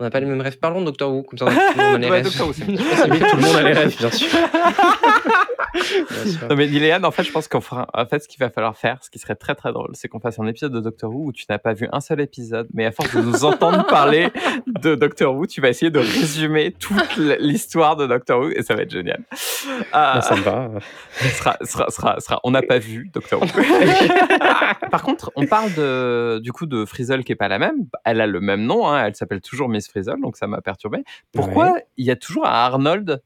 On 0.00 0.04
n'a 0.04 0.10
pas 0.10 0.20
les 0.20 0.26
mêmes 0.26 0.40
rêves. 0.40 0.58
Parlons 0.58 0.80
de 0.80 0.86
Doctor 0.86 1.12
Who, 1.12 1.22
comme 1.22 1.38
ça 1.38 1.46
on 1.46 1.48
a, 1.48 1.52
tout 1.72 1.78
le 1.78 1.82
monde 1.84 1.94
a 1.94 1.98
les 1.98 2.10
rêves. 2.10 2.24
Doctor 2.24 2.48
Who, 2.48 2.52
c'est- 2.52 2.64
Oui, 2.68 2.76
tout 2.78 3.36
le 3.36 3.42
monde 3.42 3.56
a 3.56 3.62
les 3.62 3.72
rêves, 3.72 3.96
bien 3.96 4.10
sûr. 4.10 4.28
Non 6.48 6.56
mais 6.56 6.66
Liléane, 6.66 7.04
en 7.04 7.10
fait, 7.10 7.22
je 7.24 7.32
pense 7.32 7.48
qu'on 7.48 7.60
fera. 7.60 7.86
En 7.94 8.06
fait, 8.06 8.20
ce 8.20 8.28
qu'il 8.28 8.38
va 8.40 8.50
falloir 8.50 8.76
faire, 8.76 8.98
ce 9.02 9.10
qui 9.10 9.18
serait 9.18 9.34
très 9.34 9.54
très 9.54 9.72
drôle, 9.72 9.90
c'est 9.94 10.08
qu'on 10.08 10.20
fasse 10.20 10.38
un 10.38 10.46
épisode 10.46 10.72
de 10.72 10.80
Doctor 10.80 11.10
Who 11.14 11.26
où 11.26 11.32
tu 11.32 11.44
n'as 11.48 11.58
pas 11.58 11.72
vu 11.72 11.88
un 11.92 12.00
seul 12.00 12.20
épisode, 12.20 12.68
mais 12.74 12.84
à 12.86 12.92
force 12.92 13.14
de 13.14 13.20
nous 13.20 13.44
entendre 13.44 13.86
parler 13.88 14.28
de 14.66 14.94
Doctor 14.94 15.34
Who, 15.34 15.46
tu 15.46 15.60
vas 15.60 15.68
essayer 15.68 15.90
de 15.90 15.98
résumer 15.98 16.72
toute 16.72 17.16
l'histoire 17.38 17.96
de 17.96 18.06
Doctor 18.06 18.40
Who 18.40 18.50
et 18.50 18.62
ça 18.62 18.74
va 18.74 18.82
être 18.82 18.90
génial. 18.90 19.22
Ah, 19.92 20.12
Bah, 20.16 20.20
ça 20.22 20.36
me 20.36 20.40
va. 20.42 20.70
sera, 21.10 21.56
sera, 21.62 21.90
sera, 21.90 22.20
sera- 22.20 22.40
on 22.44 22.50
n'a 22.50 22.62
pas 22.62 22.78
vu 22.78 23.10
Doctor 23.12 23.42
Who. 23.42 23.46
Par 24.90 25.02
contre, 25.02 25.30
on 25.36 25.46
parle 25.46 25.72
de, 25.74 26.38
du 26.42 26.52
coup 26.52 26.66
de 26.66 26.84
Frizzle 26.84 27.24
qui 27.24 27.32
est 27.32 27.36
pas 27.36 27.48
la 27.48 27.58
même. 27.58 27.86
Elle 28.04 28.20
a 28.20 28.26
le 28.26 28.40
même 28.40 28.62
nom, 28.64 28.86
hein, 28.88 29.06
elle 29.06 29.14
s'appelle 29.16 29.40
toujours 29.40 29.68
Miss 29.68 29.88
Frizzle, 29.88 30.20
donc 30.22 30.36
ça 30.36 30.46
m'a 30.46 30.60
perturbé. 30.60 31.04
Pourquoi 31.32 31.74
il 31.96 32.06
y 32.06 32.10
a 32.10 32.16
toujours 32.16 32.46
un 32.46 32.50
Arnold 32.50 33.22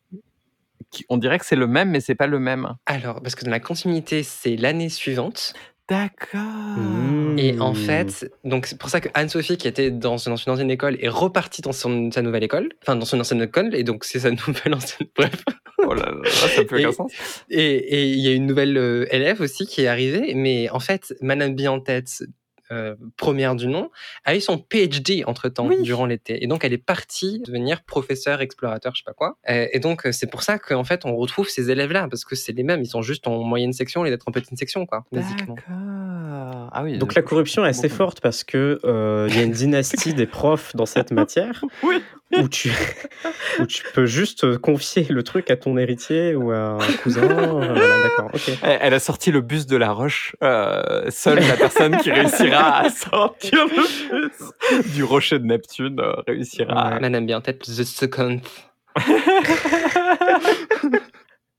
qui, 0.90 1.04
On 1.08 1.16
dirait 1.16 1.38
que 1.38 1.44
c'est 1.46 1.56
le 1.56 1.66
même, 1.66 1.90
mais 1.90 2.00
c'est 2.00 2.14
pas 2.14 2.26
le 2.26 2.38
même. 2.38 2.74
Alors, 2.86 3.20
parce 3.22 3.34
que 3.34 3.44
dans 3.44 3.50
la 3.50 3.60
continuité, 3.60 4.22
c'est 4.22 4.56
l'année 4.56 4.88
suivante. 4.88 5.52
D'accord. 5.88 6.40
Mmh. 6.42 7.38
Et 7.38 7.58
en 7.60 7.72
fait, 7.72 8.30
donc 8.44 8.66
c'est 8.66 8.76
pour 8.78 8.90
ça 8.90 9.00
que 9.00 9.08
Anne-Sophie, 9.14 9.56
qui 9.56 9.68
était 9.68 9.90
dans, 9.90 10.16
dans 10.16 10.36
une 10.36 10.52
ancienne 10.52 10.70
école, 10.70 10.98
est 11.00 11.08
repartie 11.08 11.62
dans 11.62 11.72
son- 11.72 12.10
sa 12.10 12.20
nouvelle 12.20 12.44
école. 12.44 12.68
Enfin, 12.82 12.94
dans 12.96 13.06
son 13.06 13.18
ancienne 13.20 13.40
école, 13.40 13.74
et 13.74 13.84
donc 13.84 14.04
c'est 14.04 14.18
sa 14.20 14.30
nouvelle 14.46 14.74
ancienne. 14.74 15.08
Bref. 15.16 15.42
Oh 15.86 15.94
là 15.94 16.10
là, 16.12 16.30
ça 16.30 16.64
peut 16.64 16.76
aucun 16.78 16.90
Et- 16.90 16.92
sens. 16.92 17.12
Et 17.48 18.12
il 18.12 18.18
y 18.18 18.28
a 18.28 18.32
une 18.32 18.46
nouvelle 18.46 18.76
euh, 18.76 19.06
élève 19.10 19.40
aussi 19.40 19.66
qui 19.66 19.82
est 19.82 19.86
arrivée, 19.86 20.34
mais 20.34 20.68
en 20.70 20.80
fait, 20.80 21.14
Madame 21.22 21.56
en 21.68 21.80
tête, 21.80 22.22
euh, 22.72 22.94
première 23.16 23.54
du 23.54 23.66
nom, 23.66 23.90
a 24.24 24.36
eu 24.36 24.40
son 24.40 24.58
PhD 24.58 25.24
entre-temps, 25.26 25.66
Oui. 25.66 25.82
durant 25.82 26.06
l'été. 26.06 26.42
Et 26.42 26.46
donc, 26.46 26.64
elle 26.64 26.72
est 26.72 26.78
partie 26.78 27.40
devenir 27.40 27.82
professeur, 27.82 28.40
explorateur, 28.40 28.94
je 28.94 29.00
sais 29.00 29.04
pas 29.04 29.12
quoi. 29.14 29.38
Euh, 29.48 29.66
et 29.72 29.80
donc, 29.80 30.06
euh, 30.06 30.12
c'est 30.12 30.26
pour 30.30 30.42
ça 30.42 30.58
qu'en 30.58 30.84
fait, 30.84 31.04
on 31.04 31.16
retrouve 31.16 31.48
ces 31.48 31.70
élèves-là, 31.70 32.08
parce 32.10 32.24
que 32.24 32.34
c'est 32.36 32.52
les 32.52 32.62
mêmes, 32.62 32.82
ils 32.82 32.86
sont 32.88 33.02
juste 33.02 33.26
en 33.26 33.42
moyenne 33.42 33.72
section, 33.72 34.04
et 34.04 34.10
d'être 34.10 34.28
en 34.28 34.32
petite 34.32 34.58
section, 34.58 34.86
quoi, 34.86 35.04
basiquement. 35.12 35.54
D'accord. 35.54 35.74
Ah 36.72 36.82
oui. 36.84 36.98
Donc 36.98 37.14
la 37.14 37.22
corruption 37.22 37.64
est 37.64 37.70
assez 37.70 37.88
beaucoup. 37.88 37.96
forte 37.96 38.20
parce 38.20 38.44
que 38.44 38.78
euh, 38.84 39.26
il 39.30 39.36
y 39.36 39.40
a 39.40 39.42
une 39.42 39.52
dynastie 39.52 40.14
des 40.14 40.26
profs 40.26 40.74
dans 40.76 40.86
cette 40.86 41.10
matière 41.12 41.64
Oui. 41.82 42.02
où 42.38 42.48
tu 42.48 42.70
où 43.60 43.66
tu 43.66 43.82
peux 43.94 44.06
juste 44.06 44.58
confier 44.58 45.06
le 45.08 45.22
truc 45.22 45.50
à 45.50 45.56
ton 45.56 45.76
héritier 45.78 46.34
ou 46.34 46.50
à 46.50 46.78
un 46.80 46.92
cousin. 47.02 47.22
euh, 47.22 47.74
D'accord. 48.02 48.30
Elle, 48.62 48.78
elle 48.82 48.94
a 48.94 48.98
sorti 49.00 49.30
le 49.30 49.40
bus 49.40 49.66
de 49.66 49.76
la 49.76 49.90
roche. 49.92 50.36
Euh, 50.42 51.10
seule 51.10 51.40
la 51.46 51.56
personne 51.56 51.96
qui 51.98 52.10
réussira 52.10 52.78
à 52.80 52.90
sortir 52.90 53.66
le 53.66 53.82
bus 53.82 54.92
du 54.94 55.04
rocher 55.04 55.38
de 55.38 55.44
Neptune 55.44 56.00
euh, 56.00 56.12
réussira. 56.26 56.78
à- 56.96 57.00
Madame 57.00 57.26
Bee 57.26 57.34
en 57.34 57.40
tête, 57.40 57.60
The 57.60 57.84
Second. 57.84 58.40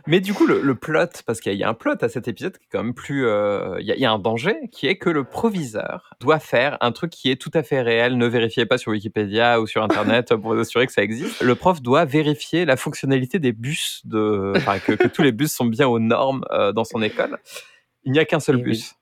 Mais 0.09 0.19
du 0.19 0.33
coup, 0.33 0.45
le, 0.47 0.59
le 0.61 0.75
plot, 0.75 1.05
parce 1.25 1.39
qu'il 1.39 1.51
y, 1.51 1.53
a- 1.53 1.57
il 1.57 1.59
y 1.59 1.63
a 1.63 1.69
un 1.69 1.73
plot 1.73 1.93
à 2.01 2.09
cet 2.09 2.27
épisode 2.27 2.57
qui 2.57 2.65
est 2.65 2.67
quand 2.71 2.83
même 2.83 2.93
plus. 2.93 3.25
euh, 3.27 3.77
Il 3.79 3.85
y, 3.85 3.99
y 4.01 4.05
a 4.05 4.11
un 4.11 4.19
danger 4.19 4.55
qui 4.71 4.87
est 4.87 4.97
que 4.97 5.09
le 5.09 5.23
proviseur 5.23 6.09
doit 6.19 6.39
faire 6.39 6.77
un 6.81 6.91
truc 6.91 7.11
qui 7.11 7.29
est 7.31 7.35
tout 7.39 7.51
à 7.53 7.63
fait 7.63 7.81
réel. 7.81 8.17
Ne 8.17 8.25
vérifiez 8.25 8.65
pas 8.65 8.77
sur 8.77 8.91
Wikipédia 8.91 9.61
ou 9.61 9.67
sur 9.67 9.83
Internet 9.83 10.33
pour 10.41 10.53
vous 10.53 10.59
assurer 10.59 10.87
que 10.87 10.91
ça 10.93 11.03
existe. 11.03 11.41
Le 11.41 11.55
prof 11.55 11.81
doit 11.81 12.05
vérifier 12.05 12.65
la 12.65 12.75
fonctionnalité 12.75 13.39
des 13.39 13.51
bus, 13.53 14.01
de, 14.05 14.51
enfin, 14.57 14.79
que, 14.79 14.93
que 14.93 15.07
tous 15.07 15.21
les 15.21 15.31
bus 15.31 15.51
sont 15.53 15.65
bien 15.65 15.87
aux 15.87 15.99
normes 15.99 16.43
euh, 16.51 16.71
dans 16.73 16.83
son 16.83 17.01
école. 17.01 17.37
Il 18.03 18.11
n'y 18.11 18.19
a 18.19 18.25
qu'un 18.25 18.39
seul 18.39 18.57
Eh 18.59 18.63
bus. 18.63 18.95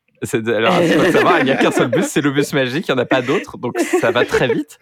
Alors, 0.47 0.81
il 0.81 0.87
faut 0.93 1.11
savoir, 1.11 1.39
il 1.39 1.45
n'y 1.45 1.51
a 1.51 1.55
qu'un 1.57 1.71
seul 1.71 1.87
bus, 1.87 2.05
c'est 2.05 2.21
le 2.21 2.31
bus 2.31 2.53
magique, 2.53 2.87
il 2.87 2.91
n'y 2.93 2.99
en 2.99 3.01
a 3.01 3.05
pas 3.05 3.21
d'autres, 3.21 3.57
donc 3.57 3.79
ça 3.79 4.11
va 4.11 4.25
très 4.25 4.47
vite. 4.47 4.79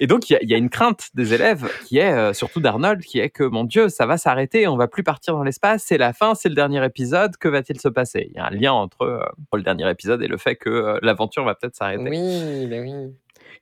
Et 0.00 0.06
donc, 0.06 0.28
il 0.30 0.32
y 0.32 0.36
a- 0.36 0.42
il 0.42 0.50
y, 0.50 0.54
a 0.54 0.56
une 0.56 0.70
crainte 0.70 1.10
des 1.14 1.34
élèves, 1.34 1.70
qui 1.86 1.98
est, 1.98 2.12
euh, 2.12 2.32
surtout 2.32 2.60
d'Arnold, 2.60 3.02
qui 3.02 3.20
est 3.20 3.28
que, 3.30 3.44
mon 3.44 3.62
Dieu, 3.64 3.88
ça 3.88 4.06
va 4.06 4.16
s'arrêter, 4.16 4.66
on 4.66 4.76
va 4.76 4.88
plus 4.88 5.04
partir 5.04 5.34
dans 5.34 5.44
l'espace, 5.44 5.84
c'est 5.86 5.98
la 5.98 6.12
fin, 6.12 6.34
c'est 6.34 6.48
le 6.48 6.54
dernier 6.56 6.84
épisode, 6.84 7.36
que 7.36 7.46
va-t-il 7.46 7.78
se 7.80 7.88
passer? 7.88 8.28
Il 8.30 8.36
y 8.36 8.40
a 8.40 8.46
un 8.46 8.50
lien 8.50 8.72
entre, 8.72 9.02
euh, 9.02 9.20
le 9.54 9.62
dernier 9.62 9.88
épisode 9.88 10.20
et 10.22 10.26
le 10.28 10.38
fait 10.38 10.56
que 10.56 10.70
euh, 10.70 10.98
l'aventure 11.02 11.44
va 11.44 11.54
peut-être 11.54 11.76
s'arrêter. 11.76 12.02
Oui, 12.08 12.66
ben 12.66 12.82
oui. 12.82 13.14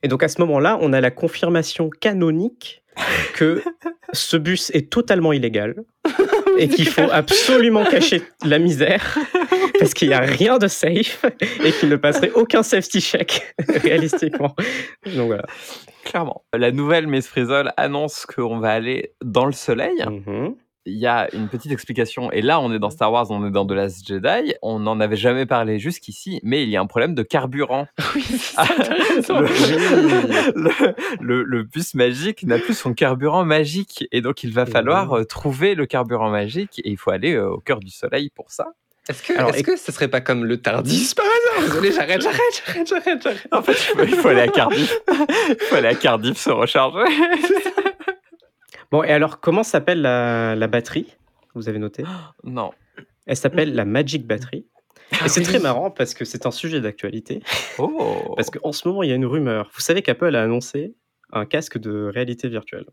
Et 0.03 0.07
donc 0.07 0.23
à 0.23 0.27
ce 0.27 0.39
moment-là, 0.41 0.77
on 0.81 0.93
a 0.93 1.01
la 1.01 1.11
confirmation 1.11 1.89
canonique 1.89 2.83
que 3.33 3.61
ce 4.13 4.37
bus 4.37 4.71
est 4.73 4.89
totalement 4.91 5.33
illégal 5.33 5.75
et 6.57 6.67
qu'il 6.67 6.87
faut 6.87 7.09
absolument 7.11 7.85
cacher 7.85 8.21
la 8.45 8.59
misère 8.59 9.17
parce 9.79 9.93
qu'il 9.93 10.09
n'y 10.09 10.13
a 10.13 10.19
rien 10.19 10.57
de 10.57 10.67
safe 10.67 11.25
et 11.63 11.71
qu'il 11.71 11.89
ne 11.89 11.95
passerait 11.95 12.31
aucun 12.31 12.63
safety 12.63 13.01
check 13.01 13.53
réalistiquement. 13.67 14.55
Donc 15.15 15.27
voilà. 15.27 15.45
Clairement. 16.03 16.43
La 16.53 16.71
nouvelle 16.71 17.07
Miss 17.07 17.27
Frizzle 17.27 17.71
annonce 17.77 18.25
qu'on 18.25 18.59
va 18.59 18.71
aller 18.71 19.13
dans 19.23 19.45
le 19.45 19.51
soleil. 19.51 20.03
Mhm. 20.05 20.55
Il 20.85 20.97
y 20.97 21.05
a 21.07 21.27
une 21.35 21.47
petite 21.47 21.71
explication, 21.71 22.31
et 22.31 22.41
là 22.41 22.59
on 22.59 22.71
est 22.73 22.79
dans 22.79 22.89
Star 22.89 23.11
Wars, 23.11 23.29
on 23.29 23.45
est 23.47 23.51
dans 23.51 23.65
The 23.65 23.71
Last 23.73 24.07
Jedi, 24.07 24.53
on 24.61 24.79
n'en 24.79 24.99
avait 24.99 25.15
jamais 25.15 25.45
parlé 25.45 25.77
jusqu'ici, 25.79 26.39
mais 26.43 26.63
il 26.63 26.69
y 26.69 26.77
a 26.77 26.81
un 26.81 26.87
problème 26.87 27.13
de 27.15 27.23
carburant. 27.23 27.87
Oui, 28.15 28.25
Ah, 28.57 28.65
ça, 29.23 29.39
le, 29.39 29.47
le- 30.55 30.95
le- 31.21 31.43
le 31.43 31.63
bus 31.63 31.93
magique 31.93 32.43
n'a 32.43 32.57
plus 32.59 32.73
son 32.73 32.93
carburant 32.93 33.45
magique, 33.45 34.07
et 34.11 34.21
donc 34.21 34.43
il 34.43 34.51
va 34.53 34.65
falloir 34.65 35.13
euh, 35.17 35.23
trouver 35.23 35.75
le 35.75 35.85
carburant 35.85 36.29
magique, 36.29 36.79
et 36.83 36.89
il 36.89 36.97
faut 36.97 37.11
aller 37.11 37.33
euh, 37.33 37.49
au 37.51 37.59
cœur 37.59 37.79
du 37.79 37.89
soleil 37.89 38.29
pour 38.29 38.51
ça. 38.51 38.67
Est-ce 39.09 39.23
que, 39.23 39.33
Alors, 39.37 39.49
est-ce 39.49 39.59
et- 39.59 39.63
que 39.63 39.75
ce 39.77 39.91
serait 39.91 40.07
pas 40.09 40.21
comme 40.21 40.45
le 40.45 40.57
Tardis 40.61 41.13
par 41.15 41.25
hasard? 41.25 41.67
Désolé, 41.69 41.91
j'arrête, 41.91 42.21
j'arrête, 42.21 42.39
j'arrête, 42.65 42.87
j'arrête, 42.87 43.23
j'arrête. 43.23 43.47
En 43.51 43.61
fait, 43.63 43.71
il 43.71 43.77
faut, 43.97 44.03
il 44.03 44.15
faut 44.15 44.27
aller 44.27 44.41
à 44.41 44.47
Cardiff. 44.47 44.99
Il 45.49 45.55
faut 45.59 45.75
aller 45.75 45.87
à 45.87 45.95
Cardiff 45.95 46.37
se 46.37 46.49
recharger. 46.51 46.99
Bon, 48.91 49.03
et 49.03 49.11
alors 49.11 49.39
comment 49.39 49.63
s'appelle 49.63 50.01
la, 50.01 50.55
la 50.55 50.67
batterie? 50.67 51.15
Vous 51.55 51.69
avez 51.69 51.79
noté? 51.79 52.03
Non. 52.43 52.71
Elle 53.27 53.37
s'appelle 53.37 53.73
la 53.75 53.85
Magic 53.85 54.25
Battery. 54.25 54.65
Et 55.25 55.27
c'est 55.29 55.41
oui. 55.41 55.45
très 55.45 55.59
marrant 55.59 55.91
parce 55.91 56.13
que 56.13 56.25
c'est 56.25 56.45
un 56.45 56.51
sujet 56.51 56.81
d'actualité. 56.81 57.41
Oh. 57.79 58.33
Parce 58.35 58.49
qu'en 58.49 58.71
ce 58.71 58.87
moment, 58.87 59.03
il 59.03 59.09
y 59.09 59.11
a 59.11 59.15
une 59.15 59.25
rumeur. 59.25 59.69
Vous 59.73 59.81
savez 59.81 60.01
qu'Apple 60.01 60.35
a 60.35 60.43
annoncé 60.43 60.95
un 61.31 61.45
casque 61.45 61.77
de 61.77 62.09
réalité 62.13 62.47
virtuelle. 62.49 62.85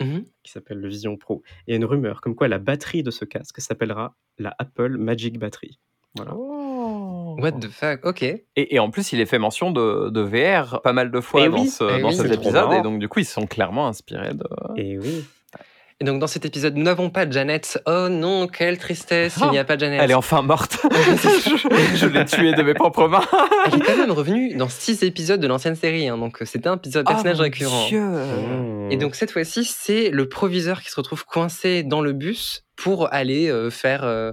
Mhm. 0.00 0.24
qui 0.44 0.52
s'appelle 0.52 0.78
le 0.78 0.88
Vision 0.88 1.16
Pro. 1.16 1.42
Et 1.66 1.68
il 1.68 1.70
y 1.72 1.74
a 1.74 1.76
une 1.76 1.84
rumeur 1.84 2.20
comme 2.20 2.36
quoi 2.36 2.46
la 2.46 2.58
batterie 2.58 3.02
de 3.02 3.10
ce 3.10 3.24
casque 3.24 3.60
s'appellera 3.60 4.14
la 4.38 4.54
Apple 4.60 4.96
Magic 4.96 5.38
Battery. 5.40 5.80
Voilà. 6.14 6.34
Oh. 6.36 7.36
What 7.40 7.52
the 7.52 7.68
fuck? 7.68 8.04
Ok. 8.06 8.22
Et, 8.22 8.44
et 8.56 8.78
en 8.78 8.90
plus, 8.90 9.12
il 9.12 9.20
est 9.20 9.26
fait 9.26 9.40
mention 9.40 9.72
de, 9.72 10.08
de 10.10 10.20
VR 10.20 10.80
pas 10.82 10.92
mal 10.92 11.10
de 11.10 11.20
fois 11.20 11.42
Eh 11.46 11.48
dans, 11.48 11.62
oui. 11.62 11.68
ce- 11.68 11.98
Eh 11.98 12.00
dans 12.00 12.08
oui. 12.10 12.14
cet 12.14 12.30
épisode. 12.32 12.72
Et 12.74 12.82
donc, 12.82 13.00
du 13.00 13.08
coup, 13.08 13.18
ils 13.18 13.24
sont 13.24 13.46
clairement 13.46 13.88
inspirés 13.88 14.34
de. 14.34 14.46
Et 14.76 14.98
oui. 14.98 15.24
Et 16.02 16.04
donc 16.04 16.18
dans 16.18 16.26
cet 16.26 16.44
épisode, 16.44 16.74
nous 16.76 16.82
n'avons 16.82 17.10
pas 17.10 17.30
Janet. 17.30 17.80
Oh 17.86 18.08
non, 18.10 18.48
quelle 18.48 18.76
tristesse, 18.76 19.36
il 19.38 19.44
Oh, 19.46 19.50
n'y 19.52 19.58
a 19.60 19.62
pas 19.62 19.78
Janet. 19.78 20.00
Elle 20.02 20.10
est 20.10 20.14
enfin 20.14 20.42
morte. 20.42 20.84
je 20.90 21.94
je 21.96 22.06
l'ai 22.06 22.24
tuée 22.24 22.52
de 22.54 22.62
mes 22.64 22.74
propres 22.74 23.06
mains. 23.06 23.22
Elle 23.66 23.76
est 23.76 23.84
quand 23.84 23.96
même 23.96 24.10
revenue 24.10 24.56
dans 24.56 24.68
six 24.68 25.04
épisodes 25.04 25.38
de 25.38 25.46
l'ancienne 25.46 25.76
série, 25.76 26.08
hein, 26.08 26.18
donc 26.18 26.38
c'était 26.44 26.66
un 26.66 26.74
épisode 26.74 27.06
personnage 27.06 27.36
Oh, 27.38 27.42
récurrent. 27.44 27.86
Dieu. 27.86 28.02
Et 28.90 28.96
donc 28.96 29.14
cette 29.14 29.30
fois-ci, 29.30 29.62
c'est 29.64 30.10
le 30.10 30.28
proviseur 30.28 30.82
qui 30.82 30.90
se 30.90 30.96
retrouve 30.96 31.24
coincé 31.24 31.84
dans 31.84 32.00
le 32.00 32.12
bus 32.12 32.64
pour 32.74 33.12
aller 33.14 33.48
euh, 33.48 33.70
faire 33.70 34.02
euh, 34.02 34.32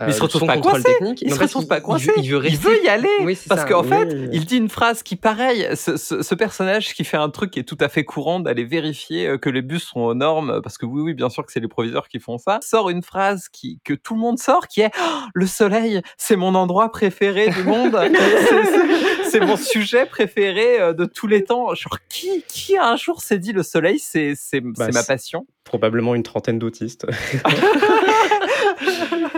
Mais 0.00 0.06
il 0.08 0.14
se 0.14 0.20
euh, 0.20 0.22
retrouve 0.24 0.46
pas 0.46 0.56
coincé. 0.58 0.82
technique. 0.82 1.22
Il 1.22 1.32
se 1.34 1.38
retrouve 1.40 1.66
pas 1.66 1.80
coincé. 1.80 2.06
veut- 2.06 2.12
Il 2.18 2.30
veut, 2.30 2.46
Il 2.48 2.56
veut 2.58 2.82
y 2.84 2.88
aller. 2.88 3.08
Oui, 3.22 3.34
c'est 3.36 3.48
Parce 3.48 3.64
qu'en 3.64 3.82
fait, 3.82 4.04
Oui. 4.12 4.28
il 4.32 4.44
dit 4.46 4.56
une 4.56 4.68
phrase 4.68 5.02
qui, 5.02 5.16
pareil, 5.16 5.66
ce, 5.76 5.96
ce- 5.96 6.22
ce 6.22 6.34
personnage 6.34 6.94
qui 6.94 7.04
fait 7.04 7.16
un 7.16 7.28
truc 7.30 7.50
qui 7.50 7.60
est 7.60 7.64
tout 7.64 7.76
à 7.80 7.88
fait 7.88 8.04
courant 8.04 8.40
d'aller 8.40 8.64
vérifier 8.64 9.26
euh, 9.26 9.38
que 9.38 9.50
les 9.50 9.62
bus 9.62 9.84
sont 9.84 10.00
aux 10.00 10.14
normes, 10.14 10.60
parce 10.62 10.78
que 10.78 10.86
oui, 10.86 11.02
oui, 11.02 11.14
bien 11.14 11.28
sûr 11.28 11.44
que 11.44 11.52
c'est 11.52 11.60
les 11.60 11.68
proviseurs 11.68 12.08
qui 12.08 12.18
font 12.18 12.38
ça, 12.38 12.58
sort 12.62 12.88
une 12.90 13.02
phrase 13.02 13.48
qui, 13.52 13.78
que 13.84 13.92
tout 13.94 14.14
le 14.14 14.20
monde 14.20 14.38
sort, 14.38 14.68
qui 14.68 14.80
est 14.80 14.90
Oh, 15.00 15.20
Le 15.34 15.46
soleil, 15.46 16.00
c'est 16.16 16.36
mon 16.36 16.54
endroit 16.54 16.90
préféré 16.90 17.48
du 17.50 17.62
monde. 17.64 17.98
C'est- 18.10 18.64
c'est- 18.64 19.30
c'est 19.30 19.40
mon 19.40 19.56
sujet 19.56 20.06
préféré 20.06 20.80
euh, 20.80 20.92
de 20.92 21.04
tous 21.04 21.26
les 21.28 21.44
temps. 21.44 21.72
Genre, 21.74 21.98
qui, 22.08 22.42
qui 22.48 22.76
un 22.76 22.96
jour 22.96 23.20
s'est 23.22 23.38
dit 23.38 23.52
Le 23.52 23.62
soleil, 23.62 23.98
c'est 24.00 24.32
c'est- 24.34 24.60
Bah, 24.60 24.86
c'est 24.86 24.92
ma 24.94 25.04
passion? 25.04 25.46
Probablement 25.64 26.14
une 26.14 26.22
trentaine 26.22 26.58
d'autistes. 26.58 27.06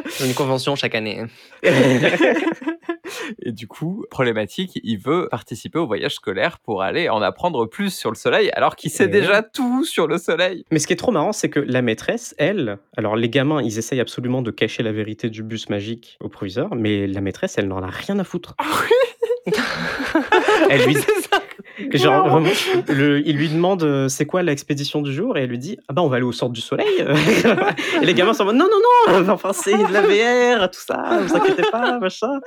C'est 0.09 0.27
une 0.27 0.35
convention 0.35 0.77
chaque 0.77 0.95
année. 0.95 1.25
Et 3.43 3.53
du 3.53 3.66
coup, 3.66 4.05
problématique, 4.11 4.79
il 4.83 4.99
veut 4.99 5.29
participer 5.31 5.79
au 5.79 5.87
voyage 5.87 6.14
scolaire 6.14 6.59
pour 6.59 6.83
aller 6.83 7.09
en 7.09 7.23
apprendre 7.23 7.66
plus 7.66 7.95
sur 7.95 8.11
le 8.11 8.16
soleil, 8.16 8.51
alors 8.55 8.77
qu'il 8.77 8.91
sait 8.91 9.05
Et 9.05 9.09
déjà 9.09 9.43
tout 9.43 9.85
sur 9.85 10.07
le 10.07 10.18
soleil. 10.18 10.64
Mais 10.70 10.79
ce 10.79 10.87
qui 10.87 10.93
est 10.93 10.97
trop 10.97 11.12
marrant, 11.12 11.33
c'est 11.33 11.51
que 11.51 11.61
la 11.61 11.83
maîtresse, 11.83 12.35
elle, 12.39 12.79
alors 12.97 13.16
les 13.16 13.29
gamins, 13.29 13.62
ils 13.62 13.79
essayent 13.79 14.01
absolument 14.01 14.43
de 14.43 14.51
cacher 14.51 14.83
la 14.83 14.93
vérité 14.93 15.31
du 15.31 15.43
bus 15.43 15.68
magique 15.68 16.18
au 16.20 16.29
proviseur, 16.29 16.75
mais 16.75 17.07
la 17.07 17.20
maîtresse, 17.20 17.59
elle 17.59 17.68
n'en 17.68 17.83
a 17.83 17.91
rien 17.91 18.18
à 18.18 18.25
foutre. 18.25 18.55
Elle 20.71 20.85
lui, 20.87 20.97
genre, 21.99 22.29
vraiment, 22.29 22.51
le- 22.89 23.27
il 23.27 23.37
lui 23.37 23.49
demande 23.49 23.83
euh, 23.83 24.09
c'est 24.09 24.27
quoi 24.27 24.43
l'expédition 24.43 25.03
du 25.03 25.13
jour? 25.13 25.37
Et 25.37 25.43
elle 25.43 25.51
lui 25.51 25.59
dit 25.59 25.79
ah 25.89 25.93
bah 25.93 26.03
on 26.03 26.09
va 26.09 26.17
aller 26.17 26.25
au 26.25 26.33
sort 26.33 26.51
du 26.51 26.61
soleil. 26.61 26.87
et 28.03 28.05
les 28.05 28.15
gamins 28.15 28.35
sont 28.35 28.43
en 28.43 28.47
mode 28.47 28.57
non 28.57 28.67
non 28.67 29.23
non, 29.23 29.29
enfin 29.33 29.53
c'est 29.53 29.77
de 29.77 29.93
la 29.93 30.03
VR, 30.03 30.71
tout 30.71 30.81
ça, 30.81 31.21
vous 31.23 31.35
inquiétez 31.37 31.65
pas, 31.71 31.99
machin. 31.99 32.41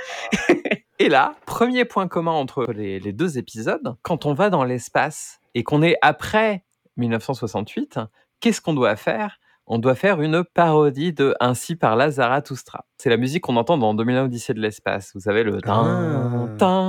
Et 1.00 1.10
là, 1.10 1.36
premier 1.46 1.84
point 1.84 2.08
commun 2.08 2.32
entre 2.32 2.72
les, 2.72 3.02
les 3.02 3.12
deux 3.12 3.38
épisodes, 3.38 3.96
quand 4.02 4.26
on 4.26 4.34
va 4.34 4.50
dans 4.50 4.64
l'espace 4.64 5.40
et 5.54 5.64
qu'on 5.64 5.82
est 5.82 5.98
après 6.02 6.64
1968, 6.96 8.00
qu'est-ce 8.40 8.62
qu'on 8.62 8.74
doit 8.74 8.96
faire? 8.96 9.38
On 9.68 9.80
doit 9.80 9.96
faire 9.96 10.22
une 10.22 10.44
parodie 10.44 11.12
de 11.12 11.36
Ainsi 11.40 11.76
par 11.76 11.98
Zarathustra. 12.12 12.86
C'est 13.00 13.10
la 13.10 13.18
musique 13.18 13.44
qu'on 13.44 13.58
entend 13.58 13.78
dans 13.80 13.96
2001 13.96 14.26
Odyssée 14.26 14.54
de 14.54 14.62
l'espace. 14.62 15.12
Vous 15.16 15.22
savez, 15.22 15.44
le 15.44 15.60
tin, 15.60 16.48
tin, 16.60 16.85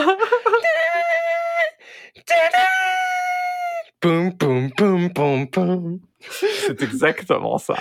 Poum, 4.00 4.32
poum, 4.36 4.70
poum, 4.72 5.12
poum, 5.12 5.46
poum. 5.48 6.00
C'est 6.20 6.82
exactement 6.82 7.58
ça. 7.58 7.74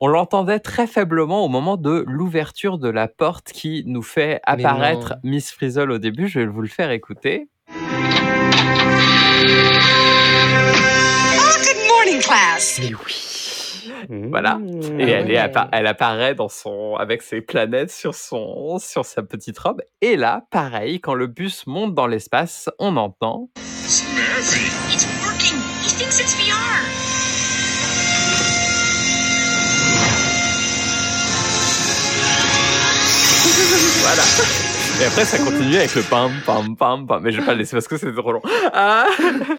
On 0.00 0.08
l'entendait 0.08 0.58
très 0.58 0.86
faiblement 0.88 1.44
au 1.44 1.48
moment 1.48 1.76
de 1.76 2.04
l'ouverture 2.08 2.78
de 2.78 2.88
la 2.88 3.06
porte 3.08 3.52
qui 3.52 3.84
nous 3.86 4.02
fait 4.02 4.40
apparaître. 4.44 5.14
Miss 5.22 5.52
Frizzle 5.52 5.90
au 5.92 5.98
début. 5.98 6.26
Je 6.28 6.40
vais 6.40 6.46
vous 6.46 6.60
le 6.62 6.68
faire 6.68 6.90
écouter. 6.90 7.48
Oh, 7.70 7.74
good 11.62 11.88
morning, 11.88 12.20
class. 12.20 12.78
Mais 12.80 12.92
oui. 13.06 13.23
Voilà. 14.30 14.56
Mmh. 14.56 15.00
Et 15.00 15.14
Ah 15.14 15.18
elle, 15.18 15.30
est 15.30 15.34
ouais. 15.34 15.38
appa- 15.38 15.68
elle 15.72 15.86
apparaît 15.86 16.34
dans 16.34 16.48
son, 16.48 16.96
avec 16.96 17.22
ses 17.22 17.40
planètes 17.40 17.90
sur, 17.90 18.14
son, 18.14 18.78
sur 18.78 19.04
sa 19.04 19.22
petite 19.22 19.58
robe. 19.58 19.82
Et 20.00 20.16
là, 20.16 20.42
pareil, 20.50 21.00
quand 21.00 21.14
le 21.14 21.26
bus 21.26 21.66
monte 21.66 21.94
dans 21.94 22.06
l'espace, 22.06 22.68
on 22.78 22.96
entend. 22.96 23.48
It's 23.56 25.06
working. 25.24 25.58
He 25.82 25.88
thinks 25.98 26.20
it's 26.20 26.34
VR. 26.36 26.82
Voilà. 34.02 34.22
Et 35.00 35.04
après, 35.06 35.24
ça 35.24 35.38
continue 35.38 35.76
avec 35.76 35.94
le 35.94 36.02
pam, 36.02 36.30
pam, 36.46 36.76
pam, 36.76 37.06
pam. 37.06 37.22
Mais 37.22 37.32
je 37.32 37.40
vais 37.40 37.46
pas 37.46 37.52
le 37.52 37.58
laisser 37.58 37.74
parce 37.76 37.88
que 37.88 37.96
c'est 37.96 38.12
trop 38.14 38.32
long. 38.32 38.42
Ah 38.72 39.06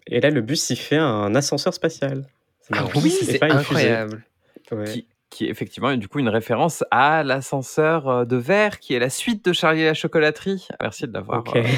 Et 0.06 0.20
là, 0.20 0.30
le 0.30 0.40
bus, 0.40 0.70
il 0.70 0.76
fait 0.76 0.96
un 0.96 1.34
ascenseur 1.34 1.74
spatial. 1.74 2.24
Ah 2.72 2.84
oui, 2.94 3.10
c'est 3.10 3.24
fusée. 3.24 3.42
incroyable. 3.42 4.24
Ouais. 4.72 4.84
qui, 4.84 5.06
qui 5.30 5.46
est 5.46 5.50
effectivement 5.50 5.94
du 5.96 6.08
coup 6.08 6.18
une 6.18 6.28
référence 6.28 6.82
à 6.90 7.22
l'ascenseur 7.22 8.08
euh, 8.08 8.24
de 8.24 8.36
verre 8.36 8.80
qui 8.80 8.94
est 8.94 8.98
la 8.98 9.10
suite 9.10 9.44
de 9.44 9.52
Charlie 9.52 9.82
et 9.82 9.86
la 9.86 9.94
chocolaterie. 9.94 10.66
Merci 10.80 11.06
de 11.06 11.12
l'avoir. 11.12 11.44
Euh, 11.54 11.62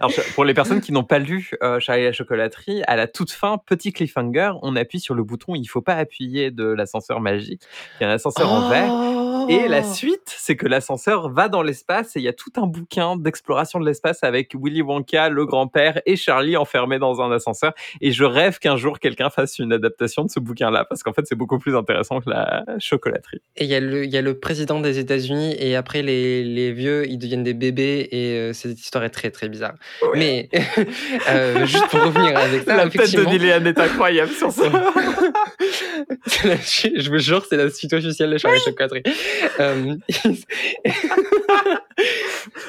Alors, 0.00 0.12
pour 0.34 0.44
les 0.44 0.54
personnes 0.54 0.80
qui 0.80 0.92
n'ont 0.92 1.04
pas 1.04 1.18
lu 1.18 1.52
euh, 1.62 1.78
Charlie 1.78 2.02
et 2.02 2.06
la 2.06 2.12
chocolaterie, 2.12 2.82
à 2.86 2.96
la 2.96 3.06
toute 3.06 3.30
fin, 3.30 3.58
petit 3.58 3.92
cliffhanger, 3.92 4.52
on 4.62 4.74
appuie 4.76 5.00
sur 5.00 5.14
le 5.14 5.22
bouton. 5.22 5.54
Il 5.54 5.62
ne 5.62 5.66
faut 5.66 5.82
pas 5.82 5.94
appuyer 5.94 6.50
de 6.50 6.64
l'ascenseur 6.64 7.20
magique. 7.20 7.62
Il 8.00 8.04
y 8.04 8.06
a 8.06 8.10
un 8.10 8.14
ascenseur 8.14 8.50
en 8.50 8.68
verre. 8.68 8.90
Et 9.48 9.68
la 9.68 9.82
suite, 9.82 10.20
c'est 10.26 10.56
que 10.56 10.66
l'ascenseur 10.66 11.28
va 11.30 11.48
dans 11.48 11.62
l'espace 11.62 12.16
et 12.16 12.20
il 12.20 12.22
y 12.24 12.28
a 12.28 12.32
tout 12.32 12.50
un 12.56 12.66
bouquin 12.66 13.16
d'exploration 13.16 13.80
de 13.80 13.86
l'espace 13.86 14.22
avec 14.22 14.54
Willy 14.54 14.82
Wonka, 14.82 15.28
le 15.28 15.46
grand-père 15.46 16.00
et 16.06 16.16
Charlie 16.16 16.56
enfermés 16.56 16.98
dans 16.98 17.20
un 17.20 17.30
ascenseur. 17.32 17.72
Et 18.00 18.12
je 18.12 18.24
rêve 18.24 18.58
qu'un 18.58 18.76
jour 18.76 18.98
quelqu'un 18.98 19.30
fasse 19.30 19.58
une 19.58 19.72
adaptation 19.72 20.24
de 20.24 20.30
ce 20.30 20.40
bouquin-là 20.40 20.84
parce 20.84 21.02
qu'en 21.02 21.12
fait 21.12 21.22
c'est 21.26 21.34
beaucoup 21.34 21.58
plus 21.58 21.76
intéressant 21.76 22.20
que 22.20 22.30
la 22.30 22.64
chocolaterie. 22.78 23.40
Et 23.56 23.64
il 23.64 23.70
y, 23.70 23.74
a 23.74 23.80
le- 23.80 24.06
y 24.06 24.16
a 24.16 24.22
le 24.22 24.38
président 24.38 24.80
des 24.80 24.98
États-Unis, 24.98 25.54
et 25.58 25.76
après, 25.76 26.02
les, 26.02 26.42
les 26.44 26.72
vieux, 26.72 27.08
ils 27.08 27.18
deviennent 27.18 27.44
des 27.44 27.54
bébés, 27.54 28.08
et 28.10 28.36
euh, 28.38 28.52
cette 28.52 28.78
histoire 28.78 29.04
est 29.04 29.10
très, 29.10 29.30
très 29.30 29.48
bizarre. 29.48 29.74
Mais, 30.14 30.48
euh, 31.30 31.64
juste 31.66 31.86
pour 31.88 32.00
revenir 32.02 32.36
avec 32.36 32.62
ça, 32.64 32.76
la 32.76 32.88
tête 32.90 33.14
de 33.14 33.22
Liliane 33.30 33.66
est 33.66 33.78
incroyable 33.78 34.30
sur 34.32 34.50
ça. 34.50 34.64
suite- 36.62 37.00
je 37.00 37.10
vous 37.10 37.18
jure, 37.18 37.44
c'est 37.48 37.56
la 37.56 37.70
suite 37.70 37.92
officielle 37.92 38.30
de 38.30 38.38
Charlie 38.38 38.60
Chocolaterie. 38.64 39.02
Euh, 39.60 39.96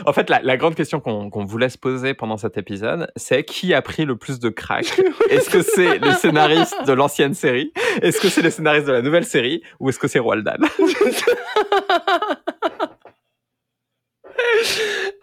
En 0.06 0.14
fait, 0.14 0.30
la, 0.30 0.42
la 0.42 0.58
grande 0.58 0.76
question 0.76 1.00
qu'on 1.00 1.46
vous 1.46 1.58
laisse 1.58 1.78
poser 1.78 2.14
pendant 2.14 2.38
cet 2.38 2.58
épisode, 2.58 3.12
c'est 3.16 3.44
qui 3.44 3.74
a 3.74 3.82
pris 3.82 4.06
le 4.06 4.16
plus 4.16 4.40
de 4.40 4.50
crack? 4.50 5.00
Est-ce 5.30 5.50
que 5.50 5.62
c'est 5.62 6.00
les 6.00 6.14
scénaristes 6.14 6.76
de 6.86 6.94
l'ancienne 6.94 7.34
série? 7.34 7.72
Est-ce 8.02 8.20
que 8.20 8.30
c'est 8.30 8.42
les 8.42 8.52
scénaristes 8.52 8.88
de 8.88 8.92
la 8.92 9.02
nouvelle 9.02 9.26
série? 9.26 9.62
Ou 9.80 9.90
est-ce 9.90 10.00
que 10.00 10.08
c'est 10.08 10.20
Roald 10.20 10.46
Dahl? 10.46 10.60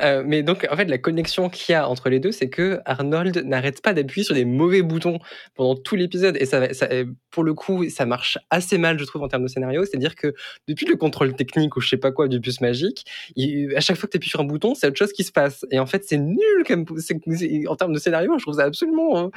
Euh, 0.02 0.22
mais 0.26 0.42
donc, 0.42 0.66
en 0.70 0.76
fait, 0.76 0.86
la 0.86 0.98
connexion 0.98 1.48
qu'il 1.48 1.72
y 1.72 1.76
a 1.76 1.88
entre 1.88 2.08
les 2.08 2.18
deux, 2.18 2.32
c'est 2.32 2.48
que 2.48 2.80
Arnold 2.84 3.44
n'arrête 3.46 3.80
pas 3.82 3.92
d'appuyer 3.94 4.24
sur 4.24 4.34
des 4.34 4.44
mauvais 4.44 4.82
boutons 4.82 5.18
pendant 5.54 5.76
tout 5.76 5.94
l'épisode. 5.94 6.36
Et 6.40 6.44
ça, 6.46 6.60
euh, 6.90 7.04
pour 7.30 7.44
le 7.44 7.54
coup, 7.54 7.88
ça 7.88 8.04
marche 8.04 8.36
assez 8.50 8.78
mal, 8.78 8.98
je 8.98 9.04
trouve, 9.04 9.22
en 9.22 9.28
termes 9.28 9.44
de 9.44 9.48
scénario. 9.48 9.84
C'est-à-dire 9.84 10.16
que 10.16 10.34
depuis 10.66 10.86
le 10.86 10.96
contrôle 10.96 11.34
technique 11.34 11.76
ou 11.76 11.80
je 11.80 11.88
sais 11.88 11.96
pas 11.98 12.10
quoi 12.10 12.26
du 12.28 12.40
bus 12.40 12.60
magique, 12.60 13.04
il- 13.36 13.72
à 13.76 13.80
chaque 13.80 13.96
fois 13.96 14.06
que 14.08 14.12
tu 14.12 14.16
appuies 14.16 14.30
sur 14.30 14.40
un 14.40 14.44
bouton, 14.44 14.74
c'est 14.74 14.88
autre 14.88 14.98
chose 14.98 15.12
qui 15.12 15.22
se 15.24 15.32
passe. 15.32 15.64
Et 15.70 15.78
en 15.78 15.86
fait, 15.86 16.02
c'est 16.04 16.18
nul 16.18 16.38
comme, 16.66 16.84
en 17.68 17.76
termes 17.76 17.92
de 17.92 17.98
scénario. 17.98 18.32
Je 18.38 18.42
trouve 18.42 18.56
ça 18.56 18.64
absolument 18.64 19.18
euh, 19.18 19.28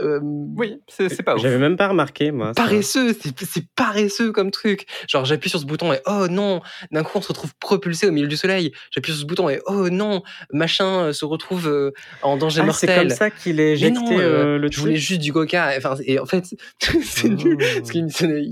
euh, 0.00 0.20
Oui, 0.22 0.80
c'est 0.88 1.22
pas 1.22 1.36
ouf. 1.36 1.42
J'avais 1.42 1.58
même 1.58 1.76
pas 1.76 1.88
remarqué, 1.88 2.30
moi. 2.30 2.52
paresseux. 2.52 3.14
C'est 3.18 3.30
c'est 3.40 3.64
paresseux 3.74 4.32
comme 4.32 4.50
truc. 4.50 4.86
Genre, 5.08 5.24
j'appuie 5.24 5.48
sur 5.50 5.60
ce 5.60 5.64
bouton 5.66 5.92
et 5.94 6.00
oh 6.06 6.26
non, 6.28 6.60
d'un 6.92 7.02
coup, 7.02 7.12
on 7.18 7.22
se 7.22 7.28
retrouve 7.28 7.52
propulsé 7.58 8.06
au 8.06 8.12
milieu 8.12 8.28
du 8.28 8.36
soleil. 8.36 8.72
J'appuie 8.90 9.12
sur 9.12 9.19
ce 9.20 9.26
bouton 9.26 9.48
et 9.48 9.60
oh 9.66 9.88
non, 9.90 10.22
machin 10.52 11.04
euh, 11.04 11.12
se 11.12 11.24
retrouve 11.24 11.68
euh, 11.68 11.92
en 12.22 12.36
danger 12.36 12.62
Ah, 12.66 12.72
c'est 12.72 12.86
mortel. 12.88 13.08
comme 13.08 13.16
ça 13.16 13.30
qu'il 13.30 13.60
est 13.60 13.64
Mais 13.64 13.72
éjecté 13.72 14.00
non, 14.00 14.18
euh, 14.18 14.22
euh, 14.54 14.58
le 14.58 14.68
je 14.70 14.80
voulais 14.80 14.96
juste 14.96 15.20
du 15.20 15.32
coca. 15.32 15.72
Enfin, 15.76 15.96
et 16.04 16.18
en 16.18 16.26
fait, 16.26 16.44
c'est 17.02 17.28
Oh. 17.28 17.28
nul. 17.28 17.56
Parce 17.58 17.90
c'est- 18.08 18.44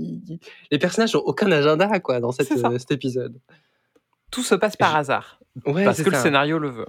les 0.71 0.79
personnages 0.79 1.13
n'ont 1.13 1.21
aucun 1.21 1.51
agenda 1.51 1.99
quoi 1.99 2.19
dans 2.19 2.31
cette, 2.31 2.47
C'est 2.47 2.63
euh, 2.65 2.77
cet 2.79 2.91
épisode. 2.91 3.39
Tout 4.31 4.43
se 4.43 4.55
passe 4.55 4.75
par 4.77 4.95
hasard. 4.95 5.39
Ouais, 5.65 5.83
parce 5.83 5.97
c'est 5.97 6.03
que 6.03 6.11
le 6.11 6.17
scénario 6.17 6.59
le 6.59 6.69
veut. 6.69 6.85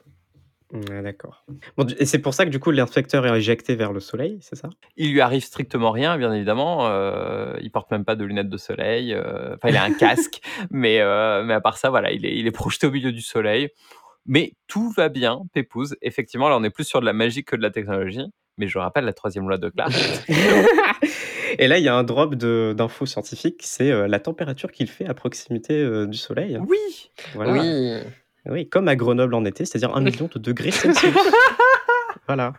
Ouais, 0.73 1.03
D'accord. 1.03 1.45
Bon, 1.77 1.87
et 1.99 2.07
c'est 2.07 2.21
pour 2.21 2.33
ça 2.35 2.45
que 2.45 2.51
du 2.51 2.61
coup 2.61 2.71
l'inspecteur 2.71 3.27
est 3.27 3.37
éjecté 3.37 3.75
vers 3.75 3.93
le 3.93 3.99
soleil, 4.01 4.39
c'est 4.41 4.55
ça? 4.57 4.69
Il 4.97 5.13
lui 5.13 5.21
arrive 5.21 5.43
strictement 5.43 5.91
rien, 5.91 6.17
bien 6.17 6.33
évidemment. 6.33 6.87
Euh, 6.87 7.57
il 7.61 7.71
porte 7.73 7.91
même 7.91 8.05
pas 8.05 8.15
de 8.15 8.25
lunettes 8.25 8.49
de 8.49 8.57
soleil. 8.57 9.13
euh, 9.13 9.55
Enfin, 9.57 9.69
il 9.71 9.77
a 9.77 9.83
un 9.83 9.93
casque, 9.93 10.41
mais, 10.71 11.01
euh, 11.01 11.43
mais 11.45 11.55
à 11.55 11.61
part 11.61 11.77
ça, 11.77 11.91
voilà, 11.91 12.13
il 12.13 12.25
est, 12.25 12.37
il 12.37 12.47
est 12.47 12.53
projeté 12.53 12.87
au 12.87 12.91
milieu 12.93 13.11
du 13.13 13.21
soleil. 13.23 13.69
Mais 14.27 14.53
tout 14.69 14.91
va 14.91 15.09
bien, 15.09 15.41
Pépouze. 15.53 15.97
Effectivement, 16.03 16.49
là, 16.49 16.57
on 16.57 16.63
est 16.63 16.71
plus 16.71 16.85
sur 16.85 17.01
de 17.01 17.07
la 17.07 17.13
magie 17.15 17.43
que 17.43 17.57
de 17.57 17.63
la 17.63 17.71
technologie. 17.71 18.23
Mais 18.59 18.69
je 18.69 18.79
rappelle 18.79 19.07
la 19.07 19.15
troisième 19.15 19.49
loi 19.49 19.57
de 19.57 19.71
Clark. 19.71 19.93
Et 21.59 21.67
là, 21.67 21.79
il 21.79 21.85
y 21.85 21.89
a 21.89 21.95
un 21.97 22.05
drop 22.05 22.35
d'infos 22.35 23.07
scientifiques, 23.07 23.63
c'est 23.65 23.91
euh, 23.91 24.07
la 24.07 24.21
température 24.21 24.71
qu'il 24.71 24.87
fait 24.89 25.07
à 25.07 25.15
proximité 25.15 25.75
euh, 25.75 26.07
du 26.07 26.17
Soleil. 26.19 26.59
oui 26.69 27.11
Voilà. 27.35 27.53
Oui. 27.53 27.93
Oui, 28.47 28.69
comme 28.69 28.89
à 28.89 28.97
Grenoble 28.97 29.35
en 29.35 29.45
été, 29.45 29.65
c'est-à-dire 29.65 29.95
un 29.95 30.01
million 30.01 30.29
de 30.33 30.39
degrés 30.39 30.71
Celsius. 30.71 31.15
voilà, 32.27 32.55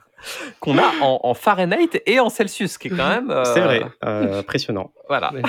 Qu'on 0.60 0.78
a 0.78 0.92
en, 1.02 1.20
en 1.24 1.34
Fahrenheit 1.34 2.02
et 2.06 2.20
en 2.20 2.30
Celsius, 2.30 2.78
qui 2.78 2.88
est 2.90 2.92
quand 2.92 3.10
même... 3.10 3.32
euh, 3.32 3.44
c'est 3.46 3.62
vrai, 3.62 3.84
euh, 4.06 4.40
impressionnant. 4.40 4.92
Voilà. 5.08 5.32
Du 5.34 5.42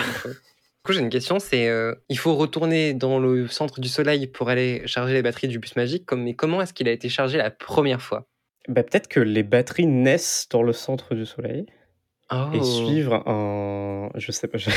coup, 0.85 0.93
j'ai 0.95 1.01
une 1.01 1.11
question, 1.11 1.39
c'est 1.39 1.69
euh, 1.69 1.95
il 2.09 2.19
faut 2.19 2.35
retourner 2.35 2.93
dans 2.95 3.19
le 3.21 3.47
centre 3.49 3.79
du 3.81 3.89
Soleil 3.89 4.27
pour 4.27 4.49
aller 4.49 4.83
charger 4.87 5.13
les 5.15 5.23
batteries 5.23 5.49
du 5.49 5.59
bus 5.59 5.77
magique, 5.77 6.07
comme, 6.07 6.23
mais 6.25 6.35
comment 6.35 6.61
est-ce 6.63 6.73
qu'il 6.73 6.89
a 6.89 6.93
été 6.93 7.09
chargé 7.09 7.39
la 7.39 7.51
première 7.51 8.01
fois? 8.03 8.27
Bah, 8.69 8.83
Peut-être 8.83 9.09
que 9.09 9.21
les 9.21 9.43
batteries 9.43 9.87
naissent 9.87 10.49
dans 10.51 10.63
le 10.63 10.73
centre 10.73 11.15
du 11.15 11.27
Soleil 11.27 11.67
oh. 12.33 12.37
et 12.55 12.63
suivent 12.63 13.13
un... 13.27 14.09
Je 14.17 14.33
sais 14.33 14.49
pas. 14.49 14.59
je- 14.59 14.71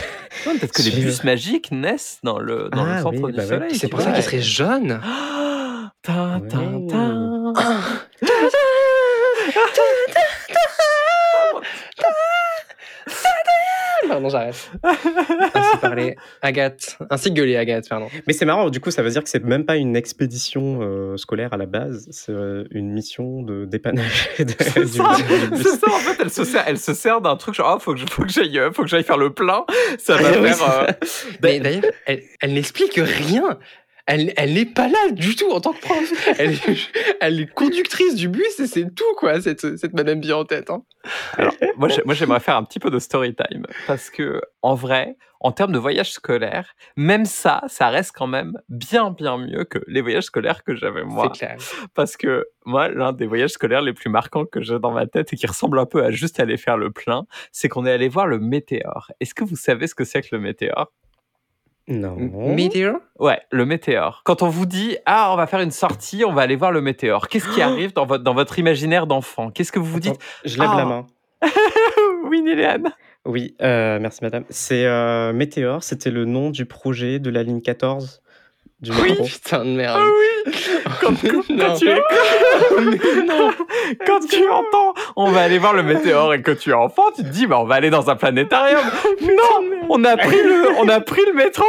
Non, 0.46 0.58
Peut-être 0.58 0.74
que 0.74 0.82
les 0.84 0.90
Suivre. 0.92 1.08
bus 1.08 1.24
magiques 1.24 1.72
naissent 1.72 2.20
dans 2.24 2.40
le, 2.40 2.70
dans 2.72 2.84
le 2.86 2.92
Ah 2.92 3.02
centre 3.02 3.22
oui, 3.22 3.32
du 3.32 3.38
bah 3.38 3.44
ouais. 3.44 3.48
soleil. 3.50 3.76
C'est 3.76 3.88
pour 3.88 4.02
ça 4.02 4.10
vois. 4.10 4.16
qu'il 4.16 4.24
serait 4.24 4.42
Ah, 6.08 6.40
tin, 6.50 6.74
Ouais. 6.74 6.88
tin. 6.90 7.54
Pardon, 14.08 14.30
j'arrête. 14.30 14.72
Ainsi 14.84 15.78
parler 15.82 16.16
Agathe. 16.42 16.98
Ainsi 17.10 17.32
gueuler 17.32 17.58
Agathe, 17.58 17.90
pardon. 17.90 18.08
Mais 18.28 18.34
c'est 18.34 18.46
marrant, 18.46 18.70
du 18.70 18.80
coup, 18.80 18.92
ça 18.92 19.02
veut 19.02 19.10
dire 19.10 19.24
que 19.24 19.30
c'est 19.30 19.44
même 19.44 19.66
pas 19.66 19.78
une 19.78 19.96
expédition 19.96 20.80
euh, 20.82 21.18
scolaire 21.18 21.54
à 21.54 21.58
la 21.58 21.66
base, 21.66 22.08
c'est 22.12 22.32
euh, 22.32 22.66
une 22.72 22.92
mission 22.92 23.42
de 23.42 23.66
dépannage 23.66 24.30
de- 24.40 24.46
C'est 24.60 24.86
ça, 24.88 25.04
ça, 25.06 25.88
en 25.92 25.98
fait, 26.00 26.18
elle 26.22 26.30
se 26.30 26.44
sert, 26.44 26.64
elle 26.68 26.78
se 26.78 26.94
sert 26.94 27.22
d'un 27.22 27.36
truc 27.36 27.56
genre, 27.56 27.70
ah, 27.70 27.80
faut 27.80 27.94
que 27.94 28.00
je- 28.00 28.06
faut 28.06 28.24
que 28.24 28.30
j'aille, 28.30 28.60
euh, 28.60 28.72
faut 28.72 28.84
que 28.84 28.90
j'aille 28.90 29.04
faire 29.04 29.18
le 29.18 29.34
plein. 29.34 29.66
Ça 29.98 30.18
va 30.18 30.40
Oui, 30.40 30.50
faire. 30.54 30.80
euh, 30.82 30.88
Mais 31.42 31.60
d'ailleurs, 31.60 31.84
elle, 32.06 32.24
elle 32.42 32.54
n'explique 32.54 32.96
rien. 33.02 33.58
Elle, 34.08 34.34
elle 34.38 34.54
n'est 34.54 34.66
pas 34.66 34.88
là 34.88 35.10
du 35.12 35.36
tout 35.36 35.50
en 35.52 35.60
tant 35.60 35.74
que 35.74 35.82
prof. 35.82 36.36
Elle, 36.40 36.52
est- 36.52 36.92
elle 37.22 37.40
est 37.40 37.52
conductrice 37.52 38.14
du 38.16 38.28
bus 38.30 38.60
et 38.60 38.68
c'est 38.68 38.94
tout, 38.94 39.04
quoi, 39.18 39.42
cette, 39.42 39.78
cette 39.78 39.94
madame 39.94 40.20
bien 40.20 40.38
en 40.38 40.46
tête. 40.46 40.70
hein. 40.70 40.84
Alors, 41.38 41.54
moi, 41.78 41.88
j'aimerais 42.14 42.40
faire 42.40 42.56
un 42.56 42.64
petit 42.64 42.80
peu 42.80 42.92
de 42.92 43.00
story 43.00 43.34
time 43.36 43.66
parce 43.88 44.10
que, 44.12 44.42
en 44.62 44.76
vrai, 44.76 45.18
en 45.40 45.52
termes 45.52 45.72
de 45.72 45.80
voyage 45.80 46.12
scolaire, 46.12 46.74
même 46.96 47.26
ça, 47.26 47.62
ça 47.68 47.90
reste 47.90 48.12
quand 48.16 48.28
même 48.28 48.54
bien, 48.70 49.10
bien 49.12 49.38
mieux 49.38 49.64
que 49.64 49.80
les 49.88 50.02
voyages 50.02 50.24
scolaires 50.26 50.64
que 50.64 50.76
j'avais 50.76 51.04
moi. 51.04 51.32
C'est 51.34 51.40
clair. 51.40 51.58
Parce 51.96 52.16
que 52.16 52.46
moi, 52.66 52.90
l'un 52.90 53.12
des 53.12 53.26
voyages 53.28 53.52
scolaires 53.52 53.82
les 53.82 53.94
plus 53.94 54.10
marquants 54.10 54.46
que 54.46 54.62
j'ai 54.62 54.78
dans 54.80 54.92
ma 54.92 55.08
tête 55.08 55.34
et 55.34 55.36
qui 55.36 55.48
ressemble 55.48 55.80
un 55.80 55.86
peu 55.88 56.04
à 56.04 56.12
juste 56.12 56.40
aller 56.40 56.58
faire 56.58 56.78
le 56.78 56.92
plein, 56.92 57.26
c'est 57.52 57.70
qu'on 57.70 57.86
est 57.88 57.92
allé 57.92 58.08
voir 58.08 58.28
le 58.28 58.38
météore. 58.40 59.12
Est-ce 59.20 59.34
que 59.34 59.44
vous 59.44 59.56
savez 59.56 59.88
ce 59.88 59.96
que 59.96 60.04
c'est 60.06 60.22
que 60.22 60.30
le 60.36 60.40
météore? 60.40 60.92
Non. 61.88 62.16
Meteor 62.18 62.98
Ouais, 63.20 63.40
le 63.52 63.66
météore. 63.66 64.22
Quand 64.26 64.42
on 64.42 64.50
vous 64.50 64.66
dit 64.66 64.98
ah 65.06 65.30
on 65.32 65.36
va 65.36 65.46
faire 65.48 65.60
une 65.62 65.72
sortie, 65.72 66.24
on 66.26 66.34
va 66.34 66.42
aller 66.42 66.56
voir 66.56 66.72
le 66.72 66.82
météore. 66.82 67.28
Qu'est-ce 67.28 67.48
qui 67.54 67.62
arrive 67.62 67.94
dans 67.94 68.06
votre 68.06 68.24
dans 68.24 68.34
votre 68.34 68.58
imaginaire 68.60 69.06
d'enfant? 69.08 69.52
Qu'est-ce 69.52 69.72
que 69.72 69.80
vous 69.80 69.86
vous 69.86 70.00
dites 70.00 70.14
Attends, 70.14 70.24
je 70.46 70.60
lève 70.60 70.70
Ah. 70.74 70.78
la 70.78 70.86
main. 70.86 71.08
Oui, 72.28 72.42
Néléane. 72.42 72.92
Oui, 73.26 73.56
euh, 73.62 74.00
merci 74.00 74.20
madame. 74.24 74.46
C'est 74.50 74.86
euh, 74.86 75.32
Météor, 75.32 75.84
c'était 75.84 76.10
le 76.10 76.26
nom 76.26 76.50
du 76.50 76.66
projet 76.66 77.20
de 77.20 77.30
la 77.30 77.44
ligne 77.44 77.62
14 77.62 78.24
du 78.92 79.02
Oui. 79.02 79.10
métro. 79.12 79.26
Putain 79.26 79.66
de 79.66 79.70
merde. 79.72 80.00
Ah 80.00 80.08
oui. 80.46 80.54
Quand, 81.02 81.14
quand 81.22 81.50
Non. 81.56 81.76
tu 81.76 81.90
quand 84.06 84.20
tu 84.30 84.48
entends 84.50 84.94
on 85.16 85.32
va 85.32 85.42
aller 85.42 85.58
voir 85.58 85.74
le 85.74 85.84
météore 85.84 86.34
et 86.34 86.42
que 86.42 86.52
tu 86.52 86.72
es 86.72 86.74
enfant, 86.74 87.12
tu 87.16 87.24
te 87.24 87.30
dis 87.30 87.48
bah 87.48 87.60
on 87.60 87.66
va 87.66 87.76
aller 87.76 87.90
dans 87.90 88.10
un 88.10 88.16
planétarium. 88.16 88.84
non, 89.22 89.70
on 89.90 90.04
a 90.04 90.18
pris 90.18 90.42
le 90.44 90.70
on 90.80 90.88
a 90.88 91.00
pris 91.00 91.22
le 91.26 91.34
métro. 91.34 91.66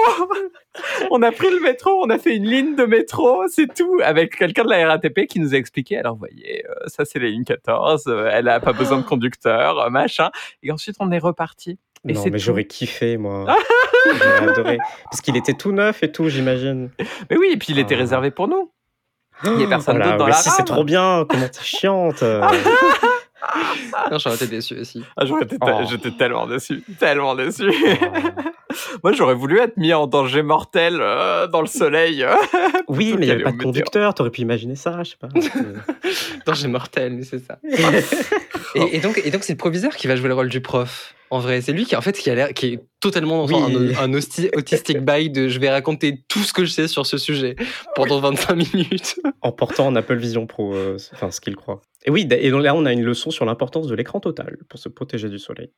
On 1.10 1.22
a 1.22 1.32
pris 1.32 1.48
le 1.50 1.60
métro, 1.60 2.02
on 2.04 2.10
a 2.10 2.18
fait 2.18 2.36
une 2.36 2.46
ligne 2.46 2.76
de 2.76 2.84
métro, 2.84 3.44
c'est 3.48 3.72
tout, 3.74 3.98
avec 4.04 4.36
quelqu'un 4.36 4.62
de 4.64 4.68
la 4.68 4.86
RATP 4.88 5.26
qui 5.26 5.40
nous 5.40 5.54
a 5.54 5.56
expliqué, 5.56 5.96
alors 5.96 6.16
voyez, 6.16 6.66
euh, 6.68 6.74
ça 6.86 7.06
c'est 7.06 7.18
la 7.18 7.28
ligne 7.28 7.44
14, 7.44 8.04
euh, 8.08 8.28
elle 8.30 8.46
a 8.48 8.60
pas 8.60 8.74
besoin 8.74 8.98
de 8.98 9.02
conducteur, 9.02 9.78
euh, 9.80 9.88
machin. 9.88 10.30
Et 10.62 10.70
ensuite 10.70 10.96
on 11.00 11.10
est 11.12 11.18
reparti. 11.18 11.78
Et 12.09 12.12
non, 12.12 12.22
mais 12.24 12.30
tout. 12.32 12.38
j'aurais 12.38 12.64
kiffé, 12.64 13.16
moi. 13.16 13.46
j'aurais 14.07 14.48
adoré. 14.50 14.78
Parce 15.04 15.20
qu'il 15.20 15.36
était 15.36 15.54
tout 15.54 15.72
neuf 15.72 16.02
et 16.02 16.12
tout, 16.12 16.28
j'imagine. 16.28 16.90
Mais 17.30 17.36
oui, 17.36 17.48
et 17.52 17.57
puis 17.57 17.68
il 17.70 17.78
était 17.78 17.94
Ah. 17.94 17.98
réservé 17.98 18.30
pour 18.30 18.48
nous. 18.48 18.70
Il 19.44 19.61
y 19.61 19.64
a 19.64 19.68
personne 19.68 19.96
Oh 19.96 19.98
là, 19.98 20.04
d'autre 20.07 20.16
dans 20.18 20.24
mais 20.26 20.30
la 20.30 20.36
si, 20.38 20.48
c'est 20.50 20.64
trop 20.64 20.82
bien. 20.84 21.26
Comment 21.28 21.48
t'es 21.48 21.62
chiante. 21.62 22.22
euh. 22.22 22.42
Non, 24.11 24.18
j'aurais 24.18 24.34
été 24.36 24.46
déçu 24.48 24.78
aussi. 24.80 25.04
Ah, 25.16 25.24
j'aurais 25.24 25.44
été 25.44 25.57
Oh. 25.61 25.66
J'étais 25.88 26.11
tellement 26.11 26.46
déçu, 26.46 26.82
tellement 26.98 27.34
déçu. 27.34 27.64
Moi, 29.04 29.12
j'aurais 29.12 29.34
voulu 29.34 29.59
être 29.59 29.76
mis 29.76 29.94
en 29.94 30.07
danger 30.07 30.42
mortel 30.42 30.98
euh, 31.00 31.46
dans 31.46 31.61
le 31.61 31.66
soleil. 31.66 32.22
euh. 32.24 32.34
Oui, 32.88 33.14
mais 33.18 33.26
il 33.26 33.28
n'y 33.28 33.30
avait 33.30 33.44
pas 33.44 33.52
de 33.52 33.62
conducteur. 33.62 34.14
T'aurais 34.14 34.30
pu 34.30 34.40
imaginer 34.42 34.74
ça, 34.74 35.02
je 35.04 35.11
sais 35.11 35.16
pas. 35.16 35.28
Danger 36.44 36.68
mortel, 36.68 37.12
mais 37.14 37.22
c'est 37.22 37.38
ça. 37.38 37.59
Et, 38.77 38.97
et 38.97 39.01
donc, 39.01 39.20
et 39.24 39.31
donc 39.31 39.45
c'est 39.45 39.53
le 39.55 39.59
proviseur 39.59 39.97
qui 39.97 40.07
va 40.07 40.16
jouer 40.16 40.29
le 40.29 40.35
rôle 40.35 40.49
du 40.49 40.61
prof. 40.61 41.14
En 41.31 41.41
vrai, 41.41 41.61
c'est 41.61 41.72
lui 41.72 41.85
qui 41.87 41.97
en 41.97 42.01
fait 42.01 42.16
qui 42.16 42.31
a 42.31 42.35
l'air, 42.37 42.55
qui 42.55 42.74
est 42.74 42.81
totalement 43.01 43.47
dans 43.47 43.68
Oui. 43.68 43.95
un, 43.99 44.05
un 44.12 44.14
autistic 44.14 45.01
bail 45.01 45.31
de 45.31 45.49
je 45.49 45.59
vais 45.59 45.70
raconter 45.70 46.22
tout 46.29 46.39
ce 46.41 46.53
que 46.53 46.64
je 46.64 46.70
sais 46.70 46.87
sur 46.87 47.05
ce 47.05 47.18
sujet 47.18 47.57
pendant 47.97 48.20
25 48.20 48.55
minutes. 48.55 49.16
en 49.43 49.51
portant 49.51 49.89
un 49.89 49.97
Apple 49.97 50.16
Vision 50.16 50.47
Pro, 50.47 50.74
euh, 50.74 50.97
enfin 51.14 51.33
ce 51.33 51.41
qu'il 51.41 51.57
croit. 51.57 51.83
Et 52.05 52.11
oui, 52.11 52.29
et 52.31 52.51
donc 52.51 52.62
là 52.62 52.77
on 52.77 52.85
a 52.87 52.93
une 52.93 53.03
leçon 53.03 53.31
sur 53.31 53.45
l'importance 53.45 53.89
de 53.89 53.95
l'écran 53.97 54.20
total 54.20 54.59
pour 54.68 54.79
se 54.79 54.89
protéger 54.89 55.29
du 55.29 55.41
soleil. 55.41 55.70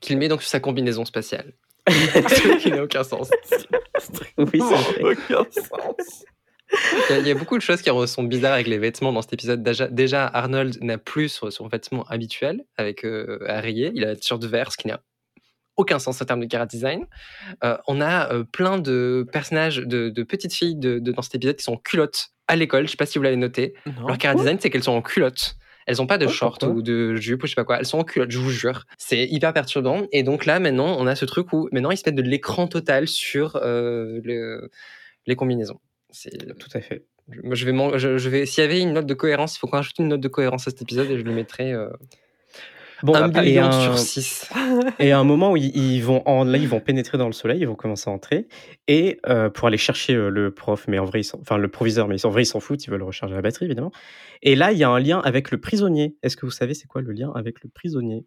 Qu'il 0.00 0.16
met 0.16 0.28
donc 0.28 0.40
sur 0.40 0.50
sa 0.50 0.60
combinaison 0.60 1.04
spatiale. 1.04 1.52
Ce 1.88 2.56
qui 2.62 2.70
n'a 2.70 2.82
aucun 2.82 3.04
sens. 3.04 3.30
Oui, 4.38 4.46
c'est 4.52 4.58
vrai. 4.60 5.02
Aucun 5.02 5.44
sens. 5.50 6.24
Il 7.10 7.26
y, 7.26 7.30
a, 7.30 7.34
beaucoup 7.34 7.56
de 7.56 7.62
choses 7.62 7.82
qui 7.82 7.90
sont 8.06 8.22
bizarres 8.24 8.54
avec 8.54 8.66
les 8.66 8.78
vêtements 8.78 9.12
dans 9.12 9.22
cet 9.22 9.32
épisode. 9.32 9.62
Déjà, 9.62 9.86
déjà, 9.88 10.26
Arnold 10.26 10.82
n'a 10.82 10.98
plus 10.98 11.28
son, 11.28 11.50
son 11.50 11.68
vêtement 11.68 12.04
habituel 12.04 12.64
avec 12.76 13.04
euh, 13.04 13.38
à 13.46 13.60
rayer. 13.60 13.92
Il 13.94 14.04
a 14.04 14.08
la 14.08 14.16
t-shirt 14.16 14.42
vert, 14.44 14.72
ce 14.72 14.76
qui 14.76 14.88
n'a 14.88 15.00
aucun 15.76 15.98
sens 15.98 16.20
en 16.20 16.24
termes 16.24 16.40
de 16.40 16.46
cara 16.46 16.66
design. 16.66 17.06
Euh, 17.64 17.76
on 17.86 18.00
a 18.00 18.32
euh, 18.32 18.44
plein 18.44 18.78
de 18.78 19.26
personnages 19.32 19.76
de, 19.78 20.08
de 20.08 20.22
petites 20.22 20.54
filles 20.54 20.76
de, 20.76 20.98
de- 20.98 21.12
dans 21.12 21.22
cet 21.22 21.34
épisode 21.34 21.56
qui 21.56 21.64
sont 21.64 21.74
en 21.74 21.78
culottes 21.78 22.28
à 22.48 22.56
l'école. 22.56 22.86
Je 22.86 22.92
sais 22.92 22.96
pas 22.96 23.06
si 23.06 23.18
vous 23.18 23.24
l'avez 23.24 23.36
noté. 23.36 23.74
Non. 23.86 24.06
Leur 24.08 24.18
cara 24.18 24.34
design, 24.34 24.58
c'est 24.60 24.70
qu'elles 24.70 24.82
sont 24.84 24.92
en 24.92 25.02
culottes. 25.02 25.56
Elles 25.86 26.02
ont 26.02 26.06
pas 26.08 26.18
de 26.18 26.26
Oh, 26.26 26.30
short 26.30 26.64
ou 26.64 26.82
de 26.82 27.14
jupe 27.14 27.44
ou 27.44 27.46
je 27.46 27.52
sais 27.52 27.54
pas 27.56 27.64
quoi. 27.64 27.78
Elles 27.78 27.86
sont 27.86 27.98
en 27.98 28.04
culottes, 28.04 28.30
je 28.32 28.38
vous 28.38 28.50
jure. 28.50 28.84
C'est 28.98 29.24
hyper 29.26 29.52
perturbant. 29.52 30.06
Et 30.10 30.24
donc 30.24 30.44
là, 30.46 30.58
maintenant, 30.58 30.96
on 30.98 31.06
a 31.06 31.14
ce 31.14 31.24
truc 31.24 31.52
où 31.52 31.68
maintenant 31.70 31.92
ils 31.92 31.96
se 31.96 32.02
mettent 32.06 32.16
de 32.16 32.22
l'écran 32.22 32.66
total 32.66 33.06
sur 33.06 33.54
euh, 33.56 34.20
le- 34.24 34.70
les 35.26 35.36
combinaisons. 35.36 35.78
C'est 36.18 36.58
Tout 36.58 36.70
à 36.72 36.80
fait. 36.80 37.04
je- 37.30 37.40
Moi, 37.42 37.54
je 37.54 37.66
vais, 37.66 37.72
man- 37.72 37.98
je, 37.98 38.16
je 38.16 38.28
vais. 38.30 38.46
S'il 38.46 38.62
y 38.62 38.64
avait 38.64 38.80
une 38.80 38.92
note 38.94 39.06
de 39.06 39.14
cohérence, 39.14 39.56
il 39.56 39.58
faut 39.58 39.66
qu'on 39.66 39.76
rajoute 39.76 39.98
une 39.98 40.08
note 40.08 40.20
de 40.20 40.28
cohérence 40.28 40.66
à 40.66 40.70
cet 40.70 40.80
épisode 40.82 41.10
et 41.10 41.18
je 41.18 41.22
lui 41.22 41.32
mettrai 41.34 41.72
euh, 41.72 41.90
Bon, 43.02 43.14
un 43.14 43.42
et, 43.42 43.58
un, 43.58 43.70
sur 43.82 43.98
6. 43.98 44.48
et 44.98 45.12
à 45.12 45.18
un 45.18 45.24
moment 45.24 45.52
où 45.52 45.56
ils, 45.58 45.76
ils 45.76 46.00
vont 46.02 46.22
en, 46.26 46.44
là, 46.44 46.56
ils 46.56 46.68
vont 46.68 46.80
pénétrer 46.80 47.18
dans 47.18 47.26
le 47.26 47.32
soleil, 47.34 47.60
ils 47.60 47.66
vont 47.68 47.74
commencer 47.74 48.08
à 48.08 48.12
entrer 48.12 48.48
et 48.88 49.20
euh, 49.28 49.50
pour 49.50 49.68
aller 49.68 49.76
chercher 49.76 50.14
euh, 50.14 50.30
le 50.30 50.50
prof, 50.54 50.86
mais 50.88 50.98
en 50.98 51.04
vrai, 51.04 51.20
ils 51.20 51.24
s'en- 51.24 51.38
enfin 51.40 51.58
le 51.58 51.68
proviseur, 51.68 52.08
mais 52.08 52.24
en 52.24 52.30
vrai 52.30 52.42
ils 52.42 52.46
s'en 52.46 52.60
foutent, 52.60 52.82
ils 52.86 52.90
veulent 52.90 53.02
recharger 53.02 53.34
la 53.34 53.42
batterie 53.42 53.66
évidemment. 53.66 53.92
Et 54.42 54.56
là, 54.56 54.72
il 54.72 54.78
y 54.78 54.84
a 54.84 54.88
un 54.88 54.98
lien 54.98 55.20
avec 55.20 55.50
le 55.50 55.60
prisonnier. 55.60 56.16
Est-ce 56.22 56.36
que 56.38 56.46
vous 56.46 56.52
savez 56.52 56.72
c'est 56.72 56.86
quoi 56.86 57.02
le 57.02 57.12
lien 57.12 57.30
avec 57.34 57.62
le 57.62 57.68
prisonnier? 57.68 58.24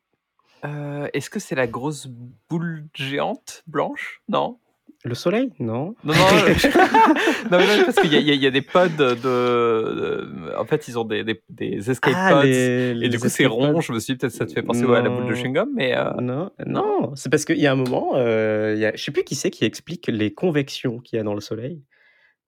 Euh, 0.65 1.07
Est-ce 1.13 1.29
que 1.31 1.39
c'est 1.39 1.55
la 1.55 1.65
grosse 1.67 2.07
boule 2.49 2.85
géante 2.93 3.63
blanche? 3.65 4.21
Non? 4.29 4.59
Le 5.05 5.15
soleil? 5.15 5.51
Non. 5.59 5.95
Non, 6.03 6.13
non, 6.13 6.13
non, 7.51 7.57
mais 7.57 7.77
non, 7.77 7.83
parce 7.85 7.99
qu'il 8.01 8.11
y, 8.13 8.17
a- 8.17 8.19
y 8.33 8.45
y 8.45 8.51
des 8.51 8.61
pods 8.61 8.89
de, 8.97 9.13
de- 9.15 10.53
En 10.57 10.65
fait, 10.65 10.87
ils 10.89 10.99
ont 10.99 11.05
des, 11.05 11.23
des, 11.23 11.41
des 11.49 11.89
escape 11.89 12.11
pods. 12.11 12.19
Ah, 12.19 12.43
les- 12.43 12.51
Et 12.89 12.93
les 12.95 13.09
du 13.09 13.17
coup, 13.17 13.29
c'est 13.29 13.45
rond. 13.45 13.71
pods. 13.73 13.81
Je 13.81 13.93
me 13.93 13.99
suis 13.99 14.13
dit, 14.13 14.17
peut-être 14.17 14.33
ça 14.33 14.45
te 14.45 14.51
fait 14.51 14.61
penser 14.61 14.83
ouais, 14.83 14.97
à 14.97 15.01
la 15.01 15.09
boule 15.09 15.27
de 15.29 15.35
chewing-gum, 15.35 15.69
mais. 15.73 15.95
euh, 15.97 16.11
Non, 16.19 16.51
non, 16.65 17.15
c'est 17.15 17.29
parce 17.29 17.45
qu'il 17.45 17.59
y 17.59 17.67
a 17.67 17.71
un 17.71 17.75
moment, 17.77 18.11
euh, 18.15 18.75
y 18.77 18.85
a, 18.85 18.93
je 18.93 19.01
sais 19.01 19.11
plus 19.11 19.23
qui 19.23 19.35
c'est 19.35 19.51
qui 19.51 19.63
explique 19.63 20.07
les 20.07 20.33
convections 20.33 20.99
qu'il 20.99 21.15
y 21.15 21.19
a 21.19 21.23
dans 21.23 21.33
le 21.33 21.41
Soleil. 21.41 21.81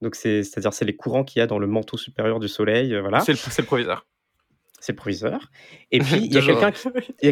Donc 0.01 0.15
c'est, 0.15 0.43
c'est-à-dire 0.43 0.73
c'est 0.73 0.83
les 0.85 0.95
courants 0.95 1.23
qu'il 1.23 1.39
y 1.39 1.43
a 1.43 1.47
dans 1.47 1.59
le 1.59 1.67
manteau 1.67 1.95
supérieur 1.95 2.39
du 2.41 2.47
Soleil, 2.49 2.93
euh, 2.93 3.01
voilà. 3.01 3.19
C'est 3.21 3.31
le, 3.31 3.63
proviseur. 3.63 4.07
C'est 4.81 4.91
le 4.93 4.97
proviseur. 4.97 5.51
Et 5.91 5.99
puis 6.01 6.17
il 6.17 6.33
y 6.33 6.37
a 6.37 6.41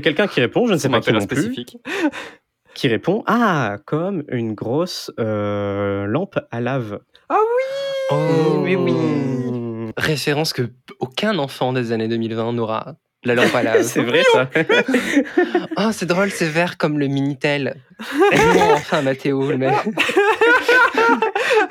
quelqu'un, 0.01 0.27
qui, 0.27 0.39
répond, 0.39 0.65
je 0.67 0.73
ne 0.73 0.77
sais 0.77 0.83
C'est 0.83 0.89
pas 0.89 1.01
qui 1.01 1.11
non 1.11 1.25
plus, 1.25 1.41
spécifique. 1.41 1.77
Qui 2.75 2.87
répond 2.87 3.23
ah 3.27 3.77
comme 3.85 4.23
une 4.29 4.53
grosse 4.53 5.11
euh, 5.19 6.05
lampe 6.05 6.39
à 6.51 6.61
lave. 6.61 6.99
Oh, 8.11 8.59
oui, 8.61 8.75
oui. 8.75 8.91
Mmh. 8.91 9.91
Référence 9.97 10.53
que 10.53 10.63
aucun 10.99 11.37
enfant 11.39 11.73
des 11.73 11.91
années 11.91 12.07
2020 12.07 12.53
n'aura. 12.53 12.95
La 13.25 13.35
lampe 13.35 13.53
à 13.53 13.63
lave. 13.63 13.83
c'est 13.83 14.01
vrai 14.03 14.23
ça. 14.31 14.49
Oh, 15.77 15.89
c'est 15.91 16.05
drôle, 16.05 16.31
c'est 16.31 16.47
vert 16.47 16.77
comme 16.77 16.99
le 16.99 17.07
Minitel. 17.07 17.75
Non, 18.31 18.73
enfin, 18.73 19.01
Mathéo, 19.01 19.49
le 19.49 19.57
mec. 19.57 19.73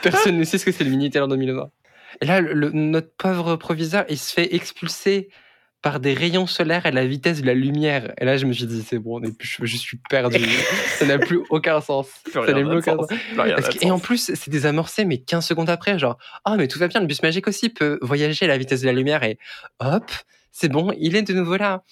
Personne 0.03 0.37
ne 0.39 0.45
sait 0.45 0.59
ce 0.59 0.65
que 0.65 0.73
c'est 0.73 0.85
le 0.85 0.91
Minitel 0.91 1.23
en 1.23 1.29
2020. 1.29 1.71
Et 2.21 2.27
là, 2.27 2.41
le- 2.41 2.53
le- 2.53 2.71
notre 2.71 3.11
pauvre 3.17 3.57
proviseur, 3.57 4.05
il 4.09 4.19
se 4.19 4.33
fait 4.33 4.55
expulser 4.55 5.29
par 5.81 6.01
des 6.01 6.13
rayons 6.13 6.47
solaires 6.47 6.87
à 6.87 6.91
la 6.91 7.07
vitesse 7.07 7.41
de 7.41 7.47
la 7.47 7.55
lumière. 7.55 8.13
Et 8.21 8.25
là, 8.25 8.37
je 8.37 8.47
me 8.47 8.53
suis 8.53 8.67
dit, 8.67 8.83
c'est 8.83 8.99
bon, 8.99 9.21
je, 9.41 9.65
je 9.65 9.77
suis 9.77 9.99
perdu. 10.11 10.39
ça 10.99 11.07
n'a 11.07 11.19
plus 11.19 11.41
aucun 11.51 11.81
sens. 11.81 12.09
Plus 12.25 12.33
Ça 12.33 12.41
n'a 12.41 12.53
plus 12.55 12.77
aucun 12.79 12.97
sens. 12.97 13.09
sens. 13.09 13.19
Plus 13.33 13.41
rien 13.41 13.55
Parce 13.55 13.67
n'a 13.69 13.73
que- 13.75 13.79
de 13.79 13.85
et 13.87 13.91
en 13.91 13.99
plus, 14.01 14.33
c'est 14.35 14.51
désamorcé, 14.51 15.05
mais 15.05 15.19
15 15.19 15.47
secondes 15.47 15.71
après, 15.71 15.99
genre, 15.99 16.19
ah, 16.45 16.57
mais 16.57 16.67
tout 16.69 16.79
va 16.81 16.89
bien, 16.89 17.01
le 17.01 17.07
bus 17.07 17.23
magique 17.23 17.47
aussi 17.47 17.69
peut 17.69 17.99
voyager 18.03 18.45
à 18.47 18.49
la 18.49 18.59
vitesse 18.59 18.81
de 18.81 18.87
la 18.87 18.93
lumière 18.93 19.23
et 19.23 19.39
hop, 19.81 20.11
c'est 20.51 20.69
bon, 20.69 20.93
il 20.99 21.15
est 21.15 21.23
de 21.23 21.33
nouveau 21.33 21.57
là. 21.57 21.85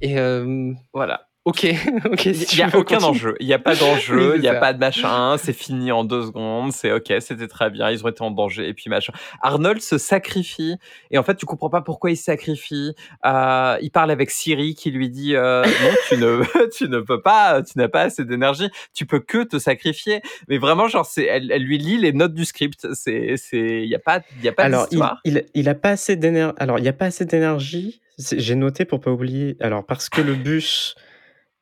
Et 0.00 0.18
euh, 0.18 0.72
Voilà. 0.94 1.28
Ok, 1.46 1.66
ok. 2.04 2.20
si 2.20 2.28
Il 2.30 2.46
tu 2.46 2.56
n'y 2.56 2.62
a 2.62 2.66
aucun 2.68 2.96
continue. 2.96 3.04
enjeu. 3.10 3.34
Il 3.40 3.46
n'y 3.46 3.54
a 3.54 3.58
pas 3.58 3.74
d'enjeu. 3.80 4.32
Il 4.34 4.42
n'y 4.42 4.48
a 4.48 4.54
ça. 4.54 4.60
pas 4.60 4.72
de 4.74 4.78
machin. 4.78 5.36
C'est 5.38 5.52
fini 5.54 5.90
en 5.92 6.04
deux 6.04 6.26
secondes. 6.26 6.72
C'est 6.72 6.92
ok. 6.92 7.14
C'était 7.20 7.48
très 7.48 7.70
bien. 7.70 7.90
Ils 7.90 8.04
ont 8.04 8.08
été 8.08 8.22
en 8.22 8.30
danger. 8.30 8.68
Et 8.68 8.74
puis 8.74 8.90
machin. 8.90 9.12
Arnold 9.40 9.80
se 9.80 9.96
sacrifie. 9.96 10.76
Et 11.10 11.18
en 11.18 11.22
fait, 11.22 11.36
tu 11.36 11.46
comprends 11.46 11.70
pas 11.70 11.80
pourquoi 11.80 12.10
il 12.10 12.16
se 12.16 12.24
sacrifie. 12.24 12.94
Euh, 13.24 13.78
il 13.80 13.90
parle 13.90 14.10
avec 14.10 14.30
Siri 14.30 14.74
qui 14.74 14.90
lui 14.90 15.08
dit 15.08 15.34
euh, 15.36 15.62
non, 15.64 15.90
tu 16.08 16.16
ne, 16.18 16.68
tu 16.76 16.88
ne 16.88 17.00
peux 17.00 17.22
pas. 17.22 17.62
Tu 17.62 17.78
n'as 17.78 17.88
pas 17.88 18.02
assez 18.02 18.24
d'énergie. 18.24 18.68
Tu 18.92 19.06
peux 19.06 19.20
que 19.20 19.42
te 19.44 19.58
sacrifier. 19.58 20.20
Mais 20.48 20.58
vraiment, 20.58 20.88
genre, 20.88 21.06
c'est, 21.06 21.24
elle, 21.24 21.50
elle 21.50 21.62
lui 21.62 21.78
lit 21.78 21.96
les 21.98 22.12
notes 22.12 22.34
du 22.34 22.44
script. 22.44 22.86
C'est, 22.92 23.36
c'est, 23.36 23.82
il 23.82 23.88
y 23.88 23.94
a 23.94 23.98
pas, 24.00 24.20
il 24.38 24.44
y 24.44 24.48
a 24.48 24.52
pas 24.52 24.64
Alors, 24.64 24.86
il, 24.90 24.90
d'histoire. 24.90 25.20
il, 25.24 25.44
il 25.54 25.68
a 25.68 25.74
pas 25.74 25.90
assez 25.90 26.16
d'énergie. 26.16 26.54
Alors, 26.58 26.78
il 26.78 26.84
y 26.84 26.88
a 26.88 26.92
pas 26.92 27.06
assez 27.06 27.24
d'énergie. 27.24 28.00
J'ai 28.18 28.54
noté 28.54 28.84
pour 28.84 29.00
pas 29.00 29.10
oublier. 29.10 29.56
Alors, 29.60 29.84
parce 29.84 30.08
que 30.08 30.20
le 30.20 30.34
bus. 30.34 30.96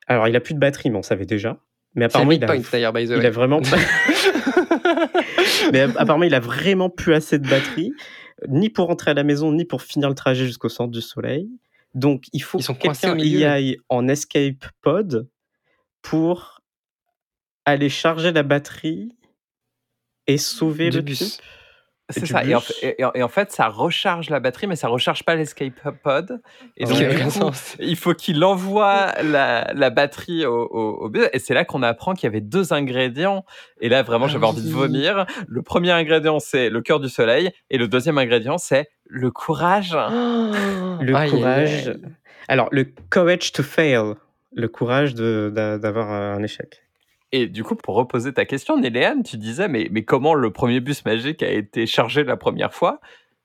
Alors, 0.06 0.28
il 0.28 0.36
a 0.36 0.40
plus 0.40 0.54
de 0.54 0.58
batterie, 0.58 0.90
mais 0.90 0.98
on 0.98 1.02
savait 1.02 1.26
déjà. 1.26 1.58
Mais 1.94 2.06
apparemment, 2.06 2.32
il 2.32 2.42
a, 2.44 2.56
d'ailleurs, 2.72 2.92
by 2.92 3.06
the 3.06 3.10
il 3.10 3.16
way. 3.18 3.26
a 3.26 3.30
vraiment. 3.30 3.60
mais 5.72 5.80
apparemment, 5.82 6.24
il 6.24 6.34
a 6.34 6.40
vraiment 6.40 6.90
plus 6.90 7.14
assez 7.14 7.38
de 7.38 7.48
batterie, 7.48 7.92
ni 8.48 8.70
pour 8.70 8.88
rentrer 8.88 9.12
à 9.12 9.14
la 9.14 9.24
maison, 9.24 9.52
ni 9.52 9.64
pour 9.64 9.82
finir 9.82 10.08
le 10.08 10.14
trajet 10.14 10.46
jusqu'au 10.46 10.68
centre 10.68 10.90
du 10.90 11.00
soleil. 11.00 11.48
Donc, 11.94 12.24
il 12.32 12.42
faut 12.42 12.58
Ils 12.58 12.66
que 12.66 12.72
quelqu'un 12.72 13.16
y 13.18 13.44
aille 13.44 13.78
en 13.88 14.08
escape 14.08 14.66
pod 14.82 15.28
pour 16.02 16.60
aller 17.64 17.88
charger 17.88 18.32
la 18.32 18.42
batterie 18.42 19.10
et 20.26 20.38
sauver 20.38 20.90
Du 20.90 20.96
le 20.98 21.02
bus. 21.02 21.18
type. 21.36 21.42
C'est 22.10 22.26
ça. 22.26 22.44
Et 22.44 22.54
en, 22.54 22.60
fait- 22.60 22.74
et- 22.98 23.02
et 23.14 23.22
en 23.22 23.28
fait, 23.28 23.50
ça 23.50 23.68
recharge 23.68 24.28
la 24.28 24.38
batterie, 24.38 24.66
mais 24.66 24.76
ça 24.76 24.88
recharge 24.88 25.22
pas 25.22 25.36
l'escape 25.36 25.72
pod. 26.02 26.40
Et 26.76 26.84
Ah 26.84 26.88
donc, 26.88 26.98
du 26.98 27.06
aucun 27.06 27.24
coup, 27.24 27.30
sens. 27.30 27.76
il 27.80 27.96
faut 27.96 28.12
qu'il 28.12 28.44
envoie 28.44 29.12
la, 29.22 29.72
la 29.74 29.88
batterie 29.90 30.44
au, 30.44 30.68
au. 30.70 31.12
Et 31.32 31.38
c'est 31.38 31.54
là 31.54 31.64
qu'on 31.64 31.82
apprend 31.82 32.12
qu'il 32.12 32.24
y 32.24 32.26
avait 32.26 32.42
deux 32.42 32.72
ingrédients. 32.74 33.44
Et 33.80 33.88
là, 33.88 34.02
vraiment, 34.02 34.26
Ah 34.26 34.28
j'avais 34.28 34.46
envie 34.46 34.62
de 34.62 34.70
vomir. 34.72 35.24
Le 35.48 35.62
premier 35.62 35.92
ingrédient, 35.92 36.40
c'est 36.40 36.68
le 36.68 36.82
cœur 36.82 37.00
du 37.00 37.08
soleil. 37.08 37.50
Et 37.70 37.78
le 37.78 37.88
deuxième 37.88 38.18
ingrédient, 38.18 38.58
c'est 38.58 38.90
le 39.06 39.30
courage. 39.30 39.96
Le 41.00 41.28
courage. 41.30 41.92
Alors, 42.48 42.68
le 42.70 42.86
courage 43.10 43.52
to 43.52 43.62
fail. 43.62 44.14
Le 44.54 44.68
courage 44.68 45.14
d'avoir 45.14 46.10
un 46.10 46.42
échec. 46.42 46.82
Et 47.36 47.48
du 47.48 47.64
coup, 47.64 47.74
pour 47.74 47.96
reposer 47.96 48.32
ta 48.32 48.44
question, 48.44 48.78
Néléane, 48.78 49.24
tu 49.24 49.38
disais, 49.38 49.66
mais, 49.66 49.88
mais 49.90 50.04
comment 50.04 50.34
le 50.34 50.52
premier 50.52 50.78
bus 50.78 51.04
magique 51.04 51.42
a 51.42 51.50
été 51.50 51.84
chargé 51.84 52.22
la 52.22 52.36
première 52.36 52.72
fois? 52.72 53.00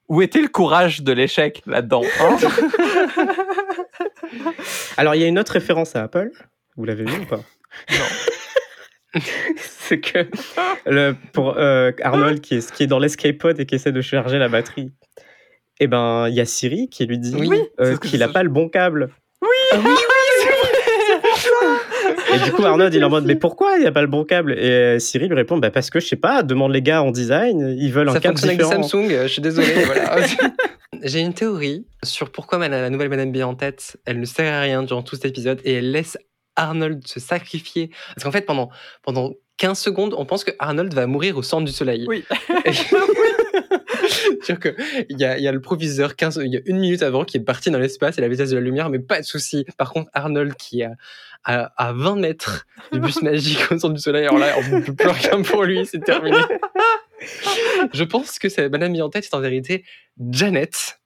Où 0.09 0.21
était 0.21 0.43
le 0.43 0.47
courage 0.47 1.01
de 1.01 1.11
l'échec 1.11 1.63
là-dedans 1.65 2.03
hein? 2.19 2.37
Alors, 4.97 5.15
il 5.15 5.21
y 5.21 5.23
a 5.23 5.27
une 5.27 5.39
autre 5.39 5.53
référence 5.53 5.95
à 5.95 6.03
Apple. 6.03 6.29
Vous 6.77 6.85
l'avez 6.85 7.03
vu 7.03 7.19
ou 7.19 7.25
pas? 7.25 7.39
Non. 7.89 8.05
C'est 9.57 9.99
que 9.99 10.29
le, 10.85 11.15
pour 11.33 11.57
euh, 11.57 11.91
Arnold 12.03 12.41
qui 12.41 12.57
est, 12.57 12.71
qui 12.71 12.83
est 12.83 12.87
dans 12.87 12.99
l'escape 12.99 13.39
pod 13.39 13.59
et 13.59 13.65
qui 13.65 13.73
essaie 13.73 13.91
de 13.91 14.01
charger 14.01 14.37
la 14.37 14.49
batterie, 14.49 14.91
eh 15.79 15.87
ben, 15.87 16.27
il 16.29 16.35
y 16.35 16.41
a 16.41 16.45
Siri 16.45 16.89
qui 16.89 17.07
lui 17.07 17.17
dit 17.17 17.33
Oui, 17.35 17.59
euh, 17.79 17.97
qu'il 17.97 18.19
n'a 18.19 18.27
pas 18.27 18.43
le 18.43 18.49
bon 18.49 18.69
câble. 18.69 19.09
Ah 19.41 19.77
oui, 19.83 19.89
oui, 19.89 20.18
Et 22.33 22.39
du 22.45 22.51
coup, 22.51 22.63
Arnold, 22.65 22.93
il 22.93 23.01
est 23.01 23.05
en 23.05 23.09
mode 23.09 23.25
Mais 23.25 23.35
pourquoi 23.35 23.75
il 23.75 23.81
n'y 23.81 23.87
a 23.87 23.91
pas 23.91 24.01
le 24.01 24.07
bon 24.07 24.23
câble? 24.23 24.53
Et 24.53 24.69
euh, 24.69 24.99
Siri 24.99 25.27
lui 25.27 25.35
répond 25.35 25.57
bah, 25.57 25.71
Parce 25.71 25.89
que 25.89 25.99
je 25.99 26.07
sais 26.07 26.15
pas, 26.15 26.43
demande 26.43 26.73
les 26.73 26.81
gars 26.81 27.03
en 27.03 27.11
design, 27.11 27.75
ils 27.77 27.91
veulent 27.91 28.09
un 28.09 28.13
Ça 28.13 28.19
câble 28.19 28.37
fonctionne 28.37 28.49
avec 28.51 28.61
différent. 28.61 28.83
Samsung, 28.83 29.23
je 29.23 29.27
suis 29.27 29.41
désolé. 29.41 29.67
voilà. 29.85 30.17
J'ai 31.03 31.19
une 31.21 31.33
théorie 31.33 31.85
sur 32.03 32.31
pourquoi 32.31 32.67
la 32.67 32.89
nouvelle 32.89 33.09
Madame 33.09 33.31
B 33.31 33.37
en 33.37 33.55
tête, 33.55 33.97
elle 34.05 34.19
ne 34.19 34.25
sert 34.25 34.53
à 34.53 34.61
rien 34.61 34.83
durant 34.83 35.01
tout 35.01 35.15
cet 35.15 35.25
épisode 35.25 35.61
et 35.63 35.75
elle 35.75 35.91
laisse 35.91 36.17
Arnold 36.55 37.07
se 37.07 37.19
sacrifier. 37.19 37.89
Parce 38.15 38.23
qu'en 38.25 38.31
fait, 38.31 38.45
pendant, 38.45 38.69
pendant 39.01 39.33
15 39.57 39.79
secondes, 39.79 40.15
on 40.17 40.25
pense 40.25 40.43
que 40.43 40.51
Arnold 40.59 40.93
va 40.93 41.07
mourir 41.07 41.37
au 41.37 41.41
centre 41.41 41.65
du 41.65 41.71
soleil. 41.71 42.05
Oui. 42.07 42.25
Et- 42.65 42.71
C'est-à-dire 44.41 44.59
que 44.59 44.75
il 45.09 45.19
y 45.19 45.25
a, 45.25 45.37
y 45.37 45.47
a 45.47 45.51
le 45.51 45.61
proviseur 45.61 46.15
15, 46.15 46.41
il 46.43 46.53
y 46.53 46.57
a 46.57 46.61
une 46.65 46.79
minute 46.79 47.03
avant 47.03 47.25
qui 47.25 47.37
est 47.37 47.41
parti 47.41 47.71
dans 47.71 47.79
l'espace 47.79 48.17
et 48.17 48.21
la 48.21 48.27
vitesse 48.27 48.49
de 48.49 48.55
la 48.55 48.61
lumière, 48.61 48.89
mais 48.89 48.99
pas 48.99 49.19
de 49.19 49.25
souci. 49.25 49.65
Par 49.77 49.93
contre, 49.93 50.09
Arnold 50.13 50.55
qui 50.55 50.81
est 50.81 50.85
à, 50.85 50.95
à, 51.43 51.89
à 51.89 51.93
20 51.93 52.15
mètres 52.17 52.65
du 52.91 52.99
bus 52.99 53.21
magique 53.21 53.71
au 53.71 53.79
centre 53.79 53.93
du 53.93 54.01
soleil, 54.01 54.25
alors 54.25 54.39
là, 54.39 54.55
on 54.57 54.77
ne 54.77 54.81
peut 54.81 54.93
plus 54.93 55.09
rien 55.09 55.41
pour 55.41 55.63
lui, 55.63 55.85
c'est 55.85 56.03
terminé. 56.03 56.37
Je 57.93 58.03
pense 58.03 58.39
que 58.39 58.49
cette 58.49 58.71
Madame 58.71 58.93
tête, 59.09 59.25
c'est 59.25 59.35
en 59.35 59.41
vérité 59.41 59.83
Janet, 60.29 60.98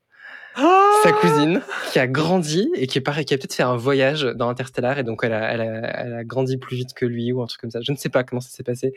sa 0.55 1.11
cousine, 1.11 1.61
qui 1.91 1.99
a 1.99 2.07
grandi 2.07 2.69
et 2.75 2.87
qui 2.87 2.97
est 2.97 3.01
pareil, 3.01 3.25
qui 3.25 3.33
a 3.33 3.37
peut-être 3.37 3.53
fait 3.55 3.63
un 3.63 3.75
voyage 3.75 4.23
dans 4.23 4.49
Interstellar 4.49 4.97
et 4.99 5.03
donc 5.03 5.21
elle 5.23 5.33
a, 5.33 5.51
elle, 5.53 5.61
a, 5.61 6.01
elle 6.01 6.13
a 6.13 6.23
grandi 6.23 6.57
plus 6.57 6.75
vite 6.77 6.93
que 6.93 7.05
lui 7.05 7.31
ou 7.31 7.41
un 7.41 7.45
truc 7.47 7.61
comme 7.61 7.71
ça. 7.71 7.79
Je 7.81 7.91
ne 7.91 7.97
sais 7.97 8.09
pas 8.09 8.23
comment 8.23 8.41
ça 8.41 8.49
s'est 8.49 8.63
passé. 8.63 8.93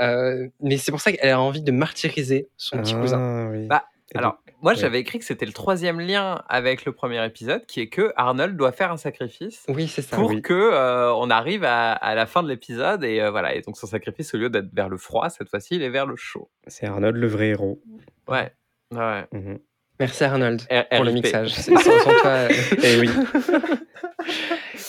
Euh, 0.00 0.48
mais 0.60 0.76
c'est 0.76 0.92
pour 0.92 1.00
ça 1.00 1.12
qu'elle 1.12 1.30
a 1.30 1.40
envie 1.40 1.62
de 1.62 1.72
martyriser 1.72 2.48
son 2.56 2.78
petit 2.78 2.94
cousin. 2.94 3.18
Ah, 3.18 3.50
oui. 3.50 3.66
Bah, 3.66 3.84
Alors, 4.14 4.38
moi, 4.62 4.72
ouais. 4.72 4.78
j'avais 4.78 5.00
écrit 5.00 5.18
que 5.18 5.24
c'était 5.24 5.46
le 5.46 5.52
troisième 5.52 6.00
lien 6.00 6.42
avec 6.48 6.84
le 6.84 6.92
premier 6.92 7.24
épisode, 7.24 7.64
qui 7.66 7.80
est 7.80 7.88
que 7.88 8.12
Arnold 8.16 8.56
doit 8.56 8.72
faire 8.72 8.90
un 8.92 8.96
sacrifice 8.96 9.64
Oui, 9.68 9.86
c'est 9.88 10.02
ça. 10.02 10.16
pour 10.16 10.30
oui. 10.30 10.42
que 10.42 10.52
euh, 10.54 11.12
on 11.14 11.30
arrive 11.30 11.64
à, 11.64 11.92
à 11.92 12.14
la 12.14 12.26
fin 12.26 12.42
de 12.42 12.48
l'épisode 12.48 13.02
et 13.04 13.20
euh, 13.20 13.30
voilà. 13.30 13.54
Et 13.54 13.60
donc 13.62 13.76
son 13.76 13.86
sacrifice, 13.86 14.34
au 14.34 14.38
lieu 14.38 14.50
d'être 14.50 14.72
vers 14.72 14.88
le 14.88 14.96
froid, 14.98 15.30
cette 15.30 15.48
fois-ci, 15.48 15.74
il 15.76 15.82
est 15.82 15.90
vers 15.90 16.06
le 16.06 16.16
chaud. 16.16 16.48
C'est 16.68 16.86
Arnold 16.86 17.16
le 17.16 17.26
vrai 17.26 17.48
héros. 17.48 17.80
Ouais. 18.28 18.52
Ouais. 18.94 19.26
Mhm. 19.32 19.58
Merci 20.00 20.24
Arnold 20.24 20.62
R- 20.70 20.86
pour 20.94 21.04
le 21.04 21.12
mixage. 21.12 21.50
C'est- 21.54 21.74
Sans, 21.76 21.98
sans 22.00 22.14
toi, 22.20 22.30
euh, 22.30 22.48
Et 22.82 23.00
oui. 23.00 23.08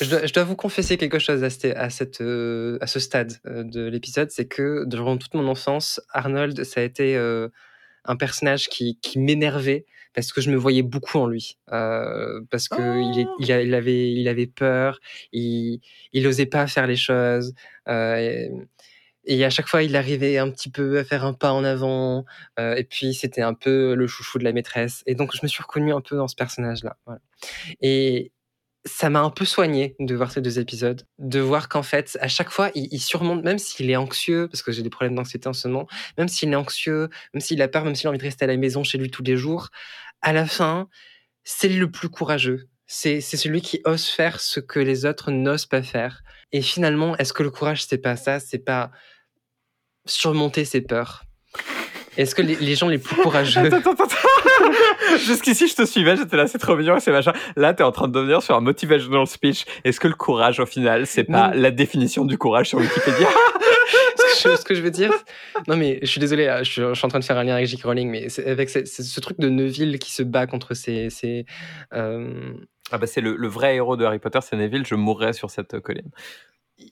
je, 0.01 0.09
dois, 0.09 0.25
je 0.25 0.33
dois 0.33 0.43
vous 0.43 0.55
confesser 0.55 0.97
quelque 0.97 1.19
chose 1.19 1.43
à, 1.43 1.49
cette- 1.49 1.75
à, 1.75 1.89
cette, 1.89 2.21
euh, 2.21 2.77
à 2.81 2.87
ce 2.87 2.99
stade 2.99 3.33
euh, 3.47 3.63
de 3.63 3.85
l'épisode, 3.87 4.29
c'est 4.31 4.47
que 4.47 4.85
durant 4.85 5.17
toute 5.17 5.33
mon 5.33 5.47
enfance, 5.47 5.99
Arnold, 6.11 6.63
ça 6.63 6.81
a 6.81 6.83
été 6.83 7.15
euh, 7.15 7.47
un 8.05 8.15
personnage 8.15 8.69
qui, 8.69 8.97
qui 9.01 9.19
m'énervait 9.19 9.85
parce 10.13 10.31
que 10.33 10.41
je 10.41 10.49
me 10.49 10.55
voyais 10.57 10.81
beaucoup 10.81 11.19
en 11.19 11.27
lui. 11.27 11.57
Euh, 11.71 12.41
parce 12.49 12.67
que 12.67 12.81
il, 12.81 13.19
est- 13.21 13.27
il, 13.39 13.51
a- 13.51 13.61
il 13.61 13.73
avait, 13.75 14.11
il 14.11 14.27
avait 14.27 14.47
peur, 14.47 14.99
il, 15.31 15.81
il 16.13 16.27
osait 16.27 16.45
pas 16.47 16.65
faire 16.67 16.87
les 16.87 16.95
choses. 16.95 17.53
euh, 17.87 18.15
et, 18.17 18.51
et 19.29 19.45
à 19.45 19.51
chaque 19.51 19.67
fois, 19.67 19.83
il 19.83 19.95
arrivait 19.95 20.39
un 20.39 20.49
petit 20.49 20.71
peu 20.71 20.97
à 20.97 21.03
faire 21.03 21.23
un 21.23 21.33
pas 21.33 21.53
en 21.53 21.63
avant. 21.63 22.25
euh, 22.59 22.75
et 22.75 22.83
puis, 22.83 23.13
c'était 23.13 23.43
un 23.43 23.53
peu 23.53 23.93
le 23.93 24.07
chouchou 24.07 24.39
de 24.39 24.43
la 24.43 24.53
maîtresse. 24.53 25.03
Et 25.05 25.13
donc, 25.13 25.35
je 25.35 25.39
me 25.43 25.47
suis 25.47 25.61
reconnu 25.61 25.93
un 25.93 26.01
peu 26.01 26.17
dans 26.17 26.27
ce 26.27 26.35
personnage-là. 26.35 26.97
Et 27.81 28.31
ça 28.85 29.11
m'a 29.11 29.21
un 29.21 29.29
peu 29.29 29.45
soigné 29.45 29.95
de 29.99 30.15
voir 30.15 30.31
ces 30.31 30.41
deux 30.41 30.57
épisodes, 30.57 31.03
de 31.19 31.39
voir 31.39 31.69
qu'en 31.69 31.83
fait, 31.83 32.17
à 32.21 32.27
chaque 32.27 32.49
fois, 32.49 32.71
il, 32.73 32.87
il 32.91 32.99
surmonte, 32.99 33.43
même 33.43 33.59
s'il 33.59 33.91
est 33.91 33.95
anxieux, 33.95 34.47
parce 34.47 34.63
que 34.63 34.71
j'ai 34.71 34.81
des 34.81 34.89
problèmes 34.89 35.15
d'anxiété 35.15 35.47
en 35.47 35.53
ce 35.53 35.67
moment, 35.67 35.87
même 36.17 36.27
s'il 36.27 36.51
est 36.51 36.55
anxieux, 36.55 37.09
même 37.35 37.41
s'il 37.41 37.61
a 37.61 37.67
peur, 37.67 37.85
même 37.85 37.93
s'il 37.93 38.07
a 38.07 38.09
envie 38.09 38.17
de 38.17 38.23
rester 38.23 38.45
à 38.45 38.47
la 38.47 38.57
maison 38.57 38.83
chez 38.83 38.97
lui 38.97 39.11
tous 39.11 39.23
les 39.23 39.37
jours, 39.37 39.69
à 40.21 40.33
la 40.33 40.47
fin, 40.47 40.89
c'est 41.43 41.69
le 41.69 41.91
plus 41.91 42.09
courageux. 42.09 42.67
C'est 42.87 43.21
celui 43.21 43.61
qui 43.61 43.81
ose 43.85 44.07
faire 44.07 44.39
ce 44.39 44.59
que 44.59 44.79
les 44.79 45.05
autres 45.05 45.29
n'osent 45.29 45.67
pas 45.67 45.83
faire. 45.83 46.23
Et 46.51 46.63
finalement, 46.63 47.15
est-ce 47.17 47.33
que 47.33 47.43
le 47.43 47.51
courage, 47.51 47.85
c'est 47.85 47.99
pas 47.99 48.15
ça? 48.15 48.39
C'est 48.39 48.65
pas 48.65 48.89
surmonter 50.05 50.65
ses 50.65 50.81
peurs 50.81 51.23
Est-ce 52.17 52.35
que 52.35 52.41
les, 52.41 52.55
les 52.55 52.75
gens 52.75 52.87
les 52.87 52.97
plus 52.97 53.15
courageux. 53.15 53.59
Attends, 53.61 53.77
attends, 53.77 54.03
attends. 54.03 55.17
Jusqu'ici, 55.25 55.67
je 55.67 55.75
te 55.75 55.85
suivais, 55.85 56.15
j'étais 56.15 56.37
là, 56.37 56.47
c'est 56.47 56.57
trop 56.57 56.75
mignon, 56.75 56.99
c'est 56.99 57.11
machin. 57.11 57.33
Là, 57.55 57.73
t'es 57.73 57.83
en 57.83 57.91
train 57.91 58.07
de 58.07 58.13
devenir 58.13 58.41
sur 58.41 58.55
un 58.55 58.61
motivational 58.61 59.27
speech. 59.27 59.65
Est-ce 59.83 59.99
que 59.99 60.07
le 60.07 60.13
courage, 60.13 60.59
au 60.59 60.65
final, 60.65 61.07
c'est 61.07 61.23
pas 61.23 61.51
la 61.53 61.71
définition 61.71 62.25
du 62.25 62.37
courage 62.37 62.69
sur 62.69 62.79
Wikipédia 62.79 63.27
ce, 64.17 64.43
que 64.43 64.51
je, 64.51 64.55
ce 64.57 64.65
que 64.65 64.75
je 64.75 64.81
veux 64.81 64.91
dire, 64.91 65.13
non 65.67 65.75
mais 65.75 65.99
je 66.01 66.07
suis 66.07 66.19
désolé, 66.19 66.45
là, 66.45 66.63
je 66.63 66.71
suis, 66.71 66.81
je 66.81 66.93
suis 66.93 67.05
en 67.05 67.09
train 67.09 67.19
de 67.19 67.23
faire 67.23 67.37
un 67.37 67.43
lien 67.43 67.55
avec 67.55 67.67
J.K. 67.67 67.83
Rowling, 67.83 68.09
mais 68.09 68.27
avec 68.45 68.69
ce 68.69 69.19
truc 69.19 69.39
de 69.39 69.49
Neville 69.49 69.99
qui 69.99 70.11
se 70.11 70.23
bat 70.23 70.47
contre 70.47 70.73
ses, 70.73 71.09
ses, 71.09 71.45
euh, 71.93 72.53
Ah 72.91 72.97
bah 72.97 73.07
c'est 73.07 73.21
le, 73.21 73.35
le 73.35 73.47
vrai 73.47 73.75
héros 73.75 73.97
de 73.97 74.05
Harry 74.05 74.19
Potter, 74.19 74.39
c'est 74.41 74.55
Neville, 74.55 74.85
je 74.85 74.95
mourrais 74.95 75.33
sur 75.33 75.49
cette 75.49 75.73
euh, 75.73 75.79
colline. 75.81 76.09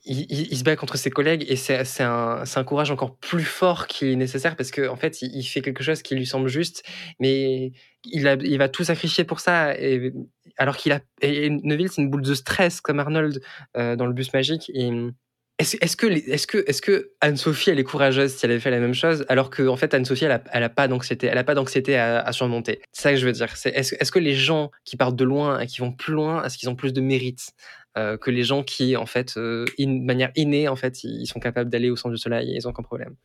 Il, 0.04 0.56
se 0.56 0.64
bat 0.64 0.76
contre 0.76 0.96
ses 0.96 1.10
collègues 1.10 1.44
et 1.48 1.56
c'est 1.56 2.02
un, 2.02 2.64
courage 2.66 2.90
encore 2.90 3.16
plus 3.16 3.44
fort 3.44 3.86
qui 3.86 4.12
est 4.12 4.16
nécessaire 4.16 4.56
parce 4.56 4.70
qu'en 4.70 4.92
en 4.92 4.96
fait, 4.96 5.22
il, 5.22 5.42
fait 5.44 5.60
quelque 5.60 5.82
chose 5.82 6.02
qui 6.02 6.14
lui 6.14 6.26
semble 6.26 6.48
juste, 6.48 6.82
mais 7.20 7.72
il, 8.04 8.22
va 8.58 8.68
tout 8.68 8.84
sacrifier 8.84 9.24
pour 9.24 9.40
ça. 9.40 9.78
Et, 9.78 10.12
alors 10.56 10.76
qu'il 10.76 10.92
a. 10.92 11.00
Neville, 11.22 11.88
c'est 11.88 12.02
une 12.02 12.10
boule 12.10 12.22
de 12.22 12.34
stress 12.34 12.80
comme 12.80 13.00
Arnold 13.00 13.40
euh, 13.76 13.96
dans 13.96 14.06
le 14.06 14.12
bus 14.12 14.32
magique. 14.32 14.70
Est-ce 15.58 15.96
que, 15.96 17.10
Anne-Sophie, 17.20 17.70
elle 17.70 17.80
est 17.80 17.84
courageuse 17.84 18.32
si 18.34 18.46
elle 18.46 18.52
avait 18.52 18.60
fait 18.60 18.70
la 18.70 18.78
même 18.78 18.94
chose, 18.94 19.24
alors 19.28 19.50
que 19.50 19.66
en 19.66 19.76
fait 19.76 19.92
Anne-Sophie, 19.92 20.26
elle 20.26 20.32
a, 20.32 20.42
elle 20.52 20.62
a 20.62 20.68
pas 20.68 20.86
d'anxiété, 20.86 21.28
à, 21.96 22.32
surmonter? 22.32 22.80
C'est 22.92 23.02
ça 23.02 23.10
que 23.10 23.16
je 23.16 23.26
veux 23.26 23.32
dire. 23.32 23.52
Est-ce 23.64 24.12
que 24.12 24.18
les 24.18 24.34
gens 24.34 24.70
qui 24.84 24.96
partent 24.96 25.16
de 25.16 25.24
loin 25.24 25.58
et 25.58 25.66
qui 25.66 25.80
vont 25.80 25.92
plus 25.92 26.12
loin, 26.12 26.44
est-ce 26.44 26.58
qu'ils 26.58 26.68
ont 26.68 26.76
plus 26.76 26.92
de 26.92 27.00
mérite? 27.00 27.52
Euh, 27.98 28.16
que 28.16 28.30
les 28.30 28.44
gens 28.44 28.62
qui, 28.62 28.96
en 28.96 29.06
fait, 29.06 29.36
euh, 29.36 29.64
de 29.76 30.04
manière 30.04 30.30
innée, 30.36 30.68
en 30.68 30.76
fait, 30.76 31.02
ils 31.02 31.26
sont 31.26 31.40
capables 31.40 31.68
d'aller 31.68 31.90
au 31.90 31.96
centre 31.96 32.14
du 32.14 32.20
soleil 32.20 32.52
et 32.52 32.56
ils 32.56 32.66
ont 32.68 32.70
aucun 32.70 32.84
problème. 32.84 33.16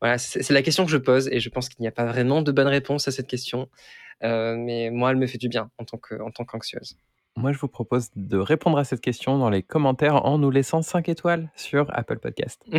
Voilà, 0.00 0.18
c'est, 0.18 0.50
la 0.50 0.60
question 0.60 0.84
que 0.84 0.90
je 0.90 0.98
pose 0.98 1.28
et 1.32 1.40
je 1.40 1.48
pense 1.48 1.70
qu'il 1.70 1.80
n'y 1.80 1.88
a 1.88 1.92
pas 1.92 2.04
vraiment 2.04 2.42
de 2.42 2.52
bonne 2.52 2.66
réponse 2.66 3.08
à 3.08 3.10
cette 3.10 3.26
question. 3.26 3.70
Euh, 4.22 4.54
mais 4.58 4.90
moi, 4.90 5.10
elle 5.10 5.16
me 5.16 5.26
fait 5.26 5.38
du 5.38 5.48
bien 5.48 5.70
en 5.78 5.84
tant 5.84 6.44
qu'anxieuse. 6.44 6.98
Moi, 7.38 7.52
je 7.52 7.58
vous 7.58 7.68
propose 7.68 8.08
de 8.16 8.38
répondre 8.38 8.78
à 8.78 8.84
cette 8.84 9.02
question 9.02 9.36
dans 9.36 9.50
les 9.50 9.62
commentaires 9.62 10.24
en 10.24 10.38
nous 10.38 10.50
laissant 10.50 10.80
5 10.80 11.06
étoiles 11.10 11.50
sur 11.54 11.86
Apple 11.94 12.18
Podcast. 12.18 12.64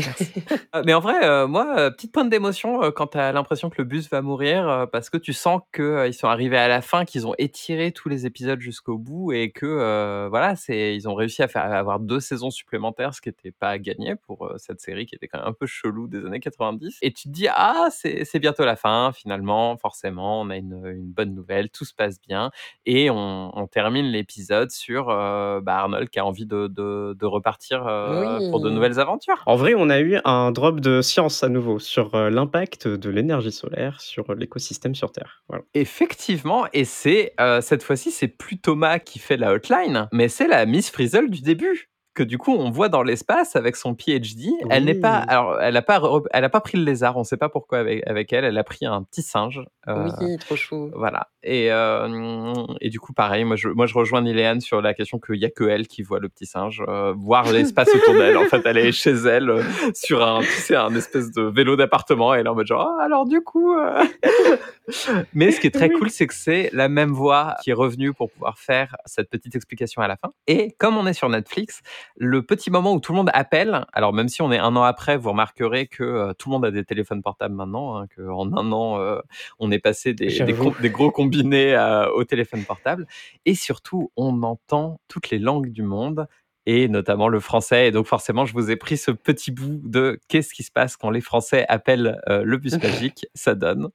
Euh, 0.76 0.82
Mais 0.86 0.94
en 0.94 1.00
vrai, 1.00 1.24
euh, 1.24 1.48
moi, 1.48 1.76
euh, 1.78 1.92
petite 1.92 2.12
pointe 2.12 2.30
d'émotion 2.30 2.84
euh, 2.84 2.92
quand 2.92 3.08
tu 3.08 3.18
as 3.18 3.32
l'impression 3.32 3.70
que 3.70 3.76
le 3.78 3.84
bus 3.86 4.10
va 4.10 4.22
mourir, 4.22 4.68
euh, 4.68 4.86
parce 4.86 5.10
que 5.10 5.18
tu 5.18 5.32
sens 5.32 5.62
qu'ils 5.74 6.14
sont 6.14 6.28
arrivés 6.28 6.58
à 6.58 6.68
la 6.68 6.82
fin, 6.82 7.06
qu'ils 7.06 7.26
ont 7.28 7.34
étiré 7.38 7.92
tous 7.92 8.10
les 8.10 8.26
épisodes 8.26 8.60
jusqu'au 8.60 8.98
bout 8.98 9.32
et 9.32 9.52
que 9.52 9.66
euh, 9.66 10.28
voilà, 10.30 10.56
c'est 10.56 10.96
ils 10.96 11.08
ont 11.08 11.16
réussi 11.16 11.42
à 11.44 11.48
faire 11.48 11.62
à 11.64 11.78
avoir 11.78 12.00
deux 12.00 12.20
saisons 12.20 12.50
supplémentaires, 12.50 13.14
ce 13.14 13.22
qui 13.22 13.30
n'était 13.30 13.52
pas 13.52 13.70
à 13.70 13.78
gagner 13.80 14.16
pour 14.16 14.46
euh, 14.46 14.56
cette 14.58 14.82
série 14.82 15.06
qui 15.06 15.16
était 15.16 15.28
quand 15.28 15.40
même 15.40 15.48
un 15.48 15.54
peu 15.54 15.66
chelou 15.68 16.08
des 16.08 16.26
années 16.26 16.40
90. 16.40 16.98
Et 17.02 17.12
tu 17.14 17.24
te 17.24 17.30
dis 17.30 17.48
ah, 17.50 17.88
c'est 17.92 18.26
c'est 18.26 18.40
bientôt 18.40 18.66
la 18.66 18.76
fin, 18.76 19.12
finalement, 19.14 19.78
forcément, 19.78 20.42
on 20.42 20.50
a 20.50 20.58
une, 20.58 20.86
une 20.86 21.12
bonne 21.12 21.34
nouvelle, 21.34 21.70
tout 21.70 21.86
se 21.86 21.94
passe 21.94 22.20
bien 22.22 22.52
et 22.86 23.10
on, 23.10 23.58
on 23.58 23.68
termine 23.68 24.06
l'épisode 24.08 24.47
sur 24.70 25.10
euh, 25.10 25.62
bah, 25.62 25.78
Arnold 25.78 26.10
qui 26.10 26.20
a 26.20 26.26
envie 26.26 26.46
de, 26.46 26.68
de, 26.68 27.16
de 27.20 27.26
repartir 27.26 27.86
euh, 27.88 28.38
Oui. 28.40 28.50
pour 28.50 28.60
de 28.60 28.70
nouvelles 28.70 29.00
aventures. 29.00 29.44
En 29.46 29.56
vrai, 29.56 29.74
on 29.76 29.90
a 29.90 30.00
eu 30.00 30.18
un 30.26 30.52
drop 30.52 30.80
de 30.80 31.02
science 31.02 31.44
à 31.44 31.50
nouveau 31.50 31.80
sur 31.80 32.16
euh, 32.16 32.30
l'impact 32.30 32.88
de 32.88 33.10
l'énergie 33.10 33.52
solaire 33.52 34.02
sur 34.02 34.34
l'écosystème 34.34 34.96
sur 34.96 35.12
Terre. 35.12 35.44
Voilà. 35.50 35.64
Effectivement, 35.74 36.66
et 36.74 36.86
c'est 36.86 37.34
euh, 37.40 37.62
cette 37.62 37.84
fois-ci, 37.84 38.12
c'est 38.12 38.28
plus 38.28 38.60
Thomas 38.60 39.00
qui 39.00 39.20
fait 39.20 39.38
la 39.38 39.54
outline, 39.54 40.08
mais 40.12 40.28
c'est 40.30 40.48
la 40.48 40.66
Miss 40.66 40.90
Frizzle 40.92 41.30
du 41.30 41.42
début 41.42 41.90
que 42.18 42.24
du 42.24 42.40
coup 42.40 42.54
on 42.58 42.72
voit 42.72 42.90
dans 42.90 43.04
l'espace 43.04 43.56
avec 43.56 43.76
son 43.76 43.94
PhD. 43.94 44.50
Elle 44.72 44.86
n'est 44.86 44.96
pas, 44.96 45.20
Oui. 45.20 45.26
alors 45.30 45.62
elle 45.62 45.78
a 45.78 45.82
pas, 45.84 46.02
elle 46.32 46.44
a 46.44 46.50
pas 46.50 46.62
pris 46.62 46.78
le 46.80 46.84
lézard, 46.84 47.16
on 47.16 47.24
sait 47.24 47.38
pas 47.38 47.48
pourquoi 47.50 47.78
avec, 47.78 48.06
avec 48.08 48.34
elle. 48.34 48.44
Elle 48.44 48.58
a 48.58 48.64
pris 48.64 48.86
un 48.88 49.04
petit 49.04 49.22
singe. 49.22 49.62
euh, 49.88 50.10
Oui, 50.20 50.38
trop 50.38 50.56
chou. 50.56 50.90
Voilà. 50.96 51.28
Et, 51.44 51.72
euh, 51.72 52.54
et 52.82 52.90
du 52.90 53.00
coup, 53.00 53.14
pareil, 53.14 53.44
moi 53.46 53.56
je, 53.56 53.70
moi 53.70 53.86
je 53.86 53.94
rejoins 53.94 54.22
Niléane 54.22 54.60
sur 54.62 54.82
la 54.82 54.94
question 54.96 55.20
qu'il 55.20 55.36
n'y 55.40 55.46
a 55.46 55.50
que 55.52 55.64
elle 55.64 55.88
qui 55.88 56.02
voit 56.02 56.20
le 56.20 56.28
petit 56.28 56.46
singe, 56.48 56.84
euh, 56.88 57.14
voir 57.16 57.44
l'espace 57.54 57.94
autour 57.94 58.16
d'elle. 58.16 58.38
En 58.38 58.46
fait, 58.46 58.62
elle 58.66 58.78
est 58.80 58.92
chez 58.92 59.12
elle 59.12 59.64
sur 59.94 60.26
un, 60.26 60.40
tu 60.42 60.48
sais, 60.48 60.76
un 60.76 60.94
espèce 60.96 61.32
de 61.32 61.44
vélo 61.44 61.76
d'appartement 61.76 62.34
et 62.34 62.40
elle 62.40 62.48
est 62.48 62.50
en 62.50 62.56
mode 62.56 62.68
genre, 62.68 62.90
Ah, 63.00 63.04
alors 63.04 63.26
du 63.26 63.42
coup. 63.42 63.76
Mais 65.34 65.52
ce 65.52 65.60
qui 65.60 65.68
est 65.68 65.72
très 65.72 65.90
cool, 65.90 66.10
c'est 66.10 66.28
que 66.28 66.34
c'est 66.34 66.70
la 66.74 66.88
même 66.90 67.12
voix 67.12 67.56
qui 67.64 67.72
est 67.72 67.74
revenue 67.74 68.14
pour 68.14 68.32
pouvoir 68.32 68.58
faire 68.58 68.96
cette 69.06 69.30
petite 69.30 69.56
explication 69.56 70.02
à 70.02 70.08
la 70.08 70.16
fin. 70.16 70.32
Et 70.48 70.72
comme 70.80 70.98
on 70.98 71.06
est 71.06 71.14
sur 71.14 71.30
Netflix, 71.30 71.82
le 72.16 72.42
petit 72.44 72.72
moment 72.72 72.94
où 72.94 73.00
tout 73.00 73.12
le 73.12 73.18
monde 73.18 73.30
appelle, 73.34 73.86
alors 73.94 74.14
même 74.14 74.30
si 74.30 74.42
on 74.42 74.52
est 74.52 74.58
un 74.58 74.76
an 74.76 74.84
après, 74.84 75.18
vous 75.18 75.30
remarquerez 75.32 75.88
que 75.88 76.04
euh, 76.04 76.34
tout 76.34 76.50
le 76.50 76.54
monde 76.54 76.66
a 76.66 76.72
des 76.72 76.84
téléphones 76.86 77.22
portables 77.22 77.54
maintenant, 77.56 77.98
hein, 77.98 78.06
qu'en 78.16 78.52
un 78.58 78.72
an, 78.72 79.00
euh, 79.00 79.20
on 79.60 79.72
est 79.72 79.80
passé 79.80 80.14
des, 80.14 80.26
des, 80.28 80.32
J'avoue. 80.32 80.64
com- 80.72 80.76
des 80.82 80.90
gros 80.90 81.12
combinés 81.12 81.76
euh, 81.76 82.10
au 82.14 82.24
téléphone 82.24 82.64
portable. 82.64 83.08
Et 83.46 83.56
surtout, 83.56 84.12
on 84.16 84.44
entend 84.44 85.00
toutes 85.08 85.30
les 85.30 85.40
langues 85.40 85.72
du 85.72 85.84
monde. 85.84 86.28
Et 86.70 86.90
notamment 86.90 87.30
le 87.30 87.40
français. 87.40 87.88
Et 87.88 87.92
donc 87.92 88.08
forcément, 88.08 88.44
je 88.46 88.52
vous 88.52 88.70
ai 88.70 88.76
pris 88.76 88.98
ce 88.98 89.12
petit 89.12 89.52
bout 89.52 89.80
de 89.86 90.20
qu'est-ce 90.28 90.54
qui 90.54 90.64
se 90.64 90.72
passe 90.72 90.98
quand 90.98 91.10
les 91.10 91.22
Français 91.22 91.66
appellent 91.70 92.20
euh, 92.28 92.42
le 92.44 92.58
bus 92.58 92.74
magique? 92.84 93.26
Ça 93.36 93.56
donne. 93.56 93.88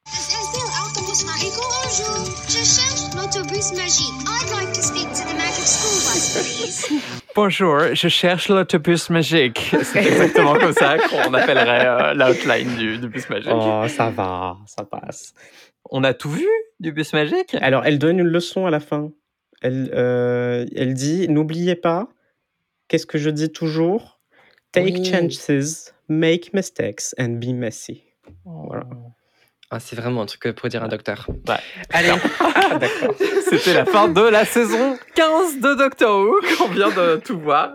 Je 2.48 2.64
cherche 2.64 3.14
l'autobus 3.14 3.72
magique. 3.74 4.14
I'd 4.26 4.50
like 4.56 4.72
to 4.72 4.80
speak 4.82 5.06
to 5.12 5.31
Bonjour, 7.36 7.94
je 7.94 8.08
cherche 8.08 8.48
l'autobus 8.48 9.10
magique. 9.10 9.74
C'est 9.84 10.04
exactement 10.04 10.54
comme 10.54 10.72
ça 10.72 10.98
qu'on 10.98 11.32
appellerait 11.34 11.86
euh, 11.86 12.14
l'outline 12.14 12.76
du, 12.76 12.98
du 12.98 13.08
bus 13.08 13.28
magique. 13.30 13.48
Oh, 13.54 13.84
ça 13.88 14.10
va, 14.10 14.56
ça 14.66 14.84
passe. 14.84 15.34
On 15.90 16.02
a 16.02 16.14
tout 16.14 16.30
vu 16.30 16.48
du 16.80 16.90
bus 16.90 17.12
magique? 17.12 17.54
Alors, 17.60 17.84
elle 17.86 17.98
donne 18.00 18.18
une 18.18 18.26
leçon 18.26 18.66
à 18.66 18.70
la 18.70 18.80
fin. 18.80 19.12
Elle, 19.60 19.90
euh, 19.94 20.66
elle 20.74 20.94
dit 20.94 21.28
N'oubliez 21.28 21.76
pas, 21.76 22.08
qu'est-ce 22.88 23.06
que 23.06 23.18
je 23.18 23.30
dis 23.30 23.52
toujours? 23.52 24.20
Take 24.72 24.94
Oui. 24.94 25.04
chances, 25.04 25.94
make 26.08 26.52
mistakes 26.54 27.14
and 27.20 27.38
be 27.40 27.54
messy. 27.54 28.02
Voilà. 28.44 28.84
Ah, 29.74 29.80
c'est 29.80 29.96
vraiment 29.96 30.20
un 30.20 30.26
truc 30.26 30.54
pour 30.54 30.68
dire 30.68 30.82
un 30.84 30.88
docteur. 30.88 31.26
Ouais. 31.48 31.54
Allez, 31.90 32.10
Ah. 32.40 32.78
C'était 33.48 33.72
la 33.72 33.86
fin 33.86 34.06
de 34.08 34.20
la 34.20 34.44
saison 34.44 34.98
15 35.14 35.60
de 35.60 35.74
Doctor 35.78 36.20
Who, 36.20 36.34
qu'on 36.58 36.68
vient 36.68 36.90
de 36.90 37.16
tout 37.24 37.38
voir. 37.40 37.70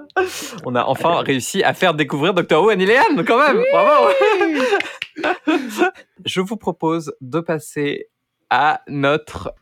On 0.63 0.75
a 0.75 0.83
enfin 0.83 1.21
réussi 1.21 1.63
à 1.63 1.73
faire 1.73 1.95
découvrir 1.95 2.35
Doctor 2.35 2.63
Who 2.63 2.69
à 2.69 2.75
Niléane, 2.75 3.25
quand 3.25 3.39
même. 3.39 3.63
Bravo. 3.71 4.09
Je 6.25 6.41
vous 6.41 6.55
propose 6.57 7.13
de 7.21 7.39
passer 7.39 8.09
à 8.51 8.81
notre, 8.87 9.53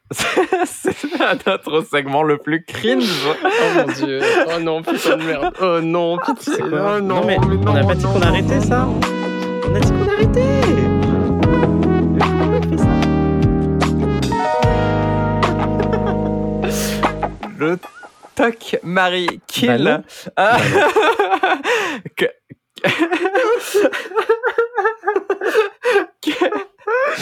à 1.21 1.35
notre 1.47 1.85
segment 1.89 2.21
le 2.23 2.37
plus 2.37 2.65
cringe. 2.65 3.27
Oh 3.43 3.47
mon 3.77 3.93
dieu. 3.93 4.19
Oh 4.53 4.59
non, 4.59 4.83
putain 4.83 5.15
de 5.15 5.23
merde. 5.23 5.53
Oh 5.61 5.79
non. 5.81 6.17
C'est 6.39 6.59
quoi 6.59 6.97
Oh 6.97 6.99
non, 7.01 7.25
mais 7.25 7.37
on 7.39 7.73
n'a 7.73 7.83
pas 7.85 7.95
dit 7.95 8.03
qu'on 8.03 8.21
arrêtait 8.21 8.59
ça? 8.59 8.87
On 9.67 9.73
a 9.75 9.79
dit 9.79 9.89
qu'on 9.91 10.09
arrêtait 10.09 10.94
Le 17.65 17.77
Toc 18.35 18.77
Marie 18.83 19.39
Kill. 19.47 19.67
Bah 19.67 19.77
non. 19.77 20.03
Ah. 20.35 20.57
Que- 22.15 22.25
Que- 26.21 26.49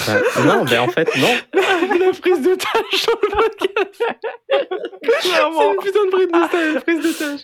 Bah, 0.08 0.20
Non, 0.46 0.66
ben 0.66 0.80
en 0.82 0.88
fait, 0.90 1.08
non. 1.18 1.30
La 1.54 2.12
prise 2.20 2.42
de 2.42 2.56
tâche 2.56 3.02
sur 3.02 3.18
le 3.22 3.30
podcast. 3.30 4.04
C'est 5.22 5.30
une 5.30 5.78
putain 5.82 6.06
de 6.06 6.10
prise 6.12 6.28
de 6.28 6.48
tâche. 6.52 6.84
Prise 6.84 7.02
de 7.02 7.12
tâche. 7.18 7.42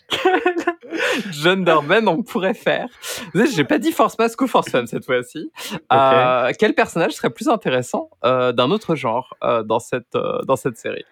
Genderman, 1.31 2.07
on 2.09 2.23
pourrait 2.23 2.53
faire. 2.53 2.87
Vous 3.33 3.39
savez, 3.41 3.51
J'ai 3.55 3.63
pas 3.63 3.77
dit 3.77 3.91
Force 3.93 4.17
Mask 4.19 4.41
ou 4.41 4.47
Force 4.47 4.69
Femme 4.69 4.87
cette 4.87 5.05
fois-ci. 5.05 5.49
Euh, 5.93 6.51
quel 6.59 6.73
personnage 6.73 7.13
serait 7.13 7.29
plus 7.29 7.47
intéressant 7.47 8.09
euh, 8.25 8.51
d'un 8.51 8.69
autre 8.71 8.95
genre 8.95 9.35
euh, 9.43 9.63
dans, 9.63 9.79
cette, 9.79 10.15
euh, 10.15 10.41
dans 10.43 10.55
cette 10.57 10.77
série? 10.77 11.05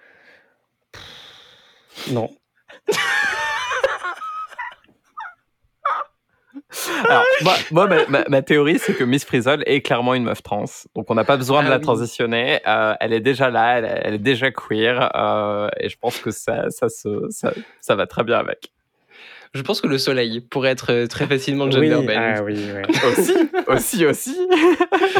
Non. 2.11 2.29
Alors, 7.07 7.23
moi, 7.43 7.53
moi, 7.71 7.87
ma, 7.87 8.05
ma- 8.07 8.25
ma 8.27 8.41
théorie, 8.41 8.79
c'est 8.79 8.93
que 8.93 9.03
Miss 9.03 9.23
Frizzle 9.25 9.63
est 9.65 9.81
clairement 9.81 10.13
une 10.15 10.23
meuf 10.23 10.41
trans. 10.43 10.65
Donc, 10.95 11.09
on 11.09 11.15
n'a 11.15 11.23
pas 11.23 11.37
besoin 11.37 11.61
de 11.61 11.67
Ah 11.67 11.71
la 11.71 11.75
oui. 11.77 11.81
transitionner. 11.83 12.59
Euh, 12.67 12.93
elle 12.99 13.13
est 13.13 13.19
déjà 13.21 13.49
là, 13.49 13.77
elle, 13.77 14.01
elle 14.03 14.13
est 14.15 14.19
déjà 14.19 14.51
queer. 14.51 15.09
euh, 15.15 15.69
et 15.79 15.87
je 15.89 15.97
pense 15.97 16.17
que 16.19 16.31
ça, 16.31 16.69
ça, 16.69 16.89
se, 16.89 17.27
ça, 17.29 17.53
ça 17.79 17.95
va 17.95 18.07
très 18.07 18.23
bien 18.23 18.37
avec. 18.39 18.71
Je 19.53 19.61
pense 19.61 19.81
que 19.81 19.87
le 19.87 19.97
soleil 19.97 20.41
pourrait 20.41 20.69
être 20.71 20.91
euh, 20.91 21.07
très 21.07 21.25
facilement 21.27 21.65
Oui, 21.65 21.71
gender 21.89 22.05
bend. 22.07 22.13
ah 22.15 22.43
oui, 22.43 22.55
oui. 22.57 22.95
Aussi, 23.11 23.33
aussi, 23.67 24.05
aussi. 24.05 24.37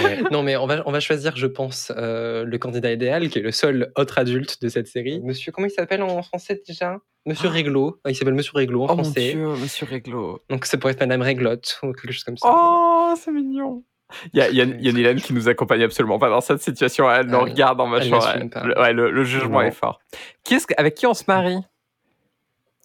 Ouais. 0.03 0.23
Non, 0.31 0.43
mais 0.43 0.55
on 0.57 0.67
va, 0.67 0.83
on 0.85 0.91
va 0.91 0.99
choisir, 0.99 1.35
je 1.35 1.47
pense, 1.47 1.91
euh, 1.97 2.45
le 2.45 2.57
candidat 2.57 2.91
idéal, 2.91 3.29
qui 3.29 3.39
est 3.39 3.41
le 3.41 3.51
seul 3.51 3.91
autre 3.97 4.17
adulte 4.19 4.61
de 4.61 4.69
cette 4.69 4.87
série. 4.87 5.19
Monsieur, 5.21 5.51
comment 5.51 5.67
il 5.67 5.71
s'appelle 5.71 6.01
en 6.03 6.21
français 6.21 6.61
déjà? 6.67 6.97
Monsieur 7.25 7.49
Réglo. 7.49 7.99
Ah, 8.05 8.11
Il 8.11 8.15
s'appelle 8.15 8.33
Monsieur 8.35 8.53
Réglo 8.55 8.83
en 8.83 8.85
Oh 8.85 8.95
mon 8.95 9.03
français. 9.03 9.33
dieu, 9.33 9.47
monsieur 9.47 9.85
Réglo. 9.85 10.41
Donc 10.49 10.65
ça 10.65 10.77
pourrait 10.77 10.93
être 10.93 10.99
Madame 11.01 11.21
Réglotte 11.21 11.79
ou 11.83 11.91
quelque 11.91 12.13
chose 12.13 12.23
comme 12.23 12.37
ça. 12.37 12.47
Oh, 12.49 13.13
c'est 13.19 13.31
mignon. 13.31 13.83
Il 14.33 14.39
y 14.39 14.41
a, 14.41 14.49
y 14.49 14.61
a, 14.61 15.11
y 15.11 15.21
qui 15.21 15.33
nous 15.33 15.49
accompagne 15.49 15.83
absolument 15.83 16.17
pas 16.19 16.29
dans 16.29 16.39
cette 16.39 16.61
situation. 16.61 17.11
Elle 17.11 17.27
nous 17.27 17.35
Ah, 17.35 17.41
regarde 17.41 17.81
en 17.81 17.85
elle 17.97 18.09
machin. 18.09 18.37
n'assume 18.39 18.49
ouais. 18.55 18.67
Le, 18.67 18.79
ouais, 18.79 18.93
le, 18.93 19.11
le 19.11 19.23
jugement 19.25 19.59
Non. 19.61 19.67
est 19.67 19.71
fort. 19.71 19.99
Qui 20.45 20.53
est-ce 20.55 20.65
que- 20.67 20.73
avec 20.77 20.95
qui 20.95 21.05
on 21.05 21.13
se 21.13 21.25
marie? 21.27 21.57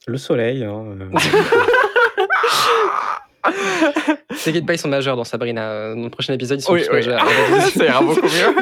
Le 0.06 0.16
soleil. 0.18 0.64
Hein, 0.64 0.84
euh. 1.00 1.08
T'inquiète 4.44 4.66
pas, 4.66 4.74
ils 4.74 4.78
sont 4.78 4.88
majeurs 4.88 5.16
dans 5.16 5.24
Sabrina. 5.24 5.94
Dans 5.94 6.02
le 6.02 6.10
prochain 6.10 6.32
épisode, 6.34 6.58
ils 6.60 6.62
sont 6.62 6.72
Oui, 6.72 6.82
tous 6.82 6.88
oui. 6.90 6.96
majeurs. 6.96 7.24
Ça 7.74 7.84
ira 7.84 8.00
beaucoup 8.02 8.20
mieux. 8.22 8.54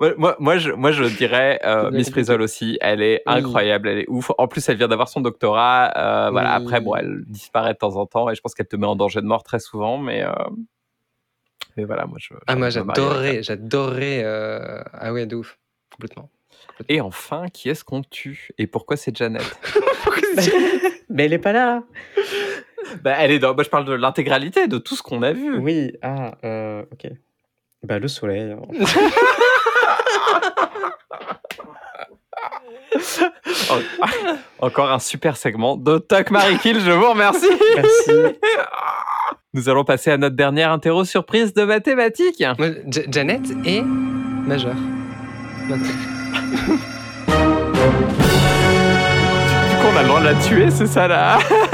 moi, 0.00 0.14
moi, 0.16 0.36
moi, 0.38 0.58
je, 0.58 0.70
moi, 0.72 0.90
je 0.92 1.04
dirais 1.04 1.60
euh, 1.64 1.90
Miss 1.90 2.10
Frizzle 2.10 2.40
aussi. 2.42 2.78
Elle 2.80 3.02
est 3.02 3.22
Oui. 3.26 3.32
incroyable, 3.34 3.88
elle 3.88 3.98
est 4.00 4.08
ouf. 4.08 4.30
En 4.38 4.48
plus, 4.48 4.66
elle 4.68 4.76
vient 4.76 4.88
d'avoir 4.88 5.08
son 5.08 5.20
doctorat. 5.20 5.92
euh, 5.96 6.30
Voilà. 6.30 6.52
Après, 6.52 6.80
bon, 6.80 6.94
elle 6.94 7.22
disparaît 7.26 7.72
de 7.74 7.78
temps 7.78 7.96
en 7.96 8.06
temps 8.06 8.30
et 8.30 8.34
je 8.34 8.40
pense 8.40 8.54
qu'elle 8.54 8.68
te 8.68 8.76
met 8.76 8.86
en 8.86 8.96
danger 8.96 9.20
de 9.20 9.26
mort 9.26 9.42
très 9.42 9.58
souvent. 9.60 9.98
Mais, 9.98 10.24
euh, 10.24 10.30
mais 11.76 11.84
voilà, 11.84 12.06
moi, 12.06 12.18
je. 12.20 12.34
Ah, 12.46 12.56
moi, 12.56 12.70
j'adorerais. 12.70 13.42
euh, 14.24 14.82
Ah 14.92 15.12
ouais, 15.12 15.26
de 15.26 15.36
ouf. 15.36 15.58
Complètement. 15.92 16.30
Et 16.88 17.00
enfin, 17.00 17.46
qui 17.52 17.68
est-ce 17.70 17.84
qu'on 17.84 18.02
tue 18.02 18.48
Et 18.58 18.66
pourquoi 18.66 18.96
c'est 18.96 19.16
Janet? 19.16 19.42
Mais 21.08 21.24
elle 21.26 21.32
est 21.32 21.38
pas 21.38 21.52
là. 21.52 21.82
Bah, 23.02 23.14
elle 23.18 23.30
est 23.30 23.38
dans... 23.38 23.54
bah, 23.54 23.62
je 23.64 23.70
parle 23.70 23.84
de 23.84 23.92
l'intégralité, 23.94 24.66
de 24.66 24.78
tout 24.78 24.96
ce 24.96 25.02
qu'on 25.02 25.22
a 25.22 25.32
vu. 25.32 25.56
Oui, 25.58 25.92
ah, 26.02 26.32
euh, 26.44 26.82
ok. 26.92 27.10
Bah, 27.82 27.98
le 27.98 28.08
soleil. 28.08 28.52
hein. 28.52 28.62
En- 33.70 33.80
Encore 34.66 34.90
un 34.90 34.98
super 34.98 35.36
segment 35.36 35.76
de 35.76 35.98
Talk 35.98 36.30
Marie 36.30 36.58
Kill, 36.58 36.80
je 36.80 36.90
vous 36.90 37.10
remercie. 37.10 37.46
Merci. 37.74 38.38
Nous 39.52 39.68
allons 39.68 39.84
passer 39.84 40.10
à 40.10 40.16
notre 40.16 40.36
dernière 40.36 40.70
interro 40.72 41.04
surprise 41.04 41.52
de 41.54 41.64
mathématiques. 41.64 42.42
Moi, 42.58 42.68
Ja- 42.90 43.02
Janet 43.10 43.42
est 43.64 43.82
majeure. 43.82 44.76
Du 46.54 46.60
coup, 49.76 49.86
on 49.92 49.96
a 49.96 50.02
le 50.02 50.08
droit 50.08 50.20
de 50.20 50.26
la 50.26 50.34
tuer, 50.34 50.70
c'est 50.70 50.86
ça 50.86 51.08
là? 51.08 51.38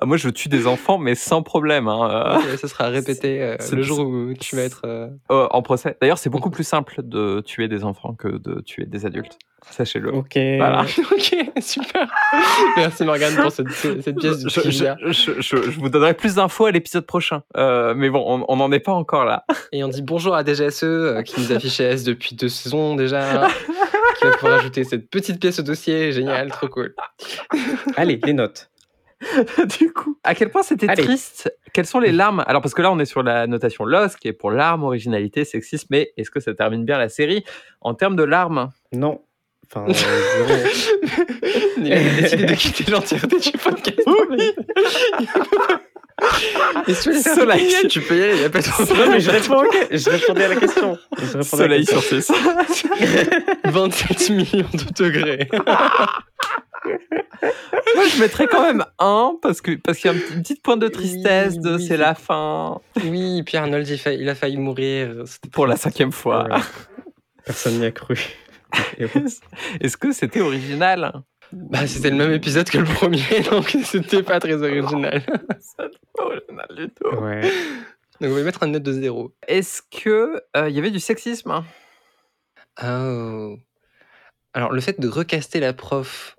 Ah, 0.00 0.06
Moi, 0.06 0.16
je 0.16 0.28
tue 0.28 0.48
des 0.48 0.66
enfants, 0.66 0.98
mais 0.98 1.14
sans 1.14 1.42
problème. 1.42 1.88
hein, 1.88 2.38
euh, 2.46 2.56
ça 2.56 2.68
sera 2.68 2.88
répété 2.88 3.42
euh, 3.42 3.56
C'est- 3.60 3.76
le 3.76 3.82
jour 3.82 4.00
où 4.08 4.32
tu 4.34 4.56
vas 4.56 4.62
être. 4.62 4.82
euh, 4.84 5.08
euh, 5.30 5.46
en 5.50 5.62
procès. 5.62 5.96
D'ailleurs, 6.00 6.18
c'est 6.18 6.30
beaucoup 6.30 6.50
plus 6.50 6.64
simple 6.64 6.96
de 7.02 7.40
tuer 7.40 7.68
des 7.68 7.84
enfants 7.84 8.14
que 8.14 8.28
de 8.28 8.60
tuer 8.60 8.86
des 8.86 9.06
adultes. 9.06 9.38
Sachez-le. 9.70 10.14
Ok. 10.14 10.34
Voilà. 10.36 10.82
ok, 11.12 11.50
super. 11.60 12.08
Merci 12.76 13.04
Morgane 13.04 13.34
pour 13.34 13.50
cette, 13.50 13.68
cette 13.72 14.16
pièce 14.16 14.38
de 14.44 14.48
Je, 14.48 15.40
je- 15.40 15.56
vous 15.80 15.88
donnerai 15.88 16.14
plus 16.14 16.36
d'infos 16.36 16.66
à 16.66 16.70
l'épisode 16.70 17.04
prochain. 17.04 17.42
Euh, 17.56 17.92
mais 17.96 18.08
bon, 18.08 18.22
on- 18.26 18.44
on 18.48 18.56
n'en 18.56 18.70
est 18.70 18.78
pas 18.80 18.92
encore 18.92 19.24
là. 19.24 19.44
Et 19.72 19.82
on 19.82 19.88
dit 19.88 20.02
bonjour 20.02 20.36
à 20.36 20.44
DGSE 20.44 20.84
euh, 20.84 21.22
qui 21.22 21.40
nous 21.40 21.50
affiche 21.52 21.80
S 21.80 22.04
depuis 22.04 22.36
deux 22.36 22.48
saisons 22.48 22.94
déjà. 22.94 23.48
qui 24.18 24.24
va 24.24 24.30
pouvoir 24.32 24.58
ajouter 24.60 24.84
cette 24.84 25.10
petite 25.10 25.40
pièce 25.40 25.58
au 25.58 25.62
dossier. 25.62 26.12
Génial, 26.12 26.48
trop 26.50 26.68
cool. 26.68 26.94
Allez, 27.96 28.20
les 28.24 28.32
notes. 28.34 28.70
du 29.78 29.92
coup, 29.92 30.18
à 30.24 30.34
quel 30.34 30.50
point 30.50 30.62
c'était 30.62 30.94
triste? 30.94 31.52
Quelles 31.72 31.86
sont 31.86 32.00
les 32.00 32.12
larmes? 32.12 32.44
Alors, 32.46 32.62
parce 32.62 32.74
que 32.74 32.82
là, 32.82 32.92
on 32.92 32.98
est 32.98 33.06
sur 33.06 33.22
la 33.22 33.46
notation 33.46 33.84
LOS, 33.84 34.16
qui 34.20 34.28
est 34.28 34.32
pour 34.32 34.50
larmes, 34.50 34.84
originalité, 34.84 35.44
sexisme, 35.44 35.88
mais 35.90 36.12
est-ce 36.16 36.30
que 36.30 36.40
ça 36.40 36.54
termine 36.54 36.84
bien 36.84 36.98
la 36.98 37.08
série? 37.08 37.44
En 37.80 37.94
termes 37.94 38.16
de 38.16 38.24
larmes 38.24 38.70
Non. 38.92 39.22
Enfin, 39.68 39.86
euh. 39.90 40.66
Il 41.78 41.92
a 41.92 41.98
décidé 42.20 42.46
de 42.46 42.54
quitter 42.54 42.90
l'entièreté 42.90 43.38
du 43.38 43.52
podcast. 43.52 44.00
Et 46.88 46.94
si 46.94 47.10
les 47.10 47.20
faire 47.20 47.34
Soleil. 47.34 47.68
terminer, 47.68 47.88
tu 47.88 48.00
peux 48.00 48.16
y 48.16 48.22
aller, 48.22 48.34
il 48.34 48.38
n'y 48.38 48.44
a 48.44 48.50
pas 48.50 48.60
de 48.60 48.94
Non, 48.94 49.10
mais 49.10 49.20
je, 49.20 49.30
réponds, 49.30 49.64
je 49.90 50.10
répondais 50.10 50.44
à 50.44 50.48
la 50.48 50.56
question. 50.56 50.98
Je 51.18 51.38
répondais 51.38 51.64
à 51.64 51.68
la 51.68 51.84
Soleil 51.84 51.86
question. 51.86 52.00
sur 52.00 52.22
6. 52.22 52.82
27 53.64 54.30
millions 54.30 54.68
de 54.72 55.04
degrés. 55.04 55.48
Moi, 57.94 58.04
je 58.08 58.20
mettrais 58.20 58.46
quand 58.46 58.62
même 58.62 58.84
un, 58.98 59.36
parce 59.42 59.60
que 59.60 59.72
parce 59.76 59.98
qu'il 59.98 60.10
y 60.10 60.14
a 60.14 60.16
une 60.16 60.42
petite 60.42 60.62
pointe 60.62 60.80
de 60.80 60.88
tristesse, 60.88 61.54
Oui, 61.56 61.60
de 61.60 61.76
oui, 61.76 61.86
c'est 61.86 61.96
la 61.96 62.14
fin, 62.14 62.80
Oui, 63.04 63.42
Pierre 63.44 63.62
Arnold, 63.64 63.86
il, 63.88 63.98
fa- 63.98 64.12
il 64.12 64.28
a 64.28 64.34
failli 64.34 64.56
mourir. 64.56 65.22
C'était 65.26 65.48
pour 65.50 65.66
la 65.66 65.76
cinquième 65.76 66.12
fois. 66.12 66.44
Ouais. 66.48 66.60
Personne 67.44 67.78
n'y 67.78 67.86
a 67.86 67.92
cru. 67.92 68.18
Est-ce 69.80 69.96
que 69.96 70.12
c'était 70.12 70.40
original? 70.40 71.12
Bah, 71.52 71.86
c'était 71.86 72.10
le 72.10 72.16
même 72.16 72.32
épisode 72.32 72.68
que 72.68 72.78
le 72.78 72.84
premier, 72.84 73.40
donc 73.50 73.76
c'était 73.84 74.22
pas 74.22 74.40
très 74.40 74.54
original. 74.60 75.22
Pas 76.16 76.24
original 76.24 76.66
du 76.76 76.88
tout. 76.88 77.16
Ouais. 77.18 77.42
Donc 78.20 78.30
on 78.30 78.34
va 78.34 78.42
mettre 78.42 78.62
un 78.62 78.68
note 78.68 78.82
de 78.82 78.92
zéro. 78.92 79.32
Est-ce 79.46 79.82
que 79.82 80.42
euh, 80.56 80.68
il 80.68 80.74
y 80.74 80.78
avait 80.78 80.90
du 80.90 80.98
sexisme? 81.00 81.62
Oh. 82.82 83.56
Alors, 84.54 84.72
le 84.72 84.80
fait 84.80 84.98
de 84.98 85.06
recaster 85.08 85.60
la 85.60 85.72
prof 85.74 86.35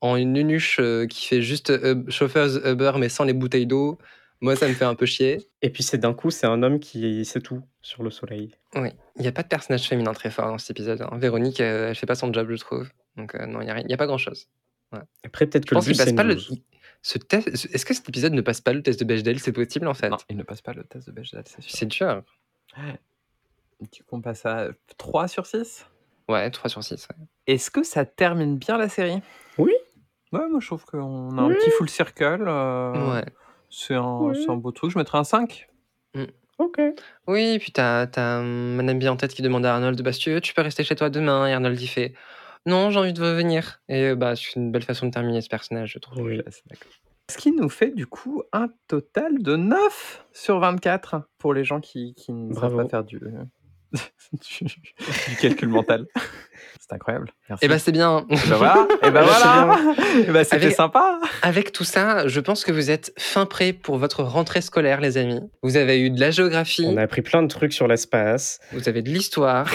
en 0.00 0.16
une 0.16 0.32
nunuche 0.32 0.78
euh, 0.80 1.06
qui 1.06 1.26
fait 1.26 1.42
juste 1.42 1.70
euh, 1.70 2.02
chauffeuse 2.08 2.60
Uber 2.64 2.92
mais 2.98 3.08
sans 3.08 3.24
les 3.24 3.32
bouteilles 3.32 3.66
d'eau, 3.66 3.98
moi 4.40 4.56
ça 4.56 4.66
me 4.68 4.74
fait 4.74 4.84
un 4.84 4.94
peu 4.94 5.06
chier. 5.06 5.46
Et 5.62 5.70
puis 5.70 5.82
c'est 5.82 5.98
d'un 5.98 6.14
coup, 6.14 6.30
c'est 6.30 6.46
un 6.46 6.62
homme 6.62 6.80
qui 6.80 7.24
sait 7.24 7.40
tout 7.40 7.62
sur 7.82 8.02
le 8.02 8.10
soleil. 8.10 8.54
Oui, 8.74 8.90
il 9.16 9.22
n'y 9.22 9.28
a 9.28 9.32
pas 9.32 9.42
de 9.42 9.48
personnage 9.48 9.88
féminin 9.88 10.12
très 10.12 10.30
fort 10.30 10.46
dans 10.46 10.58
cet 10.58 10.70
épisode. 10.70 11.02
hein. 11.02 11.10
Véronique, 11.18 11.60
euh, 11.60 11.88
elle 11.90 11.94
fait 11.94 12.06
pas 12.06 12.14
son 12.14 12.32
job, 12.32 12.48
je 12.50 12.56
trouve. 12.56 12.88
Donc 13.16 13.34
euh, 13.34 13.46
non, 13.46 13.60
il 13.60 13.84
n'y 13.86 13.94
a, 13.94 13.96
pas 13.96 14.06
grand-chose. 14.06 14.48
Après, 15.24 15.46
peut-être 15.46 15.64
Je 15.64 15.70
que 15.70 15.74
le 15.74 15.78
pense 15.78 15.86
but, 15.86 15.96
passe 15.96 16.12
pas 16.12 16.24
le. 16.24 16.36
Ce 17.02 17.16
test... 17.16 17.48
Est-ce 17.48 17.86
que 17.86 17.94
cet 17.94 18.08
épisode 18.08 18.34
ne 18.34 18.42
passe 18.42 18.60
pas 18.60 18.72
le 18.74 18.82
test 18.82 19.00
de 19.00 19.04
Bechdel? 19.06 19.38
C'est 19.38 19.52
possible 19.52 19.86
en 19.88 19.94
fait. 19.94 20.10
Non, 20.10 20.18
il 20.28 20.36
ne 20.36 20.42
passe 20.42 20.60
pas 20.60 20.74
le 20.74 20.84
test 20.84 21.06
de 21.06 21.12
Bechdel, 21.12 21.44
c'est 21.46 21.62
sûr. 21.62 21.78
C'est 21.78 21.86
dur. 21.86 22.22
Du 23.92 24.04
coup, 24.04 24.16
on 24.16 24.20
passe 24.20 24.44
à 24.44 24.68
3 24.98 25.28
sur 25.28 25.46
6 25.46 25.86
Ouais, 26.28 26.50
3 26.50 26.68
sur 26.70 26.84
6. 26.84 27.08
Est-ce 27.46 27.70
que 27.70 27.82
ça 27.82 28.04
termine 28.04 28.58
bien 28.58 28.76
la 28.76 28.88
série? 28.88 29.20
Ouais, 30.32 30.48
moi 30.48 30.60
je 30.60 30.66
trouve 30.66 30.84
qu'on 30.84 31.36
a 31.38 31.42
un 31.42 31.48
petit 31.50 31.70
full 31.70 31.88
circle. 31.88 32.44
euh, 32.46 33.14
Ouais. 33.14 33.24
C'est 33.68 33.94
un, 33.94 34.18
Oui. 34.20 34.42
c'est 34.44 34.50
un 34.50 34.56
beau 34.56 34.72
truc. 34.72 34.90
Je 34.90 34.98
mettrais 34.98 35.18
un 35.18 35.24
5. 35.24 35.68
Ok. 36.58 36.78
Oui, 37.26 37.58
puis 37.58 37.72
t'as 37.72 38.06
t'as 38.06 38.42
Madame 38.42 38.98
bien 38.98 39.12
en 39.12 39.16
tête 39.16 39.32
qui 39.32 39.40
demande 39.42 39.64
à 39.64 39.74
Arnold 39.74 40.00
bah, 40.02 40.12
si 40.12 40.20
tu 40.20 40.30
veux, 40.30 40.40
tu 40.42 40.52
peux 40.52 40.60
rester 40.62 40.84
chez 40.84 40.94
toi 40.94 41.08
demain. 41.08 41.46
Et 41.46 41.52
Arnold 41.54 41.80
il 41.80 41.86
fait 41.86 42.12
non, 42.66 42.90
j'ai 42.90 42.98
envie 42.98 43.14
de 43.14 43.22
revenir. 43.22 43.80
Et 43.88 44.08
euh, 44.08 44.14
bah, 44.16 44.36
c'est 44.36 44.54
une 44.56 44.70
belle 44.70 44.82
façon 44.82 45.06
de 45.06 45.10
terminer 45.10 45.40
ce 45.40 45.48
personnage, 45.48 45.92
je 45.94 45.98
trouve. 45.98 46.22
Oui. 46.22 46.36
D'accord. 46.36 46.92
Ce 47.30 47.38
qui 47.38 47.52
nous 47.52 47.68
fait 47.70 47.90
du 47.92 48.06
coup 48.06 48.42
un 48.52 48.68
total 48.88 49.38
de 49.42 49.56
9 49.56 50.26
sur 50.32 50.58
24 50.58 51.22
pour 51.38 51.54
les 51.54 51.64
gens 51.64 51.80
qui, 51.80 52.12
qui 52.14 52.32
ne 52.32 52.52
savent 52.52 52.72
Bravo. 52.74 52.76
pas 52.82 52.88
faire 52.88 53.04
du, 53.04 53.20
du, 54.32 54.64
du 54.64 55.36
calcul 55.40 55.68
mental. 55.68 56.06
C'est 56.90 56.96
incroyable. 56.96 57.32
Merci. 57.48 57.64
Et 57.64 57.68
bah, 57.68 57.78
c'est 57.78 57.92
bien. 57.92 58.26
Et 58.28 58.34
ben 58.48 58.56
voilà. 58.56 58.88
Et 59.04 59.10
ben 59.10 59.10
Eh 59.10 59.10
ben, 59.12 59.24
c'est 59.24 59.28
voilà. 59.44 59.78
Et 60.28 60.32
ben 60.32 60.44
c'était 60.44 60.70
sympa. 60.72 61.20
Avec 61.42 61.70
tout 61.70 61.84
ça, 61.84 62.26
je 62.26 62.40
pense 62.40 62.64
que 62.64 62.72
vous 62.72 62.90
êtes 62.90 63.12
fin 63.16 63.46
prêt 63.46 63.72
pour 63.72 63.96
votre 63.98 64.24
rentrée 64.24 64.60
scolaire, 64.60 65.00
les 65.00 65.16
amis. 65.16 65.40
Vous 65.62 65.76
avez 65.76 66.00
eu 66.00 66.10
de 66.10 66.18
la 66.18 66.32
géographie, 66.32 66.84
On 66.88 66.96
a 66.96 67.02
appris 67.02 67.22
plein 67.22 67.42
de 67.42 67.48
trucs 67.48 67.72
sur 67.72 67.86
l'espace, 67.86 68.58
vous 68.72 68.88
avez 68.88 69.02
de 69.02 69.08
l'histoire, 69.10 69.68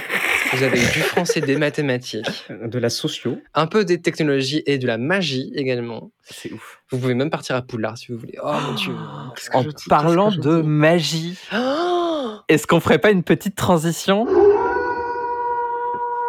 vous 0.52 0.62
avez 0.62 0.78
eu 0.78 0.86
du 0.92 1.00
français, 1.00 1.40
des 1.40 1.56
mathématiques, 1.56 2.46
de 2.50 2.78
la 2.78 2.88
socio. 2.88 3.38
un 3.54 3.66
peu 3.66 3.84
des 3.84 4.00
technologies 4.00 4.62
et 4.66 4.78
de 4.78 4.86
la 4.86 4.96
magie 4.96 5.52
également. 5.56 6.12
C'est 6.22 6.52
ouf. 6.52 6.80
Vous 6.92 6.98
pouvez 6.98 7.14
même 7.14 7.30
partir 7.30 7.56
à 7.56 7.62
Poudlard 7.62 7.98
si 7.98 8.12
vous 8.12 8.18
voulez. 8.18 8.38
Oh 8.42 8.52
mon 8.68 8.74
dieu. 8.74 8.94
Que 9.34 9.56
En 9.56 9.64
parlant 9.88 10.30
de 10.30 10.60
magie, 10.62 11.36
Oh 11.52 12.36
est-ce 12.48 12.66
qu'on 12.66 12.80
ferait 12.80 12.98
pas 12.98 13.10
une 13.10 13.22
petite 13.22 13.56
transition? 13.56 14.26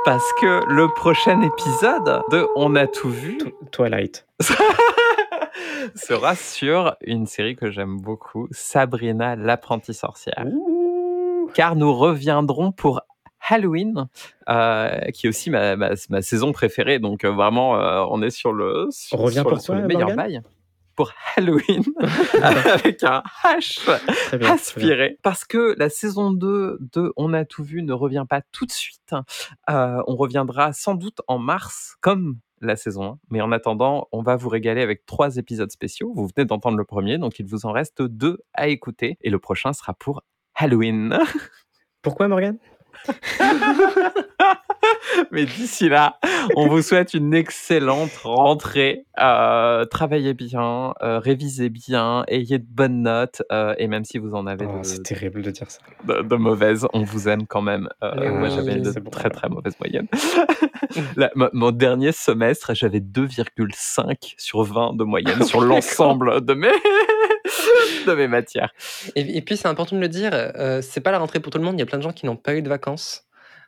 Parce 0.03 0.33
que 0.39 0.61
le 0.67 0.87
prochain 0.93 1.41
épisode 1.41 2.23
de 2.31 2.47
On 2.55 2.75
a 2.75 2.87
tout 2.87 3.09
vu 3.09 3.37
Twilight. 3.71 4.25
sera 5.95 6.35
sur 6.35 6.95
une 7.01 7.27
série 7.27 7.55
que 7.55 7.69
j'aime 7.71 7.99
beaucoup, 7.99 8.47
Sabrina 8.51 9.35
l'apprentie 9.35 9.93
sorcière. 9.93 10.43
Ouh. 10.45 11.49
Car 11.53 11.75
nous 11.75 11.93
reviendrons 11.93 12.71
pour 12.71 13.01
Halloween, 13.47 14.07
euh, 14.49 14.89
qui 15.13 15.25
est 15.27 15.29
aussi 15.29 15.49
ma, 15.49 15.75
ma, 15.75 15.91
ma 16.09 16.21
saison 16.21 16.51
préférée. 16.51 16.99
Donc 16.99 17.23
euh, 17.23 17.31
vraiment, 17.31 17.75
euh, 17.77 18.03
on 18.09 18.21
est 18.21 18.29
sur 18.29 18.53
le, 18.53 18.87
sur, 18.91 19.19
On 19.19 19.23
revient 19.23 19.39
sur 19.41 19.49
le- 19.51 19.59
sur 19.59 19.75
meilleur 19.75 20.15
bail. 20.15 20.41
Pour 21.01 21.13
Halloween, 21.35 21.83
avec 22.43 23.03
un 23.03 23.23
H 23.43 24.37
bien. 24.37 24.51
aspiré. 24.51 25.17
Parce 25.23 25.45
que 25.45 25.73
la 25.79 25.89
saison 25.89 26.29
2 26.29 26.77
de 26.79 27.11
On 27.17 27.33
a 27.33 27.43
tout 27.43 27.63
vu 27.63 27.81
ne 27.81 27.91
revient 27.91 28.25
pas 28.29 28.43
tout 28.51 28.67
de 28.67 28.71
suite. 28.71 29.15
Euh, 29.67 30.03
on 30.05 30.15
reviendra 30.15 30.73
sans 30.73 30.93
doute 30.93 31.21
en 31.27 31.39
mars, 31.39 31.95
comme 32.01 32.37
la 32.59 32.75
saison 32.75 33.13
1. 33.13 33.19
Mais 33.31 33.41
en 33.41 33.51
attendant, 33.51 34.09
on 34.11 34.21
va 34.21 34.35
vous 34.35 34.49
régaler 34.49 34.83
avec 34.83 35.07
trois 35.07 35.37
épisodes 35.37 35.71
spéciaux. 35.71 36.13
Vous 36.15 36.29
venez 36.35 36.45
d'entendre 36.45 36.77
le 36.77 36.85
premier, 36.85 37.17
donc 37.17 37.39
il 37.39 37.47
vous 37.47 37.65
en 37.65 37.71
reste 37.71 38.03
deux 38.03 38.37
à 38.53 38.67
écouter. 38.67 39.17
Et 39.21 39.31
le 39.31 39.39
prochain 39.39 39.73
sera 39.73 39.95
pour 39.95 40.21
Halloween. 40.53 41.17
Pourquoi, 42.03 42.27
Morgane? 42.27 42.59
Mais 45.31 45.45
d'ici 45.45 45.89
là, 45.89 46.17
on 46.55 46.67
vous 46.67 46.81
souhaite 46.81 47.13
une 47.13 47.33
excellente 47.33 48.13
rentrée. 48.23 49.05
Euh, 49.19 49.85
travaillez 49.85 50.33
bien, 50.33 50.93
euh, 51.01 51.19
révisez 51.19 51.69
bien, 51.69 52.23
ayez 52.27 52.59
de 52.59 52.65
bonnes 52.67 53.03
notes. 53.03 53.41
euh, 53.51 53.75
et 53.77 53.87
même 53.87 54.05
si 54.05 54.17
vous 54.17 54.33
en 54.35 54.47
avez 54.47 54.65
Oh, 54.69 54.79
de, 54.79 54.83
C'est 54.83 55.03
terrible 55.03 55.41
de 55.41 55.51
dire 55.51 55.69
ça. 55.69 55.79
de, 56.07 56.21
de 56.21 56.35
mauvaises, 56.35 56.87
on 56.93 57.03
vous 57.03 57.27
aime 57.27 57.45
quand 57.47 57.61
même. 57.61 57.89
Euh, 58.03 58.29
moi, 58.31 58.47
oui, 58.49 58.55
j'avais 58.55 58.75
de 58.79 58.91
c'est 58.91 58.99
bon, 58.99 59.09
très 59.11 59.29
très 59.29 59.49
mauvaises 59.49 59.75
moyennes. 59.79 60.07
Là, 61.15 61.31
mon 61.53 61.71
dernier 61.71 62.11
semestre, 62.11 62.73
j'avais 62.73 62.99
2,5 62.99 64.33
sur 64.37 64.63
20 64.63 64.95
de 64.97 65.03
moyenne 65.03 65.43
sur 65.45 65.61
l'ensemble 65.61 66.43
de 66.45 66.53
mes, 66.53 66.71
de 68.07 68.13
mes 68.13 68.27
matières. 68.27 68.71
Et, 69.15 69.37
et 69.37 69.41
puis 69.41 69.57
c'est 69.57 69.67
important 69.67 69.95
de 69.95 70.01
le 70.01 70.07
dire, 70.09 70.31
euh, 70.33 70.81
c'est 70.81 71.01
pas 71.01 71.11
la 71.11 71.19
rentrée 71.19 71.39
pour 71.39 71.51
tout 71.51 71.57
le 71.57 71.63
monde. 71.63 71.75
Il 71.75 71.79
y 71.79 71.83
a 71.83 71.85
plein 71.85 71.97
de 71.97 72.03
gens 72.03 72.11
qui 72.13 72.25
n'ont 72.25 72.35
pas 72.35 72.55
eu 72.55 72.61
de 72.61 72.69
vacances. 72.69 73.25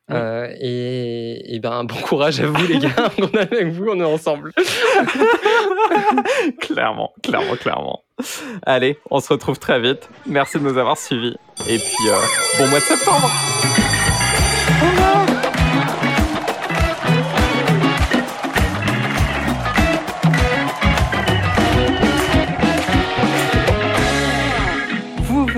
Oui. 0.09 0.15
Euh, 0.17 0.53
et, 0.59 1.55
et 1.55 1.59
ben 1.59 1.85
bon 1.85 1.95
courage 1.95 2.41
à 2.41 2.47
vous 2.47 2.67
les 2.67 2.79
gars, 2.79 3.09
on 3.19 3.27
est 3.37 3.53
avec 3.53 3.67
vous, 3.69 3.85
on 3.89 3.99
est 3.99 4.03
ensemble. 4.03 4.51
clairement, 6.59 7.13
clairement, 7.23 7.55
clairement. 7.55 8.03
Allez, 8.65 8.99
on 9.09 9.21
se 9.21 9.29
retrouve 9.29 9.59
très 9.59 9.79
vite. 9.79 10.09
Merci 10.25 10.59
de 10.59 10.63
nous 10.63 10.77
avoir 10.77 10.97
suivis. 10.97 11.37
Et 11.69 11.77
puis, 11.77 12.09
euh, 12.09 12.17
bon 12.59 12.67
mois 12.67 12.79
de 12.79 12.83
septembre. 12.83 13.31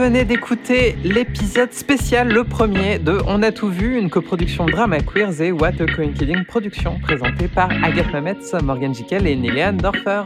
Venez 0.05 0.23
d'écouter 0.23 0.95
l'épisode 1.03 1.73
spécial, 1.73 2.27
le 2.27 2.43
premier 2.43 2.99
de 2.99 3.17
On 3.25 3.41
a 3.41 3.51
tout 3.51 3.69
vu, 3.69 3.97
une 3.97 4.11
coproduction 4.11 4.67
Drama 4.67 4.99
Queers 4.99 5.41
et 5.41 5.51
What 5.51 5.81
a 5.81 5.87
Coinciding 5.95 6.45
Production, 6.45 6.99
présentée 6.99 7.47
par 7.47 7.71
Agathe 7.83 8.13
Mametz, 8.13 8.53
Morgan 8.61 8.93
Jikel 8.93 9.25
et 9.25 9.35
Niliane 9.35 9.77
Dorfer. 9.77 10.21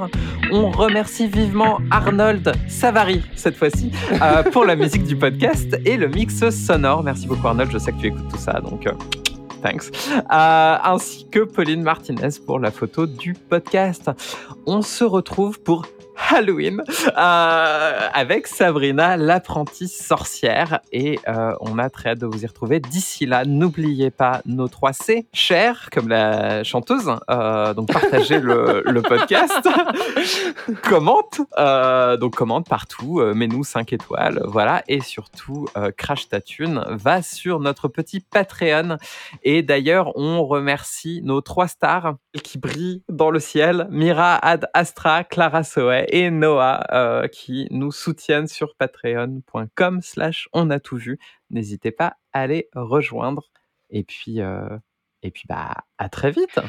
On 0.52 0.70
remercie 0.70 1.28
vivement 1.28 1.80
Arnold 1.92 2.52
Savary, 2.68 3.24
cette 3.36 3.56
fois-ci, 3.56 3.94
euh, 4.22 4.44
pour 4.44 4.66
la 4.66 4.76
musique 4.76 5.06
du 5.06 5.16
podcast 5.16 5.80
et 5.86 5.96
le 5.96 6.10
mix 6.10 6.50
sonore. 6.50 7.02
Merci 7.02 7.28
beaucoup 7.28 7.48
Arnold, 7.48 7.72
je 7.72 7.78
sais 7.78 7.94
que 7.94 8.00
tu 8.00 8.08
écoutes 8.08 8.28
tout 8.28 8.38
ça, 8.38 8.60
donc... 8.60 8.86
euh, 8.86 8.92
Thanks. 9.62 9.92
Euh, 10.14 10.78
ainsi 10.84 11.26
que 11.30 11.40
Pauline 11.40 11.84
Martinez 11.84 12.30
pour 12.46 12.60
la 12.60 12.72
photo 12.72 13.06
du 13.06 13.34
podcast. 13.34 14.12
On 14.66 14.82
se 14.82 15.06
retrouve 15.06 15.62
pour 15.62 15.86
Halloween 16.30 16.84
euh, 17.18 18.10
avec 18.14 18.48
Sabrina, 18.48 19.18
l'apprentie 19.18 19.88
sorcière. 19.88 20.80
Et 20.92 21.20
euh, 21.28 21.54
on 21.62 21.80
a 21.80 21.90
très 21.90 22.12
hâte 22.12 22.20
de 22.20 22.26
vous 22.26 22.44
y 22.44 22.48
retrouver. 22.48 22.80
D'ici 22.80 23.26
là, 23.26 23.46
n'oubliez 23.46 24.12
pas 24.12 24.42
nos 24.46 24.68
3 24.68 24.94
C, 24.94 25.28
cher, 25.34 25.90
comme 25.92 26.10
la 26.10 26.64
chanteuse. 26.64 27.10
Euh, 27.30 27.74
donc 27.74 27.92
partagez 27.92 28.40
le, 28.40 28.84
le 28.86 29.02
podcast. 29.02 29.68
commente. 30.84 31.42
donc 32.20 32.36
commente 32.36 32.68
partout. 32.68 33.22
Mets-nous 33.34 33.64
5 33.64 33.94
étoiles. 33.94 34.42
Voilà. 34.46 34.84
Et 34.88 35.02
surtout, 35.02 35.68
crash 35.98 36.30
ta 36.30 36.42
thune. 36.42 36.84
Va 36.90 37.22
sur 37.22 37.60
notre 37.60 37.88
petit 37.88 38.20
Patreon. 38.20 38.98
Et 39.44 39.64
d'ailleurs, 39.64 40.16
on 40.18 40.46
remercie 40.46 41.22
nos 41.24 41.42
trois 41.42 41.68
stars 41.68 42.16
qui 42.44 42.58
brillent 42.58 43.04
dans 43.10 43.32
le 43.32 43.40
ciel. 43.40 43.88
Mira, 43.90 44.36
Ad 44.36 44.70
Astra, 44.74 45.24
Clara 45.24 45.64
Soe 45.64 46.09
et 46.10 46.32
Noah 46.32 46.84
euh, 46.92 47.28
qui 47.28 47.68
nous 47.72 47.92
soutiennent 47.92 48.48
sur 48.48 48.76
patreon.com 48.76 50.02
slash 50.02 50.50
on 50.54 50.70
a 50.70 50.80
tout 50.80 50.98
vu. 50.98 51.20
N'hésitez 51.50 51.92
pas 51.92 52.18
à 52.34 52.48
les 52.48 52.70
rejoindre. 52.74 53.50
Et 53.90 54.04
puis, 54.04 54.42
euh, 54.42 54.78
et 55.24 55.32
puis 55.32 55.44
bah, 55.48 55.76
à 55.98 56.10
très 56.10 56.32
vite. 56.32 56.60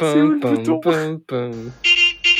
C'est 0.00 0.22
où 0.22 0.28
le 0.28 0.38
bouton? 0.38 1.20